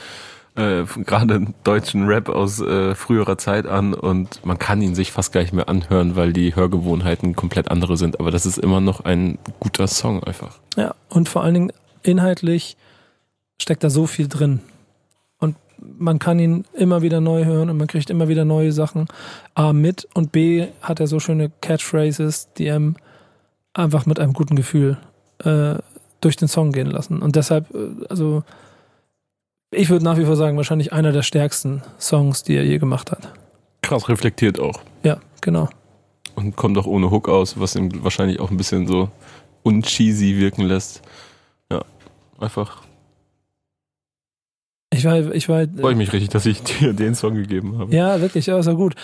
äh, 0.56 0.84
gerade 1.04 1.46
deutschen 1.64 2.06
Rap 2.06 2.28
aus 2.28 2.60
äh, 2.60 2.94
früherer 2.94 3.38
Zeit 3.38 3.66
an 3.66 3.94
und 3.94 4.44
man 4.44 4.58
kann 4.58 4.82
ihn 4.82 4.94
sich 4.94 5.12
fast 5.12 5.32
gar 5.32 5.40
nicht 5.42 5.52
mehr 5.52 5.68
anhören, 5.68 6.16
weil 6.16 6.32
die 6.32 6.54
Hörgewohnheiten 6.54 7.36
komplett 7.36 7.70
andere 7.70 7.96
sind. 7.96 8.20
Aber 8.20 8.30
das 8.30 8.46
ist 8.46 8.58
immer 8.58 8.80
noch 8.80 9.04
ein 9.04 9.38
guter 9.60 9.86
Song 9.86 10.22
einfach. 10.24 10.58
Ja, 10.76 10.94
und 11.08 11.28
vor 11.28 11.42
allen 11.42 11.54
Dingen 11.54 11.72
inhaltlich 12.02 12.76
steckt 13.60 13.84
da 13.84 13.90
so 13.90 14.06
viel 14.06 14.28
drin. 14.28 14.60
Und 15.38 15.56
man 15.98 16.18
kann 16.18 16.38
ihn 16.38 16.64
immer 16.74 17.02
wieder 17.02 17.20
neu 17.20 17.44
hören 17.44 17.70
und 17.70 17.76
man 17.76 17.86
kriegt 17.86 18.10
immer 18.10 18.28
wieder 18.28 18.44
neue 18.44 18.72
Sachen 18.72 19.06
A 19.54 19.72
mit 19.72 20.08
und 20.14 20.32
B 20.32 20.66
hat 20.82 21.00
er 21.00 21.06
so 21.06 21.20
schöne 21.20 21.50
Catchphrases, 21.60 22.48
die 22.58 22.70
einem 22.70 22.96
einfach 23.72 24.06
mit 24.06 24.18
einem 24.18 24.32
guten 24.32 24.56
Gefühl 24.56 24.98
äh, 25.44 25.74
durch 26.20 26.36
den 26.36 26.48
Song 26.48 26.72
gehen 26.72 26.90
lassen. 26.90 27.22
Und 27.22 27.36
deshalb, 27.36 27.74
äh, 27.74 28.06
also 28.08 28.42
ich 29.70 29.88
würde 29.90 30.04
nach 30.04 30.18
wie 30.18 30.24
vor 30.24 30.36
sagen, 30.36 30.56
wahrscheinlich 30.56 30.92
einer 30.92 31.12
der 31.12 31.22
stärksten 31.22 31.82
Songs, 31.98 32.42
die 32.42 32.56
er 32.56 32.64
je 32.64 32.78
gemacht 32.78 33.10
hat. 33.10 33.32
Krass 33.82 34.08
reflektiert 34.08 34.58
auch. 34.60 34.80
Ja, 35.02 35.18
genau. 35.40 35.68
Und 36.34 36.56
kommt 36.56 36.78
auch 36.78 36.86
ohne 36.86 37.10
Hook 37.10 37.28
aus, 37.28 37.58
was 37.58 37.76
ihn 37.76 38.02
wahrscheinlich 38.02 38.40
auch 38.40 38.50
ein 38.50 38.56
bisschen 38.56 38.86
so 38.86 39.08
uncheesy 39.62 40.38
wirken 40.38 40.62
lässt. 40.62 41.02
Ja, 41.70 41.82
einfach 42.38 42.82
Ich 44.92 45.04
war, 45.04 45.18
ich 45.34 45.48
war, 45.48 45.66
freue 45.78 45.92
ich 45.92 45.98
mich 45.98 46.12
richtig, 46.12 46.30
dass 46.30 46.46
ich 46.46 46.62
dir 46.62 46.92
den 46.92 47.14
Song 47.14 47.34
gegeben 47.34 47.78
habe. 47.78 47.94
Ja, 47.94 48.20
wirklich, 48.20 48.46
ja, 48.46 48.58
ist 48.58 48.66
ja 48.66 48.72
gut. 48.72 48.94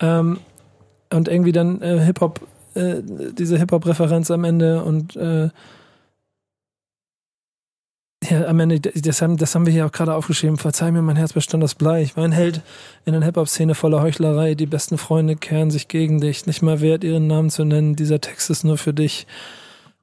Ähm, 0.00 0.38
und 1.12 1.28
irgendwie 1.28 1.52
dann 1.52 1.80
äh, 1.82 2.00
Hip-Hop, 2.00 2.40
äh, 2.74 2.96
diese 3.02 3.58
Hip-Hop-Referenz 3.58 4.30
am 4.30 4.44
Ende 4.44 4.82
und 4.82 5.14
äh, 5.16 5.50
ja, 8.30 8.46
am 8.46 8.60
Ende, 8.60 8.80
das 8.80 9.22
haben, 9.22 9.36
das 9.36 9.54
haben 9.54 9.66
wir 9.66 9.72
hier 9.72 9.86
auch 9.86 9.92
gerade 9.92 10.14
aufgeschrieben. 10.14 10.56
Verzeih 10.56 10.90
mir, 10.90 11.02
mein 11.02 11.16
Herz 11.16 11.32
bestand 11.32 11.62
aus 11.64 11.74
Blei. 11.74 12.02
Ich 12.02 12.16
war 12.16 12.24
ein 12.24 12.32
Held 12.32 12.60
in 13.04 13.12
der 13.12 13.22
Hip-Hop-Szene 13.22 13.74
voller 13.74 14.00
Heuchlerei. 14.02 14.54
Die 14.54 14.66
besten 14.66 14.98
Freunde 14.98 15.36
kehren 15.36 15.70
sich 15.70 15.88
gegen 15.88 16.20
dich. 16.20 16.46
Nicht 16.46 16.62
mal 16.62 16.80
wert, 16.80 17.04
ihren 17.04 17.26
Namen 17.26 17.50
zu 17.50 17.64
nennen. 17.64 17.96
Dieser 17.96 18.20
Text 18.20 18.50
ist 18.50 18.64
nur 18.64 18.78
für 18.78 18.94
dich, 18.94 19.26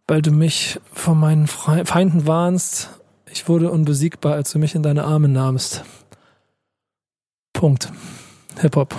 weil 0.08 0.22
du 0.22 0.32
mich 0.32 0.80
vor 0.91 1.16
meinen 1.16 1.48
Feinden 1.48 2.28
warnst. 2.28 2.90
Ich 3.32 3.48
wurde 3.48 3.72
unbesiegbar, 3.72 4.34
als 4.34 4.52
du 4.52 4.60
mich 4.60 4.76
in 4.76 4.84
deine 4.84 5.06
Arme 5.06 5.28
nahmst. 5.28 5.84
Punkt. 7.54 7.91
Hip-Hop. 8.60 8.95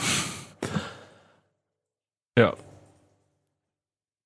Ja. 2.37 2.55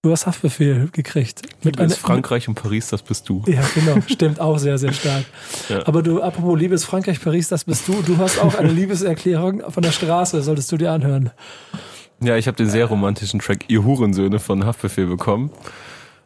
Du 0.09 0.13
hast 0.13 0.25
Haftbefehl 0.27 0.89
gekriegt. 0.91 1.43
Mit 1.63 1.79
einer- 1.79 1.91
Frankreich 1.91 2.49
und 2.49 2.55
Paris, 2.55 2.89
das 2.89 3.03
bist 3.03 3.29
du. 3.29 3.43
Ja, 3.47 3.61
genau. 3.75 3.99
Stimmt 4.07 4.41
auch 4.41 4.57
sehr, 4.59 4.79
sehr 4.79 4.95
stark. 4.95 5.25
Ja. 5.69 5.87
Aber 5.87 6.03
du, 6.03 6.23
apropos 6.23 6.59
Liebes 6.59 6.83
Frankreich, 6.87 7.21
Paris, 7.21 7.49
das 7.49 7.65
bist 7.65 7.87
du. 7.87 8.01
Du 8.01 8.17
hast 8.17 8.39
auch 8.39 8.55
eine 8.55 8.71
Liebeserklärung 8.73 9.71
von 9.71 9.83
der 9.83 9.93
Straße, 9.93 10.41
solltest 10.41 10.73
du 10.73 10.79
dir 10.79 10.93
anhören. 10.93 11.31
Ja, 12.23 12.39
ich 12.39 12.47
habe 12.47 12.57
den 12.57 12.71
sehr 12.71 12.87
romantischen 12.87 13.39
Track 13.41 13.67
Ihr 13.69 13.85
Hurensöhne 13.85 14.39
von 14.39 14.65
Haftbefehl 14.65 15.09
bekommen. 15.09 15.51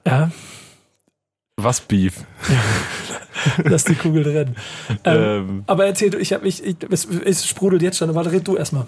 Ja, 0.07 0.31
Was 1.57 1.81
Beef? 1.81 2.23
lass 3.65 3.83
die 3.83 3.97
Kugel 3.97 4.23
drin. 4.23 4.55
Ähm, 5.03 5.17
Ähm, 5.17 5.65
aber 5.67 5.87
erzähl 5.87 6.11
du, 6.11 6.19
ich 6.19 6.33
habe 6.33 6.45
mich, 6.45 6.63
ich, 6.65 6.77
es, 6.89 7.05
es 7.07 7.49
sprudelt 7.49 7.83
jetzt 7.83 7.99
schon, 7.99 8.09
aber 8.11 8.31
red 8.31 8.47
du 8.47 8.57
erstmal. 8.57 8.87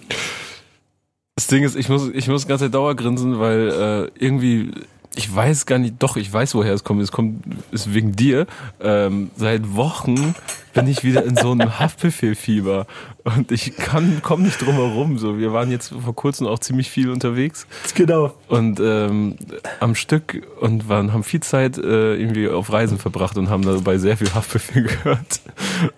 Das 1.37 1.49
Ding 1.49 1.65
ist, 1.65 1.75
ich 1.75 1.89
muss, 1.89 2.11
ich 2.13 2.29
muss 2.29 2.47
ganz 2.47 2.69
Dauer 2.71 2.95
grinsen, 2.95 3.41
weil 3.41 4.11
äh, 4.19 4.25
irgendwie, 4.25 4.71
ich 5.17 5.35
weiß 5.35 5.67
gar 5.67 5.81
nicht, 5.81 5.97
doch, 5.99 6.17
ich 6.17 6.33
weiß, 6.33 6.55
woher 6.55 6.73
es 6.73 6.85
kommt. 6.85 7.03
Es 7.03 7.11
kommt, 7.11 7.43
ist 7.73 7.93
wegen 7.93 8.15
dir. 8.15 8.47
Ähm, 8.81 9.31
seit 9.37 9.75
Wochen 9.75 10.37
bin 10.75 10.87
ich 10.87 11.03
wieder 11.03 11.25
in 11.25 11.37
so 11.37 11.51
einem 11.51 11.79
Haftbefehl-Fieber 11.81 12.87
und 13.25 13.51
ich 13.51 13.77
kann, 13.77 14.21
komm 14.23 14.43
nicht 14.43 14.65
drum 14.65 14.75
herum. 14.75 15.19
So, 15.19 15.37
wir 15.37 15.53
waren 15.53 15.73
jetzt 15.73 15.93
vor 16.05 16.15
kurzem 16.15 16.47
auch 16.47 16.61
ziemlich 16.61 16.89
viel 16.89 17.11
unterwegs 17.11 17.67
Genau. 17.97 18.35
und 18.47 18.79
ähm, 18.79 19.37
am 19.81 19.97
Stück 19.97 20.41
und 20.61 20.89
waren, 20.89 21.13
haben 21.13 21.25
viel 21.25 21.41
Zeit 21.41 21.79
äh, 21.79 22.15
irgendwie 22.15 22.49
auf 22.49 22.73
Reisen 22.73 22.99
verbracht 22.99 23.37
und 23.39 23.51
haben 23.51 23.63
dabei 23.65 23.99
sehr 23.99 24.17
viel 24.17 24.33
Haftbefehl 24.33 24.83
gehört. 25.03 25.41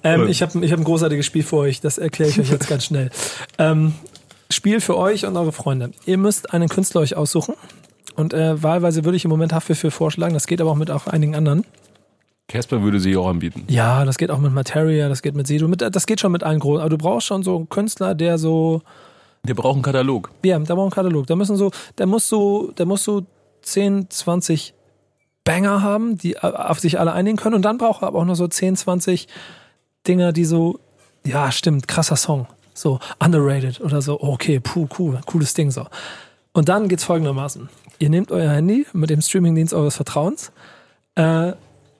Ähm, 0.02 0.28
ich 0.28 0.40
habe 0.40 0.64
ich 0.64 0.72
hab 0.72 0.78
ein 0.78 0.84
großartiges 0.84 1.26
Spiel 1.26 1.42
für 1.42 1.56
euch, 1.56 1.82
das 1.82 1.98
erkläre 1.98 2.30
ich 2.30 2.40
euch 2.40 2.50
jetzt 2.50 2.68
ganz 2.68 2.86
schnell. 2.86 3.10
Ähm, 3.58 3.92
Spiel 4.50 4.80
für 4.80 4.96
euch 4.96 5.26
und 5.26 5.36
eure 5.36 5.52
Freunde. 5.52 5.90
Ihr 6.06 6.18
müsst 6.18 6.52
einen 6.52 6.68
Künstler 6.68 7.00
euch 7.00 7.16
aussuchen. 7.16 7.54
Und 8.14 8.32
äh, 8.32 8.62
wahlweise 8.62 9.04
würde 9.04 9.16
ich 9.16 9.24
im 9.24 9.30
Moment 9.30 9.52
Haftbefehl 9.52 9.90
vorschlagen. 9.90 10.34
Das 10.34 10.46
geht 10.46 10.60
aber 10.60 10.70
auch 10.70 10.76
mit 10.76 10.90
auch 10.90 11.06
einigen 11.06 11.34
anderen. 11.34 11.64
Casper 12.48 12.82
würde 12.82 13.00
sie 13.00 13.16
auch 13.16 13.26
anbieten. 13.28 13.64
Ja, 13.68 14.04
das 14.04 14.18
geht 14.18 14.30
auch 14.30 14.38
mit 14.38 14.52
Materia, 14.52 15.08
das 15.08 15.20
geht 15.20 15.34
mit 15.34 15.48
Sido, 15.48 15.66
mit, 15.66 15.82
das 15.82 16.06
geht 16.06 16.20
schon 16.20 16.30
mit 16.32 16.44
allen 16.44 16.60
großen. 16.60 16.80
Aber 16.80 16.90
du 16.90 16.96
brauchst 16.96 17.26
schon 17.26 17.42
so 17.42 17.56
einen 17.56 17.68
Künstler, 17.68 18.14
der 18.14 18.38
so, 18.38 18.82
Wir 19.42 19.56
brauchen 19.56 19.76
einen 19.76 19.82
Katalog. 19.82 20.30
ja, 20.44 20.58
da 20.58 20.74
braucht 20.74 20.84
einen 20.84 21.04
Katalog. 21.04 21.26
Da 21.26 21.34
müssen 21.36 21.56
so, 21.56 21.70
der 21.98 22.06
muss 22.06 22.28
so, 22.28 22.70
der 22.78 22.86
muss 22.86 23.02
so 23.04 23.26
10, 23.62 24.08
20 24.10 24.74
Banger 25.44 25.82
haben, 25.82 26.18
die 26.18 26.38
auf 26.38 26.78
sich 26.78 26.98
alle 27.00 27.12
einigen 27.12 27.36
können. 27.36 27.56
Und 27.56 27.62
dann 27.62 27.78
braucht 27.78 28.02
er 28.02 28.08
aber 28.08 28.20
auch 28.20 28.24
noch 28.24 28.36
so 28.36 28.46
10, 28.46 28.76
20 28.76 29.26
Dinger, 30.06 30.32
die 30.32 30.44
so, 30.44 30.78
ja, 31.24 31.50
stimmt, 31.50 31.88
krasser 31.88 32.16
Song. 32.16 32.46
So, 32.76 33.00
underrated 33.20 33.80
oder 33.80 34.02
so, 34.02 34.20
okay, 34.20 34.60
puh, 34.60 34.86
cool, 34.98 35.18
cooles 35.24 35.54
Ding 35.54 35.70
so. 35.70 35.86
Und 36.52 36.68
dann 36.68 36.88
geht's 36.88 37.04
folgendermaßen. 37.04 37.70
Ihr 37.98 38.10
nehmt 38.10 38.30
euer 38.30 38.50
Handy 38.50 38.86
mit 38.92 39.08
dem 39.08 39.22
Streamingdienst 39.22 39.72
eures 39.72 39.96
Vertrauens, 39.96 40.52
äh, 41.14 41.52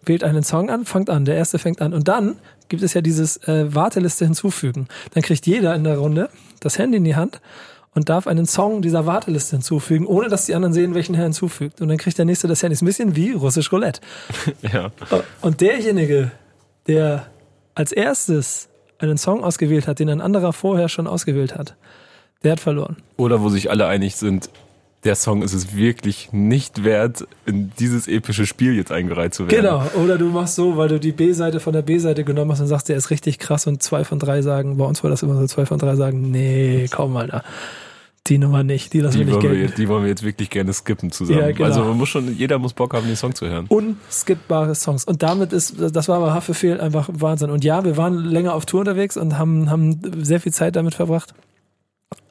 wählt 0.03 0.23
einen 0.23 0.43
Song 0.43 0.69
an, 0.69 0.85
fangt 0.85 1.09
an, 1.09 1.25
der 1.25 1.37
erste 1.37 1.59
fängt 1.59 1.81
an. 1.81 1.95
Und 1.95 2.09
dann 2.09 2.37
gibt 2.69 2.83
es 2.83 2.93
ja 2.93 3.01
dieses 3.01 3.39
äh, 3.49 3.75
Warteliste 3.75 4.27
hinzufügen. 4.27 4.89
Dann 5.15 5.23
kriegt 5.23 5.47
jeder 5.47 5.75
in 5.75 5.85
der 5.85 5.97
Runde 5.97 6.29
das 6.61 6.79
Handy 6.79 6.99
in 6.99 7.05
die 7.05 7.17
Hand 7.17 7.41
und 7.95 8.11
darf 8.11 8.27
einen 8.27 8.45
Song 8.45 8.83
dieser 8.83 9.07
Warteliste 9.07 9.57
hinzufügen, 9.57 10.07
ohne 10.07 10.29
dass 10.29 10.45
die 10.45 10.55
anderen 10.55 10.75
sehen, 10.75 10.95
welchen 10.95 11.15
er 11.15 11.23
hinzufügt. 11.23 11.81
Und 11.81 11.89
dann 11.89 11.97
kriegt 11.97 12.19
der 12.19 12.27
nächste 12.27 12.49
das 12.49 12.63
Handy. 12.63 12.75
Ist 12.75 12.83
ein 12.83 12.87
bisschen 12.87 13.17
wie 13.17 13.33
russisch 13.33 13.73
Roulette. 13.73 14.03
Ja. 14.73 14.91
Und 15.41 15.63
derjenige, 15.63 16.33
der 16.87 17.27
als 17.75 17.93
erstes 17.93 18.69
einen 18.99 19.19
Song 19.19 19.45
ausgewählt 19.45 19.87
hat, 19.87 19.99
den 19.99 20.09
ein 20.09 20.21
anderer 20.21 20.53
vorher 20.53 20.89
schon 20.89 21.07
ausgewählt 21.07 21.57
hat, 21.57 21.77
der 22.43 22.53
hat 22.53 22.61
verloren. 22.61 22.97
Oder 23.17 23.43
wo 23.43 23.49
sich 23.49 23.71
alle 23.71 23.87
einig 23.87 24.17
sind, 24.17 24.51
der 25.05 25.15
Song 25.15 25.43
ist 25.43 25.53
es 25.53 25.77
wirklich 25.77 26.33
nicht 26.33 26.83
wert, 26.83 27.27
in 27.47 27.71
dieses 27.79 28.09
epische 28.09 28.45
Spiel 28.45 28.75
jetzt 28.75 28.91
eingereiht 28.91 29.35
zu 29.35 29.49
werden. 29.49 29.63
Genau. 29.63 29.83
Oder 30.03 30.19
du 30.19 30.27
machst 30.27 30.57
so, 30.57 30.77
weil 30.77 30.89
du 30.89 30.99
die 30.99 31.13
B-Seite 31.13 31.61
von 31.61 31.73
der 31.73 31.83
B-Seite 31.83 32.25
genommen 32.25 32.51
hast 32.51 32.61
und 32.61 32.67
sagst, 32.67 32.89
der 32.89 32.97
ist 32.97 33.11
richtig 33.11 33.39
krass 33.39 33.67
und 33.67 33.83
zwei 33.83 34.05
von 34.05 34.19
drei 34.19 34.43
sagen, 34.43 34.77
bei 34.77 34.85
uns 34.85 35.03
war 35.05 35.11
das 35.11 35.23
immer 35.23 35.39
so, 35.39 35.47
zwei 35.47 35.65
von 35.65 35.79
drei 35.79 35.95
sagen, 35.95 36.31
nee, 36.31 36.89
komm, 36.91 37.17
Alter. 37.17 37.45
Die 38.29 38.39
Nummer 38.39 38.63
nicht, 38.65 38.93
die 38.93 39.01
lassen 39.01 39.19
wir 39.19 39.25
Die 39.27 39.33
nicht 39.33 39.43
wir, 39.43 39.51
gelten. 39.51 39.67
jetzt, 39.69 39.79
die 39.79 39.89
wollen 39.89 40.03
wir 40.03 40.09
jetzt 40.09 40.23
wirklich 40.25 40.51
gerne 40.51 40.73
skippen 40.73 41.13
zusammen. 41.13 41.39
Ja, 41.41 41.51
genau. 41.53 41.65
Also 41.65 41.85
man 41.85 41.97
muss 41.97 42.09
schon, 42.09 42.35
jeder 42.37 42.59
muss 42.59 42.73
Bock 42.73 42.93
haben, 42.95 43.07
den 43.07 43.17
Song 43.17 43.35
zu 43.35 43.47
hören. 43.47 43.67
unskippbare 43.69 44.75
Songs. 44.75 45.05
Und 45.05 45.23
damit 45.23 45.53
ist, 45.53 45.77
das 45.79 46.09
war 46.09 46.17
aber 46.17 46.35
Haftbefehl 46.35 46.81
einfach 46.81 47.09
Wahnsinn. 47.13 47.51
Und 47.51 47.65
ja, 47.65 47.85
wir 47.85 47.97
waren 47.97 48.15
länger 48.25 48.55
auf 48.55 48.67
Tour 48.67 48.81
unterwegs 48.81 49.17
und 49.17 49.39
haben, 49.39 49.71
haben 49.71 50.01
sehr 50.25 50.41
viel 50.41 50.53
Zeit 50.53 50.75
damit 50.77 50.95
verbracht, 50.95 51.35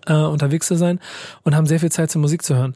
äh, 0.07 0.13
unterwegs 0.13 0.67
zu 0.67 0.75
sein 0.75 0.99
und 1.43 1.55
haben 1.55 1.65
sehr 1.65 1.79
viel 1.79 1.91
Zeit 1.91 2.11
zur 2.11 2.21
Musik 2.21 2.43
zu 2.43 2.55
hören. 2.55 2.75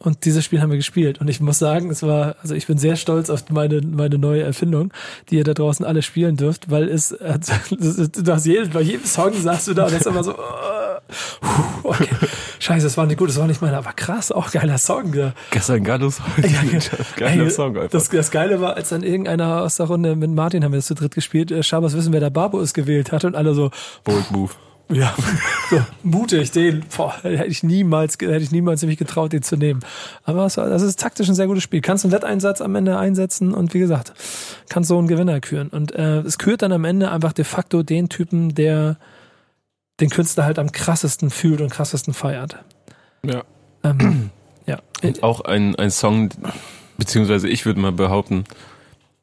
Und 0.00 0.26
dieses 0.26 0.44
Spiel 0.44 0.60
haben 0.60 0.68
wir 0.70 0.76
gespielt. 0.76 1.18
Und 1.20 1.28
ich 1.28 1.40
muss 1.40 1.58
sagen, 1.58 1.88
es 1.90 2.02
war, 2.02 2.36
also 2.42 2.54
ich 2.54 2.66
bin 2.66 2.76
sehr 2.76 2.96
stolz 2.96 3.30
auf 3.30 3.48
meine, 3.48 3.80
meine 3.80 4.18
neue 4.18 4.42
Erfindung, 4.42 4.92
die 5.30 5.36
ihr 5.36 5.44
da 5.44 5.54
draußen 5.54 5.84
alle 5.86 6.02
spielen 6.02 6.36
dürft, 6.36 6.70
weil 6.70 6.88
es, 6.90 7.12
äh, 7.12 7.38
du 7.70 8.32
hast 8.32 8.44
jedes, 8.44 8.68
bei 8.68 8.82
jedem 8.82 9.06
Song 9.06 9.32
sagst 9.32 9.68
du 9.68 9.72
da 9.74 9.84
und 9.84 9.92
das 9.92 10.00
ist 10.02 10.06
immer 10.06 10.22
so, 10.24 10.34
puh, 10.34 11.88
okay, 11.88 12.08
scheiße, 12.58 12.84
das 12.84 12.98
war 12.98 13.06
nicht 13.06 13.16
gut, 13.18 13.30
das 13.30 13.38
war 13.38 13.46
nicht 13.46 13.62
meiner, 13.62 13.78
aber 13.78 13.94
krass, 13.94 14.30
auch 14.30 14.50
geiler 14.50 14.76
Song. 14.76 15.14
Ja. 15.14 15.32
Gestern 15.50 15.84
Gallus, 15.84 16.20
heute 16.36 16.48
Ja, 16.48 16.60
ge- 16.70 16.80
geiler 17.16 17.44
Ey, 17.44 17.50
Song 17.50 17.76
einfach. 17.76 17.90
Das, 17.90 18.10
das 18.10 18.30
Geile 18.30 18.60
war, 18.60 18.74
als 18.76 18.90
dann 18.90 19.02
irgendeiner 19.02 19.62
aus 19.62 19.76
der 19.76 19.86
Runde 19.86 20.16
mit 20.16 20.30
Martin 20.32 20.64
haben 20.64 20.72
wir 20.72 20.78
das 20.78 20.86
zu 20.86 20.94
dritt 20.94 21.14
gespielt, 21.14 21.50
äh, 21.50 21.62
Schabers 21.62 21.96
wissen, 21.96 22.12
wer 22.12 22.20
der 22.20 22.30
Babo 22.30 22.60
ist 22.60 22.74
gewählt 22.74 23.10
hat 23.10 23.24
und 23.24 23.34
alle 23.34 23.54
so, 23.54 23.70
Bold 24.04 24.30
Move. 24.30 24.52
Ja, 24.88 25.14
so 25.70 25.80
mutig, 26.02 26.52
den, 26.52 26.84
boah, 26.96 27.14
hätte 27.22 27.46
ich 27.46 27.62
niemals, 27.62 28.14
hätte 28.14 28.36
ich 28.36 28.52
niemals 28.52 28.84
mich 28.84 28.98
getraut, 28.98 29.32
den 29.32 29.42
zu 29.42 29.56
nehmen. 29.56 29.80
Aber 30.24 30.46
es 30.46 30.56
war, 30.56 30.68
das 30.68 30.82
ist 30.82 31.00
taktisch 31.00 31.28
ein 31.28 31.34
sehr 31.34 31.48
gutes 31.48 31.64
Spiel. 31.64 31.80
Kannst 31.80 32.04
einen 32.04 32.12
Wetteinsatz 32.12 32.60
am 32.60 32.74
Ende 32.76 32.96
einsetzen 32.96 33.52
und 33.52 33.74
wie 33.74 33.80
gesagt, 33.80 34.12
kannst 34.68 34.88
so 34.88 34.98
einen 34.98 35.08
Gewinner 35.08 35.40
küren. 35.40 35.68
Und 35.68 35.92
äh, 35.94 36.20
es 36.20 36.38
kürt 36.38 36.62
dann 36.62 36.72
am 36.72 36.84
Ende 36.84 37.10
einfach 37.10 37.32
de 37.32 37.44
facto 37.44 37.82
den 37.82 38.08
Typen, 38.08 38.54
der 38.54 38.96
den 39.98 40.10
Künstler 40.10 40.44
halt 40.44 40.58
am 40.58 40.70
krassesten 40.70 41.30
fühlt 41.30 41.60
und 41.60 41.70
krassesten 41.70 42.14
feiert. 42.14 42.56
Ja. 43.24 43.42
Ähm, 43.82 44.30
ja. 44.66 44.78
Und 45.02 45.22
auch 45.22 45.40
ein, 45.40 45.74
ein 45.76 45.90
Song, 45.90 46.30
beziehungsweise 46.96 47.48
ich 47.48 47.66
würde 47.66 47.80
mal 47.80 47.92
behaupten, 47.92 48.44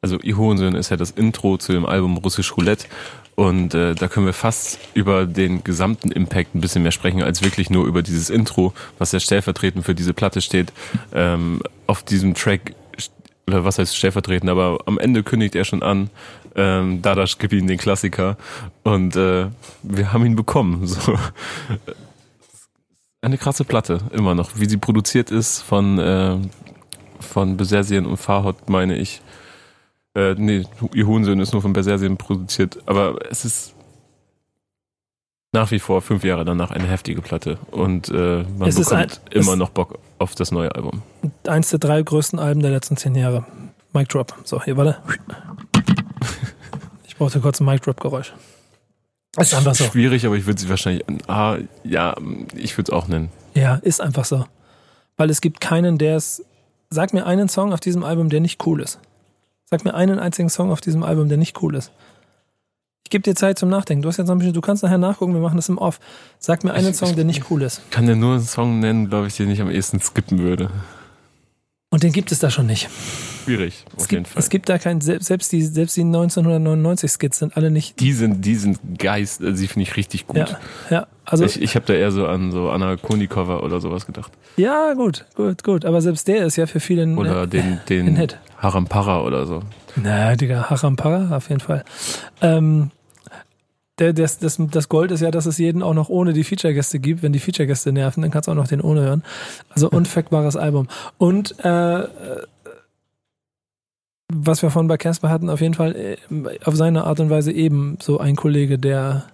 also 0.02 0.18
Ihr 0.18 0.36
Hohensohn 0.36 0.74
ist 0.74 0.90
ja 0.90 0.98
das 0.98 1.12
Intro 1.12 1.56
zu 1.56 1.72
dem 1.72 1.86
Album 1.86 2.18
Russisch 2.18 2.54
Roulette 2.58 2.86
Und 3.36 3.74
äh, 3.74 3.94
da 3.94 4.08
können 4.08 4.26
wir 4.26 4.32
fast 4.32 4.78
über 4.94 5.26
den 5.26 5.64
gesamten 5.64 6.12
Impact 6.12 6.54
ein 6.54 6.60
bisschen 6.60 6.82
mehr 6.82 6.92
sprechen, 6.92 7.22
als 7.22 7.42
wirklich 7.42 7.68
nur 7.68 7.86
über 7.86 8.02
dieses 8.02 8.30
Intro, 8.30 8.72
was 8.98 9.12
ja 9.12 9.20
stellvertretend 9.20 9.84
für 9.84 9.94
diese 9.94 10.14
Platte 10.14 10.40
steht. 10.40 10.72
Ähm, 11.12 11.60
auf 11.86 12.02
diesem 12.02 12.34
Track, 12.34 12.74
oder 13.46 13.64
was 13.64 13.78
heißt 13.78 13.96
stellvertretend, 13.96 14.50
aber 14.50 14.78
am 14.86 14.98
Ende 14.98 15.22
kündigt 15.22 15.56
er 15.56 15.64
schon 15.64 15.82
an, 15.82 16.10
ähm, 16.54 17.02
Dadash 17.02 17.38
gibt 17.38 17.52
ihm 17.52 17.66
den 17.66 17.78
Klassiker 17.78 18.36
und 18.84 19.16
äh, 19.16 19.48
wir 19.82 20.12
haben 20.12 20.24
ihn 20.24 20.36
bekommen. 20.36 20.86
So. 20.86 21.18
Eine 23.20 23.38
krasse 23.38 23.64
Platte, 23.64 24.00
immer 24.12 24.34
noch. 24.34 24.50
Wie 24.56 24.68
sie 24.68 24.76
produziert 24.76 25.30
ist 25.30 25.62
von, 25.62 25.98
äh, 25.98 26.36
von 27.18 27.56
Besersien 27.56 28.06
und 28.06 28.18
Farhot, 28.18 28.68
meine 28.68 28.96
ich. 28.96 29.22
Äh, 30.14 30.34
nee, 30.38 30.64
ihr 30.94 31.06
Huhnsöhn 31.06 31.40
ist 31.40 31.52
nur 31.52 31.62
von 31.62 31.72
Besersien 31.72 32.16
produziert, 32.16 32.78
aber 32.86 33.18
es 33.30 33.44
ist 33.44 33.74
nach 35.52 35.70
wie 35.70 35.78
vor 35.78 36.02
fünf 36.02 36.24
Jahre 36.24 36.44
danach 36.44 36.70
eine 36.70 36.86
heftige 36.86 37.20
Platte 37.22 37.58
und 37.70 38.08
äh, 38.10 38.44
man 38.58 38.68
Es 38.68 38.76
bekommt 38.76 39.20
ein- 39.32 39.32
immer 39.32 39.56
noch 39.56 39.70
Bock 39.70 39.98
auf 40.18 40.34
das 40.34 40.50
neue 40.52 40.74
Album. 40.74 41.02
Eins 41.46 41.70
der 41.70 41.78
drei 41.78 42.02
größten 42.02 42.38
Alben 42.38 42.60
der 42.62 42.70
letzten 42.70 42.96
zehn 42.96 43.14
Jahre. 43.14 43.44
Mic 43.92 44.08
Drop. 44.08 44.34
So, 44.44 44.62
hier, 44.62 44.76
warte. 44.76 44.98
Ich 47.06 47.16
brauchte 47.16 47.40
kurz 47.40 47.60
ein 47.60 47.66
Mic 47.66 47.82
Drop 47.82 48.00
Geräusch. 48.00 48.32
Ist 49.36 49.54
einfach 49.54 49.74
so. 49.74 49.84
Schwierig, 49.84 50.26
aber 50.26 50.36
ich 50.36 50.46
würde 50.46 50.60
sie 50.60 50.68
wahrscheinlich, 50.68 51.04
ah, 51.28 51.58
ja, 51.84 52.14
ich 52.54 52.76
würde 52.76 52.90
es 52.92 52.96
auch 52.96 53.08
nennen. 53.08 53.30
Ja, 53.54 53.76
ist 53.76 54.00
einfach 54.00 54.24
so. 54.24 54.46
Weil 55.16 55.30
es 55.30 55.40
gibt 55.40 55.60
keinen, 55.60 55.98
der 55.98 56.16
es. 56.16 56.44
Sag 56.90 57.12
mir 57.12 57.26
einen 57.26 57.48
Song 57.48 57.72
auf 57.72 57.80
diesem 57.80 58.04
Album, 58.04 58.28
der 58.30 58.40
nicht 58.40 58.64
cool 58.66 58.80
ist. 58.80 59.00
Sag 59.70 59.84
mir 59.84 59.94
einen 59.94 60.18
einzigen 60.18 60.50
Song 60.50 60.70
auf 60.70 60.80
diesem 60.80 61.02
Album, 61.02 61.28
der 61.28 61.38
nicht 61.38 61.60
cool 61.62 61.74
ist. 61.74 61.90
Ich 63.04 63.10
gebe 63.10 63.22
dir 63.22 63.34
Zeit 63.34 63.58
zum 63.58 63.68
Nachdenken. 63.68 64.02
Du 64.02 64.08
hast 64.08 64.16
jetzt 64.16 64.26
noch 64.28 64.34
ein 64.34 64.38
bisschen, 64.38 64.54
du 64.54 64.60
kannst 64.60 64.82
nachher 64.82 64.98
nachgucken, 64.98 65.34
wir 65.34 65.40
machen 65.40 65.56
das 65.56 65.68
im 65.68 65.78
Off. 65.78 66.00
Sag 66.38 66.64
mir 66.64 66.72
einen 66.72 66.90
Ich- 66.90 66.96
Song, 66.96 67.14
der 67.16 67.24
nicht 67.24 67.50
cool 67.50 67.62
ist. 67.62 67.82
Ich 67.84 67.90
kann 67.90 68.06
dir 68.06 68.16
nur 68.16 68.34
einen 68.34 68.42
Song 68.44 68.78
nennen, 68.80 69.08
glaube 69.08 69.26
ich, 69.26 69.36
den 69.36 69.50
ich 69.50 69.60
am 69.60 69.70
ehesten 69.70 70.00
skippen 70.00 70.38
würde. 70.38 70.70
Und 71.90 72.02
den 72.02 72.12
gibt 72.12 72.32
es 72.32 72.40
da 72.40 72.50
schon 72.50 72.66
nicht. 72.66 72.88
Schwierig, 73.44 73.84
Es 73.96 74.04
auf 74.04 74.10
jeden 74.10 74.24
gibt, 74.24 74.32
Fall. 74.34 74.42
es 74.42 74.48
gibt 74.48 74.68
da 74.68 74.78
keinen, 74.78 75.00
selbst 75.00 75.26
selbst 75.28 75.52
die, 75.52 75.62
selbst 75.62 75.96
die 75.96 76.00
1999 76.00 77.10
Skits 77.12 77.38
sind 77.38 77.56
alle 77.56 77.70
nicht. 77.70 78.00
die 78.00 78.12
sind, 78.12 78.44
die 78.44 78.56
sind 78.56 78.80
Geist, 78.98 79.42
also 79.42 79.60
die 79.60 79.68
finde 79.68 79.82
ich 79.82 79.96
richtig 79.96 80.26
gut. 80.26 80.38
Ja, 80.38 80.58
ja. 80.90 81.06
Also, 81.26 81.44
ich 81.44 81.60
ich 81.62 81.76
habe 81.76 81.86
da 81.86 81.92
eher 81.92 82.10
so 82.10 82.26
an 82.26 82.50
so 82.52 82.70
Anna 82.70 82.96
Konikova 82.96 83.58
oder 83.60 83.80
sowas 83.80 84.06
gedacht. 84.06 84.32
ja, 84.56 84.94
gut, 84.94 85.24
gut, 85.36 85.62
gut. 85.62 85.84
Aber 85.84 86.00
selbst 86.00 86.26
der 86.26 86.46
ist 86.46 86.56
ja 86.56 86.66
für 86.66 86.80
viele 86.80 87.02
ein, 87.02 87.16
Oder 87.16 87.46
den, 87.46 87.64
ein 87.64 87.80
den 87.88 88.16
Hit. 88.16 88.38
Harampara 88.64 89.22
oder 89.22 89.46
so. 89.46 89.62
Na, 89.96 90.34
Digga, 90.34 90.70
Harampara, 90.70 91.36
auf 91.36 91.48
jeden 91.48 91.60
Fall. 91.60 91.84
Ähm, 92.40 92.90
der, 93.98 94.12
das, 94.12 94.38
das, 94.38 94.58
das 94.58 94.88
Gold 94.88 95.12
ist 95.12 95.20
ja, 95.20 95.30
dass 95.30 95.46
es 95.46 95.58
jeden 95.58 95.82
auch 95.82 95.94
noch 95.94 96.08
ohne 96.08 96.32
die 96.32 96.42
Feature-Gäste 96.42 96.98
gibt. 96.98 97.22
Wenn 97.22 97.32
die 97.32 97.38
Feature-Gäste 97.38 97.92
nerven, 97.92 98.22
dann 98.22 98.32
kannst 98.32 98.48
du 98.48 98.52
auch 98.52 98.56
noch 98.56 98.66
den 98.66 98.80
ohne 98.80 99.02
hören. 99.02 99.22
Also 99.70 99.88
unfackbares 99.92 100.56
Album. 100.56 100.88
Und 101.16 101.64
äh, 101.64 102.08
was 104.32 104.62
wir 104.62 104.70
von 104.70 104.88
bei 104.88 104.96
Casper 104.96 105.30
hatten, 105.30 105.48
auf 105.48 105.60
jeden 105.60 105.74
Fall 105.74 105.94
äh, 105.94 106.16
auf 106.64 106.74
seine 106.74 107.04
Art 107.04 107.20
und 107.20 107.30
Weise 107.30 107.52
eben 107.52 107.98
so 108.02 108.18
ein 108.18 108.34
Kollege, 108.34 108.78
der 108.78 109.24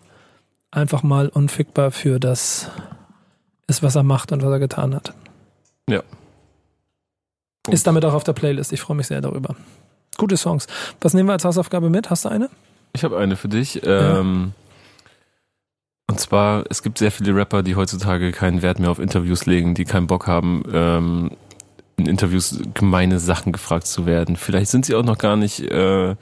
einfach 0.70 1.02
mal 1.02 1.28
unfickbar 1.28 1.90
für 1.90 2.20
das 2.20 2.70
ist, 3.66 3.82
was 3.82 3.96
er 3.96 4.02
macht 4.02 4.32
und 4.32 4.42
was 4.42 4.50
er 4.50 4.58
getan 4.58 4.94
hat. 4.94 5.14
Ja. 5.88 6.02
Ist 7.72 7.86
damit 7.86 8.04
auch 8.04 8.14
auf 8.14 8.24
der 8.24 8.32
Playlist. 8.32 8.72
Ich 8.72 8.80
freue 8.80 8.96
mich 8.96 9.06
sehr 9.06 9.20
darüber. 9.20 9.54
Gute 10.16 10.36
Songs. 10.36 10.66
Was 11.00 11.14
nehmen 11.14 11.28
wir 11.28 11.34
als 11.34 11.44
Hausaufgabe 11.44 11.88
mit? 11.90 12.10
Hast 12.10 12.24
du 12.24 12.28
eine? 12.28 12.50
Ich 12.92 13.04
habe 13.04 13.16
eine 13.18 13.36
für 13.36 13.48
dich. 13.48 13.80
Ähm, 13.84 14.52
Und 16.08 16.18
zwar, 16.18 16.64
es 16.68 16.82
gibt 16.82 16.98
sehr 16.98 17.12
viele 17.12 17.34
Rapper, 17.36 17.62
die 17.62 17.76
heutzutage 17.76 18.32
keinen 18.32 18.62
Wert 18.62 18.80
mehr 18.80 18.90
auf 18.90 18.98
Interviews 18.98 19.46
legen, 19.46 19.74
die 19.74 19.84
keinen 19.84 20.08
Bock 20.08 20.26
haben, 20.26 20.64
ähm, 20.72 21.30
in 21.96 22.06
Interviews 22.06 22.58
gemeine 22.74 23.20
Sachen 23.20 23.52
gefragt 23.52 23.86
zu 23.86 24.06
werden. 24.06 24.36
Vielleicht 24.36 24.70
sind 24.70 24.86
sie 24.86 24.96
auch 24.96 25.04
noch 25.04 25.18
gar 25.18 25.36
nicht 25.36 25.60
äh, 25.60 26.16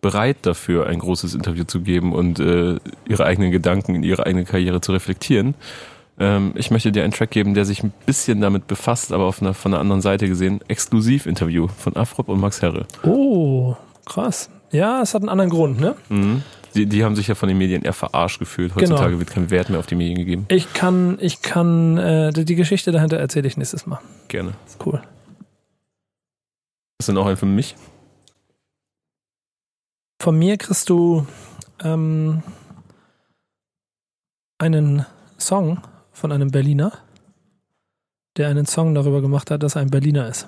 bereit 0.00 0.38
dafür, 0.42 0.86
ein 0.86 1.00
großes 1.00 1.34
Interview 1.34 1.64
zu 1.64 1.80
geben 1.82 2.12
und 2.14 2.40
äh, 2.40 2.76
ihre 3.06 3.24
eigenen 3.24 3.50
Gedanken 3.50 3.94
in 3.94 4.02
ihre 4.02 4.24
eigene 4.24 4.44
Karriere 4.44 4.80
zu 4.80 4.92
reflektieren. 4.92 5.54
Ähm, 6.18 6.52
ich 6.54 6.70
möchte 6.70 6.92
dir 6.92 7.04
einen 7.04 7.12
Track 7.12 7.30
geben, 7.30 7.54
der 7.54 7.64
sich 7.64 7.82
ein 7.82 7.92
bisschen 8.06 8.40
damit 8.40 8.66
befasst, 8.66 9.12
aber 9.12 9.24
auf 9.24 9.42
einer, 9.42 9.52
von 9.54 9.72
einer 9.72 9.80
anderen 9.80 10.00
Seite 10.00 10.28
gesehen. 10.28 10.60
Exklusiv-Interview 10.68 11.68
von 11.68 11.96
Afrop 11.96 12.28
und 12.28 12.40
Max 12.40 12.62
Herre. 12.62 12.86
Oh, 13.02 13.74
krass. 14.06 14.48
Ja, 14.72 15.02
es 15.02 15.14
hat 15.14 15.22
einen 15.22 15.28
anderen 15.28 15.50
Grund, 15.50 15.78
ne? 15.80 15.94
Mhm. 16.08 16.42
Die, 16.74 16.86
die 16.86 17.04
haben 17.04 17.16
sich 17.16 17.28
ja 17.28 17.34
von 17.34 17.48
den 17.48 17.56
Medien 17.58 17.82
eher 17.82 17.92
verarscht 17.94 18.38
gefühlt. 18.38 18.74
Heutzutage 18.74 19.08
Genau. 19.10 19.18
wird 19.20 19.30
kein 19.30 19.50
Wert 19.50 19.70
mehr 19.70 19.78
auf 19.78 19.86
die 19.86 19.94
Medien 19.94 20.18
gegeben. 20.18 20.44
Ich 20.48 20.72
kann, 20.74 21.16
ich 21.20 21.40
kann, 21.40 21.96
äh, 21.96 22.32
die 22.32 22.54
Geschichte 22.54 22.92
dahinter 22.92 23.16
erzähle 23.18 23.48
ich 23.48 23.56
nächstes 23.56 23.86
Mal. 23.86 24.00
Gerne. 24.28 24.52
Ist 24.66 24.84
cool. 24.84 25.00
Ist 26.98 27.08
denn 27.08 27.16
auch 27.16 27.26
ein 27.26 27.36
für 27.36 27.46
mich? 27.46 27.76
Von 30.20 30.38
mir 30.38 30.56
kriegst 30.58 30.88
du 30.90 31.26
ähm, 31.82 32.42
einen 34.58 35.06
Song 35.38 35.80
von 36.16 36.32
einem 36.32 36.50
Berliner, 36.50 36.92
der 38.38 38.48
einen 38.48 38.64
Song 38.66 38.94
darüber 38.94 39.20
gemacht 39.20 39.50
hat, 39.50 39.62
dass 39.62 39.76
er 39.76 39.82
ein 39.82 39.90
Berliner 39.90 40.28
ist. 40.28 40.46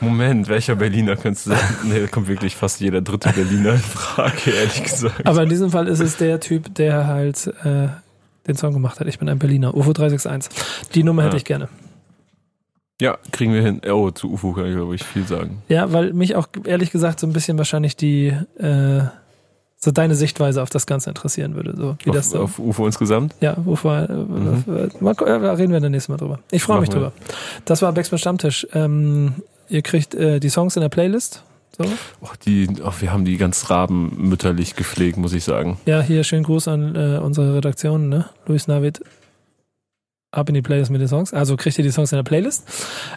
Moment, 0.00 0.48
welcher 0.48 0.76
Berliner 0.76 1.16
könntest 1.16 1.46
du 1.46 1.50
sagen? 1.50 1.74
Nee, 1.84 2.00
da 2.00 2.06
kommt 2.06 2.28
wirklich 2.28 2.54
fast 2.54 2.80
jeder 2.80 3.00
dritte 3.00 3.30
Berliner 3.32 3.72
in 3.72 3.78
Frage, 3.80 4.50
ehrlich 4.52 4.82
gesagt. 4.84 5.26
Aber 5.26 5.42
in 5.42 5.48
diesem 5.48 5.70
Fall 5.70 5.88
ist 5.88 6.00
es 6.00 6.16
der 6.16 6.38
Typ, 6.40 6.72
der 6.74 7.06
halt 7.08 7.48
äh, 7.64 7.88
den 8.46 8.56
Song 8.56 8.72
gemacht 8.74 9.00
hat. 9.00 9.08
Ich 9.08 9.18
bin 9.18 9.28
ein 9.28 9.38
Berliner. 9.38 9.74
UFO 9.74 9.92
361. 9.92 10.52
Die 10.94 11.02
Nummer 11.02 11.22
hätte 11.24 11.34
Ja. 11.34 11.38
ich 11.38 11.44
gerne. 11.44 11.68
Ja, 13.00 13.18
kriegen 13.32 13.52
wir 13.52 13.62
hin. 13.62 13.80
Oh, 13.90 14.10
zu 14.12 14.30
UFO 14.32 14.52
kann 14.52 14.66
ich, 14.66 14.74
glaube 14.76 14.94
ich, 14.94 15.02
viel 15.02 15.26
sagen. 15.26 15.62
Ja, 15.68 15.92
weil 15.92 16.12
mich 16.12 16.36
auch 16.36 16.46
ehrlich 16.64 16.92
gesagt 16.92 17.18
so 17.18 17.26
ein 17.26 17.32
bisschen 17.32 17.58
wahrscheinlich 17.58 17.96
die 17.96 18.28
äh, 18.58 19.02
so 19.84 19.90
deine 19.90 20.14
Sichtweise 20.14 20.62
auf 20.62 20.70
das 20.70 20.86
Ganze 20.86 21.10
interessieren 21.10 21.54
würde. 21.54 21.74
So 21.76 21.96
wie 22.04 22.10
das 22.10 22.28
Auf, 22.34 22.56
so. 22.56 22.62
auf 22.64 22.68
UFO 22.70 22.86
insgesamt? 22.86 23.34
Ja, 23.40 23.56
wovor, 23.64 24.08
äh, 24.08 24.12
Mhm. 24.12 24.64
mal, 25.00 25.14
gu- 25.14 25.24
äh, 25.26 25.32
reden 25.32 25.72
wir 25.72 25.80
dann 25.80 25.92
nächstes 25.92 26.08
Mal 26.08 26.16
drüber. 26.16 26.38
Ich 26.50 26.62
freue 26.62 26.80
mich 26.80 26.88
wir. 26.88 26.94
drüber. 26.94 27.12
Das 27.66 27.82
war 27.82 27.92
Backspin 27.92 28.18
Stammtisch. 28.18 28.66
Ähm, 28.72 29.34
ihr 29.68 29.82
kriegt 29.82 30.14
äh, 30.14 30.40
die 30.40 30.48
Songs 30.48 30.76
in 30.76 30.80
der 30.80 30.88
Playlist. 30.88 31.42
So. 31.76 31.84
Oh, 32.20 32.28
die, 32.46 32.68
oh, 32.84 32.92
wir 33.00 33.12
haben 33.12 33.24
die 33.24 33.36
ganz 33.36 33.68
rabenmütterlich 33.68 34.76
gepflegt, 34.76 35.16
muss 35.16 35.32
ich 35.32 35.42
sagen. 35.44 35.78
Ja, 35.86 36.00
hier 36.02 36.22
schönen 36.24 36.44
Gruß 36.44 36.68
an 36.68 36.94
äh, 36.94 37.18
unsere 37.18 37.54
Redaktion, 37.56 38.08
ne? 38.08 38.26
Luis 38.46 38.68
Navid. 38.68 39.00
Ab 40.34 40.48
in 40.48 40.54
die 40.54 40.62
Playlist 40.62 40.90
mit 40.90 41.00
den 41.00 41.08
Songs. 41.08 41.32
Also 41.32 41.56
kriegt 41.56 41.78
ihr 41.78 41.84
die 41.84 41.90
Songs 41.90 42.12
in 42.12 42.16
der 42.16 42.24
Playlist. 42.24 42.64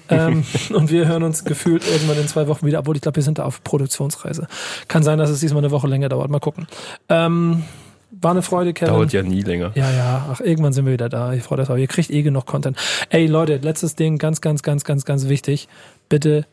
Ähm, 0.09 0.43
und 0.73 0.91
wir 0.91 1.07
hören 1.07 1.23
uns 1.23 1.43
gefühlt 1.43 1.87
irgendwann 1.87 2.19
in 2.19 2.27
zwei 2.27 2.47
Wochen 2.47 2.65
wieder, 2.65 2.79
obwohl 2.79 2.95
ich 2.95 3.01
glaube, 3.01 3.15
wir 3.15 3.23
sind 3.23 3.39
da 3.39 3.43
auf 3.43 3.63
Produktionsreise. 3.63 4.47
Kann 4.87 5.03
sein, 5.03 5.17
dass 5.17 5.29
es 5.29 5.39
diesmal 5.39 5.63
eine 5.63 5.71
Woche 5.71 5.87
länger 5.87 6.09
dauert. 6.09 6.29
Mal 6.29 6.39
gucken. 6.39 6.67
Ähm, 7.09 7.63
war 8.11 8.31
eine 8.31 8.41
Freude, 8.41 8.73
Kevin. 8.73 8.93
Dauert 8.93 9.13
ja 9.13 9.23
nie 9.23 9.41
länger. 9.41 9.71
Ja, 9.75 9.91
ja, 9.91 10.27
ach, 10.31 10.39
irgendwann 10.39 10.73
sind 10.73 10.85
wir 10.85 10.93
wieder 10.93 11.09
da. 11.09 11.33
Ich 11.33 11.43
freue 11.43 11.59
mich 11.59 11.67
drauf. 11.67 11.77
Ihr 11.77 11.87
kriegt 11.87 12.09
eh 12.09 12.21
genug 12.21 12.45
Content. 12.45 12.77
Ey, 13.09 13.27
Leute, 13.27 13.57
letztes 13.57 13.95
Ding, 13.95 14.17
ganz, 14.17 14.41
ganz, 14.41 14.63
ganz, 14.63 14.83
ganz, 14.83 15.05
ganz 15.05 15.27
wichtig. 15.27 15.67
Bitte 16.09 16.45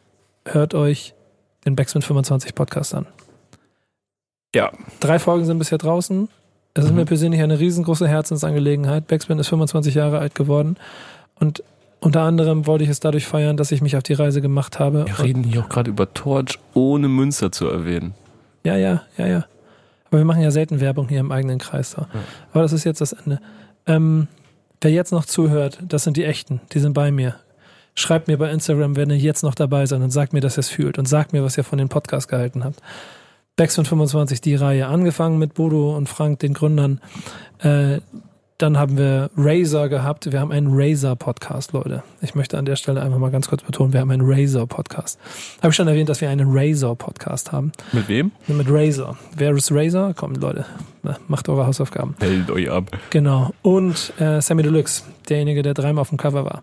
hört 0.45 0.75
euch 0.75 1.15
den 1.65 1.77
Backspin 1.77 2.03
25 2.03 2.55
Podcast 2.55 2.95
an. 2.95 3.07
Ja. 4.55 4.73
Drei 5.01 5.19
Folgen 5.19 5.45
sind 5.45 5.59
bisher 5.59 5.79
draußen. 5.79 6.29
Es 6.75 6.85
ist 6.85 6.91
Mhm. 6.91 6.97
mir 6.97 7.05
persönlich 7.05 7.41
eine 7.41 7.59
riesengroße 7.61 8.09
Herzensangelegenheit. 8.09 9.07
Backspin 9.07 9.39
ist 9.39 9.49
25 9.49 9.95
Jahre 9.95 10.19
alt 10.19 10.35
geworden. 10.35 10.77
Und 11.39 11.63
unter 12.01 12.23
anderem 12.23 12.67
wollte 12.67 12.85
ich 12.85 12.91
es 12.91 13.01
dadurch 13.01 13.27
feiern, 13.27 13.57
dass 13.57 13.71
ich 13.73 13.81
mich 13.81 13.97
auf 13.97 14.03
die 14.03 14.13
Reise 14.15 14.41
gemacht 14.41 14.79
habe. 14.79 15.07
Wir 15.07 15.19
reden 15.25 15.45
hier 15.45 15.63
auch 15.63 15.69
gerade 15.69 15.91
über 15.91 16.13
Torch, 16.13 16.59
ohne 16.75 17.09
Münster 17.09 17.53
zu 17.53 17.67
erwähnen. 17.69 18.15
Ja, 18.65 18.77
ja, 18.77 19.03
ja, 19.17 19.27
ja. 19.27 19.45
Aber 20.09 20.19
wir 20.19 20.25
machen 20.25 20.43
ja 20.43 20.51
selten 20.51 20.81
Werbung 20.81 21.09
hier 21.09 21.21
im 21.21 21.33
eigenen 21.33 21.59
Kreis. 21.59 21.93
So. 21.93 22.07
Aber 22.53 22.63
das 22.63 22.73
ist 22.73 22.85
jetzt 22.85 23.01
das 23.01 23.13
Ende. 23.13 23.41
Ähm, 23.87 24.29
wer 24.81 24.91
jetzt 24.91 25.13
noch 25.13 25.25
zuhört, 25.25 25.79
das 25.89 26.05
sind 26.05 26.17
die 26.17 26.25
Echten, 26.25 26.61
die 26.73 26.79
sind 26.81 26.93
bei 26.93 27.11
mir. 27.11 27.37
Schreibt 27.95 28.27
mir 28.29 28.37
bei 28.37 28.51
Instagram, 28.51 28.97
wenn 28.97 29.11
ihr 29.11 29.17
jetzt 29.17 29.43
noch 29.45 29.55
dabei 29.55 29.87
seid 29.87 30.01
und 30.03 30.11
sagt 30.11 30.33
mir, 30.33 30.41
dass 30.41 30.57
ihr 30.59 30.61
es 30.61 30.69
fühlt 30.69 30.99
und 30.99 31.07
sagt 31.07 31.33
mir, 31.33 31.45
was 31.45 31.57
ihr 31.57 31.65
von 31.65 31.79
den 31.79 31.89
Podcast 31.89 32.29
gehalten 32.29 32.65
habt. 32.65 32.81
Backspin 33.57 33.85
25, 33.85 34.41
die 34.41 34.57
Reihe, 34.57 34.89
angefangen 34.89 35.39
mit 35.39 35.55
Bodo 35.55 35.97
und 35.97 36.09
Frank, 36.09 36.41
den 36.41 36.55
Gründern. 36.55 37.01
Äh, 37.61 38.01
Dann 38.59 38.79
haben 38.79 38.97
wir 38.97 39.31
Razer 39.37 39.89
gehabt. 39.89 40.31
Wir 40.31 40.39
haben 40.41 40.53
einen 40.53 40.69
Razer-Podcast, 40.71 41.73
Leute. 41.73 42.03
Ich 42.21 42.35
möchte 42.37 42.57
an 42.57 42.65
der 42.65 42.77
Stelle 42.77 43.03
einfach 43.03 43.19
mal 43.19 43.31
ganz 43.33 43.49
kurz 43.49 43.63
betonen, 43.63 43.93
wir 43.93 44.01
haben 44.01 44.11
einen 44.13 44.23
Razer-Podcast. 44.25 45.19
Habe 45.59 45.71
ich 45.71 45.75
schon 45.77 45.89
erwähnt, 45.89 46.09
dass 46.09 46.21
wir 46.21 46.31
einen 46.31 46.49
Razer-Podcast 46.51 47.51
haben. 47.53 47.73
Mit 47.93 48.09
wem? 48.09 48.31
Mit 48.47 48.67
Razer. 48.71 49.17
Wer 49.37 49.53
ist 49.55 49.71
Razer? 49.73 50.15
Kommt, 50.15 50.41
Leute. 50.41 50.65
Macht 51.29 51.49
eure 51.49 51.67
Hausaufgaben. 51.67 52.15
Hält 52.21 52.51
euch 52.51 52.71
ab. 52.71 52.91
Genau. 53.11 53.51
Und 53.63 54.13
äh, 54.21 54.41
Sammy 54.41 54.63
Deluxe, 54.63 55.03
derjenige, 55.29 55.63
der 55.63 55.75
dreimal 55.75 56.03
auf 56.03 56.09
dem 56.09 56.19
Cover 56.19 56.45
war. 56.45 56.63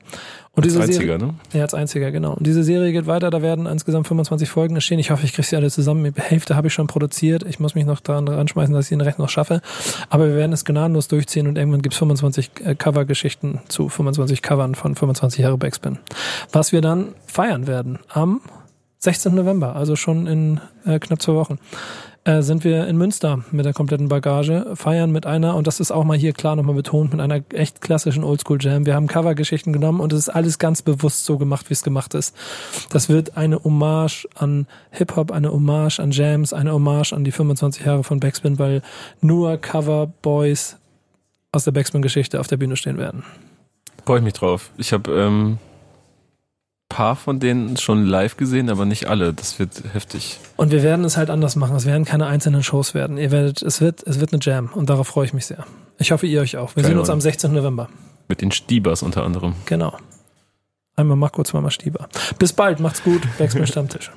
Und 0.54 0.66
als 0.66 0.74
diese 0.74 0.84
einziger, 0.84 1.18
Serie, 1.18 1.28
ne? 1.28 1.34
Ja, 1.54 1.62
als 1.62 1.74
einziger, 1.74 2.12
genau. 2.12 2.34
Und 2.34 2.46
diese 2.46 2.64
Serie 2.64 2.92
geht 2.92 3.08
weiter, 3.08 3.30
da 3.30 3.42
werden 3.42 3.68
insgesamt 3.68 4.08
25 4.08 4.50
Folgen 4.50 4.76
entstehen. 4.76 5.00
Ich 5.00 5.10
hoffe, 5.10 5.24
ich 5.26 5.32
kriege 5.32 5.48
sie 5.48 5.56
alle 5.56 5.72
zusammen. 5.72 6.04
Die 6.04 6.22
Hälfte 6.22 6.58
habe 6.58 6.68
ich 6.68 6.74
schon 6.74 6.88
produziert. 6.88 7.44
Ich 7.44 7.62
muss 7.62 7.74
mich 7.74 7.86
noch 7.86 8.02
daran 8.02 8.28
ranschmeißen, 8.28 8.74
dass 8.74 8.86
ich 8.86 8.90
den 8.90 9.00
Rest 9.00 9.18
noch 9.18 9.30
schaffe. 9.30 9.62
Aber 10.10 10.28
wir 10.28 10.36
werden 10.36 10.52
es 10.52 10.66
gnadenlos 10.66 11.08
durchziehen 11.08 11.48
und 11.48 11.58
irgendwann 11.58 11.82
gibt 11.82 11.94
es 11.94 12.00
25 12.00 12.52
äh, 12.66 12.76
Cover-Geschichten 12.76 13.62
zu 13.70 13.88
25 13.88 14.42
Covern 14.42 14.76
von 14.76 14.96
25 14.96 15.40
Jahre 15.40 15.58
Backspin. 15.58 16.00
Was 16.52 16.74
wir 16.74 16.82
dann 16.82 17.16
feiern 17.28 17.68
werden 17.68 18.00
am 18.10 18.42
16. 18.98 19.34
November, 19.34 19.78
also 19.78 19.96
schon 19.96 20.28
in 20.28 20.60
äh, 20.86 21.00
knapp 21.00 21.22
zwei 21.22 21.34
Wochen 21.34 21.60
äh, 22.24 22.42
sind 22.42 22.64
wir 22.64 22.88
in 22.88 22.98
Münster 22.98 23.44
mit 23.52 23.66
der 23.66 23.74
kompletten 23.74 24.08
Bagage, 24.08 24.76
feiern 24.76 25.12
mit 25.12 25.26
einer, 25.26 25.56
und 25.56 25.66
das 25.66 25.80
ist 25.80 25.92
auch 25.92 26.04
mal 26.04 26.18
hier 26.18 26.34
klar 26.34 26.56
nochmal 26.56 26.76
betont, 26.76 27.12
mit 27.12 27.20
einer 27.20 27.42
echt 27.54 27.82
klassischen 27.82 28.24
Oldschool-Jam. 28.24 28.86
Wir 28.86 28.94
haben 28.94 29.08
Covergeschichten 29.08 29.74
genommen 29.74 30.00
und 30.00 30.14
es 30.14 30.20
ist 30.20 30.30
alles 30.30 30.60
ganz 30.60 30.82
bewusst 30.82 31.26
so 31.26 31.38
gemacht, 31.38 31.70
wie 31.70 31.74
es 31.74 31.84
gemacht 31.84 32.14
ist. 32.14 32.36
Das 32.92 33.10
wird 33.10 33.38
eine 33.38 33.64
Hommage 33.64 34.28
an 34.36 34.68
Hip-Hop, 34.92 35.32
eine 35.32 35.52
Hommage 35.52 36.00
an 36.00 36.12
Jams, 36.12 36.54
eine 36.54 36.74
Hommage 36.74 37.14
an 37.14 37.24
die 37.24 37.32
25 37.32 37.86
Jahre 37.86 38.04
von 38.04 38.20
Backspin, 38.20 38.60
weil 38.60 38.84
nur 39.22 39.58
Cover-Boys 39.58 40.78
aus 41.52 41.64
der 41.64 41.72
Backspin-Geschichte 41.72 42.40
auf 42.40 42.48
der 42.48 42.58
Bühne 42.58 42.78
stehen 42.78 42.98
werden. 42.98 43.24
Freue 44.06 44.20
ich 44.20 44.24
mich 44.24 44.34
drauf. 44.34 44.70
Ich 44.78 44.94
habe 44.94 45.12
ähm, 45.12 45.58
paar 46.92 47.16
von 47.16 47.40
denen 47.40 47.78
schon 47.78 48.06
live 48.06 48.36
gesehen, 48.36 48.70
aber 48.70 48.86
nicht 48.86 49.08
alle. 49.08 49.34
Das 49.34 49.58
wird 49.60 49.82
heftig. 49.94 50.40
Und 50.58 50.72
wir 50.72 50.84
werden 50.84 51.06
es 51.06 51.16
halt 51.16 51.30
anders 51.30 51.56
machen. 51.56 51.76
Es 51.76 51.86
werden 51.86 52.04
keine 52.06 52.28
einzelnen 52.28 52.64
Shows 52.64 52.94
werden. 52.94 53.18
Ihr 53.18 53.32
werdet, 53.32 53.62
es 53.62 53.80
wird, 53.80 54.04
es 54.06 54.20
wird 54.20 54.34
eine 54.34 54.42
Jam 54.44 54.70
und 54.74 54.90
darauf 54.90 55.08
freue 55.08 55.26
ich 55.26 55.34
mich 55.34 55.46
sehr. 55.46 55.66
Ich 55.98 56.12
hoffe, 56.12 56.28
ihr 56.28 56.42
euch 56.42 56.58
auch. 56.58 56.76
Wir 56.76 56.84
Keine 56.84 56.94
sehen 56.94 57.00
uns 57.00 57.10
Ahnung. 57.10 57.18
am 57.18 57.22
16. 57.22 57.54
November. 57.54 57.90
Mit 58.28 58.42
den 58.42 58.52
Stiebers 58.52 59.04
unter 59.04 59.24
anderem. 59.24 59.54
Genau. 59.66 59.96
Einmal 60.96 61.16
Marco, 61.18 61.44
zweimal 61.44 61.72
Stieber. 61.72 62.10
Bis 62.38 62.54
bald, 62.54 62.80
macht's 62.80 63.04
gut. 63.04 63.22
Backspin 63.38 63.66
Stammtisch. 63.66 64.12